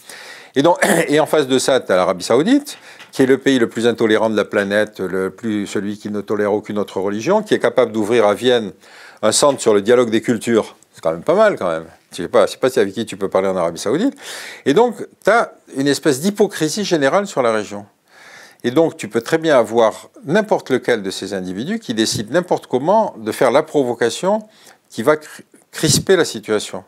Et, 0.55 0.61
donc, 0.61 0.77
et 1.07 1.19
en 1.19 1.25
face 1.25 1.47
de 1.47 1.57
ça, 1.57 1.79
tu 1.79 1.91
as 1.91 1.95
l'Arabie 1.95 2.23
saoudite, 2.23 2.77
qui 3.11 3.23
est 3.23 3.25
le 3.25 3.37
pays 3.37 3.59
le 3.59 3.67
plus 3.67 3.87
intolérant 3.87 4.29
de 4.29 4.35
la 4.35 4.45
planète, 4.45 4.99
le 4.99 5.29
plus, 5.29 5.67
celui 5.67 5.97
qui 5.97 6.09
ne 6.09 6.21
tolère 6.21 6.53
aucune 6.53 6.77
autre 6.77 6.99
religion, 6.99 7.41
qui 7.41 7.53
est 7.53 7.59
capable 7.59 7.91
d'ouvrir 7.91 8.27
à 8.27 8.33
Vienne 8.33 8.71
un 9.21 9.31
centre 9.31 9.61
sur 9.61 9.73
le 9.73 9.81
dialogue 9.81 10.09
des 10.09 10.21
cultures. 10.21 10.75
C'est 10.93 11.01
quand 11.01 11.11
même 11.11 11.23
pas 11.23 11.35
mal, 11.35 11.57
quand 11.57 11.69
même. 11.69 11.85
Je 12.11 12.21
ne 12.21 12.27
sais 12.27 12.31
pas, 12.31 12.45
sais 12.45 12.57
pas 12.57 12.69
si 12.69 12.79
avec 12.79 12.93
qui 12.93 13.05
tu 13.05 13.17
peux 13.17 13.29
parler 13.29 13.47
en 13.47 13.57
Arabie 13.57 13.79
saoudite. 13.79 14.13
Et 14.65 14.73
donc, 14.73 14.95
tu 15.23 15.29
as 15.31 15.53
une 15.75 15.87
espèce 15.87 16.19
d'hypocrisie 16.19 16.83
générale 16.83 17.25
sur 17.25 17.41
la 17.41 17.51
région. 17.51 17.85
Et 18.63 18.71
donc, 18.71 18.95
tu 18.95 19.09
peux 19.09 19.21
très 19.21 19.37
bien 19.37 19.57
avoir 19.57 20.09
n'importe 20.25 20.69
lequel 20.69 21.03
de 21.03 21.11
ces 21.11 21.33
individus 21.33 21.79
qui 21.79 21.93
décide 21.93 22.31
n'importe 22.31 22.67
comment 22.67 23.13
de 23.17 23.31
faire 23.31 23.51
la 23.51 23.61
provocation 23.61 24.47
qui 24.89 25.03
va 25.03 25.15
crisper 25.71 26.15
la 26.15 26.25
situation. 26.25 26.83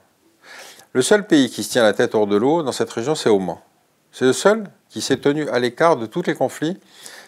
Le 0.94 1.02
seul 1.02 1.28
pays 1.28 1.50
qui 1.50 1.64
se 1.64 1.72
tient 1.72 1.84
la 1.84 1.92
tête 1.92 2.16
hors 2.16 2.28
de 2.28 2.38
l'eau 2.38 2.64
dans 2.64 2.72
cette 2.72 2.90
région, 2.90 3.16
c'est 3.16 3.30
Oman. 3.30 3.58
C'est 4.14 4.24
le 4.24 4.32
seul 4.32 4.64
qui 4.90 5.02
s'est 5.02 5.18
tenu 5.18 5.50
à 5.50 5.60
l'écart 5.60 5.98
de 5.98 6.06
tous 6.06 6.22
les 6.22 6.36
conflits. 6.36 6.78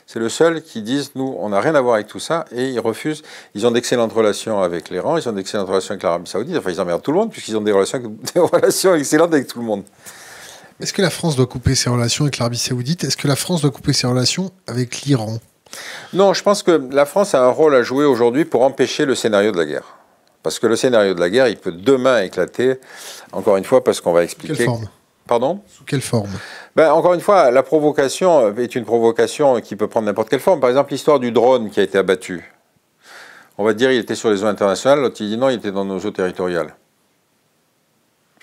C'est 0.06 0.20
le 0.20 0.30
seul 0.30 0.64
qui 0.64 0.82
disent, 0.82 1.12
nous, 1.16 1.36
on 1.38 1.50
n'a 1.50 1.60
rien 1.60 1.76
à 1.76 1.82
voir 1.82 1.96
avec 1.96 2.08
tout 2.08 2.20
ça, 2.20 2.46
et 2.54 2.70
ils 2.70 2.80
refusent. 2.80 3.24
Ils 3.56 3.68
ont 3.68 3.72
d'excellentes 3.72 4.14
relations 4.14 4.62
avec 4.62 4.90
l'Iran, 4.90 5.18
ils 5.18 5.28
ont 5.28 5.34
d'excellentes 5.34 5.68
relations 5.68 5.92
avec 5.92 6.04
l'Arabie 6.04 6.30
Saoudite, 6.30 6.56
enfin, 6.56 6.72
ils 6.72 6.80
emmerdent 6.80 7.02
tout 7.02 7.12
le 7.12 7.18
monde, 7.18 7.30
puisqu'ils 7.30 7.58
ont 7.58 7.62
des 7.62 7.74
relations, 7.74 8.00
des 8.34 8.40
relations 8.40 8.96
excellentes 8.96 9.34
avec 9.34 9.48
tout 9.48 9.60
le 9.60 9.66
monde. 9.66 9.84
Est-ce 10.80 10.94
que 10.94 11.02
la 11.02 11.10
France 11.10 11.36
doit 11.36 11.48
couper 11.48 11.74
ses 11.74 11.90
relations 11.90 12.26
avec 12.26 12.38
l'Arabie 12.38 12.58
Saoudite? 12.58 13.04
Est-ce 13.04 13.18
que 13.18 13.28
la 13.28 13.36
France 13.36 13.62
doit 13.62 13.72
couper 13.72 13.94
ses 13.94 14.06
relations 14.06 14.52
avec 14.68 15.02
l'Iran? 15.02 15.40
Non, 16.14 16.34
je 16.34 16.44
pense 16.44 16.62
que 16.62 16.72
la 16.92 17.06
France 17.06 17.34
a 17.34 17.44
un 17.44 17.50
rôle 17.50 17.76
à 17.76 17.82
jouer 17.82 18.06
aujourd'hui 18.06 18.46
pour 18.46 18.62
empêcher 18.62 19.06
le 19.06 19.16
scénario 19.16 19.52
de 19.52 19.58
la 19.58 19.66
guerre. 19.66 19.98
Parce 20.44 20.60
que 20.60 20.68
le 20.68 20.76
scénario 20.76 21.14
de 21.16 21.20
la 21.20 21.30
guerre, 21.30 21.48
il 21.48 21.58
peut 21.58 21.72
demain 21.72 22.22
éclater, 22.22 22.76
encore 23.32 23.58
une 23.58 23.64
fois, 23.64 23.84
parce 23.84 24.02
qu'on 24.02 24.14
va 24.14 24.24
expliquer. 24.24 24.56
Quelle 24.56 24.66
forme? 24.66 24.88
Pardon? 25.26 25.62
Sous 25.68 25.84
quelle 25.84 26.02
forme? 26.02 26.30
Ben, 26.76 26.92
Encore 26.92 27.14
une 27.14 27.22
fois, 27.22 27.52
la 27.52 27.64
provocation 27.64 28.56
est 28.56 28.76
une 28.76 28.86
provocation 28.86 29.60
qui 29.60 29.76
peut 29.76 29.88
prendre 29.88 30.06
n'importe 30.06 30.30
quelle 30.30 30.40
forme. 30.40 30.60
Par 30.60 30.70
exemple, 30.70 30.92
l'histoire 30.92 31.20
du 31.20 31.32
drone 31.32 31.70
qui 31.70 31.80
a 31.80 31.84
été 31.84 31.98
abattu. 31.98 32.50
On 33.58 33.66
va 33.66 33.74
dire 33.74 33.92
il 33.92 33.98
était 33.98 34.16
sur 34.16 34.30
les 34.30 34.44
eaux 34.44 34.48
internationales, 34.48 35.02
l'autre 35.02 35.18
il 35.20 35.30
dit 35.30 35.38
non, 35.38 35.50
il 35.50 35.56
était 35.56 35.72
dans 35.72 35.84
nos 35.84 36.00
eaux 36.00 36.12
territoriales. 36.12 36.76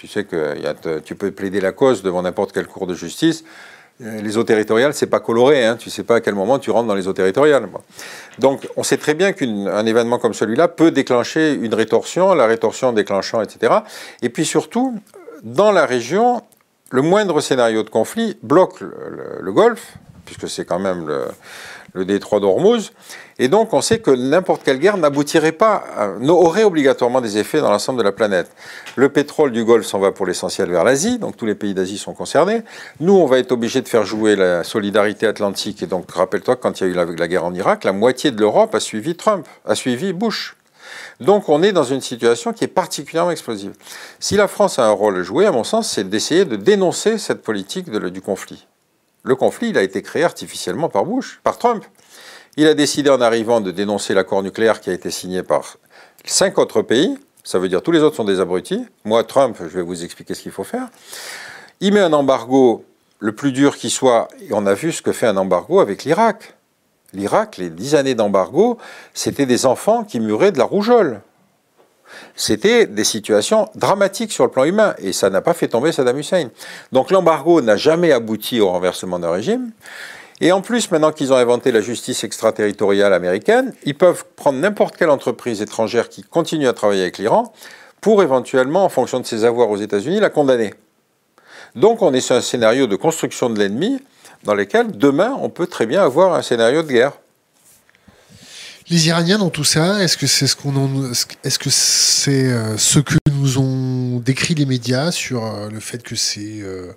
Tu 0.04 0.10
sais 0.10 0.24
que 0.24 0.98
tu 0.98 1.14
peux 1.14 1.30
plaider 1.30 1.62
la 1.62 1.72
cause 1.72 2.02
devant 2.02 2.20
n'importe 2.20 2.52
quelle 2.52 2.66
cour 2.66 2.86
de 2.86 2.92
justice. 2.92 3.42
Euh, 4.02 4.20
les 4.20 4.36
eaux 4.36 4.44
territoriales, 4.44 4.92
c'est 4.92 5.06
pas 5.06 5.18
coloré. 5.18 5.64
Hein. 5.64 5.76
Tu 5.76 5.88
sais 5.88 6.02
pas 6.02 6.16
à 6.16 6.20
quel 6.20 6.34
moment 6.34 6.58
tu 6.58 6.70
rentres 6.70 6.88
dans 6.88 6.94
les 6.94 7.08
eaux 7.08 7.14
territoriales. 7.14 7.66
Donc, 8.38 8.68
on 8.76 8.82
sait 8.82 8.98
très 8.98 9.14
bien 9.14 9.32
qu'un 9.32 9.86
événement 9.86 10.18
comme 10.18 10.34
celui-là 10.34 10.68
peut 10.68 10.90
déclencher 10.90 11.54
une 11.54 11.72
rétorsion, 11.72 12.34
la 12.34 12.44
rétorsion 12.44 12.92
déclenchant, 12.92 13.40
etc. 13.40 13.76
Et 14.20 14.28
puis 14.28 14.44
surtout, 14.44 14.94
dans 15.42 15.72
la 15.72 15.86
région, 15.86 16.42
le 16.90 17.00
moindre 17.00 17.40
scénario 17.40 17.82
de 17.82 17.88
conflit 17.88 18.36
bloque 18.42 18.82
le, 18.82 19.52
Golfe, 19.52 19.94
puisque 20.26 20.50
c'est 20.50 20.66
quand 20.66 20.80
même 20.80 21.08
le, 21.08 21.24
le 21.94 22.04
détroit 22.04 22.40
d'Ormuz. 22.40 22.92
Et 23.38 23.48
donc, 23.48 23.72
on 23.72 23.80
sait 23.80 24.00
que 24.00 24.10
n'importe 24.10 24.62
quelle 24.62 24.78
guerre 24.78 24.96
n'aboutirait 24.96 25.52
pas, 25.52 25.84
aurait 26.28 26.64
obligatoirement 26.64 27.20
des 27.20 27.38
effets 27.38 27.60
dans 27.60 27.70
l'ensemble 27.70 27.98
de 27.98 28.04
la 28.04 28.12
planète. 28.12 28.50
Le 28.96 29.08
pétrole 29.08 29.52
du 29.52 29.64
Golfe 29.64 29.86
s'en 29.86 29.98
va 29.98 30.12
pour 30.12 30.26
l'essentiel 30.26 30.70
vers 30.70 30.84
l'Asie, 30.84 31.18
donc 31.18 31.36
tous 31.36 31.46
les 31.46 31.54
pays 31.54 31.72
d'Asie 31.72 31.98
sont 31.98 32.14
concernés. 32.14 32.62
Nous, 33.00 33.14
on 33.14 33.26
va 33.26 33.38
être 33.38 33.52
obligé 33.52 33.80
de 33.80 33.88
faire 33.88 34.04
jouer 34.04 34.36
la 34.36 34.62
solidarité 34.64 35.26
atlantique. 35.26 35.82
Et 35.82 35.86
donc, 35.86 36.10
rappelle-toi, 36.10 36.56
quand 36.56 36.80
il 36.80 36.84
y 36.84 36.86
a 36.86 36.90
eu 36.90 36.94
la, 36.94 37.04
la 37.04 37.28
guerre 37.28 37.44
en 37.44 37.54
Irak, 37.54 37.84
la 37.84 37.92
moitié 37.92 38.30
de 38.30 38.40
l'Europe 38.40 38.74
a 38.74 38.80
suivi 38.80 39.16
Trump, 39.16 39.46
a 39.64 39.74
suivi 39.74 40.12
Bush. 40.12 40.56
Donc 41.20 41.48
on 41.48 41.62
est 41.62 41.72
dans 41.72 41.84
une 41.84 42.00
situation 42.00 42.52
qui 42.52 42.64
est 42.64 42.68
particulièrement 42.68 43.30
explosive. 43.30 43.72
Si 44.20 44.36
la 44.36 44.48
France 44.48 44.78
a 44.78 44.86
un 44.86 44.90
rôle 44.90 45.18
à 45.18 45.22
jouer, 45.22 45.46
à 45.46 45.52
mon 45.52 45.64
sens, 45.64 45.90
c'est 45.90 46.08
d'essayer 46.08 46.44
de 46.44 46.56
dénoncer 46.56 47.18
cette 47.18 47.42
politique 47.42 47.90
du 47.90 48.20
conflit. 48.20 48.66
Le 49.24 49.34
conflit, 49.36 49.70
il 49.70 49.78
a 49.78 49.82
été 49.82 50.02
créé 50.02 50.22
artificiellement 50.22 50.90
par 50.90 51.06
Bush, 51.06 51.40
par 51.42 51.56
Trump. 51.56 51.84
Il 52.56 52.66
a 52.66 52.74
décidé 52.74 53.08
en 53.08 53.22
arrivant 53.22 53.62
de 53.62 53.70
dénoncer 53.70 54.12
l'accord 54.12 54.42
nucléaire 54.42 54.80
qui 54.80 54.90
a 54.90 54.92
été 54.92 55.10
signé 55.10 55.42
par 55.42 55.78
cinq 56.26 56.58
autres 56.58 56.82
pays. 56.82 57.18
Ça 57.42 57.58
veut 57.58 57.68
dire 57.68 57.82
tous 57.82 57.90
les 57.90 58.00
autres 58.00 58.16
sont 58.16 58.24
des 58.24 58.38
abrutis. 58.38 58.84
Moi, 59.04 59.24
Trump, 59.24 59.56
je 59.60 59.76
vais 59.76 59.82
vous 59.82 60.04
expliquer 60.04 60.34
ce 60.34 60.42
qu'il 60.42 60.52
faut 60.52 60.62
faire. 60.62 60.88
Il 61.80 61.94
met 61.94 62.00
un 62.00 62.12
embargo 62.12 62.84
le 63.18 63.34
plus 63.34 63.52
dur 63.52 63.76
qui 63.76 63.88
soit, 63.88 64.28
on 64.50 64.66
a 64.66 64.74
vu 64.74 64.92
ce 64.92 65.00
que 65.00 65.12
fait 65.12 65.26
un 65.26 65.38
embargo 65.38 65.80
avec 65.80 66.04
l'Irak. 66.04 66.54
L'Irak, 67.14 67.56
les 67.56 67.70
dix 67.70 67.94
années 67.94 68.14
d'embargo, 68.14 68.76
c'était 69.14 69.46
des 69.46 69.64
enfants 69.64 70.04
qui 70.04 70.20
muraient 70.20 70.52
de 70.52 70.58
la 70.58 70.64
rougeole. 70.64 71.22
C'était 72.36 72.86
des 72.86 73.04
situations 73.04 73.68
dramatiques 73.74 74.32
sur 74.32 74.44
le 74.44 74.50
plan 74.50 74.64
humain, 74.64 74.94
et 74.98 75.12
ça 75.12 75.30
n'a 75.30 75.40
pas 75.40 75.54
fait 75.54 75.68
tomber 75.68 75.92
Saddam 75.92 76.18
Hussein. 76.18 76.48
Donc 76.90 77.10
l'embargo 77.10 77.60
n'a 77.60 77.76
jamais 77.76 78.12
abouti 78.12 78.60
au 78.60 78.70
renversement 78.70 79.18
d'un 79.18 79.30
régime. 79.30 79.70
Et 80.40 80.50
en 80.50 80.60
plus, 80.60 80.90
maintenant 80.90 81.12
qu'ils 81.12 81.32
ont 81.32 81.36
inventé 81.36 81.70
la 81.70 81.80
justice 81.80 82.24
extraterritoriale 82.24 83.12
américaine, 83.12 83.72
ils 83.84 83.94
peuvent 83.94 84.24
prendre 84.34 84.58
n'importe 84.58 84.96
quelle 84.96 85.10
entreprise 85.10 85.62
étrangère 85.62 86.08
qui 86.08 86.22
continue 86.22 86.66
à 86.66 86.72
travailler 86.72 87.02
avec 87.02 87.18
l'Iran 87.18 87.52
pour 88.00 88.22
éventuellement, 88.22 88.84
en 88.84 88.88
fonction 88.88 89.20
de 89.20 89.26
ses 89.26 89.44
avoirs 89.44 89.70
aux 89.70 89.76
États-Unis, 89.76 90.18
la 90.18 90.30
condamner. 90.30 90.74
Donc 91.76 92.02
on 92.02 92.12
est 92.12 92.20
sur 92.20 92.36
un 92.36 92.40
scénario 92.40 92.86
de 92.86 92.96
construction 92.96 93.48
de 93.48 93.58
l'ennemi 93.58 94.00
dans 94.42 94.54
lequel 94.54 94.92
demain 94.92 95.36
on 95.40 95.48
peut 95.48 95.66
très 95.66 95.86
bien 95.86 96.02
avoir 96.02 96.34
un 96.34 96.42
scénario 96.42 96.82
de 96.82 96.88
guerre. 96.88 97.12
Les 98.90 99.08
Iraniens 99.08 99.38
dans 99.38 99.48
tout 99.48 99.64
ça, 99.64 100.02
est-ce 100.02 100.18
que 100.18 100.26
c'est 100.26 100.46
ce 100.46 100.54
qu'on 100.56 101.10
est-ce 101.42 101.58
que 101.58 101.70
c'est 101.70 102.52
euh, 102.52 102.76
ce 102.76 102.98
que 102.98 103.14
nous 103.32 103.56
ont 103.58 104.20
décrit 104.20 104.54
les 104.54 104.66
médias 104.66 105.10
sur 105.10 105.46
euh, 105.46 105.70
le 105.70 105.80
fait 105.80 106.02
que 106.02 106.14
c'est 106.14 106.60
euh, 106.60 106.92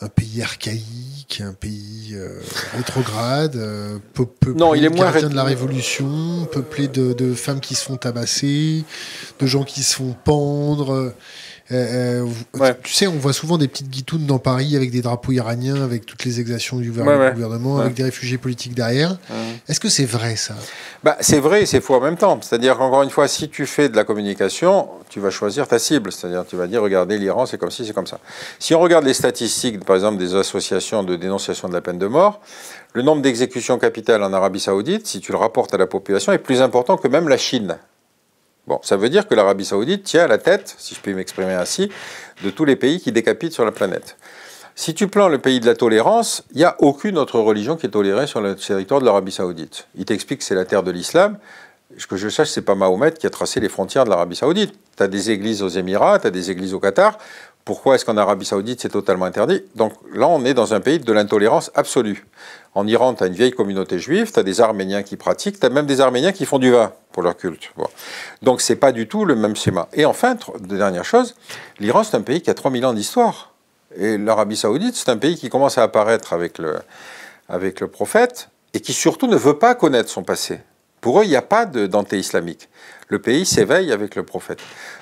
un 0.00 0.08
pays 0.08 0.40
archaïque, 0.42 1.42
un 1.44 1.52
pays 1.52 2.16
rétrograde, 2.74 3.60
peuplé 4.14 4.54
non, 4.54 4.74
il 4.74 4.84
est 4.84 4.88
moins 4.88 5.10
de 5.10 5.34
la 5.34 5.44
révolution, 5.44 6.46
peuplé 6.50 6.88
de, 6.88 7.12
de, 7.12 7.34
femmes 7.34 7.60
qui 7.60 7.74
se 7.74 7.84
font 7.84 7.96
tabasser, 7.96 8.84
de 9.40 9.46
gens 9.46 9.64
qui 9.64 9.82
se 9.82 9.96
font 9.96 10.16
pendre. 10.24 11.12
Euh, 11.70 12.26
euh, 12.56 12.72
tu 12.82 12.92
sais, 12.92 13.06
on 13.06 13.18
voit 13.18 13.32
souvent 13.32 13.58
des 13.58 13.68
petites 13.68 13.90
guitounes 13.90 14.24
dans 14.24 14.38
Paris 14.38 14.74
avec 14.74 14.90
des 14.90 15.02
drapeaux 15.02 15.32
iraniens, 15.32 15.82
avec 15.82 16.06
toutes 16.06 16.24
les 16.24 16.40
exactions 16.40 16.78
du 16.78 16.90
gouvernement, 16.90 17.78
avec 17.78 17.94
des 17.94 18.04
réfugiés 18.04 18.38
politiques 18.38 18.74
derrière. 18.74 19.18
Est-ce 19.68 19.80
que 19.80 19.88
c'est 19.88 20.06
vrai 20.06 20.36
ça? 20.36 20.54
Bah, 21.04 21.16
C'est 21.20 21.40
vrai 21.40 21.62
et 21.62 21.66
c'est 21.66 21.80
faux 21.80 21.94
en 21.94 22.00
même 22.00 22.16
temps. 22.16 22.38
C'est-à-dire 22.40 22.76
qu'encore 22.76 23.02
une 23.02 23.10
fois, 23.10 23.28
si 23.28 23.48
tu 23.48 23.66
fais 23.66 23.88
de 23.88 23.96
la 23.96 24.04
communication, 24.04 24.88
tu 25.08 25.20
vas 25.20 25.30
choisir 25.30 25.68
ta 25.68 25.78
cible. 25.78 26.10
C'est-à-dire 26.10 26.44
tu 26.48 26.56
vas 26.56 26.66
dire, 26.66 26.82
regardez, 26.82 27.18
l'Iran, 27.18 27.46
c'est 27.46 27.58
comme 27.58 27.70
ci, 27.70 27.84
c'est 27.84 27.92
comme 27.92 28.06
ça. 28.06 28.18
Si 28.58 28.74
on 28.74 28.80
regarde 28.80 29.04
les 29.04 29.14
statistiques, 29.14 29.84
par 29.84 29.96
exemple, 29.96 30.18
des 30.18 30.34
associations 30.34 31.02
de 31.02 31.16
dénonciation 31.16 31.68
de 31.68 31.74
la 31.74 31.80
peine 31.80 31.98
de 31.98 32.06
mort, 32.06 32.40
le 32.94 33.02
nombre 33.02 33.22
d'exécutions 33.22 33.78
capitales 33.78 34.22
en 34.22 34.32
Arabie 34.32 34.60
saoudite, 34.60 35.06
si 35.06 35.20
tu 35.20 35.32
le 35.32 35.38
rapportes 35.38 35.74
à 35.74 35.76
la 35.76 35.86
population, 35.86 36.32
est 36.32 36.38
plus 36.38 36.62
important 36.62 36.96
que 36.96 37.08
même 37.08 37.28
la 37.28 37.36
Chine. 37.36 37.78
Bon, 38.68 38.78
ça 38.82 38.98
veut 38.98 39.08
dire 39.08 39.26
que 39.26 39.34
l'Arabie 39.34 39.64
saoudite 39.64 40.04
tient 40.04 40.24
à 40.24 40.26
la 40.26 40.36
tête, 40.36 40.74
si 40.76 40.94
je 40.94 41.00
puis 41.00 41.14
m'exprimer 41.14 41.54
ainsi, 41.54 41.90
de 42.44 42.50
tous 42.50 42.66
les 42.66 42.76
pays 42.76 43.00
qui 43.00 43.12
décapitent 43.12 43.54
sur 43.54 43.64
la 43.64 43.72
planète. 43.72 44.18
Si 44.74 44.92
tu 44.92 45.08
prends 45.08 45.28
le 45.28 45.38
pays 45.38 45.58
de 45.58 45.64
la 45.64 45.74
tolérance, 45.74 46.44
il 46.52 46.58
n'y 46.58 46.64
a 46.64 46.76
aucune 46.80 47.16
autre 47.16 47.40
religion 47.40 47.76
qui 47.76 47.86
est 47.86 47.90
tolérée 47.90 48.26
sur 48.26 48.42
le 48.42 48.54
territoire 48.54 49.00
de 49.00 49.06
l'Arabie 49.06 49.32
saoudite. 49.32 49.88
Il 49.96 50.04
t'explique 50.04 50.40
que 50.40 50.44
c'est 50.44 50.54
la 50.54 50.66
terre 50.66 50.82
de 50.82 50.90
l'islam. 50.90 51.38
Ce 51.96 52.06
que 52.06 52.18
je 52.18 52.28
sache, 52.28 52.48
c'est 52.48 52.60
pas 52.60 52.74
Mahomet 52.74 53.12
qui 53.12 53.26
a 53.26 53.30
tracé 53.30 53.58
les 53.58 53.70
frontières 53.70 54.04
de 54.04 54.10
l'Arabie 54.10 54.36
saoudite. 54.36 54.74
Tu 54.98 55.02
as 55.02 55.08
des 55.08 55.30
églises 55.30 55.62
aux 55.62 55.68
Émirats, 55.68 56.18
tu 56.18 56.26
as 56.26 56.30
des 56.30 56.50
églises 56.50 56.74
au 56.74 56.78
Qatar. 56.78 57.16
Pourquoi 57.64 57.94
est-ce 57.94 58.04
qu'en 58.04 58.18
Arabie 58.18 58.44
saoudite 58.44 58.82
c'est 58.82 58.90
totalement 58.90 59.24
interdit? 59.24 59.62
Donc 59.76 59.94
là, 60.12 60.28
on 60.28 60.44
est 60.44 60.54
dans 60.54 60.74
un 60.74 60.80
pays 60.80 60.98
de 60.98 61.12
l'intolérance 61.12 61.70
absolue. 61.74 62.26
En 62.78 62.86
Iran, 62.86 63.12
tu 63.14 63.24
as 63.24 63.26
une 63.26 63.32
vieille 63.32 63.50
communauté 63.50 63.98
juive, 63.98 64.30
tu 64.30 64.38
as 64.38 64.44
des 64.44 64.60
Arméniens 64.60 65.02
qui 65.02 65.16
pratiquent, 65.16 65.58
tu 65.58 65.66
as 65.66 65.68
même 65.68 65.86
des 65.86 66.00
Arméniens 66.00 66.30
qui 66.30 66.46
font 66.46 66.60
du 66.60 66.70
vin 66.70 66.92
pour 67.10 67.24
leur 67.24 67.36
culte. 67.36 67.72
Donc, 67.76 67.88
Donc 68.40 68.60
c'est 68.60 68.76
pas 68.76 68.92
du 68.92 69.08
tout 69.08 69.24
le 69.24 69.34
même 69.34 69.56
schéma. 69.56 69.88
Et 69.92 70.04
enfin, 70.04 70.36
dernière 70.60 71.04
chose, 71.04 71.34
l'Iran 71.80 72.04
c'est 72.04 72.16
un 72.16 72.22
pays 72.22 72.40
qui 72.40 72.50
a 72.50 72.54
3000 72.54 72.86
ans 72.86 72.92
d'histoire. 72.92 73.52
Et 73.96 74.16
l'Arabie 74.16 74.56
saoudite 74.56 74.94
c'est 74.94 75.08
un 75.08 75.16
pays 75.16 75.36
qui 75.36 75.48
commence 75.48 75.76
à 75.76 75.82
apparaître 75.82 76.32
avec 76.32 76.58
le, 76.58 76.76
avec 77.48 77.80
le 77.80 77.88
prophète. 77.88 78.48
et 78.74 78.80
qui 78.80 78.92
surtout 78.92 79.26
ne 79.26 79.36
veut 79.36 79.58
pas 79.58 79.74
connaître 79.74 80.08
son 80.08 80.22
passé. 80.22 80.60
Pour 81.00 81.20
eux, 81.20 81.24
il 81.24 81.30
n'y 81.30 81.36
a 81.36 81.42
pas 81.42 81.66
d'anté 81.66 82.16
islamique. 82.16 82.68
Le 83.08 83.18
pays 83.18 83.44
s'éveille 83.44 83.90
avec 83.90 84.14
le 84.14 84.22
prophète. 84.22 84.60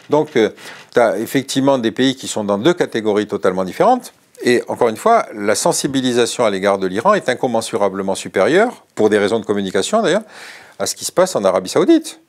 Donc, 0.08 0.36
euh, 0.36 0.50
tu 0.94 1.00
as 1.00 1.18
effectivement 1.18 1.76
des 1.76 1.90
pays 1.90 2.16
qui 2.16 2.28
sont 2.28 2.44
dans 2.44 2.58
deux 2.58 2.74
catégories 2.74 3.26
totalement 3.26 3.64
différentes. 3.64 4.14
Et 4.42 4.62
encore 4.68 4.88
une 4.88 4.96
fois, 4.96 5.26
la 5.34 5.54
sensibilisation 5.54 6.44
à 6.44 6.50
l'égard 6.50 6.78
de 6.78 6.86
l'Iran 6.86 7.14
est 7.14 7.28
incommensurablement 7.28 8.14
supérieure, 8.14 8.84
pour 8.94 9.10
des 9.10 9.18
raisons 9.18 9.40
de 9.40 9.46
communication 9.46 10.02
d'ailleurs, 10.02 10.22
à 10.78 10.86
ce 10.86 10.94
qui 10.94 11.04
se 11.04 11.12
passe 11.12 11.36
en 11.36 11.44
Arabie 11.44 11.70
saoudite. 11.70 12.20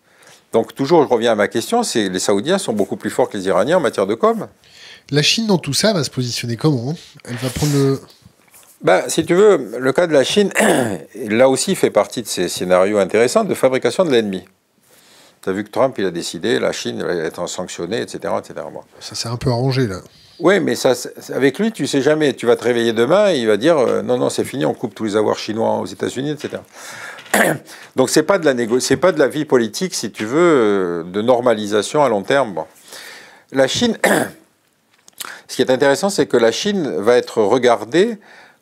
Donc 0.54 0.74
toujours, 0.74 1.04
je 1.04 1.10
reviens 1.10 1.34
à 1.34 1.36
ma 1.36 1.48
question, 1.48 1.84
c'est 1.84 2.08
les 2.08 2.20
Saoudiens 2.20 2.58
sont 2.58 2.74
beaucoup 2.74 2.96
plus 2.96 3.10
forts 3.10 3.30
que 3.30 3.38
les 3.38 3.48
Iraniens 3.48 3.78
en 3.78 3.82
matière 3.82 4.08
de 4.08 4.16
com. 4.16 4.48
La 5.10 5.22
Chine, 5.22 5.48
dans 5.48 5.58
tout 5.58 5.74
ça, 5.74 5.94
va 5.94 6.04
se 6.04 6.10
positionner 6.10 6.56
comment 6.56 6.96
Elle 7.26 7.36
va 7.36 7.50
prendre 7.50 7.74
le... 7.74 8.02
Ben, 8.82 9.04
si 9.08 9.26
tu 9.26 9.34
veux, 9.34 9.78
le 9.80 9.92
cas 9.92 10.08
de 10.08 10.14
la 10.14 10.24
Chine, 10.24 10.52
là 11.16 11.50
aussi 11.50 11.76
fait 11.76 11.90
partie 11.90 12.22
de 12.22 12.28
ces 12.28 12.48
scénarios 12.48 13.00
intéressants 13.00 13.44
de 13.44 13.54
fabrication 13.54 14.06
de 14.06 14.12
l'ennemi. 14.12 14.46
Tu 15.42 15.50
as 15.50 15.54
vu 15.54 15.64
que 15.64 15.70
Trump, 15.70 15.96
il 15.98 16.06
a 16.06 16.12
décidé, 16.12 16.60
la 16.60 16.72
Chine 16.72 17.04
va 17.04 17.14
être 17.14 17.48
sanctionnée, 17.48 18.02
etc. 18.02 18.34
etc. 18.40 18.66
Ça 19.00 19.16
s'est 19.16 19.30
un 19.30 19.38
peu 19.38 19.50
arrangé, 19.50 19.88
là. 19.88 20.00
Oui, 20.40 20.60
mais 20.60 20.76
ça, 20.76 20.94
avec 21.34 21.58
lui, 21.58 21.72
tu 21.72 21.88
sais 21.88 22.02
jamais. 22.02 22.34
Tu 22.34 22.46
vas 22.46 22.56
te 22.56 22.64
réveiller 22.64 22.94
demain 22.94 23.32
et 23.32 23.38
il 23.38 23.48
va 23.48 23.58
dire 23.58 23.78
euh, 23.78 24.02
non, 24.04 24.18
non, 24.18 24.30
c'est 24.30 24.44
fini, 24.44 24.66
on 24.66 24.74
coupe 24.74 24.94
tous 24.94 25.04
les 25.04 25.16
avoirs 25.16 25.40
chinois 25.40 25.80
aux 25.80 25.86
États-Unis, 25.86 26.32
etc. 26.32 26.62
Donc 27.96 28.10
c'est 28.10 28.24
pas 28.24 28.38
de 28.38 28.46
la 28.46 28.80
c'est 28.80 28.98
pas 28.98 29.12
de 29.12 29.20
la 29.20 29.28
vie 29.28 29.46
politique, 29.46 29.96
si 29.96 30.12
tu 30.12 30.26
veux, 30.26 30.38
euh, 30.38 31.04
de 31.04 31.22
normalisation 31.22 32.04
à 32.04 32.10
long 32.10 32.22
terme. 32.22 32.66
La 33.52 33.68
Chine, 33.68 33.98
ce 35.48 35.56
qui 35.56 35.62
est 35.64 35.72
intéressant, 35.72 36.10
c'est 36.10 36.28
que 36.28 36.38
la 36.38 36.52
Chine 36.52 36.88
va 36.98 37.16
être 37.18 37.42
regardée 37.42 38.20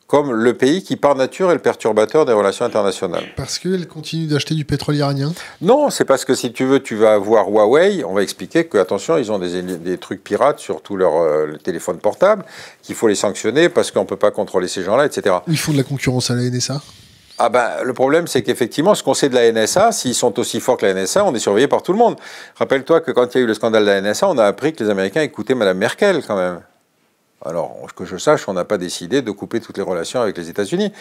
comme 0.08 0.32
le 0.32 0.54
pays 0.54 0.84
qui, 0.84 0.98
par 0.98 1.16
nature, 1.16 1.50
est 1.50 1.56
le 1.56 1.60
perturbateur 1.60 2.26
des 2.26 2.34
relations 2.34 2.66
internationales. 2.66 3.26
Parce 3.36 3.58
qu'elle 3.58 3.88
continue 3.88 4.28
d'acheter 4.28 4.54
du 4.54 4.64
pétrole 4.64 4.96
iranien? 4.96 5.34
Non, 5.62 5.90
c'est 5.90 6.06
parce 6.06 6.26
que 6.26 6.36
si 6.36 6.52
tu 6.54 6.66
veux, 6.66 6.80
tu 6.80 6.96
vas 6.96 7.14
avoir 7.14 7.50
Huawei, 7.50 8.04
on 8.04 8.14
va 8.14 8.22
expliquer 8.22 8.66
que, 8.66 8.78
attention, 8.78 9.18
ils 9.18 9.32
ont 9.32 9.40
des, 9.40 9.98
trucs 9.98 10.24
pirates 10.24 10.60
sur 10.60 10.82
tous 10.82 10.96
leurs 10.96 11.18
euh, 11.18 11.58
téléphones 11.64 11.98
portables, 11.98 12.46
qu'il 12.84 12.96
faut 12.96 13.08
les 13.08 13.16
sanctionner 13.16 13.70
parce 13.70 13.92
qu'on 13.92 14.02
ne 14.02 14.06
peut 14.06 14.16
pas 14.16 14.32
contrôler 14.32 14.68
ces 14.68 14.84
gens-là, 14.84 15.06
etc. 15.06 15.38
Ils 15.48 15.58
font 15.58 15.72
de 15.72 15.78
la 15.78 15.84
concurrence 15.84 16.30
à 16.30 16.36
la 16.36 16.44
NSA 16.44 16.82
ah 17.38 17.50
ben, 17.50 17.84
le 17.84 17.94
problème, 17.94 18.28
c'est 18.28 18.44
qu'effectivement, 18.44 18.96
ce 18.96 19.04
qu'on 19.04 19.14
sait 19.14 19.28
de 19.28 19.36
la 19.36 19.52
NSA, 19.52 19.92
s'ils 19.92 20.16
sont 20.16 20.40
aussi 20.40 20.62
forts 20.62 20.78
que 20.78 20.86
la 20.86 20.94
NSA, 20.94 21.26
on 21.26 21.36
est 21.36 21.40
surveillé 21.40 21.68
par 21.68 21.84
tout 21.84 21.92
le 21.92 21.98
monde. 21.98 22.16
Rappelle-toi 22.56 23.02
que 23.02 23.12
quand 23.12 23.36
il 23.36 23.40
y 23.40 23.42
a 23.42 23.44
eu 23.44 23.48
le 23.48 23.54
scandale 23.54 23.84
de 23.84 23.90
la 23.90 24.02
NSA, 24.02 24.30
on 24.30 24.38
a 24.38 24.46
appris 24.46 24.72
que 24.72 24.82
les 24.82 24.90
Américains 24.90 25.22
écoutaient 25.22 25.54
Mme 25.54 25.78
Merkel 25.78 26.24
quand 26.26 26.38
même. 26.38 26.62
Alors, 27.46 27.76
que 27.96 28.06
je 28.06 28.18
sache, 28.18 28.48
on 28.48 28.54
n'a 28.54 28.66
pas 28.66 28.78
décidé 28.78 29.22
de 29.22 29.32
couper 29.32 29.62
toutes 29.62 29.78
les 29.78 29.84
relations 29.84 30.22
avec 30.22 30.38
les 30.38 30.50
États-Unis. 30.50 30.92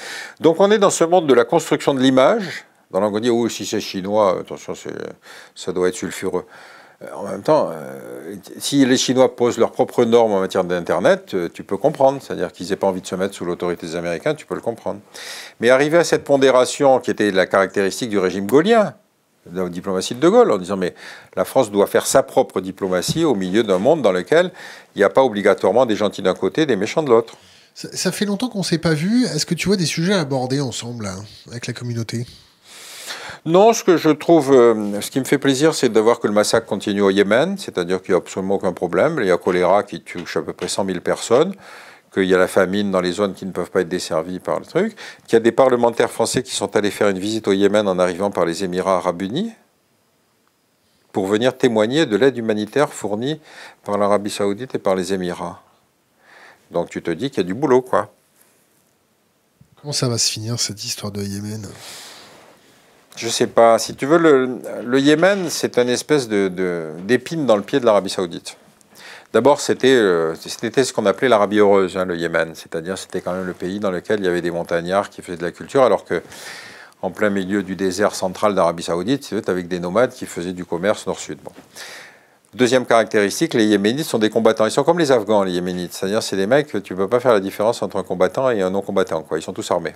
Donc, 0.41 0.61
on 0.61 0.71
est 0.71 0.79
dans 0.79 0.91
ce 0.91 1.05
monde 1.05 1.27
de 1.27 1.35
la 1.35 1.45
construction 1.45 1.95
de 1.95 2.01
l'image. 2.01 2.65
Dans 2.91 3.01
l'angle, 3.01 3.17
on 3.17 3.21
dit, 3.21 3.31
oui, 3.31 3.51
si 3.51 3.67
c'est 3.67 3.81
chinois, 3.81 4.39
attention, 4.41 4.75
ça 5.55 5.73
doit 5.73 5.89
être 5.89 5.95
sulfureux. 5.95 6.47
Euh, 7.03 7.07
en 7.15 7.25
même 7.25 7.43
temps, 7.43 7.71
euh, 7.73 8.37
si 8.59 8.85
les 8.85 8.97
Chinois 8.97 9.35
posent 9.35 9.59
leurs 9.59 9.73
propres 9.73 10.05
normes 10.05 10.33
en 10.33 10.41
matière 10.41 10.65
d'Internet, 10.65 11.35
euh, 11.35 11.49
tu 11.53 11.65
peux 11.65 11.77
comprendre. 11.77 12.21
C'est-à-dire 12.23 12.53
qu'ils 12.53 12.69
n'aient 12.69 12.77
pas 12.77 12.87
envie 12.87 13.01
de 13.01 13.07
se 13.07 13.15
mettre 13.15 13.35
sous 13.35 13.45
l'autorité 13.45 13.87
des 13.87 13.97
Américains, 13.97 14.35
tu 14.35 14.47
peux 14.47 14.55
le 14.55 14.61
comprendre. 14.61 15.01
Mais 15.61 15.71
arriver 15.71 15.99
à 15.99 16.05
cette 16.05 16.25
pondération 16.25 17.01
qui 17.01 17.11
était 17.11 17.31
la 17.31 17.47
caractéristique 17.47 18.11
du 18.11 18.19
régime 18.19 18.47
gaulien, 18.47 18.95
de 19.51 19.63
la 19.63 19.69
diplomatie 19.69 20.15
de 20.15 20.21
De 20.21 20.29
Gaulle, 20.29 20.51
en 20.51 20.59
disant 20.59 20.77
mais 20.77 20.95
la 21.37 21.45
France 21.45 21.71
doit 21.71 21.87
faire 21.87 22.07
sa 22.07 22.23
propre 22.23 22.61
diplomatie 22.61 23.25
au 23.25 23.35
milieu 23.35 23.63
d'un 23.63 23.79
monde 23.79 24.03
dans 24.03 24.13
lequel 24.13 24.53
il 24.95 24.99
n'y 24.99 25.05
a 25.05 25.11
pas 25.11 25.23
obligatoirement 25.23 25.87
des 25.87 25.97
gentils 25.97 26.23
d'un 26.23 26.35
côté, 26.35 26.67
des 26.67 26.77
méchants 26.77 27.03
de 27.03 27.11
l'autre. 27.11 27.35
Ça, 27.75 28.13
fait 28.13 28.25
longtemps 28.25 28.49
qu'on 28.49 28.61
ne 28.61 28.65
s'est 28.65 28.79
pas 28.79 28.95
vu. 28.95 29.25
Est-ce 29.25 29.47
que 29.47 29.55
tu 29.55 29.67
vois 29.67 29.77
des 29.77 29.87
sujets 29.87 30.13
à 30.13 30.21
aborder 30.21 30.61
ensemble 30.61 31.11
avec 31.51 31.67
la 31.67 31.73
communauté? 31.73 32.25
Non, 33.47 33.73
ce 33.73 33.83
que 33.83 33.97
je 33.97 34.11
trouve, 34.11 34.53
euh, 34.53 35.01
ce 35.01 35.11
qui 35.11 35.19
me 35.19 35.25
fait 35.25 35.39
plaisir, 35.39 35.75
c'est 35.75 35.91
de 35.91 36.01
voir 36.01 36.21
que 36.21 36.29
le 36.29 36.33
massacre 36.33 36.67
continue 36.67 37.03
au 37.03 37.11
Yémen, 37.11 37.59
c'est-à-dire 37.59 38.01
qu'il 38.01 38.13
n'y 38.13 38.15
a 38.15 38.19
absolument 38.19 38.55
aucun 38.55 38.73
problème. 38.73 39.19
Il 39.21 39.27
y 39.27 39.31
a 39.31 39.37
choléra 39.37 39.83
qui 39.83 40.01
touche 40.01 40.37
à 40.37 40.43
peu 40.43 40.53
près 40.53 40.69
100 40.69 40.87
000 40.87 41.01
personnes, 41.01 41.55
qu'il 42.15 42.25
y 42.25 42.35
a 42.35 42.39
la 42.39 42.49
famine 42.49 42.91
dans 42.91 43.01
les 43.01 43.13
zones 43.13 43.35
qui 43.35 43.45
ne 43.45 43.51
peuvent 43.51 43.71
pas 43.71 43.81
être 43.81 43.89
desservies 43.89 44.39
par 44.39 44.61
le 44.61 44.65
truc, 44.65 44.97
qu'il 45.27 45.35
y 45.35 45.37
a 45.37 45.41
des 45.41 45.53
parlementaires 45.53 46.11
français 46.11 46.43
qui 46.43 46.55
sont 46.55 46.77
allés 46.77 46.93
faire 46.93 47.09
une 47.09 47.19
visite 47.19 47.49
au 47.49 47.53
Yémen 47.53 47.89
en 47.89 47.99
arrivant 47.99 48.31
par 48.31 48.47
les 48.47 48.63
Émirats 48.63 48.97
arabes 48.97 49.23
unis 49.23 49.53
pour 51.13 51.27
venir 51.27 51.57
témoigner 51.57 52.07
de 52.07 52.17
l'aide 52.17 52.37
humanitaire 52.37 52.93
fournie 52.93 53.41
par 53.85 53.99
l'Arabie 53.99 54.31
saoudite 54.31 54.75
et 54.75 54.79
par 54.79 54.95
les 54.95 55.13
Émirats. 55.13 55.61
Donc 56.71 56.89
tu 56.89 57.03
te 57.03 57.11
dis 57.11 57.31
qu'il 57.31 57.39
y 57.39 57.41
a 57.41 57.47
du 57.47 57.55
boulot, 57.55 57.83
quoi. 57.83 58.13
Comment 59.81 59.93
ça 59.93 60.09
va 60.09 60.17
se 60.17 60.31
finir, 60.31 60.59
cette 60.59 60.85
histoire 60.85 61.13
de 61.13 61.23
Yémen? 61.23 61.69
Je 63.17 63.29
sais 63.29 63.47
pas. 63.47 63.79
Si 63.79 63.95
tu 63.95 64.07
veux, 64.07 64.19
le, 64.19 64.99
Yémen, 64.99 65.51
c'est 65.51 65.79
une 65.79 65.89
espèce 65.89 66.29
d'épine 66.29 67.43
de, 67.43 67.47
dans 67.47 67.57
le 67.57 67.63
pied 67.63 67.79
de 67.79 67.85
l'Arabie 67.85 68.11
Saoudite. 68.11 68.57
D'abord, 69.35 69.61
c'était 69.61 69.89
euh, 69.89 70.33
ce 70.37 70.93
qu'on 70.93 71.07
appelait 71.07 71.29
l'Arabie 71.29 71.59
heureuse, 71.59 71.97
hein, 71.97 72.05
le 72.05 72.17
Yémen. 72.17 72.53
C'est-à-dire, 72.55 72.97
c'était 72.97 73.21
quand 73.21 73.33
même 73.33 73.47
le 73.47 73.53
pays 73.53 73.81
dans 73.81 73.91
lequel 73.91 74.21
il 74.21 74.27
y 74.27 74.29
avait 74.29 74.41
des 74.41 74.53
montagnards 74.53 75.11
qui 75.11 75.23
faisaient 75.23 75.37
de 75.37 75.43
la 75.43 75.51
culture, 75.51 75.83
alors 75.83 76.05
que 76.05 76.23
en 77.03 77.11
plein 77.11 77.31
milieu 77.31 77.65
du 77.65 77.75
désert 77.75 78.15
central 78.15 78.55
d'Arabie 78.55 78.85
Saoudite, 78.85 79.27
tu 79.29 79.51
avec 79.51 79.67
des 79.67 79.81
nomades 79.81 80.13
qui 80.13 80.27
faisaient 80.27 80.53
du 80.53 80.65
commerce 80.65 81.09
nord-sud. 81.09 81.39
Deuxième 82.55 82.87
caractéristique, 82.87 83.55
les 83.55 83.65
Yéménites 83.65 84.07
sont 84.07 84.21
des 84.21 84.31
combattants. 84.31 84.67
Ils 84.67 84.71
sont 84.71 84.85
comme 84.85 85.01
les 85.01 85.11
Afghans, 85.11 85.43
les 85.43 85.51
Yéménites. 85.51 85.95
C'est-à-dire, 85.95 86.23
c'est 86.23 86.37
des 86.37 86.47
mecs, 86.47 86.69
tu 86.85 86.93
ne 86.93 86.99
peux 86.99 87.09
pas 87.09 87.19
faire 87.19 87.33
la 87.33 87.41
différence 87.41 87.83
entre 87.83 87.97
un 87.97 88.05
combattant 88.05 88.51
et 88.51 88.63
un 88.63 88.71
non-combattant. 88.71 89.27
Ils 89.35 89.43
sont 89.43 89.53
tous 89.53 89.69
armés. 89.69 89.95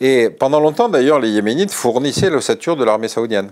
Et 0.00 0.30
pendant 0.30 0.58
longtemps, 0.58 0.88
d'ailleurs, 0.88 1.20
les 1.20 1.28
Yéménites 1.28 1.70
fournissaient 1.70 2.30
l'ossature 2.30 2.76
de 2.76 2.84
l'armée 2.84 3.08
saoudienne. 3.08 3.50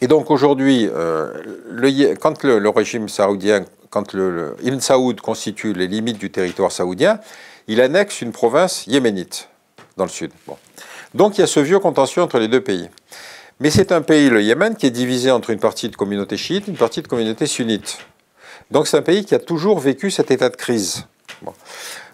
Et 0.00 0.06
donc 0.06 0.30
aujourd'hui, 0.30 0.88
euh, 0.92 1.32
quand 2.20 2.42
le, 2.42 2.68
régime 2.68 3.08
saoudien, 3.08 3.64
quand 3.90 4.14
Ibn 4.14 4.80
Saoud 4.80 5.20
constitue 5.20 5.72
les 5.72 5.86
limites 5.86 6.18
du 6.18 6.30
territoire 6.30 6.72
saoudien, 6.72 7.20
il 7.68 7.80
annexe 7.80 8.22
une 8.22 8.32
province 8.32 8.86
yéménite 8.86 9.48
dans 9.96 10.04
le 10.04 10.10
sud. 10.10 10.32
Donc 11.14 11.36
il 11.36 11.42
y 11.42 11.44
a 11.44 11.46
ce 11.46 11.60
vieux 11.60 11.78
contentieux 11.78 12.22
entre 12.22 12.38
les 12.38 12.48
deux 12.48 12.62
pays. 12.62 12.88
Mais 13.60 13.68
c'est 13.68 13.92
un 13.92 14.00
pays, 14.00 14.30
le 14.30 14.42
Yémen, 14.42 14.74
qui 14.74 14.86
est 14.86 14.90
divisé 14.90 15.30
entre 15.30 15.50
une 15.50 15.58
partie 15.58 15.90
de 15.90 15.96
communauté 15.96 16.38
chiite 16.38 16.66
et 16.66 16.70
une 16.70 16.78
partie 16.78 17.02
de 17.02 17.08
communauté 17.08 17.46
sunnite. 17.46 17.98
Donc 18.70 18.88
c'est 18.88 18.96
un 18.96 19.02
pays 19.02 19.24
qui 19.24 19.34
a 19.34 19.38
toujours 19.38 19.80
vécu 19.80 20.10
cet 20.10 20.30
état 20.30 20.48
de 20.48 20.56
crise. 20.56 21.04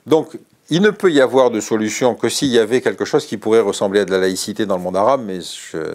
Donc 0.07 0.37
il 0.68 0.82
ne 0.82 0.90
peut 0.90 1.12
y 1.12 1.20
avoir 1.20 1.50
de 1.50 1.60
solution 1.60 2.14
que 2.14 2.28
s'il 2.28 2.48
y 2.48 2.58
avait 2.58 2.80
quelque 2.80 3.04
chose 3.04 3.24
qui 3.24 3.36
pourrait 3.36 3.60
ressembler 3.60 4.00
à 4.00 4.04
de 4.04 4.10
la 4.10 4.18
laïcité 4.18 4.66
dans 4.66 4.76
le 4.76 4.82
monde 4.82 4.96
arabe, 4.96 5.22
mais 5.24 5.38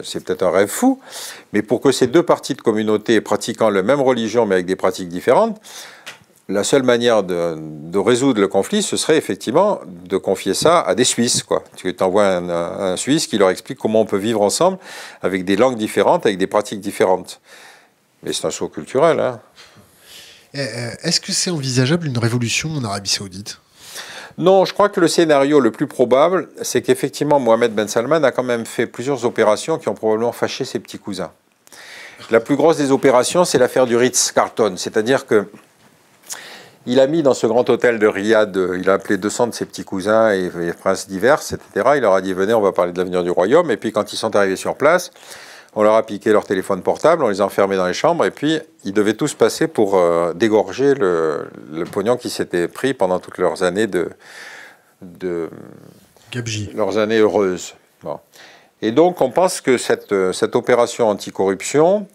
c'est 0.03 0.23
peut-être 0.23 0.43
un 0.43 0.51
rêve 0.51 0.69
fou. 0.69 0.99
Mais 1.51 1.61
pour 1.61 1.81
que 1.81 1.91
ces 1.91 2.07
deux 2.07 2.23
parties 2.23 2.53
de 2.53 2.61
communauté 2.61 3.19
pratiquant 3.19 3.69
la 3.69 3.83
même 3.83 4.01
religion 4.01 4.45
mais 4.45 4.55
avec 4.55 4.65
des 4.65 4.77
pratiques 4.77 5.09
différentes, 5.09 5.59
la 6.47 6.63
seule 6.63 6.83
manière 6.83 7.23
de, 7.23 7.97
résoudre 7.97 8.41
le 8.41 8.47
conflit, 8.47 8.81
ce 8.83 8.97
serait 8.97 9.17
effectivement 9.17 9.79
de 9.87 10.17
confier 10.17 10.53
ça 10.53 10.79
à 10.81 10.95
des 10.95 11.03
Suisses. 11.03 11.43
Quoi. 11.43 11.63
Tu 11.75 11.95
envoies 11.99 12.27
un, 12.27 12.49
un, 12.49 12.97
Suisse 12.97 13.27
qui 13.27 13.37
leur 13.37 13.49
explique 13.49 13.77
comment 13.77 14.01
on 14.01 14.05
peut 14.05 14.17
vivre 14.17 14.41
ensemble 14.41 14.77
avec 15.21 15.45
des 15.45 15.55
langues 15.55 15.77
différentes, 15.77 16.25
avec 16.25 16.37
des 16.37 16.47
pratiques 16.47 16.81
différentes. 16.81 17.39
Mais 18.23 18.33
c'est 18.33 18.45
un 18.45 18.51
saut 18.51 18.69
culturel. 18.69 19.19
Hein. 19.19 19.39
Eh, 20.53 20.59
euh, 20.59 20.91
est-ce 21.03 21.21
que 21.21 21.31
c'est 21.31 21.49
envisageable 21.49 22.07
une 22.07 22.17
révolution 22.17 22.73
en 22.75 22.83
Arabie 22.83 23.09
saoudite? 23.09 23.59
Non, 24.37 24.65
je 24.65 24.73
crois 24.73 24.89
que 24.89 24.99
le 24.99 25.07
scénario 25.07 25.59
le 25.59 25.71
plus 25.71 25.87
probable, 25.87 26.49
c'est 26.61 26.81
qu'effectivement 26.81 27.39
Mohamed 27.39 27.73
Ben 27.73 27.87
Salman 27.87 28.23
a 28.23 28.31
quand 28.31 28.43
même 28.43 28.65
fait 28.65 28.87
plusieurs 28.87 29.25
opérations 29.25 29.77
qui 29.77 29.89
ont 29.89 29.93
probablement 29.93 30.31
fâché 30.31 30.65
ses 30.65 30.79
petits 30.79 30.99
cousins. 30.99 31.31
La 32.29 32.39
plus 32.39 32.55
grosse 32.55 32.77
des 32.77 32.91
opérations, 32.91 33.45
c'est 33.45 33.57
l'affaire 33.57 33.85
du 33.85 33.95
Ritz-Carlton, 33.95 34.75
c'est-à-dire 34.77 35.25
que 35.25 35.47
il 36.87 36.99
a 36.99 37.05
mis 37.05 37.21
dans 37.21 37.35
ce 37.35 37.45
grand 37.45 37.69
hôtel 37.69 37.99
de 37.99 38.07
Riyad, 38.07 38.57
il 38.79 38.89
a 38.89 38.93
appelé 38.93 39.17
200 39.17 39.47
de 39.47 39.53
ses 39.53 39.65
petits 39.65 39.83
cousins 39.83 40.33
et, 40.33 40.45
et 40.45 40.73
princes 40.73 41.07
divers, 41.07 41.35
etc. 41.35 41.59
Il 41.95 42.01
leur 42.01 42.15
a 42.15 42.21
dit 42.21 42.33
venez, 42.33 42.55
on 42.55 42.61
va 42.61 42.71
parler 42.71 42.91
de 42.91 42.97
l'avenir 42.97 43.23
du 43.23 43.29
royaume. 43.29 43.69
Et 43.69 43.77
puis 43.77 43.91
quand 43.91 44.13
ils 44.13 44.17
sont 44.17 44.35
arrivés 44.35 44.55
sur 44.55 44.75
place, 44.75 45.11
on 45.73 45.83
leur 45.83 45.95
a 45.95 46.03
piqué 46.03 46.31
leur 46.31 46.45
téléphone 46.45 46.81
portable, 46.81 47.23
on 47.23 47.29
les 47.29 47.41
a 47.41 47.45
enfermés 47.45 47.77
dans 47.77 47.87
les 47.87 47.93
chambres, 47.93 48.25
et 48.25 48.31
puis 48.31 48.59
ils 48.83 48.93
devaient 48.93 49.13
tous 49.13 49.33
passer 49.33 49.67
pour 49.67 49.95
euh, 49.95 50.33
dégorger 50.33 50.93
le, 50.93 51.49
pognon 51.91 52.17
qui 52.17 52.29
s'était 52.29 52.67
pris 52.67 52.93
pendant 52.93 53.19
toutes 53.19 53.37
leurs 53.37 53.63
années 53.63 53.87
de. 53.87 54.09
de 55.01 55.49
leurs 56.73 56.97
années 56.97 57.19
heureuses. 57.19 57.75
Et 58.81 58.91
donc 58.91 59.21
on 59.21 59.29
pense 59.29 59.61
que 59.61 59.77
cette, 59.77 60.31
cette 60.31 60.55
opération 60.55 61.09
anticorruption 61.09 62.07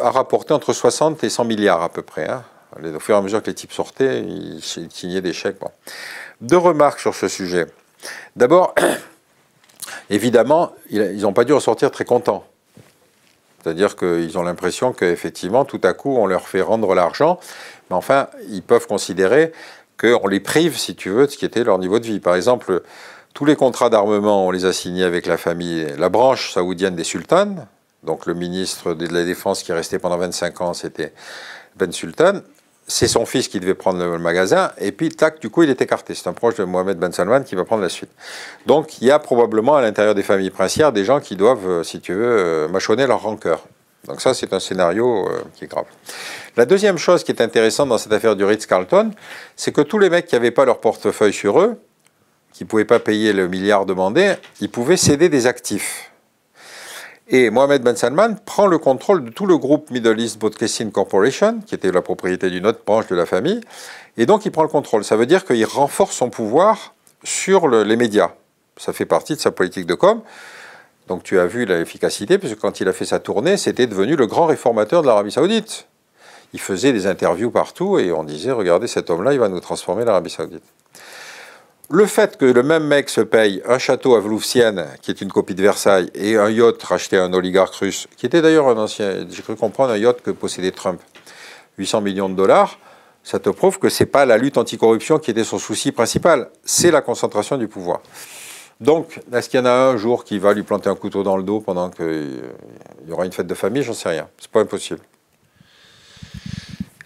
a 0.00 0.10
rapporté 0.10 0.54
entre 0.54 0.72
60 0.72 1.24
et 1.24 1.30
100 1.30 1.44
milliards 1.44 1.82
à 1.82 1.88
peu 1.88 2.02
près. 2.02 2.28
Hein. 2.28 2.44
Au 2.82 3.00
fur 3.00 3.14
et 3.14 3.18
à 3.18 3.22
mesure 3.22 3.42
que 3.42 3.48
les 3.48 3.54
types 3.54 3.72
sortaient, 3.72 4.20
ils 4.20 4.62
signaient 4.62 5.20
des 5.20 5.32
chèques. 5.32 5.58
Deux 6.40 6.56
remarques 6.56 7.00
sur 7.00 7.14
ce 7.14 7.28
sujet. 7.28 7.66
D'abord, 8.34 8.74
évidemment, 10.10 10.72
ils 10.90 11.20
n'ont 11.20 11.32
pas 11.32 11.44
dû 11.44 11.52
en 11.52 11.60
sortir 11.60 11.90
très 11.90 12.04
contents. 12.04 12.44
C'est-à-dire 13.64 13.96
qu'ils 13.96 14.36
ont 14.36 14.42
l'impression 14.42 14.92
qu'effectivement, 14.92 15.64
tout 15.64 15.80
à 15.82 15.94
coup, 15.94 16.14
on 16.14 16.26
leur 16.26 16.46
fait 16.48 16.60
rendre 16.60 16.94
l'argent, 16.94 17.40
mais 17.88 17.96
enfin, 17.96 18.28
ils 18.50 18.62
peuvent 18.62 18.86
considérer 18.86 19.52
qu'on 19.98 20.28
les 20.28 20.40
prive, 20.40 20.76
si 20.76 20.94
tu 20.94 21.08
veux, 21.08 21.26
de 21.26 21.32
ce 21.32 21.38
qui 21.38 21.46
était 21.46 21.64
leur 21.64 21.78
niveau 21.78 21.98
de 21.98 22.04
vie. 22.04 22.20
Par 22.20 22.34
exemple, 22.34 22.82
Tous 23.34 23.44
les 23.44 23.56
contrats 23.56 23.90
d'armement, 23.90 24.46
on 24.46 24.52
les 24.52 24.64
a 24.64 24.72
signés 24.72 25.02
avec 25.02 25.26
la 25.26 25.36
famille, 25.36 25.84
la 25.98 26.08
branche 26.08 26.52
saoudienne 26.52 26.94
des 26.94 27.02
sultanes. 27.02 27.66
Donc 28.04 28.26
le 28.26 28.34
ministre 28.34 28.94
de 28.94 29.08
la 29.08 29.24
Défense 29.24 29.64
qui 29.64 29.72
est 29.72 29.74
resté 29.74 29.98
pendant 29.98 30.18
25 30.18 30.60
ans, 30.60 30.72
c'était 30.72 31.12
Ben 31.74 31.90
Sultan. 31.90 32.42
C'est 32.86 33.08
son 33.08 33.24
fils 33.24 33.48
qui 33.48 33.60
devait 33.60 33.74
prendre 33.74 33.98
le 33.98 34.18
magasin, 34.18 34.72
et 34.78 34.92
puis 34.92 35.08
tac, 35.08 35.40
du 35.40 35.48
coup, 35.48 35.62
il 35.62 35.70
est 35.70 35.80
écarté. 35.80 36.14
C'est 36.14 36.28
un 36.28 36.34
proche 36.34 36.56
de 36.56 36.64
Mohamed 36.64 36.98
Ben 36.98 37.12
Salman 37.12 37.42
qui 37.42 37.54
va 37.54 37.64
prendre 37.64 37.82
la 37.82 37.88
suite. 37.88 38.10
Donc 38.66 39.00
il 39.00 39.08
y 39.08 39.10
a 39.10 39.18
probablement 39.18 39.76
à 39.76 39.80
l'intérieur 39.80 40.14
des 40.14 40.22
familles 40.22 40.50
princières 40.50 40.92
des 40.92 41.04
gens 41.04 41.20
qui 41.20 41.34
doivent, 41.34 41.66
euh, 41.66 41.82
si 41.82 42.00
tu 42.00 42.12
veux, 42.12 42.26
euh, 42.26 42.68
mâchonner 42.68 43.06
leur 43.06 43.22
rancœur. 43.22 43.64
Donc 44.06 44.20
ça, 44.20 44.34
c'est 44.34 44.52
un 44.52 44.60
scénario 44.60 45.28
euh, 45.28 45.42
qui 45.54 45.64
est 45.64 45.68
grave. 45.68 45.86
La 46.56 46.66
deuxième 46.66 46.98
chose 46.98 47.24
qui 47.24 47.32
est 47.32 47.40
intéressante 47.40 47.88
dans 47.88 47.98
cette 47.98 48.12
affaire 48.12 48.36
du 48.36 48.44
Ritz-Carlton, 48.44 49.12
c'est 49.56 49.72
que 49.72 49.80
tous 49.80 49.98
les 49.98 50.10
mecs 50.10 50.26
qui 50.26 50.34
n'avaient 50.34 50.50
pas 50.50 50.66
leur 50.66 50.78
portefeuille 50.78 51.32
sur 51.32 51.60
eux, 51.60 51.80
qui 52.52 52.64
ne 52.64 52.68
pouvaient 52.68 52.84
pas 52.84 53.00
payer 53.00 53.32
le 53.32 53.48
milliard 53.48 53.86
demandé, 53.86 54.34
ils 54.60 54.70
pouvaient 54.70 54.96
céder 54.96 55.28
des 55.28 55.46
actifs. 55.46 56.12
Et 57.26 57.48
Mohamed 57.48 57.82
Ben 57.82 57.96
Salman 57.96 58.34
prend 58.44 58.66
le 58.66 58.76
contrôle 58.76 59.24
de 59.24 59.30
tout 59.30 59.46
le 59.46 59.56
groupe 59.56 59.90
Middle 59.90 60.20
East 60.20 60.38
Broadcasting 60.38 60.92
Corporation, 60.92 61.60
qui 61.66 61.74
était 61.74 61.90
la 61.90 62.02
propriété 62.02 62.50
d'une 62.50 62.66
autre 62.66 62.80
branche 62.86 63.06
de 63.06 63.16
la 63.16 63.24
famille, 63.24 63.62
et 64.18 64.26
donc 64.26 64.44
il 64.44 64.52
prend 64.52 64.62
le 64.62 64.68
contrôle. 64.68 65.04
Ça 65.04 65.16
veut 65.16 65.24
dire 65.24 65.46
qu'il 65.46 65.64
renforce 65.64 66.16
son 66.16 66.28
pouvoir 66.28 66.94
sur 67.22 67.66
les 67.68 67.96
médias. 67.96 68.32
Ça 68.76 68.92
fait 68.92 69.06
partie 69.06 69.36
de 69.36 69.40
sa 69.40 69.50
politique 69.50 69.86
de 69.86 69.94
com. 69.94 70.20
Donc 71.08 71.22
tu 71.22 71.38
as 71.38 71.46
vu 71.46 71.64
l'efficacité, 71.64 72.36
puisque 72.36 72.58
quand 72.58 72.80
il 72.80 72.88
a 72.88 72.92
fait 72.92 73.06
sa 73.06 73.20
tournée, 73.20 73.56
c'était 73.56 73.86
devenu 73.86 74.16
le 74.16 74.26
grand 74.26 74.44
réformateur 74.44 75.00
de 75.00 75.06
l'Arabie 75.06 75.32
saoudite. 75.32 75.86
Il 76.52 76.60
faisait 76.60 76.92
des 76.92 77.06
interviews 77.06 77.50
partout 77.50 77.98
et 77.98 78.12
on 78.12 78.22
disait, 78.22 78.52
regardez 78.52 78.86
cet 78.86 79.08
homme-là, 79.08 79.32
il 79.32 79.40
va 79.40 79.48
nous 79.48 79.60
transformer 79.60 80.04
l'Arabie 80.04 80.30
saoudite. 80.30 80.62
Le 81.90 82.06
fait 82.06 82.38
que 82.38 82.46
le 82.46 82.62
même 82.62 82.86
mec 82.86 83.10
se 83.10 83.20
paye 83.20 83.62
un 83.68 83.78
château 83.78 84.14
à 84.14 84.20
Vloufsienne, 84.20 84.86
qui 85.02 85.10
est 85.10 85.20
une 85.20 85.30
copie 85.30 85.54
de 85.54 85.60
Versailles, 85.60 86.10
et 86.14 86.36
un 86.36 86.48
yacht 86.48 86.82
racheté 86.82 87.18
à 87.18 87.24
un 87.24 87.32
oligarque 87.34 87.74
russe, 87.74 88.08
qui 88.16 88.24
était 88.24 88.40
d'ailleurs 88.40 88.68
un 88.68 88.78
ancien, 88.78 89.26
j'ai 89.30 89.42
cru 89.42 89.54
comprendre, 89.54 89.92
un 89.92 89.98
yacht 89.98 90.22
que 90.22 90.30
possédait 90.30 90.70
Trump, 90.70 90.98
800 91.76 92.00
millions 92.00 92.30
de 92.30 92.34
dollars, 92.34 92.78
ça 93.22 93.38
te 93.38 93.50
prouve 93.50 93.78
que 93.78 93.90
ce 93.90 94.02
n'est 94.02 94.08
pas 94.08 94.24
la 94.24 94.38
lutte 94.38 94.56
anticorruption 94.56 95.18
qui 95.18 95.30
était 95.30 95.44
son 95.44 95.58
souci 95.58 95.92
principal, 95.92 96.48
c'est 96.64 96.90
la 96.90 97.02
concentration 97.02 97.58
du 97.58 97.68
pouvoir. 97.68 98.00
Donc, 98.80 99.20
est-ce 99.32 99.50
qu'il 99.50 99.60
y 99.60 99.62
en 99.62 99.66
a 99.66 99.72
un 99.72 99.96
jour 99.98 100.24
qui 100.24 100.38
va 100.38 100.54
lui 100.54 100.62
planter 100.62 100.88
un 100.88 100.94
couteau 100.94 101.22
dans 101.22 101.36
le 101.36 101.42
dos 101.42 101.60
pendant 101.60 101.90
qu'il 101.90 102.40
y 103.06 103.12
aura 103.12 103.26
une 103.26 103.32
fête 103.32 103.46
de 103.46 103.54
famille? 103.54 103.82
J'en 103.82 103.92
sais 103.92 104.08
rien. 104.08 104.28
C'est 104.38 104.50
pas 104.50 104.60
impossible. 104.60 105.00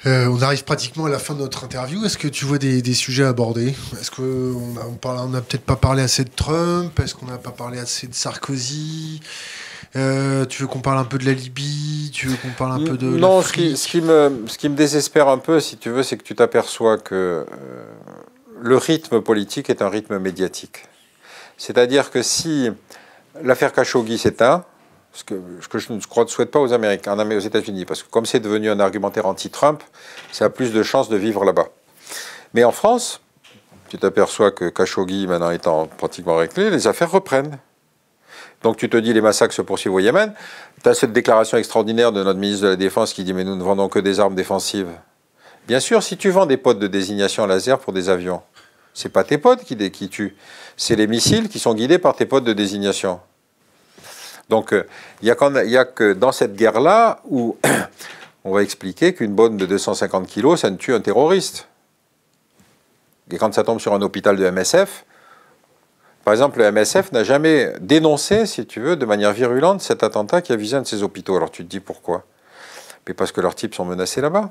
Euh, 0.09 0.27
on 0.29 0.41
arrive 0.41 0.65
pratiquement 0.65 1.05
à 1.05 1.11
la 1.11 1.19
fin 1.19 1.35
de 1.35 1.41
notre 1.41 1.65
interview. 1.65 2.03
Est-ce 2.05 2.17
que 2.17 2.29
tu 2.29 2.47
vois 2.47 2.57
des, 2.57 2.95
sujets 2.95 3.25
à 3.25 3.29
aborder? 3.29 3.75
Est-ce 4.01 4.11
qu'on 4.11 5.29
n'a 5.29 5.41
peut-être 5.43 5.65
pas 5.65 5.77
parlé 5.77 6.03
assez 6.03 6.25
de 6.25 6.31
Trump? 6.35 6.99
Est-ce 6.99 7.15
qu'on 7.15 7.27
n'a 7.27 7.37
pas 7.37 7.51
parlé 7.51 7.79
assez 7.79 8.07
de 8.07 8.15
Sarkozy? 8.15 9.21
Euh, 9.97 10.47
tu 10.47 10.63
veux 10.63 10.69
qu'on 10.69 10.81
parle 10.81 10.99
un 10.99 11.05
peu 11.05 11.19
de 11.19 11.27
la 11.27 11.33
Libye? 11.33 12.11
Tu 12.15 12.29
veux 12.29 12.37
qu'on 12.37 12.53
parle 12.57 12.83
un 12.83 12.87
peu 12.87 12.97
de 12.97 13.07
Non, 13.07 13.43
ce 13.43 13.53
qui, 13.53 13.77
ce 13.77 13.87
qui, 13.87 14.01
me, 14.01 14.45
ce 14.47 14.57
qui 14.57 14.71
me 14.71 14.77
désespère 14.77 15.29
un 15.29 15.39
peu, 15.39 15.61
si 15.61 15.77
tu 15.77 15.91
veux, 15.91 16.03
c'est 16.03 16.17
que 16.17 16.25
tu 16.25 16.35
t'aperçois 16.35 16.97
que 16.97 17.15
euh, 17.15 17.45
le 18.63 18.77
rythme 18.79 19.21
politique 19.21 19.69
est 19.69 19.83
un 19.83 19.91
rythme 19.91 20.19
médiatique. 20.19 20.85
C'est-à-dire 21.59 22.11
que 22.11 22.23
si 22.23 22.71
l'affaire 23.43 23.75
Khashoggi 23.75 24.17
s'éteint, 24.17 24.65
ce 25.13 25.25
que, 25.25 25.35
je 25.79 25.93
ne 25.93 26.01
souhaite 26.29 26.51
pas 26.51 26.61
aux 26.61 26.73
Américains, 26.73 27.19
aux 27.19 27.41
États-Unis, 27.41 27.85
parce 27.85 28.03
que 28.03 28.11
comme 28.11 28.27
c'est 28.27 28.41
devenu 28.41 28.71
un 28.71 28.81
argumentaire 28.81 29.27
anti-Trump, 29.27 29.83
ça 30.33 30.47
a 30.47 30.51
plus 30.51 30.73
de 30.73 30.83
chances 30.83 31.09
de 31.09 31.17
vivre 31.17 31.45
là-bas. 31.45 31.69
Mais 32.55 32.65
en 32.65 32.73
France, 32.73 33.21
tu 33.89 33.99
t'aperçois 33.99 34.51
que 34.51 34.69
Khashoggi, 34.69 35.27
maintenant 35.27 35.51
étant 35.51 35.87
pratiquement 35.87 36.37
réglé, 36.37 36.71
les 36.71 36.87
affaires 36.87 37.11
reprennent. 37.11 37.59
Donc 38.63 38.77
tu 38.77 38.89
te 38.89 38.97
dis 38.97 39.13
les 39.13 39.21
massacres 39.21 39.55
se 39.55 39.63
poursuivent 39.63 39.95
au 39.95 40.01
Yémen. 40.01 40.35
Tu 40.83 40.89
as 40.89 40.95
cette 40.95 41.13
déclaration 41.13 41.57
extraordinaire 41.59 42.13
de 42.13 42.23
notre 42.23 42.39
ministre 42.39 42.65
de 42.65 42.71
la 42.71 42.77
Défense 42.77 43.13
qui 43.13 43.25
dit 43.25 43.33
mais 43.33 43.45
nous 43.45 43.57
ne 43.57 43.63
vendons 43.63 43.89
que 43.89 43.99
des 43.99 44.21
armes 44.21 44.35
défensives. 44.35 44.91
Bien 45.67 45.81
sûr, 45.81 46.03
si 46.03 46.17
tu 46.17 46.31
vends 46.31 46.47
des 46.47 46.57
potes 46.57 46.79
de 46.79 46.87
désignation 46.87 47.47
laser 47.47 47.79
pour 47.79 47.93
des 47.93 48.09
avions, 48.09 48.43
c'est 48.95 49.11
pas 49.11 49.23
tes 49.23 49.39
potes 49.39 49.65
qui 49.65 50.09
tuent, 50.09 50.37
c'est 50.77 50.97
les 50.97 51.07
missiles 51.07 51.49
qui 51.49 51.59
sont 51.59 51.75
guidés 51.75 51.99
par 51.99 52.17
tes 52.17 52.27
potes 52.27 52.45
de 52.45 52.53
désignation. 52.53 53.21
Donc 54.49 54.73
euh, 54.73 54.85
il 55.23 55.25
n'y 55.27 55.77
a, 55.77 55.85
que 55.85 56.13
dans 56.13 56.33
cette 56.33 56.57
guerre-là 56.57 57.21
où 57.29 57.57
on 58.45 58.53
va 58.53 58.63
expliquer 58.63 59.15
qu'une 59.15 59.35
bonne 59.35 59.57
de 59.57 59.67
250 59.67 60.27
kilos, 60.27 60.61
ça 60.61 60.71
ne 60.71 60.77
tue 60.77 60.95
un 60.95 61.01
terroriste. 61.01 61.69
Et 63.31 63.37
quand 63.37 63.53
ça 63.53 63.63
tombe 63.63 63.81
sur 63.81 63.93
un 63.93 64.01
hôpital 64.01 64.37
de 64.37 64.51
MSF, 64.51 65.05
par 66.25 66.33
exemple, 66.35 66.59
le 66.59 66.71
MSF 66.71 67.13
n'a 67.13 67.25
jamais 67.25 67.73
dénoncé, 67.81 68.47
si 68.47 68.67
tu 68.67 68.81
veux, 68.81 68.97
de 68.97 69.07
manière 69.07 69.33
virulente 69.33 69.81
cet 69.81 70.03
attentat 70.03 70.43
qui 70.43 70.53
a 70.53 70.57
visé 70.57 70.77
un 70.77 70.83
de 70.83 70.87
ses 70.87 71.03
hôpitaux. 71.03 71.37
Alors 71.37 71.51
tu 71.51 71.65
te 71.65 71.71
dis 71.71 71.81
pourquoi? 71.81 72.25
Mais 73.07 73.15
parce 73.15 73.33
que 73.33 73.41
leurs 73.41 73.55
types 73.55 73.75
sont 73.75 73.85
menacés 73.85 74.21
là-bas. 74.21 74.51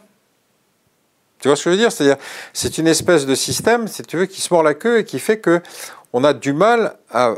Tu 1.39 1.47
vois 1.47 1.55
ce 1.55 1.63
que 1.63 1.69
je 1.69 1.75
veux 1.75 1.81
dire? 1.81 1.91
C'est-à-dire, 1.91 2.17
c'est 2.53 2.79
une 2.79 2.87
espèce 2.87 3.27
de 3.27 3.35
système, 3.35 3.87
si 3.87 4.01
tu 4.01 4.17
veux, 4.17 4.25
qui 4.25 4.41
se 4.41 4.51
mord 4.51 4.63
la 4.63 4.73
queue 4.73 4.99
et 4.99 5.05
qui 5.05 5.19
fait 5.19 5.39
que 5.39 5.61
on 6.13 6.23
a 6.23 6.33
du 6.33 6.53
mal 6.53 6.97
à 7.11 7.35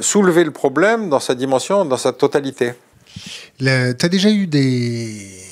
soulever 0.00 0.44
le 0.44 0.50
problème 0.50 1.08
dans 1.08 1.20
sa 1.20 1.34
dimension, 1.34 1.84
dans 1.84 1.96
sa 1.96 2.12
totalité. 2.12 2.74
Tu 3.58 3.68
as 3.68 4.08
déjà 4.08 4.30
eu 4.30 4.46
des, 4.46 5.44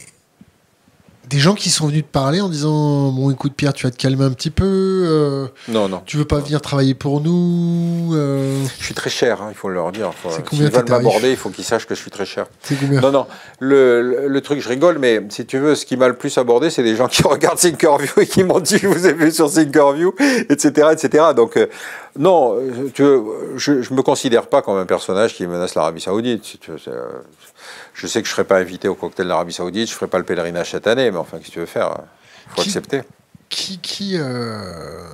des 1.33 1.39
gens 1.39 1.55
qui 1.55 1.71
sont 1.71 1.87
venus 1.87 2.03
te 2.03 2.13
parler 2.13 2.43
en 2.43 2.51
disant 2.51 3.11
bon 3.11 3.31
écoute 3.31 3.55
Pierre 3.57 3.73
tu 3.73 3.87
vas 3.87 3.91
te 3.91 3.97
calmer 3.97 4.25
un 4.25 4.33
petit 4.33 4.51
peu 4.51 4.67
euh, 4.67 5.47
non 5.69 5.89
non. 5.89 6.03
tu 6.05 6.19
veux 6.19 6.27
pas 6.27 6.41
venir 6.41 6.61
travailler 6.61 6.93
pour 6.93 7.23
nous 7.23 8.11
euh... 8.13 8.63
je 8.79 8.85
suis 8.85 8.95
très 8.95 9.09
cher 9.09 9.41
hein, 9.41 9.47
il 9.49 9.55
faut 9.55 9.71
leur 9.71 9.93
dire. 9.93 10.11
S'ils 10.51 10.69
veulent 10.69 10.85
m'aborder 10.87 11.31
il 11.31 11.37
faut 11.39 11.49
qu'ils 11.49 11.65
sachent 11.65 11.87
que 11.87 11.95
je 11.95 12.01
suis 12.01 12.11
très 12.11 12.27
cher. 12.27 12.47
Non 13.01 13.11
non 13.11 13.27
le, 13.61 14.29
le, 14.29 14.41
truc 14.43 14.61
je 14.61 14.69
rigole 14.69 14.99
mais 14.99 15.23
si 15.31 15.47
tu 15.47 15.59
veux 15.59 15.75
ce 15.75 15.87
qui 15.87 15.97
m'a 15.97 16.09
le 16.09 16.17
plus 16.17 16.37
abordé 16.37 16.69
c'est 16.69 16.83
des 16.83 16.97
gens 16.97 17.09
qui 17.09 17.23
regardent 17.27 17.59
Thinkerview 17.59 18.21
et 18.21 18.27
qui 18.27 18.45
m'ont 18.45 18.61
dit 18.61 18.77
vous 18.79 19.07
avez 19.07 19.15
vu 19.15 19.33
sur 19.33 19.51
Thinkerview 19.51 20.15
etc 20.51 20.89
etc 20.93 21.29
donc 21.35 21.57
euh, 21.57 21.67
non 22.19 22.59
tu 22.93 23.05
je, 23.57 23.81
je 23.81 23.95
me 23.95 24.03
considère 24.03 24.49
pas 24.49 24.61
comme 24.61 24.77
un 24.77 24.85
personnage 24.85 25.35
qui 25.35 25.47
menace 25.47 25.77
l'Arabie 25.77 26.03
Saoudite 26.03 26.45
si 26.45 26.59
tu 26.59 26.73
veux, 26.73 26.79
je 28.03 28.09
sais 28.09 28.21
que 28.21 28.27
je 28.27 28.33
ne 28.33 28.35
serai 28.35 28.45
pas 28.45 28.59
invité 28.59 28.89
au 28.89 28.97
cocktail 28.97 29.29
d'Arabie 29.29 29.53
Saoudite, 29.53 29.87
je 29.87 29.93
ne 29.93 29.97
ferai 29.97 30.09
pas 30.09 30.19
le 30.19 30.25
pèlerinage 30.25 30.73
cette 30.73 30.89
année, 30.89 31.09
mais 31.13 31.19
enfin, 31.19 31.39
qu'est-ce 31.39 31.51
que 31.51 31.53
tu 31.53 31.61
veux 31.61 31.67
faire 31.67 31.99
Il 32.47 32.53
faut 32.53 32.63
accepter. 32.63 33.03
Qui, 33.49 33.79
qui 33.79 34.17
euh, 34.19 35.05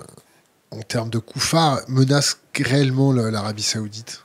en 0.70 0.80
termes 0.80 1.11
de 1.11 1.18
coup 1.18 1.39
menace 1.89 2.41
réellement 2.59 3.12
l'Arabie 3.12 3.62
Saoudite? 3.62 4.24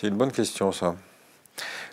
C'est 0.00 0.06
une 0.06 0.14
bonne 0.14 0.30
question, 0.30 0.70
ça. 0.70 0.94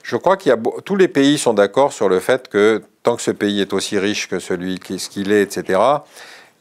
Je 0.04 0.16
crois 0.16 0.38
qu'il 0.38 0.52
y 0.52 0.54
a 0.54 0.60
tous 0.86 0.96
les 0.96 1.08
pays 1.08 1.40
sont 1.40 1.56
d'accord 1.56 1.92
sur 1.92 2.08
le 2.08 2.20
fait 2.20 2.50
que 2.50 2.84
tant 3.02 3.16
que 3.16 3.24
ce 3.24 3.32
pays 3.32 3.62
est 3.62 3.74
aussi 3.74 3.98
riche 3.98 4.30
que 4.30 4.38
celui 4.38 4.78
qu'il 4.78 5.32
est, 5.32 5.42
etc., 5.42 5.80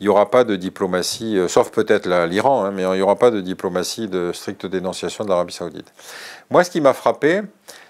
il 0.00 0.04
n'y 0.04 0.08
aura 0.08 0.30
pas 0.30 0.44
de 0.44 0.56
diplomatie, 0.56 1.38
euh, 1.38 1.48
sauf 1.48 1.70
peut-être 1.70 2.06
l'Iran, 2.26 2.64
hein, 2.64 2.70
mais 2.70 2.82
il 2.82 2.90
n'y 2.90 3.02
aura 3.02 3.16
pas 3.16 3.30
de 3.30 3.40
diplomatie 3.40 4.08
de 4.08 4.32
stricte 4.32 4.66
dénonciation 4.66 5.24
de 5.24 5.30
l'Arabie 5.30 5.54
saoudite. 5.54 5.92
Moi, 6.50 6.64
ce 6.64 6.70
qui 6.70 6.80
m'a 6.80 6.92
frappé, 6.92 7.42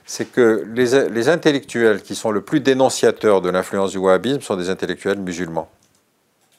c'est 0.04 0.30
que 0.30 0.64
les, 0.72 1.28
intellectuels 1.28 2.00
qui 2.00 2.14
sont 2.14 2.30
le 2.30 2.40
plus 2.40 2.60
dénonciateurs 2.60 3.40
de 3.40 3.50
l'influence 3.50 3.90
du 3.90 3.98
wahhabisme 3.98 4.40
sont 4.40 4.56
des 4.56 4.70
intellectuels 4.70 5.18
musulmans. 5.18 5.68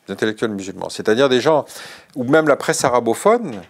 Des 0.07 0.13
intellectuels 0.13 0.51
musulmans. 0.51 0.89
C'est-à-dire 0.89 1.29
des 1.29 1.39
gens, 1.39 1.65
ou 2.15 2.25
même 2.25 2.47
la 2.49 2.57
presse 2.57 2.83
arabophone, 2.83 3.61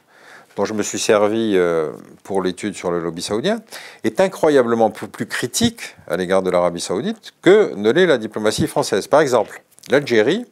dont 0.56 0.66
je 0.66 0.74
me 0.74 0.82
suis 0.82 0.98
servi 0.98 1.54
euh, 1.56 1.92
pour 2.24 2.42
l'étude 2.42 2.76
sur 2.76 2.90
le 2.90 3.00
lobby 3.00 3.22
saoudien, 3.22 3.62
est 4.04 4.20
incroyablement 4.20 4.90
plus 4.90 5.28
critique 5.28 5.96
à 6.08 6.18
l'égard 6.18 6.42
de 6.42 6.50
l'Arabie 6.50 6.82
saoudite 6.82 7.34
que 7.44 7.76
ne 7.76 7.92
l'est 7.92 8.08
la 8.08 8.18
diplomatie 8.18 8.66
française. 8.66 9.06
Par 9.06 9.22
exemple, 9.22 9.62
l'Algérie, 9.92 10.48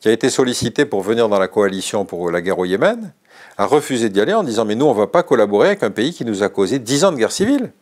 qui 0.00 0.08
a 0.08 0.12
été 0.12 0.30
sollicité 0.30 0.84
pour 0.84 1.02
venir 1.02 1.28
dans 1.28 1.38
la 1.38 1.48
coalition 1.48 2.04
pour 2.04 2.30
la 2.30 2.40
guerre 2.40 2.58
au 2.58 2.64
Yémen, 2.64 3.12
a 3.58 3.66
refusé 3.66 4.08
d'y 4.08 4.20
aller 4.20 4.34
en 4.34 4.42
disant 4.42 4.64
Mais 4.64 4.74
nous, 4.74 4.86
on 4.86 4.94
ne 4.94 4.98
va 4.98 5.06
pas 5.06 5.22
collaborer 5.22 5.68
avec 5.68 5.82
un 5.82 5.90
pays 5.90 6.12
qui 6.12 6.24
nous 6.24 6.42
a 6.42 6.48
causé 6.48 6.78
10 6.78 7.04
ans 7.04 7.12
de 7.12 7.16
guerre 7.16 7.32
civile. 7.32 7.72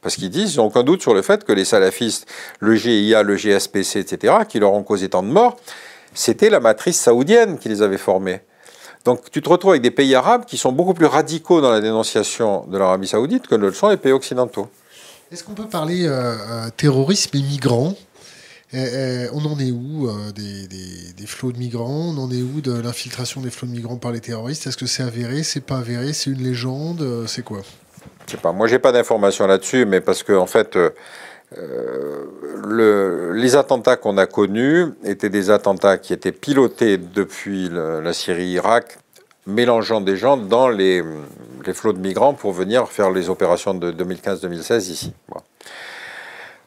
Parce 0.00 0.16
qu'ils 0.16 0.30
disent, 0.30 0.54
ils 0.54 0.56
n'ont 0.56 0.66
aucun 0.66 0.82
doute 0.82 1.00
sur 1.00 1.14
le 1.14 1.22
fait 1.22 1.44
que 1.44 1.52
les 1.52 1.64
salafistes, 1.64 2.26
le 2.58 2.74
GIA, 2.74 3.22
le 3.22 3.36
GSPC, 3.36 4.00
etc., 4.00 4.34
qui 4.48 4.58
leur 4.58 4.72
ont 4.72 4.82
causé 4.82 5.08
tant 5.08 5.22
de 5.22 5.28
morts, 5.28 5.56
c'était 6.12 6.50
la 6.50 6.58
matrice 6.58 7.00
saoudienne 7.00 7.58
qui 7.58 7.68
les 7.68 7.82
avait 7.82 7.98
formés. 7.98 8.40
Donc 9.04 9.30
tu 9.30 9.42
te 9.42 9.48
retrouves 9.48 9.72
avec 9.72 9.82
des 9.82 9.90
pays 9.90 10.14
arabes 10.14 10.44
qui 10.44 10.58
sont 10.58 10.72
beaucoup 10.72 10.94
plus 10.94 11.06
radicaux 11.06 11.60
dans 11.60 11.70
la 11.70 11.80
dénonciation 11.80 12.64
de 12.66 12.78
l'Arabie 12.78 13.08
saoudite 13.08 13.46
que 13.46 13.54
ne 13.54 13.66
le 13.66 13.72
sont 13.72 13.88
les 13.88 13.96
pays 13.96 14.12
occidentaux. 14.12 14.68
Est-ce 15.32 15.44
qu'on 15.44 15.54
peut 15.54 15.66
parler 15.66 16.06
euh, 16.06 16.36
euh, 16.36 16.68
terrorisme 16.76 17.36
et 17.36 17.42
migrants 17.42 17.94
on 18.74 19.44
en 19.44 19.58
est 19.58 19.70
où 19.70 20.08
euh, 20.08 20.32
des, 20.32 21.26
flots 21.26 21.52
de 21.52 21.58
migrants? 21.58 22.14
On 22.16 22.18
en 22.18 22.30
est 22.30 22.42
où 22.42 22.60
de 22.60 22.72
l'infiltration 22.72 23.40
des 23.40 23.50
flots 23.50 23.68
de 23.68 23.72
migrants 23.72 23.96
par 23.96 24.12
les 24.12 24.20
terroristes? 24.20 24.66
Est-ce 24.66 24.76
que 24.76 24.86
c'est 24.86 25.02
avéré? 25.02 25.42
C'est 25.42 25.60
pas 25.60 25.78
avéré? 25.78 26.12
C'est 26.12 26.30
une 26.30 26.42
légende? 26.42 27.02
Euh, 27.02 27.26
C'est 27.26 27.42
quoi? 27.42 27.60
Je 28.26 28.32
sais 28.32 28.38
pas. 28.38 28.52
Moi, 28.52 28.66
j'ai 28.68 28.78
pas 28.78 28.92
d'informations 28.92 29.46
là-dessus, 29.46 29.84
mais 29.86 30.00
parce 30.00 30.22
que 30.22 30.32
en 30.32 30.46
fait. 30.46 30.76
Euh, 30.76 30.90
les 33.34 33.56
attentats 33.56 33.96
qu'on 33.96 34.16
a 34.16 34.24
connus 34.24 34.86
étaient 35.04 35.28
des 35.28 35.50
attentats 35.50 35.98
qui 35.98 36.14
étaient 36.14 36.32
pilotés 36.32 36.96
depuis 36.96 37.68
la 37.68 38.14
Syrie-Irak 38.14 38.98
mélangeant 39.46 40.00
des 40.00 40.16
gens 40.16 40.36
dans 40.36 40.68
les, 40.68 41.02
les 41.66 41.74
flots 41.74 41.92
de 41.92 41.98
migrants 41.98 42.34
pour 42.34 42.52
venir 42.52 42.88
faire 42.88 43.10
les 43.10 43.28
opérations 43.28 43.74
de 43.74 43.92
2015-2016 43.92 44.90
ici. 44.90 45.12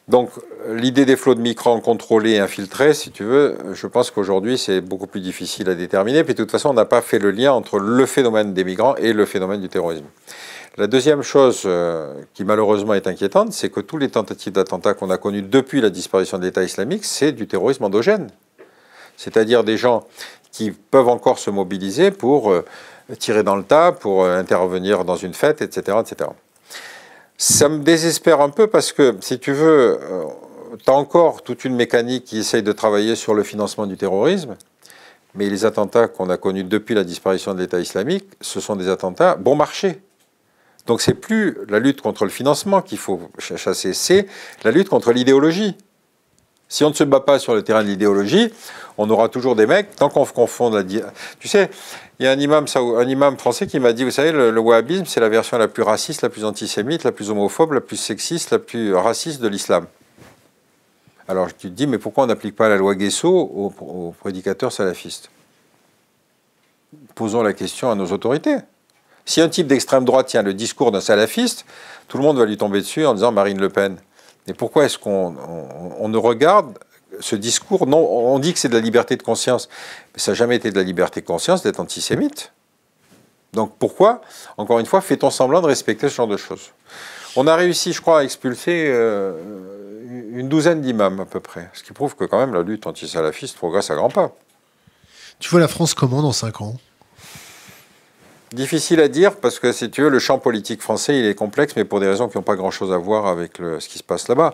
Donc 0.08 0.30
l'idée 0.70 1.06
des 1.06 1.16
flots 1.16 1.34
de 1.34 1.42
migrants 1.42 1.80
contrôlés 1.80 2.34
et 2.34 2.40
infiltrés, 2.40 2.94
si 2.94 3.10
tu 3.10 3.24
veux, 3.24 3.58
je 3.74 3.88
pense 3.88 4.12
qu'aujourd'hui 4.12 4.58
c'est 4.58 4.82
beaucoup 4.82 5.08
plus 5.08 5.22
difficile 5.22 5.68
à 5.70 5.76
déterminer. 5.76 6.24
Puis 6.24 6.36
de 6.36 6.44
toute 6.44 6.52
façon, 6.52 6.70
on 6.70 6.74
n'a 6.74 6.86
pas 6.86 7.02
fait 7.02 7.18
le 7.18 7.32
lien 7.32 7.54
entre 7.54 7.80
le 7.80 8.06
phénomène 8.06 8.54
des 8.54 8.64
migrants 8.64 8.96
et 8.98 9.14
le 9.14 9.26
phénomène 9.26 9.62
du 9.62 9.70
terrorisme. 9.70 10.06
La 10.78 10.88
deuxième 10.88 11.22
chose 11.22 11.64
euh, 11.66 12.14
qui 12.34 12.44
malheureusement 12.44 12.94
est 12.94 13.08
inquiétante, 13.08 13.54
c'est 13.54 13.70
que 13.70 13.80
tous 13.80 13.98
les 13.98 14.10
tentatives 14.10 14.54
d'attentats 14.54 14.94
qu'on 14.94 15.10
a 15.10 15.18
connus 15.18 15.42
depuis 15.42 15.80
la 15.82 15.90
disparition 15.90 16.38
de 16.38 16.44
l'État 16.44 16.64
islamique, 16.64 17.06
c'est 17.06 17.32
du 17.32 17.48
terrorisme 17.48 17.86
endogène. 17.86 18.30
C'est-à-dire 19.16 19.64
des 19.64 19.78
gens 19.78 20.06
qui 20.52 20.72
peuvent 20.72 21.08
encore 21.08 21.40
se 21.40 21.50
mobiliser 21.50 22.12
pour 22.12 22.52
euh, 22.52 22.66
tirer 23.18 23.42
dans 23.42 23.56
le 23.56 23.64
tas, 23.64 23.94
pour 23.94 24.24
euh, 24.24 24.38
intervenir 24.38 25.06
dans 25.06 25.16
une 25.16 25.34
fête, 25.34 25.62
etc., 25.62 25.98
etc. 26.02 26.30
Ça 27.38 27.68
me 27.68 27.80
désespère 27.80 28.40
un 28.40 28.50
peu 28.50 28.68
parce 28.68 28.94
que, 28.94 29.16
si 29.20 29.40
tu 29.40 29.52
veux, 29.52 30.00
euh, 30.02 30.24
tu 30.84 30.90
as 30.90 30.94
encore 30.94 31.42
toute 31.42 31.66
une 31.66 31.76
mécanique 31.76 32.24
qui 32.24 32.40
essaye 32.40 32.64
de 32.64 32.72
travailler 32.72 33.16
sur 33.16 33.34
le 33.34 33.44
financement 33.44 33.86
du 33.86 33.98
terrorisme, 33.98 34.56
mais 35.34 35.50
les 35.50 35.66
attentats 35.66 36.08
qu'on 36.08 36.30
a 36.30 36.38
connus 36.38 36.64
depuis 36.64 36.96
la 36.96 37.04
disparition 37.04 37.54
de 37.54 37.60
l'État 37.60 37.80
islamique, 37.80 38.26
ce 38.40 38.62
sont 38.62 38.78
des 38.78 38.88
attentats 38.88 39.36
bon 39.36 39.56
marché. 39.56 40.02
Donc 40.86 41.02
c'est 41.02 41.14
plus 41.14 41.58
la 41.68 41.80
lutte 41.80 42.02
contre 42.02 42.24
le 42.24 42.30
financement 42.30 42.82
qu'il 42.82 43.00
faut 43.00 43.20
chasser, 43.40 43.94
c'est 43.94 44.28
la 44.64 44.72
lutte 44.72 44.88
contre 44.88 45.12
l'idéologie. 45.12 45.76
Si 46.68 46.84
on 46.84 46.90
ne 46.90 46.96
se 46.96 47.04
bat 47.04 47.20
pas 47.20 47.38
sur 47.38 47.54
le 47.54 47.64
terrain 47.64 47.84
de 47.84 47.90
l'idéologie, 47.90 48.52
on 48.98 49.10
aura 49.10 49.30
toujours 49.30 49.56
des 49.56 49.68
mecs, 49.68 49.96
tant 49.96 50.10
qu'on 50.10 50.26
confond 50.26 50.70
la... 50.70 50.84
Tu 50.84 51.48
sais, 51.48 51.70
il 52.20 52.26
y 52.26 52.28
a 52.28 52.32
un 52.32 52.40
imam, 52.40 52.66
un 52.76 53.08
imam 53.08 53.38
français 53.38 53.68
qui 53.68 53.80
m'a 53.80 53.94
dit, 53.94 54.04
vous 54.04 54.12
savez, 54.12 54.32
le, 54.32 54.58
wahhabisme, 54.58 55.06
c'est 55.06 55.20
la 55.20 55.30
version 55.30 55.58
la 55.58 55.68
plus 55.68 55.84
raciste, 55.84 56.22
la 56.22 56.30
plus 56.30 56.46
antisémite, 56.46 57.04
la 57.04 57.12
plus 57.12 57.30
homophobe, 57.30 57.74
la 57.74 57.82
plus 57.82 57.98
sexiste, 57.98 58.52
la 58.52 58.60
plus 58.60 58.94
raciste 58.94 59.42
de 59.42 59.48
l'islam. 59.48 59.88
Alors 61.28 61.48
tu 61.48 61.70
te 61.70 61.74
dis, 61.74 61.88
mais 61.88 61.98
pourquoi 61.98 62.24
on 62.24 62.28
n'applique 62.28 62.56
pas 62.56 62.70
la 62.70 62.78
loi 62.78 62.96
Guesso 62.96 63.30
aux, 63.30 63.74
aux 63.82 64.16
prédicateurs 64.20 64.72
salafistes 64.72 65.30
Posons 67.16 67.44
la 67.44 67.54
question 67.54 67.92
à 67.92 67.96
nos 67.96 68.12
autorités. 68.12 68.58
Si 69.26 69.42
un 69.42 69.50
type 69.50 69.68
d'extrême 69.68 70.06
droite 70.06 70.28
tient 70.28 70.44
le 70.44 70.54
discours 70.54 70.92
d'un 70.92 71.02
salafiste, 71.02 71.66
tout 72.08 72.18
le 72.18 72.24
monde 72.24 72.38
va 72.38 72.46
lui 72.46 72.58
tomber 72.58 72.80
dessus 72.80 73.06
en 73.06 73.16
disant 73.16 73.32
Marine 73.32 73.60
Le 73.60 73.70
Pen. 73.70 73.98
Et 74.48 74.54
pourquoi 74.54 74.86
est-ce 74.86 75.00
qu'on 75.00 75.36
on, 76.00 76.08
ne 76.08 76.18
regarde 76.18 76.78
ce 77.20 77.36
discours 77.36 77.88
Non, 77.88 78.00
on 78.00 78.40
dit 78.40 78.54
que 78.54 78.60
c'est 78.60 78.70
de 78.70 78.76
la 78.76 78.82
liberté 78.82 79.16
de 79.16 79.24
conscience, 79.24 79.70
mais 80.14 80.20
ça 80.20 80.32
n'a 80.32 80.36
jamais 80.36 80.56
été 80.56 80.72
de 80.72 80.76
la 80.76 80.84
liberté 80.84 81.22
de 81.22 81.26
conscience 81.26 81.64
d'être 81.64 81.80
antisémite. 81.80 82.52
Donc 83.54 83.74
pourquoi, 83.80 84.22
encore 84.58 84.80
une 84.80 84.86
fois, 84.86 85.02
fait-on 85.02 85.30
semblant 85.30 85.62
de 85.62 85.68
respecter 85.68 86.10
ce 86.10 86.16
genre 86.16 86.28
de 86.28 86.38
choses? 86.38 86.72
On 87.36 87.48
a 87.48 87.56
réussi, 87.56 87.94
je 87.94 88.02
crois, 88.02 88.20
à 88.20 88.24
expulser 88.24 88.86
euh, 88.88 89.34
une 90.32 90.50
douzaine 90.50 90.82
d'imams 90.82 91.20
à 91.20 91.26
peu 91.26 91.40
près, 91.40 91.70
ce 91.74 91.84
qui 91.84 91.94
prouve 91.94 92.16
que 92.16 92.26
quand 92.26 92.38
même 92.38 92.54
la 92.54 92.62
lutte 92.62 92.88
anti-salafiste 92.88 93.58
progresse 93.58 93.90
à 93.90 93.96
grands 93.96 94.10
pas. 94.10 94.34
Tu 95.40 95.50
vois 95.50 95.60
la 95.60 95.68
France 95.68 95.94
comment 95.94 96.22
dans 96.22 96.32
5 96.32 96.62
ans? 96.62 96.76
Difficile 98.54 99.02
à 99.02 99.10
dire 99.10 99.36
parce 99.36 99.60
que 99.60 99.74
si 99.74 99.90
tu 99.90 100.02
veux, 100.02 100.10
le 100.10 100.20
champ 100.20 100.40
politique 100.40 100.82
français 100.82 101.20
il 101.20 101.26
est 101.26 101.36
complexe, 101.36 101.74
mais 101.76 101.84
pour 101.84 102.00
des 102.00 102.08
raisons 102.08 102.30
qui 102.30 102.38
n'ont 102.38 102.44
pas 102.44 102.56
grand-chose 102.56 102.94
à 102.94 102.98
voir 102.98 103.26
avec 103.26 103.58
ce 103.58 103.90
qui 103.90 103.98
se 103.98 104.04
passe 104.04 104.30
là-bas. 104.30 104.54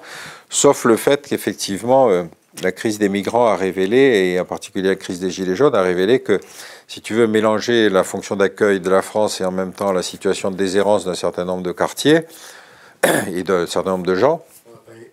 Sauf 0.50 0.86
le 0.86 0.98
fait 0.98 1.28
qu'effectivement, 1.28 2.10
euh, 2.10 2.24
la 2.62 2.72
crise 2.72 3.00
des 3.00 3.10
migrants 3.10 3.48
a 3.48 3.56
révélé, 3.56 4.34
et 4.34 4.40
en 4.40 4.46
particulier 4.46 4.90
la 4.90 4.96
crise 4.96 5.20
des 5.20 5.30
Gilets 5.30 5.56
jaunes, 5.56 5.76
a 5.76 5.82
révélé 5.82 6.20
que 6.20 6.40
si 6.88 7.02
tu 7.02 7.14
veux 7.14 7.28
mélanger 7.28 7.90
la 7.90 8.04
fonction 8.04 8.36
d'accueil 8.36 8.80
de 8.80 8.90
la 8.90 9.02
France 9.02 9.40
et 9.40 9.46
en 9.46 9.52
même 9.52 9.72
temps 9.72 9.92
la 9.94 10.04
situation 10.04 10.52
de 10.52 10.58
déshérence 10.58 11.06
d'un 11.06 11.16
certain 11.16 11.46
nombre 11.46 11.64
de 11.64 11.72
quartiers 11.72 12.22
et 13.34 13.44
d'un 13.44 13.66
certain 13.66 13.92
nombre 13.92 14.06
de 14.06 14.16
gens. 14.16 14.44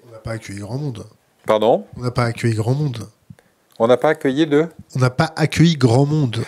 On 0.09 0.13
n'a 0.13 0.19
pas 0.19 0.33
accueilli 0.33 0.59
grand 0.59 0.79
monde. 0.79 1.07
Pardon? 1.47 1.87
On 1.97 2.03
n'a 2.03 2.11
pas 2.11 2.25
accueilli 2.25 2.55
grand 2.55 2.75
monde. 2.75 3.09
On 3.79 3.87
n'a 3.87 3.97
pas 3.97 4.11
accueilli 4.11 4.47
de? 4.47 4.67
On 4.97 4.99
n'a 4.99 5.11
pas 5.11 5.33
accueilli 5.37 5.77
grand 5.77 6.05
monde. 6.05 6.45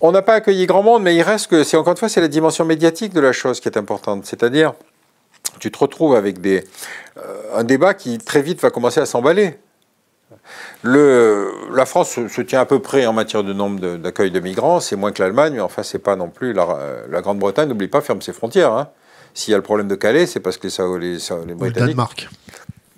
On 0.00 0.12
n'a 0.12 0.22
pas 0.22 0.34
accueilli 0.34 0.66
grand 0.66 0.82
monde, 0.82 1.02
mais 1.02 1.14
il 1.14 1.22
reste 1.22 1.46
que, 1.46 1.62
c'est 1.62 1.76
encore 1.76 1.92
une 1.92 1.96
fois, 1.98 2.08
c'est 2.08 2.20
la 2.20 2.28
dimension 2.28 2.64
médiatique 2.64 3.12
de 3.12 3.20
la 3.20 3.32
chose 3.32 3.60
qui 3.60 3.68
est 3.68 3.78
importante. 3.78 4.26
C'est-à-dire, 4.26 4.74
tu 5.58 5.70
te 5.70 5.78
retrouves 5.78 6.14
avec 6.14 6.40
des, 6.40 6.64
euh, 7.18 7.20
un 7.54 7.64
débat 7.64 7.94
qui 7.94 8.18
très 8.18 8.42
vite 8.42 8.60
va 8.60 8.70
commencer 8.70 9.00
à 9.00 9.06
s'emballer. 9.06 9.58
Le, 10.82 11.50
la 11.74 11.86
France 11.86 12.18
se, 12.26 12.40
tient 12.42 12.60
à 12.60 12.64
peu 12.64 12.80
près 12.80 13.06
en 13.06 13.12
matière 13.12 13.44
de 13.44 13.52
nombre 13.52 13.96
d'accueil 13.96 14.30
de, 14.30 14.40
migrants, 14.40 14.80
c'est 14.80 14.96
moins 14.96 15.12
que 15.12 15.22
l'Allemagne, 15.22 15.54
mais 15.54 15.60
enfin, 15.60 15.82
c'est 15.82 15.98
pas 15.98 16.16
non 16.16 16.28
plus 16.28 16.52
la, 16.52 16.66
la 17.10 17.20
Grande-Bretagne, 17.20 17.68
n'oublie 17.68 17.88
pas, 17.88 18.00
ferme 18.00 18.22
ses 18.22 18.32
frontières. 18.32 18.72
Hein. 18.72 18.88
S'il 19.34 19.52
y 19.52 19.54
a 19.54 19.58
le 19.58 19.62
problème 19.62 19.88
de 19.88 19.94
Calais, 19.94 20.26
c'est 20.26 20.40
parce 20.40 20.56
que 20.56 20.66
les, 20.66 21.16
les, 21.16 21.46
les 21.46 21.54
Britanniques. 21.54 21.58
Ou 21.58 21.64
le 21.64 21.72
Danemark. 21.72 22.28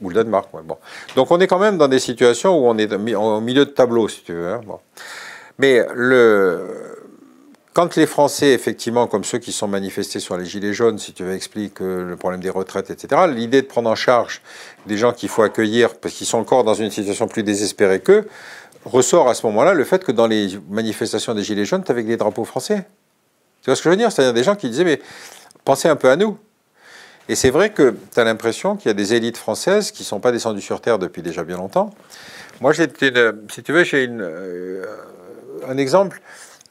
Ou 0.01 0.09
le 0.09 0.15
Danemark, 0.15 0.49
bon. 0.65 0.79
Donc 1.16 1.31
on 1.31 1.41
est 1.41 1.47
quand 1.47 1.59
même 1.59 1.79
dans 1.79 1.89
des 1.89 1.99
situations 1.99 2.59
où 2.59 2.69
on 2.69 2.79
est 2.79 2.93
au 3.15 3.41
milieu 3.41 3.65
de 3.65 3.70
tableau, 3.70 4.09
si 4.09 4.23
tu 4.23 4.33
veux. 4.33 4.49
Hein, 4.49 4.61
bon. 4.66 4.79
Mais 5.59 5.85
le, 5.95 6.91
quand 7.73 7.97
les 7.97 8.07
Français, 8.07 8.53
effectivement, 8.53 9.07
comme 9.07 9.24
ceux 9.24 9.39
qui 9.39 9.53
sont 9.53 9.69
manifestés 9.69 10.20
sur 10.20 10.36
les 10.36 10.44
Gilets 10.44 10.74
jaunes, 10.74 10.99
si 10.99 11.12
tu 11.12 11.24
veux, 11.24 11.35
expliquer 11.35 11.85
le 11.85 12.16
problème 12.16 12.40
des 12.40 12.51
retraites, 12.51 12.90
etc., 12.90 13.23
l'idée 13.28 13.62
de 13.62 13.66
prendre 13.66 13.89
en 13.89 13.94
charge 13.94 14.43
des 14.86 14.99
gens 14.99 15.12
qu'il 15.12 15.28
faut 15.28 15.43
accueillir 15.43 15.94
parce 15.94 16.15
qu'ils 16.15 16.27
sont 16.27 16.39
encore 16.39 16.65
dans 16.65 16.74
une 16.74 16.90
situation 16.90 17.28
plus 17.28 17.43
désespérée 17.43 18.01
qu'eux, 18.01 18.28
ressort 18.85 19.28
à 19.28 19.35
ce 19.35 19.47
moment-là 19.47 19.74
le 19.74 19.85
fait 19.85 20.05
que 20.05 20.12
dans 20.12 20.27
les 20.27 20.59
manifestations 20.69 21.35
des 21.35 21.43
Gilets 21.43 21.65
jaunes, 21.65 21.85
tu 21.85 21.90
avec 21.90 22.07
des 22.07 22.16
drapeaux 22.16 22.44
français. 22.44 22.86
Tu 23.62 23.66
vois 23.70 23.77
ce 23.77 23.81
que 23.81 23.85
je 23.85 23.90
veux 23.90 23.97
dire? 23.97 24.12
C'est-à-dire 24.12 24.35
des 24.35 24.44
gens 24.44 24.57
qui 24.57 24.69
disaient, 24.69 24.85
mais 24.85 25.01
pensez 25.65 25.89
un 25.89 25.97
peu 25.97 26.11
à 26.11 26.16
nous. 26.16 26.36
Et 27.28 27.36
c'est 27.36 27.51
vrai 27.51 27.70
que 27.70 27.94
tu 28.12 28.20
as 28.20 28.24
l'impression 28.24 28.77
qu'il 28.77 28.89
y 28.89 28.90
a 28.90 28.94
des 28.94 29.15
élites 29.15 29.36
françaises 29.36 29.93
qui 29.93 30.03
ne 30.03 30.07
sont 30.07 30.20
pas 30.20 30.32
descendues 30.32 30.61
sur 30.61 30.81
Terre 30.81 30.99
depuis 30.99 31.23
déjà 31.23 31.44
bien 31.44 31.57
longtemps. 31.57 31.94
Moi, 32.61 32.74
si 32.74 32.89
tu 32.89 33.73
veux, 33.73 33.85
j'ai 33.85 34.09
euh, 34.11 34.85
un 35.66 35.78
exemple 35.78 36.20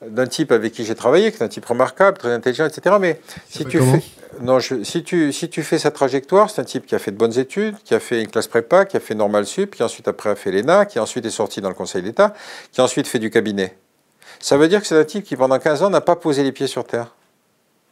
d'un 0.06 0.28
type 0.28 0.52
avec 0.52 0.74
qui 0.74 0.84
j'ai 0.84 0.96
travaillé, 0.96 1.32
qui 1.32 1.38
est 1.38 1.44
un 1.44 1.48
type 1.48 1.66
remarquable, 1.66 2.18
très 2.18 2.34
intelligent, 2.34 2.66
etc. 2.66 2.96
Mais 3.00 3.20
si 3.50 3.66
tu, 3.66 3.80
fais, 3.80 4.02
non, 4.42 4.60
si, 4.60 5.04
tu, 5.04 5.32
si 5.32 5.50
tu 5.50 5.62
fais 5.64 5.78
sa 5.78 5.92
trajectoire, 5.92 6.50
c'est 6.50 6.62
un 6.62 6.66
type 6.66 6.86
qui 6.86 6.96
a 6.96 7.00
fait 7.00 7.12
de 7.12 7.18
bonnes 7.18 7.38
études, 7.38 7.76
qui 7.84 7.94
a 7.94 8.00
fait 8.00 8.22
une 8.22 8.28
classe 8.28 8.48
prépa, 8.48 8.86
qui 8.86 8.98
a 8.98 9.00
fait 9.00 9.16
normal 9.16 9.46
sup, 9.46 9.76
qui 9.76 9.84
ensuite 9.84 10.08
après 10.08 10.32
a 10.32 10.36
fait 10.36 10.52
l'ENA, 10.52 10.86
qui 10.86 11.00
ensuite 11.00 11.26
est 11.26 11.32
sorti 11.32 11.62
dans 11.62 11.70
le 11.70 11.76
Conseil 11.76 12.02
d'État, 12.02 12.34
qui 12.72 12.82
ensuite 12.82 13.08
fait 13.08 13.20
du 13.20 13.30
cabinet. 13.30 13.78
Ça 14.40 14.58
veut 14.58 14.68
dire 14.68 14.82
que 14.82 14.88
c'est 14.88 14.98
un 14.98 15.04
type 15.04 15.24
qui 15.24 15.36
pendant 15.36 15.60
15 15.60 15.84
ans 15.84 15.90
n'a 15.90 16.02
pas 16.02 16.16
posé 16.16 16.44
les 16.44 16.52
pieds 16.52 16.68
sur 16.68 16.84
terre. 16.86 17.16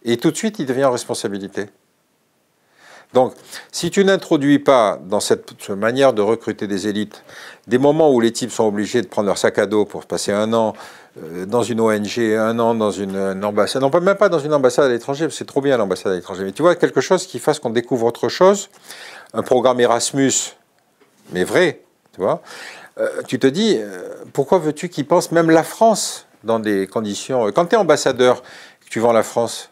Et 0.04 0.18
tout 0.18 0.32
de 0.32 0.38
suite, 0.38 0.58
il 0.60 0.66
devient 0.66 0.86
en 0.86 0.92
responsabilité. 0.92 1.68
Donc, 3.14 3.34
si 3.72 3.90
tu 3.90 4.06
n'introduis 4.06 4.60
pas 4.60 5.00
dans 5.04 5.20
cette 5.20 5.70
manière 5.70 6.14
de 6.14 6.22
recruter 6.22 6.68
des 6.68 6.88
élites 6.88 7.24
des 7.68 7.80
moments 7.80 8.12
où 8.12 8.20
les 8.20 8.32
types 8.32 8.52
sont 8.52 8.66
obligés 8.66 9.02
de 9.02 9.08
prendre 9.08 9.28
leur 9.28 9.38
sac 9.38 9.58
à 9.58 9.66
dos 9.66 9.86
pour 9.86 10.06
passer 10.06 10.32
un 10.32 10.54
an 10.54 10.74
dans 11.48 11.64
une 11.64 11.82
ONG, 11.82 12.20
un 12.20 12.60
an 12.60 12.76
dans 12.76 12.92
une, 12.92 13.44
ambassade, 13.44 13.82
non, 13.82 13.92
même 14.02 14.16
pas 14.16 14.30
dans 14.30 14.40
une 14.40 14.54
ambassade 14.54 14.86
à 14.86 14.90
l'étranger, 14.90 15.28
c'est 15.32 15.46
trop 15.46 15.62
bien 15.62 15.78
l'ambassade 15.78 16.12
à 16.12 16.16
l'étranger, 16.16 16.44
mais 16.44 16.52
tu 16.52 16.62
vois, 16.62 16.76
quelque 16.76 17.02
chose 17.02 17.26
qui 17.26 17.40
fasse 17.40 17.60
qu'on 17.60 17.70
découvre 17.70 18.06
autre 18.06 18.30
chose, 18.30 18.70
un 19.34 19.42
programme 19.42 19.80
Erasmus, 19.80 20.56
mais 21.32 21.44
vrai, 21.44 21.82
tu 22.14 22.22
vois, 22.22 22.42
euh, 23.00 23.22
tu 23.28 23.40
te 23.40 23.48
dis, 23.48 23.78
euh, 23.78 24.10
pourquoi 24.34 24.60
veux-tu 24.60 24.90
qu'ils 24.90 25.08
pensent 25.08 25.32
même 25.32 25.50
la 25.50 25.64
France 25.64 26.26
dans 26.44 26.60
des 26.60 26.88
conditions... 26.88 27.52
Quand 27.52 27.66
tu 27.66 27.76
es 27.76 27.78
ambassadeur, 27.78 28.44
tu 28.90 29.00
vends 29.00 29.14
la 29.14 29.24
France, 29.24 29.70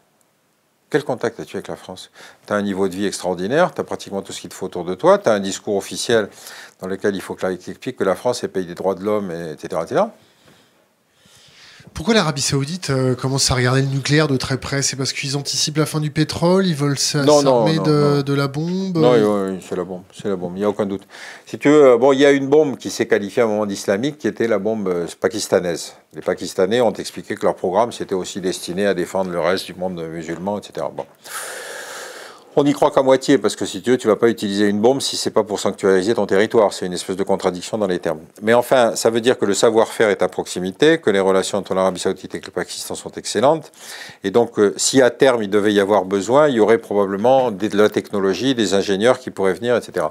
quel 0.89 1.03
contact 1.03 1.39
as-tu 1.39 1.57
avec 1.57 1.67
la 1.67 1.75
France? 1.75 2.11
Tu 2.45 2.53
as 2.53 2.55
un 2.55 2.61
niveau 2.61 2.87
de 2.87 2.95
vie 2.95 3.05
extraordinaire, 3.05 3.73
tu 3.73 3.81
as 3.81 3.83
pratiquement 3.83 4.21
tout 4.21 4.31
ce 4.31 4.41
qu'il 4.41 4.49
te 4.49 4.55
faut 4.55 4.67
autour 4.67 4.85
de 4.85 4.95
toi, 4.95 5.17
tu 5.17 5.27
as 5.27 5.33
un 5.33 5.39
discours 5.39 5.75
officiel 5.75 6.29
dans 6.79 6.87
lequel 6.87 7.15
il 7.15 7.21
faut 7.21 7.35
que 7.35 7.45
explique 7.45 7.97
que 7.97 8.03
la 8.03 8.15
France 8.15 8.43
est 8.43 8.47
pays 8.47 8.65
des 8.65 8.75
droits 8.75 8.95
de 8.95 9.03
l'homme, 9.03 9.31
etc., 9.31 9.81
etc. 9.83 10.03
Pourquoi 11.97 12.13
l'Arabie 12.13 12.43
Saoudite 12.43 12.91
euh, 12.91 13.15
commence 13.15 13.49
à 13.49 13.55
regarder 13.55 13.81
le 13.81 13.87
nucléaire 13.87 14.27
de 14.27 14.37
très 14.37 14.59
près? 14.59 14.83
C'est 14.83 14.95
parce 14.95 15.13
qu'ils 15.13 15.35
anticipent 15.35 15.77
la 15.77 15.87
fin 15.87 15.99
du 15.99 16.11
pétrole 16.11 16.67
Ils 16.67 16.75
veulent 16.75 16.99
s'armer 16.99 17.79
de, 17.79 18.21
de, 18.21 18.33
la 18.35 18.47
bombe? 18.47 18.95
Non, 18.95 19.13
oui, 19.13 19.57
c'est 19.67 19.75
la 19.75 19.83
bombe, 19.83 20.03
c'est 20.13 20.29
la 20.29 20.35
bombe, 20.35 20.51
il 20.55 20.59
n'y 20.59 20.63
a 20.63 20.69
aucun 20.69 20.85
doute. 20.85 21.07
Si 21.47 21.57
tu 21.57 21.69
veux, 21.69 21.97
bon, 21.97 22.13
il 22.13 22.19
y 22.19 22.25
a 22.27 22.29
une 22.29 22.49
bombe 22.49 22.77
qui 22.77 22.91
s'est 22.91 23.07
qualifiée 23.07 23.41
à 23.41 23.45
un 23.45 23.49
moment 23.49 23.65
d'islamique, 23.65 24.19
qui 24.19 24.27
était 24.27 24.47
la 24.47 24.59
bombe 24.59 24.87
euh, 24.89 25.07
pakistanaise. 25.19 25.93
Les 26.13 26.21
Pakistanais 26.21 26.81
ont 26.81 26.93
expliqué 26.93 27.33
que 27.33 27.43
leur 27.43 27.55
programme 27.55 27.91
c'était 27.91 28.13
aussi 28.13 28.41
destiné 28.41 28.85
à 28.85 28.93
défendre 28.93 29.31
le 29.31 29.39
reste 29.39 29.65
du 29.65 29.73
monde 29.73 29.99
musulman, 29.99 30.59
etc. 30.59 30.85
Bon. 30.95 31.05
On 32.59 32.63
n'y 32.63 32.73
croit 32.73 32.89
qu'à 32.89 33.03
moitié, 33.03 33.37
parce 33.37 33.55
que 33.55 33.67
si 33.67 33.83
tu 33.83 33.91
veux, 33.91 33.97
tu 33.97 34.07
vas 34.07 34.15
pas 34.15 34.29
utiliser 34.29 34.65
une 34.65 34.81
bombe 34.81 34.99
si 34.99 35.15
c'est 35.15 35.29
pas 35.29 35.43
pour 35.43 35.59
sanctuariser 35.59 36.15
ton 36.15 36.25
territoire. 36.25 36.73
C'est 36.73 36.87
une 36.87 36.93
espèce 36.93 37.15
de 37.15 37.21
contradiction 37.21 37.77
dans 37.77 37.85
les 37.85 37.99
termes. 37.99 38.21
Mais 38.41 38.55
enfin, 38.55 38.95
ça 38.95 39.11
veut 39.11 39.21
dire 39.21 39.37
que 39.37 39.45
le 39.45 39.53
savoir-faire 39.53 40.09
est 40.09 40.23
à 40.23 40.27
proximité, 40.27 40.97
que 40.97 41.11
les 41.11 41.19
relations 41.19 41.59
entre 41.59 41.75
l'Arabie 41.75 41.99
Saoudite 41.99 42.33
et 42.33 42.41
le 42.43 42.49
Pakistan 42.49 42.95
sont 42.95 43.11
excellentes. 43.11 43.71
Et 44.23 44.31
donc, 44.31 44.57
euh, 44.57 44.73
si 44.75 45.03
à 45.03 45.11
terme 45.11 45.43
il 45.43 45.51
devait 45.51 45.71
y 45.71 45.79
avoir 45.79 46.03
besoin, 46.03 46.47
il 46.47 46.55
y 46.55 46.59
aurait 46.59 46.79
probablement 46.79 47.51
de 47.51 47.77
la 47.77 47.89
technologie, 47.89 48.55
des 48.55 48.73
ingénieurs 48.73 49.19
qui 49.19 49.29
pourraient 49.29 49.53
venir, 49.53 49.75
etc. 49.75 50.07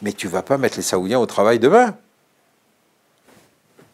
Mais 0.00 0.14
tu 0.14 0.28
vas 0.28 0.40
pas 0.40 0.56
mettre 0.56 0.78
les 0.78 0.82
Saoudiens 0.82 1.20
au 1.20 1.26
travail 1.26 1.58
demain. 1.58 1.94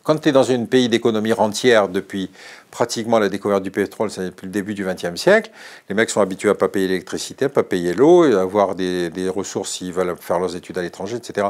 Quand 0.09 0.17
tu 0.17 0.31
es 0.31 0.33
dans 0.33 0.51
un 0.51 0.65
pays 0.65 0.89
d'économie 0.89 1.35
rentière 1.35 1.87
depuis 1.91 2.31
pratiquement 2.71 3.19
la 3.19 3.29
découverte 3.29 3.63
du 3.63 3.71
pétrole, 3.71 4.11
c'est 4.11 4.25
depuis 4.25 4.47
le 4.47 4.53
début 4.53 4.73
du 4.73 4.83
XXe 4.83 5.21
siècle, 5.21 5.51
les 5.91 5.95
mecs 5.95 6.09
sont 6.09 6.23
habitués 6.23 6.49
à 6.49 6.55
ne 6.55 6.57
pas 6.57 6.69
payer 6.69 6.89
l'électricité, 6.89 7.45
à 7.45 7.49
ne 7.49 7.53
pas 7.53 7.63
payer 7.63 7.93
l'eau, 7.93 8.23
à 8.23 8.41
avoir 8.41 8.75
des, 8.75 9.29
ressources 9.29 9.73
s'ils 9.73 9.93
veulent 9.93 10.17
faire 10.19 10.39
leurs 10.39 10.57
études 10.57 10.79
à 10.79 10.81
l'étranger, 10.81 11.17
etc. 11.17 11.49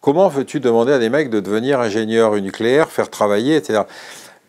Comment 0.00 0.26
veux-tu 0.26 0.58
demander 0.58 0.92
à 0.92 0.98
des 0.98 1.10
mecs 1.10 1.30
de 1.30 1.38
devenir 1.38 1.78
ingénieurs 1.78 2.34
nucléaires, 2.40 2.90
faire 2.90 3.08
travailler, 3.08 3.54
etc. 3.54 3.82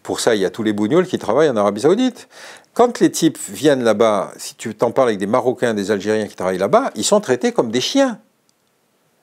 Pour 0.01 0.19
ça, 0.19 0.33
il 0.33 0.41
y 0.41 0.45
a 0.45 0.49
tous 0.49 0.63
les 0.63 0.73
bougnoules 0.73 1.05
qui 1.05 1.19
travaillent 1.19 1.51
en 1.51 1.55
Arabie 1.55 1.81
Saoudite. 1.81 2.27
Quand 2.73 2.99
les 3.01 3.11
types 3.11 3.37
viennent 3.49 3.83
là-bas, 3.83 4.31
si 4.35 4.55
tu 4.55 4.73
t'en 4.73 4.89
parles 4.89 5.09
avec 5.09 5.19
des 5.19 5.27
Marocains, 5.27 5.75
des 5.75 5.91
Algériens 5.91 6.25
qui 6.25 6.35
travaillent 6.35 6.57
là-bas, 6.57 6.89
ils 6.95 7.03
sont 7.03 7.21
traités 7.21 7.51
comme 7.51 7.69
des 7.69 7.81
chiens. 7.81 8.17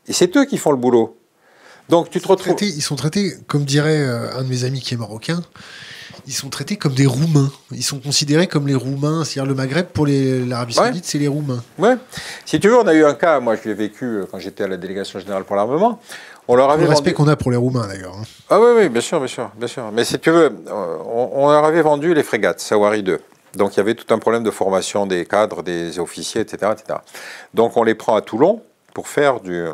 Et 0.06 0.12
c'est 0.12 0.36
eux 0.36 0.44
qui 0.44 0.56
font 0.56 0.70
le 0.70 0.76
boulot. 0.76 1.19
Donc 1.90 2.08
tu 2.10 2.20
te 2.20 2.28
retrouves. 2.28 2.56
ils 2.60 2.82
sont 2.82 2.96
traités, 2.96 3.34
comme 3.46 3.64
dirait 3.64 4.00
euh, 4.00 4.38
un 4.38 4.42
de 4.42 4.48
mes 4.48 4.64
amis 4.64 4.80
qui 4.80 4.94
est 4.94 4.96
marocain, 4.96 5.42
ils 6.26 6.32
sont 6.32 6.48
traités 6.48 6.76
comme 6.76 6.94
des 6.94 7.06
Roumains. 7.06 7.50
Ils 7.72 7.82
sont 7.82 7.98
considérés 7.98 8.46
comme 8.46 8.66
les 8.66 8.74
Roumains. 8.74 9.24
C'est-à-dire 9.24 9.48
le 9.48 9.54
Maghreb 9.54 9.86
pour 9.86 10.06
l'Arabie 10.06 10.74
Saoudite, 10.74 11.04
c'est 11.04 11.18
les 11.18 11.28
Roumains. 11.28 11.62
Ouais. 11.78 11.96
Si 12.44 12.60
tu 12.60 12.68
veux, 12.68 12.78
on 12.78 12.86
a 12.86 12.94
eu 12.94 13.04
un 13.04 13.14
cas, 13.14 13.40
moi 13.40 13.56
je 13.56 13.68
l'ai 13.68 13.74
vécu 13.74 14.04
euh, 14.04 14.26
quand 14.30 14.38
j'étais 14.38 14.64
à 14.64 14.68
la 14.68 14.76
délégation 14.76 15.18
générale 15.18 15.44
pour 15.44 15.56
l'armement. 15.56 16.00
On 16.48 16.56
leur 16.56 16.70
avait 16.70 16.84
le 16.84 16.90
respect 16.90 17.12
qu'on 17.12 17.28
a 17.28 17.36
pour 17.36 17.50
les 17.50 17.56
Roumains 17.56 17.86
d'ailleurs. 17.86 18.14
Hein. 18.14 18.24
Ah 18.48 18.60
oui, 18.60 18.68
oui, 18.76 18.88
bien 18.88 19.00
sûr, 19.00 19.18
bien 19.18 19.28
sûr, 19.28 19.50
bien 19.56 19.68
sûr. 19.68 19.90
Mais 19.92 20.04
si 20.04 20.18
tu 20.18 20.30
veux, 20.30 20.50
euh, 20.68 20.96
on, 21.06 21.50
leur 21.50 21.64
avait 21.64 21.82
vendu 21.82 22.12
les 22.14 22.22
frégates, 22.22 22.60
Sawari 22.60 23.02
2. 23.02 23.20
Donc 23.56 23.74
il 23.74 23.76
y 23.78 23.80
avait 23.80 23.94
tout 23.94 24.12
un 24.14 24.18
problème 24.18 24.42
de 24.42 24.50
formation 24.50 25.06
des 25.06 25.24
cadres, 25.26 25.62
des 25.62 25.98
officiers, 25.98 26.40
etc. 26.40 26.72
etc. 26.72 26.98
Donc 27.54 27.76
on 27.76 27.82
les 27.82 27.94
prend 27.94 28.14
à 28.14 28.20
Toulon 28.20 28.62
pour 28.94 29.08
faire 29.08 29.40
du, 29.40 29.64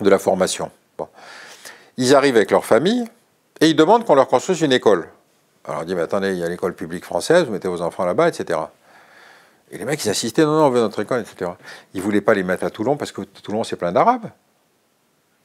de 0.00 0.10
la 0.10 0.18
formation. 0.18 0.70
Ils 1.98 2.14
arrivent 2.14 2.36
avec 2.36 2.50
leur 2.50 2.64
famille 2.64 3.04
et 3.60 3.68
ils 3.68 3.76
demandent 3.76 4.06
qu'on 4.06 4.14
leur 4.14 4.28
construise 4.28 4.62
une 4.62 4.72
école. 4.72 5.08
Alors 5.66 5.82
on 5.82 5.84
dit, 5.84 5.94
mais 5.94 6.00
attendez, 6.00 6.30
il 6.30 6.38
y 6.38 6.44
a 6.44 6.48
l'école 6.48 6.74
publique 6.74 7.04
française, 7.04 7.44
vous 7.44 7.52
mettez 7.52 7.68
vos 7.68 7.82
enfants 7.82 8.06
là-bas, 8.06 8.28
etc. 8.28 8.58
Et 9.70 9.76
les 9.76 9.84
mecs, 9.84 10.02
ils 10.02 10.08
insistaient, 10.08 10.44
non, 10.44 10.56
non, 10.56 10.64
on 10.66 10.70
veut 10.70 10.80
notre 10.80 11.02
école, 11.02 11.20
etc. 11.20 11.50
Ils 11.92 11.98
ne 11.98 12.02
voulaient 12.02 12.22
pas 12.22 12.32
les 12.32 12.42
mettre 12.44 12.64
à 12.64 12.70
Toulon 12.70 12.96
parce 12.96 13.12
que 13.12 13.22
Toulon, 13.22 13.64
c'est 13.64 13.76
plein 13.76 13.92
d'Arabes. 13.92 14.30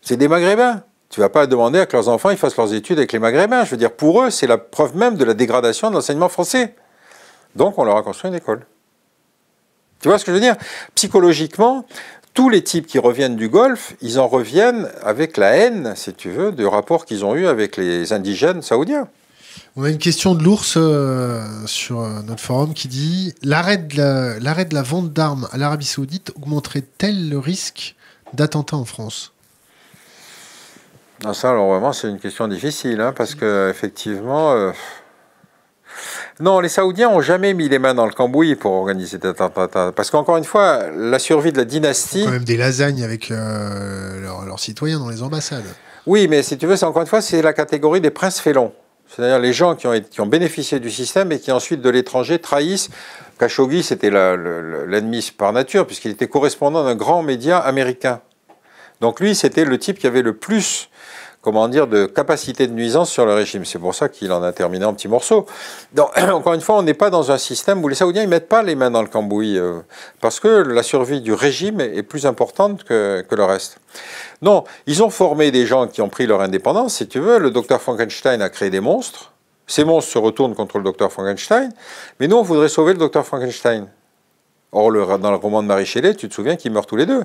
C'est 0.01 0.15
des 0.15 0.29
Maghrébins. 0.29 0.83
Tu 1.09 1.19
ne 1.19 1.25
vas 1.25 1.29
pas 1.29 1.45
demander 1.45 1.79
à 1.79 1.85
que 1.85 1.93
leurs 1.95 2.07
enfants 2.07 2.29
ils 2.29 2.37
fassent 2.37 2.57
leurs 2.57 2.73
études 2.73 2.99
avec 2.99 3.11
les 3.11 3.19
Maghrébins. 3.19 3.65
Je 3.65 3.71
veux 3.71 3.77
dire, 3.77 3.91
pour 3.91 4.23
eux, 4.23 4.29
c'est 4.29 4.47
la 4.47 4.57
preuve 4.57 4.95
même 4.95 5.15
de 5.15 5.25
la 5.25 5.33
dégradation 5.33 5.89
de 5.89 5.95
l'enseignement 5.95 6.29
français. 6.29 6.75
Donc, 7.55 7.77
on 7.77 7.83
leur 7.83 7.97
a 7.97 8.03
construit 8.03 8.29
une 8.29 8.35
école. 8.35 8.65
Tu 9.99 10.09
vois 10.09 10.17
ce 10.17 10.25
que 10.25 10.31
je 10.31 10.35
veux 10.35 10.41
dire? 10.41 10.55
Psychologiquement, 10.95 11.85
tous 12.33 12.49
les 12.49 12.63
types 12.63 12.87
qui 12.87 12.99
reviennent 12.99 13.35
du 13.35 13.49
Golfe, 13.49 13.95
ils 14.01 14.19
en 14.19 14.27
reviennent 14.27 14.89
avec 15.03 15.37
la 15.37 15.55
haine, 15.55 15.93
si 15.95 16.13
tu 16.13 16.31
veux, 16.31 16.51
du 16.51 16.65
rapport 16.65 17.05
qu'ils 17.05 17.25
ont 17.25 17.35
eu 17.35 17.47
avec 17.47 17.77
les 17.77 18.11
indigènes 18.13 18.61
saoudiens. 18.61 19.07
On 19.75 19.83
a 19.83 19.89
une 19.89 19.97
question 19.97 20.35
de 20.35 20.43
l'ours 20.43 20.75
euh, 20.77 21.41
sur 21.65 22.01
euh, 22.01 22.21
notre 22.23 22.41
forum 22.41 22.73
qui 22.73 22.87
dit 22.87 23.33
l'arrêt 23.41 23.77
de, 23.77 23.97
la, 23.97 24.63
de 24.65 24.73
la 24.73 24.81
vente 24.81 25.13
d'armes 25.13 25.47
à 25.51 25.57
l'Arabie 25.57 25.85
saoudite 25.85 26.31
augmenterait-elle 26.35 27.29
le 27.29 27.39
risque 27.39 27.95
d'attentat 28.33 28.77
en 28.77 28.85
France? 28.85 29.31
Non, 31.23 31.33
ça, 31.33 31.51
alors 31.51 31.69
vraiment, 31.69 31.93
c'est 31.93 32.09
une 32.09 32.19
question 32.19 32.47
difficile, 32.47 32.99
hein, 32.99 33.13
parce 33.15 33.35
que 33.35 33.69
effectivement, 33.69 34.51
euh, 34.53 34.71
non, 36.39 36.59
les 36.59 36.69
Saoudiens 36.69 37.11
n'ont 37.11 37.21
jamais 37.21 37.53
mis 37.53 37.69
les 37.69 37.77
mains 37.77 37.93
dans 37.93 38.05
le 38.05 38.11
cambouis 38.11 38.55
pour 38.55 38.71
organiser 38.71 39.19
cet 39.21 39.25
attentat. 39.25 39.91
Parce 39.95 40.09
qu'encore 40.09 40.37
une 40.37 40.43
fois, 40.43 40.89
la 40.95 41.19
survie 41.19 41.51
de 41.51 41.57
la 41.57 41.65
dynastie. 41.65 42.21
Ils 42.21 42.25
quand 42.25 42.31
même 42.31 42.43
des 42.43 42.57
lasagnes 42.57 43.03
avec 43.03 43.29
euh, 43.29 44.19
leurs, 44.45 44.59
citoyens 44.59 44.99
dans 44.99 45.09
les 45.09 45.21
ambassades. 45.21 45.63
Oui, 46.07 46.27
mais 46.27 46.41
si 46.41 46.57
tu 46.57 46.65
veux, 46.65 46.75
c'est 46.75 46.85
encore 46.85 47.03
une 47.03 47.07
fois, 47.07 47.21
c'est 47.21 47.41
la 47.41 47.53
catégorie 47.53 48.01
des 48.01 48.09
princes 48.09 48.39
félons. 48.39 48.73
C'est-à-dire 49.07 49.37
les 49.37 49.53
gens 49.53 49.75
qui 49.75 49.85
ont, 49.85 49.99
qui 49.99 50.21
ont 50.21 50.25
bénéficié 50.25 50.79
du 50.79 50.89
système 50.89 51.31
et 51.31 51.39
qui 51.39 51.51
ensuite 51.51 51.81
de 51.81 51.89
l'étranger 51.89 52.39
trahissent. 52.39 52.89
Khashoggi, 53.37 53.83
c'était 53.83 54.09
l'ennemi 54.09 55.31
par 55.37 55.53
nature, 55.53 55.85
puisqu'il 55.85 56.11
était 56.11 56.27
correspondant 56.27 56.83
d'un 56.83 56.95
grand 56.95 57.21
média 57.21 57.59
américain. 57.59 58.21
Donc 59.01 59.19
lui, 59.19 59.35
c'était 59.35 59.65
le 59.65 59.77
type 59.77 59.99
qui 59.99 60.07
avait 60.07 60.21
le 60.21 60.33
plus 60.33 60.89
comment 61.43 61.67
dire, 61.67 61.87
de 61.87 62.05
capacité 62.05 62.67
de 62.67 62.71
nuisance 62.71 63.11
sur 63.11 63.25
le 63.25 63.33
régime. 63.33 63.65
C'est 63.65 63.77
pour 63.77 63.93
ça 63.93 64.07
qu'il 64.07 64.31
en 64.31 64.41
a 64.41 64.53
terminé 64.53 64.85
en 64.85 64.93
petits 64.93 65.09
morceaux. 65.09 65.45
Donc, 65.93 66.09
encore 66.31 66.53
une 66.53 66.61
fois, 66.61 66.77
on 66.77 66.83
n'est 66.83 66.93
pas 66.93 67.09
dans 67.09 67.31
un 67.31 67.37
système 67.37 67.83
où 67.83 67.89
les 67.89 67.95
Saoudiens 67.95 68.23
ne 68.23 68.29
mettent 68.29 68.47
pas 68.47 68.63
les 68.63 68.75
mains 68.75 68.89
dans 68.89 69.01
le 69.01 69.09
cambouis, 69.09 69.57
euh, 69.57 69.81
parce 70.21 70.39
que 70.39 70.47
la 70.47 70.81
survie 70.83 71.19
du 71.19 71.33
régime 71.33 71.81
est 71.81 72.01
plus 72.01 72.25
importante 72.25 72.85
que, 72.85 73.25
le 73.29 73.43
reste. 73.43 73.79
Non, 74.41 74.63
ils 74.85 75.03
ont 75.03 75.09
formé 75.09 75.51
des 75.51 75.65
gens 75.65 75.87
qui 75.87 76.01
ont 76.01 76.09
pris 76.09 76.27
leur 76.27 76.39
indépendance, 76.41 76.95
si 76.95 77.07
tu 77.07 77.19
veux. 77.19 77.39
Le 77.39 77.51
docteur 77.51 77.81
Frankenstein 77.81 78.41
a 78.41 78.49
créé 78.49 78.69
des 78.69 78.79
monstres. 78.79 79.33
Ces 79.67 79.83
monstres 79.83 80.11
se 80.11 80.17
retournent 80.19 80.55
contre 80.55 80.77
le 80.77 80.83
docteur 80.83 81.11
Frankenstein. 81.11 81.71
Mais 82.19 82.27
nous, 82.27 82.37
on 82.37 82.43
voudrait 82.43 82.69
sauver 82.69 82.93
le 82.93 82.99
docteur 82.99 83.25
Frankenstein. 83.25 83.87
Or, 84.71 84.91
le, 84.91 85.05
dans 85.17 85.31
le 85.31 85.37
roman 85.37 85.61
de 85.61 85.67
Marie 85.67 85.85
Shelley, 85.85 86.15
tu 86.15 86.29
te 86.29 86.33
souviens 86.33 86.55
qu'ils 86.55 86.71
meurent 86.71 86.85
tous 86.85 86.95
les 86.95 87.05
deux. 87.05 87.23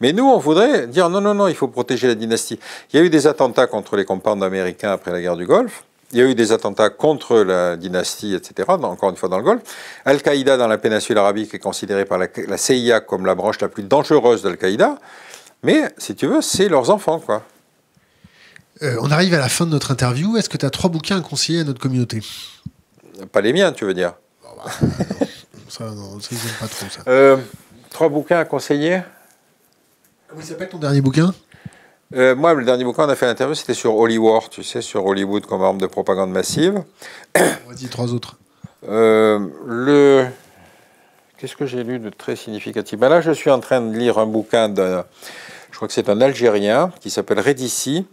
Mais 0.00 0.12
nous, 0.12 0.24
on 0.24 0.38
voudrait 0.38 0.86
dire 0.86 1.08
non, 1.08 1.20
non, 1.20 1.34
non, 1.34 1.48
il 1.48 1.54
faut 1.54 1.68
protéger 1.68 2.06
la 2.06 2.14
dynastie. 2.14 2.58
Il 2.92 2.98
y 2.98 3.02
a 3.02 3.04
eu 3.04 3.10
des 3.10 3.26
attentats 3.26 3.66
contre 3.66 3.96
les 3.96 4.04
compounds 4.04 4.42
américains 4.44 4.92
après 4.92 5.10
la 5.10 5.20
guerre 5.20 5.36
du 5.36 5.46
Golfe. 5.46 5.84
Il 6.12 6.18
y 6.18 6.22
a 6.22 6.24
eu 6.24 6.34
des 6.34 6.52
attentats 6.52 6.90
contre 6.90 7.38
la 7.38 7.76
dynastie, 7.76 8.34
etc., 8.34 8.68
encore 8.68 9.10
une 9.10 9.16
fois 9.16 9.28
dans 9.28 9.38
le 9.38 9.44
Golfe. 9.44 9.62
Al-Qaïda 10.04 10.56
dans 10.56 10.68
la 10.68 10.78
péninsule 10.78 11.18
arabique 11.18 11.52
est 11.54 11.58
considérée 11.58 12.04
par 12.04 12.18
la, 12.18 12.56
CIA 12.56 13.00
comme 13.00 13.26
la 13.26 13.34
branche 13.34 13.60
la 13.60 13.68
plus 13.68 13.82
dangereuse 13.82 14.42
d'Al-Qaïda. 14.42 14.98
Mais, 15.64 15.82
si 15.98 16.14
tu 16.14 16.26
veux, 16.26 16.42
c'est 16.42 16.68
leurs 16.68 16.90
enfants, 16.90 17.18
quoi. 17.18 17.42
Euh, 18.82 18.96
on 19.00 19.10
arrive 19.10 19.34
à 19.34 19.38
la 19.38 19.48
fin 19.48 19.64
de 19.64 19.70
notre 19.70 19.90
interview. 19.90 20.36
Est-ce 20.36 20.48
que 20.48 20.58
tu 20.58 20.66
as 20.66 20.70
trois 20.70 20.90
bouquins 20.90 21.18
à 21.18 21.20
conseiller 21.22 21.60
à 21.60 21.64
notre 21.64 21.80
communauté? 21.80 22.20
Pas 23.32 23.40
les 23.40 23.52
miens, 23.52 23.72
tu 23.72 23.84
veux 23.84 23.94
dire? 23.94 24.12
Bah, 24.42 24.70
Ça, 25.68 25.84
non, 25.84 26.20
ça, 26.20 26.36
pas 26.60 26.68
trop, 26.68 26.86
ça. 26.88 27.00
Euh, 27.08 27.36
trois 27.90 28.08
bouquins 28.08 28.38
à 28.38 28.44
conseiller? 28.44 29.00
Comment 30.28 30.40
il 30.40 30.46
s'appelle 30.46 30.68
ton 30.68 30.78
dernier 30.78 31.00
bouquin? 31.00 31.32
Euh, 32.14 32.34
moi, 32.34 32.52
le 32.54 32.64
dernier 32.64 32.82
bouquin, 32.82 33.04
on 33.06 33.08
a 33.08 33.14
fait 33.14 33.26
l'interview, 33.26 33.54
c'était 33.54 33.74
sur 33.74 33.96
Hollywood, 33.96 34.42
tu 34.50 34.64
sais, 34.64 34.80
sur 34.80 35.06
Hollywood 35.06 35.46
comme 35.46 35.62
arme 35.62 35.78
de 35.78 35.86
propagande 35.86 36.32
massive. 36.32 36.82
Vas-y, 37.34 37.88
trois 37.88 38.12
autres. 38.12 38.36
Euh, 38.88 39.38
le... 39.66 40.26
Qu'est-ce 41.38 41.54
que 41.54 41.66
j'ai 41.66 41.84
lu 41.84 42.00
de 42.00 42.10
très 42.10 42.34
significatif? 42.34 42.98
Ben 42.98 43.08
Là, 43.08 43.20
je 43.20 43.30
suis 43.30 43.50
en 43.50 43.60
train 43.60 43.80
de 43.80 43.96
lire 43.96 44.18
un 44.18 44.26
bouquin 44.26 44.68
de... 44.68 45.02
Je 45.70 45.76
crois 45.76 45.86
que 45.86 45.94
c'est 45.94 46.08
un 46.08 46.20
Algérien 46.20 46.90
qui 47.00 47.10
s'appelle 47.10 47.38
Redissi, 47.38 48.06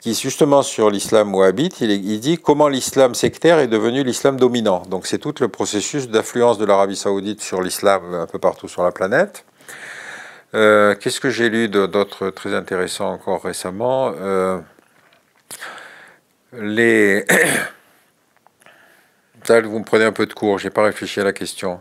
qui 0.00 0.12
est 0.12 0.20
justement 0.20 0.62
sur 0.62 0.88
l'islam 0.88 1.34
wahhabite. 1.34 1.80
Il, 1.82 1.90
il 1.90 2.20
dit 2.20 2.38
comment 2.38 2.68
l'islam 2.68 3.14
sectaire 3.14 3.58
est 3.58 3.68
devenu 3.68 4.04
l'islam 4.04 4.38
dominant. 4.38 4.84
Donc, 4.88 5.06
c'est 5.06 5.18
tout 5.18 5.34
le 5.40 5.48
processus 5.48 6.08
d'influence 6.08 6.56
de 6.56 6.64
l'Arabie 6.64 6.96
saoudite 6.96 7.42
sur 7.42 7.60
l'islam 7.60 8.14
un 8.14 8.26
peu 8.26 8.38
partout 8.38 8.68
sur 8.68 8.82
la 8.82 8.92
planète. 8.92 9.44
Euh, 10.56 10.94
qu'est-ce 10.94 11.20
que 11.20 11.28
j'ai 11.28 11.50
lu 11.50 11.68
d'autres 11.68 12.30
très 12.30 12.54
intéressants 12.54 13.12
encore 13.12 13.44
récemment? 13.44 14.14
Euh, 14.18 14.58
Les. 16.54 17.26
vous 19.48 19.78
me 19.78 19.84
prenez 19.84 20.04
un 20.04 20.12
peu 20.12 20.26
de 20.26 20.32
cours, 20.32 20.58
j'ai 20.58 20.70
pas 20.70 20.82
réfléchi 20.82 21.20
à 21.20 21.24
la 21.24 21.32
question. 21.32 21.80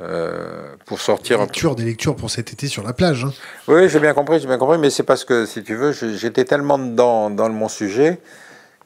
Euh, 0.00 0.74
pour 0.86 1.00
sortir. 1.00 1.38
Des 1.38 1.44
lectures, 1.44 1.76
des 1.76 1.84
lectures 1.84 2.16
pour 2.16 2.28
cet 2.28 2.52
été 2.52 2.66
sur 2.66 2.82
la 2.82 2.92
plage. 2.92 3.24
Hein. 3.24 3.32
Oui, 3.68 3.88
j'ai 3.88 4.00
bien 4.00 4.12
compris, 4.12 4.40
j'ai 4.40 4.48
bien 4.48 4.58
compris, 4.58 4.76
mais 4.76 4.90
c'est 4.90 5.04
parce 5.04 5.24
que, 5.24 5.46
si 5.46 5.62
tu 5.62 5.76
veux, 5.76 5.92
j'étais 5.92 6.44
tellement 6.44 6.78
dedans 6.78 7.30
dans 7.30 7.48
mon 7.48 7.68
sujet 7.68 8.18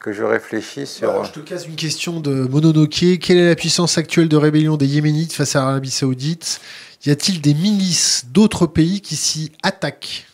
que 0.01 0.13
je 0.13 0.23
réfléchis 0.23 0.87
sur. 0.87 1.13
Bah, 1.13 1.23
je 1.25 1.41
te 1.41 1.41
casse 1.41 1.67
une 1.67 1.77
question 1.77 2.21
de 2.21 2.47
Mononoke. 2.47 3.19
Quelle 3.21 3.39
est 3.39 3.49
la 3.49 3.57
puissance 3.57 3.97
actuelle 3.97 4.29
de 4.29 4.37
rébellion 4.37 4.77
des 4.77 4.87
Yéménites 4.87 5.33
face 5.33 5.57
à 5.57 5.61
l'Arabie 5.61 5.91
Saoudite? 5.91 6.61
Y 7.05 7.11
a-t-il 7.11 7.41
des 7.41 7.55
milices 7.55 8.27
d'autres 8.29 8.67
pays 8.67 9.01
qui 9.01 9.17
s'y 9.17 9.53
attaquent 9.63 10.27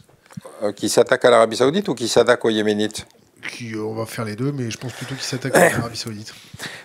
euh, 0.63 0.73
Qui 0.73 0.89
s'attaquent 0.89 1.25
à 1.25 1.31
l'Arabie 1.31 1.57
Saoudite 1.57 1.89
ou 1.89 1.95
qui 1.95 2.09
s'attaquent 2.09 2.45
aux 2.45 2.51
Yéménites 2.51 3.07
qui, 3.53 3.77
on 3.77 3.93
va 3.93 4.07
faire 4.07 4.25
les 4.25 4.37
deux, 4.37 4.53
mais 4.53 4.71
je 4.71 4.79
pense 4.79 4.95
plutôt 4.95 5.15
qu'ils 5.15 5.25
s'attaquent 5.25 5.55
à 5.55 5.69
l'Arabie 5.77 5.99
Saoudite. 5.99 6.33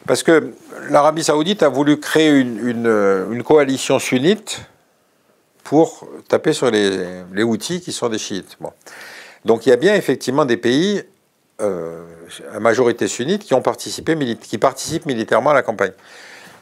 Parce 0.05 0.23
que 0.23 0.53
l'Arabie 0.89 1.23
Saoudite 1.23 1.63
a 1.63 1.69
voulu 1.69 2.01
créer 2.01 2.37
une, 2.37 2.59
une, 3.31 3.43
coalition 3.43 3.97
sunnite 3.97 4.61
pour 5.63 6.05
taper 6.27 6.51
sur 6.51 6.69
les, 6.69 7.23
les 7.33 7.43
Houthis 7.43 7.79
qui 7.79 7.93
sont 7.93 8.09
des 8.09 8.17
chiites. 8.17 8.57
Bon. 8.59 8.73
Donc 9.45 9.65
il 9.65 9.69
y 9.69 9.71
a 9.71 9.77
bien 9.77 9.95
effectivement 9.95 10.45
des 10.45 10.57
pays 10.57 11.01
euh, 11.61 12.05
à 12.53 12.59
majorité 12.59 13.07
sunnite 13.07 13.43
qui 13.43 13.53
ont 13.53 13.61
participé, 13.61 14.15
qui 14.41 14.57
participent 14.57 15.05
militairement 15.05 15.49
à 15.49 15.53
la 15.53 15.61
campagne. 15.61 15.91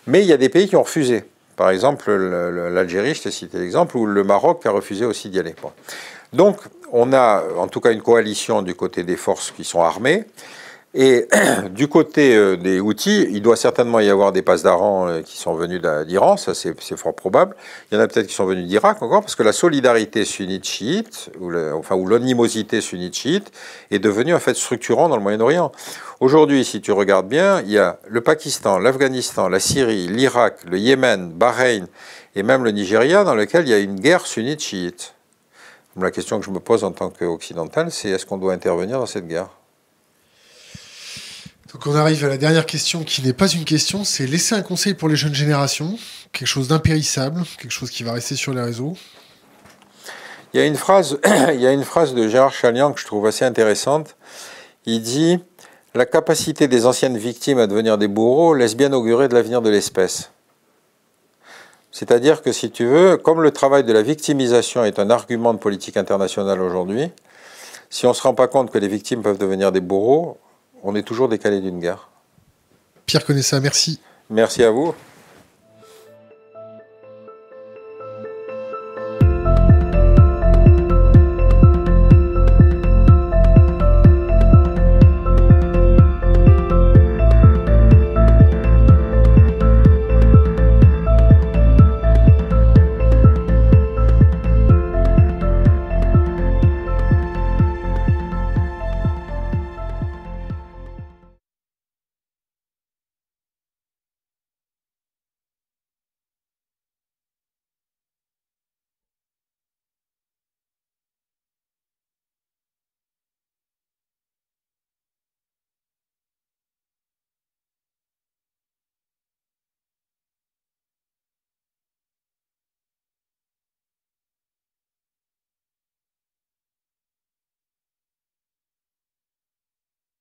Mais 0.05 0.21
il 0.21 0.27
y 0.27 0.33
a 0.33 0.37
des 0.37 0.49
pays 0.49 0.67
qui 0.67 0.75
ont 0.75 0.83
refusé. 0.83 1.23
Par 1.57 1.71
exemple, 1.71 2.11
l'Algérie, 2.11 3.15
je 3.15 3.23
t'ai 3.23 3.31
cité 3.31 3.57
l'exemple, 3.57 3.97
ou 3.97 4.05
le 4.05 4.23
Maroc 4.23 4.65
a 4.65 4.71
refusé 4.71 5.05
aussi 5.05 5.29
d'y 5.29 5.39
aller. 5.39 5.55
Donc, 6.31 6.59
on 6.93 7.11
a 7.13 7.43
en 7.57 7.67
tout 7.67 7.81
cas 7.81 7.91
une 7.91 8.03
coalition 8.03 8.61
du 8.61 8.75
côté 8.75 9.03
des 9.03 9.17
forces 9.17 9.51
qui 9.51 9.63
sont 9.63 9.81
armées. 9.81 10.25
Et 10.93 11.27
du 11.71 11.87
côté 11.87 12.35
euh, 12.35 12.55
des 12.55 12.79
outils, 12.79 13.27
il 13.29 13.41
doit 13.41 13.57
certainement 13.57 13.99
y 13.99 14.09
avoir 14.09 14.31
des 14.31 14.41
passes 14.41 14.63
d'Aran 14.63 15.07
euh, 15.07 15.21
qui 15.21 15.37
sont 15.37 15.53
venus 15.53 15.81
d'Iran, 16.07 16.37
ça 16.37 16.53
c'est 16.53 16.73
fort 16.95 17.13
probable. 17.13 17.55
Il 17.91 17.95
y 17.95 17.97
en 17.97 18.01
a 18.01 18.07
peut-être 18.07 18.27
qui 18.27 18.33
sont 18.33 18.45
venus 18.45 18.65
d'Irak 18.67 19.01
encore, 19.01 19.21
parce 19.21 19.35
que 19.35 19.43
la 19.43 19.51
solidarité 19.51 20.23
sunnite-chiite, 20.23 21.29
ou 21.39 21.53
enfin, 21.73 21.95
ou 21.95 22.07
l'animosité 22.07 22.79
sunnite-chiite, 22.81 23.51
est 23.91 23.99
devenue 23.99 24.33
en 24.33 24.39
fait 24.39 24.55
structurant 24.55 25.09
dans 25.09 25.17
le 25.17 25.21
Moyen-Orient. 25.21 25.71
Aujourd'hui, 26.19 26.63
si 26.63 26.81
tu 26.81 26.91
regardes 26.91 27.27
bien, 27.27 27.61
il 27.61 27.71
y 27.71 27.77
a 27.77 27.99
le 28.07 28.21
Pakistan, 28.21 28.79
l'Afghanistan, 28.79 29.49
la 29.49 29.59
Syrie, 29.59 30.07
l'Irak, 30.07 30.63
le 30.65 30.79
Yémen, 30.79 31.31
Bahreïn 31.31 31.87
et 32.35 32.43
même 32.43 32.63
le 32.63 32.71
Nigeria, 32.71 33.23
dans 33.23 33.35
lequel 33.35 33.67
il 33.67 33.69
y 33.69 33.73
a 33.73 33.79
une 33.79 33.99
guerre 33.99 34.25
sunnite-chiite. 34.25 35.13
La 35.99 36.11
question 36.11 36.39
que 36.39 36.45
je 36.45 36.51
me 36.51 36.59
pose 36.59 36.83
en 36.83 36.91
tant 36.91 37.09
qu'occidental, 37.09 37.91
c'est 37.91 38.09
est-ce 38.09 38.25
qu'on 38.25 38.37
doit 38.37 38.53
intervenir 38.53 38.99
dans 38.99 39.07
cette 39.07 39.27
guerre? 39.27 39.56
Donc 41.73 41.85
on 41.85 41.95
arrive 41.95 42.23
à 42.23 42.29
la 42.29 42.37
dernière 42.37 42.65
question 42.65 43.03
qui 43.03 43.21
n'est 43.21 43.33
pas 43.33 43.49
une 43.49 43.65
question, 43.65 44.05
c'est 44.05 44.25
laisser 44.25 44.55
un 44.55 44.61
conseil 44.61 44.93
pour 44.93 45.09
les 45.09 45.17
jeunes 45.17 45.35
générations, 45.35 45.97
quelque 46.31 46.47
chose 46.47 46.69
d'impérissable, 46.69 47.43
quelque 47.59 47.71
chose 47.71 47.91
qui 47.91 48.03
va 48.03 48.13
rester 48.13 48.35
sur 48.35 48.53
les 48.53 48.61
réseaux. 48.61 48.95
Il 50.53 50.61
y 50.61 50.63
a 50.63 50.65
une 50.65 50.77
phrase, 50.77 51.19
de 51.21 52.27
Gérard 52.29 52.53
Chalian 52.53 52.93
que 52.93 53.01
je 53.01 53.05
trouve 53.05 53.25
assez 53.25 53.43
intéressante. 53.43 54.15
Il 54.85 55.01
dit 55.01 55.39
La 55.93 56.05
capacité 56.05 56.69
des 56.69 56.85
anciennes 56.85 57.17
victimes 57.17 57.59
à 57.59 57.67
devenir 57.67 57.97
des 57.97 58.07
bourreaux 58.07 58.53
laisse 58.53 58.77
bien 58.77 58.93
augurer 58.93 59.27
de 59.27 59.33
l'avenir 59.33 59.61
de 59.61 59.69
l'espèce. 59.69 60.31
C'est-à-dire 61.91 62.41
que 62.41 62.53
si 62.53 62.71
tu 62.71 62.85
veux, 62.85 63.17
comme 63.17 63.41
le 63.41 63.51
travail 63.51 63.83
de 63.83 63.91
la 63.91 64.03
victimisation 64.03 64.85
est 64.85 64.99
un 64.99 65.09
argument 65.09 65.53
de 65.53 65.59
politique 65.59 65.97
internationale 65.97 66.61
aujourd'hui, 66.61 67.11
si 67.89 68.05
on 68.05 68.09
ne 68.09 68.13
se 68.13 68.21
rend 68.21 68.33
pas 68.33 68.47
compte 68.47 68.71
que 68.71 68.77
les 68.77 68.87
victimes 68.87 69.21
peuvent 69.21 69.37
devenir 69.37 69.73
des 69.73 69.81
bourreaux, 69.81 70.37
on 70.83 70.95
est 70.95 71.03
toujours 71.03 71.29
décalé 71.29 71.61
d'une 71.61 71.79
guerre. 71.79 72.09
Pierre 73.05 73.25
Connaissa, 73.25 73.59
merci. 73.59 73.99
Merci 74.29 74.63
à 74.63 74.71
vous. 74.71 74.93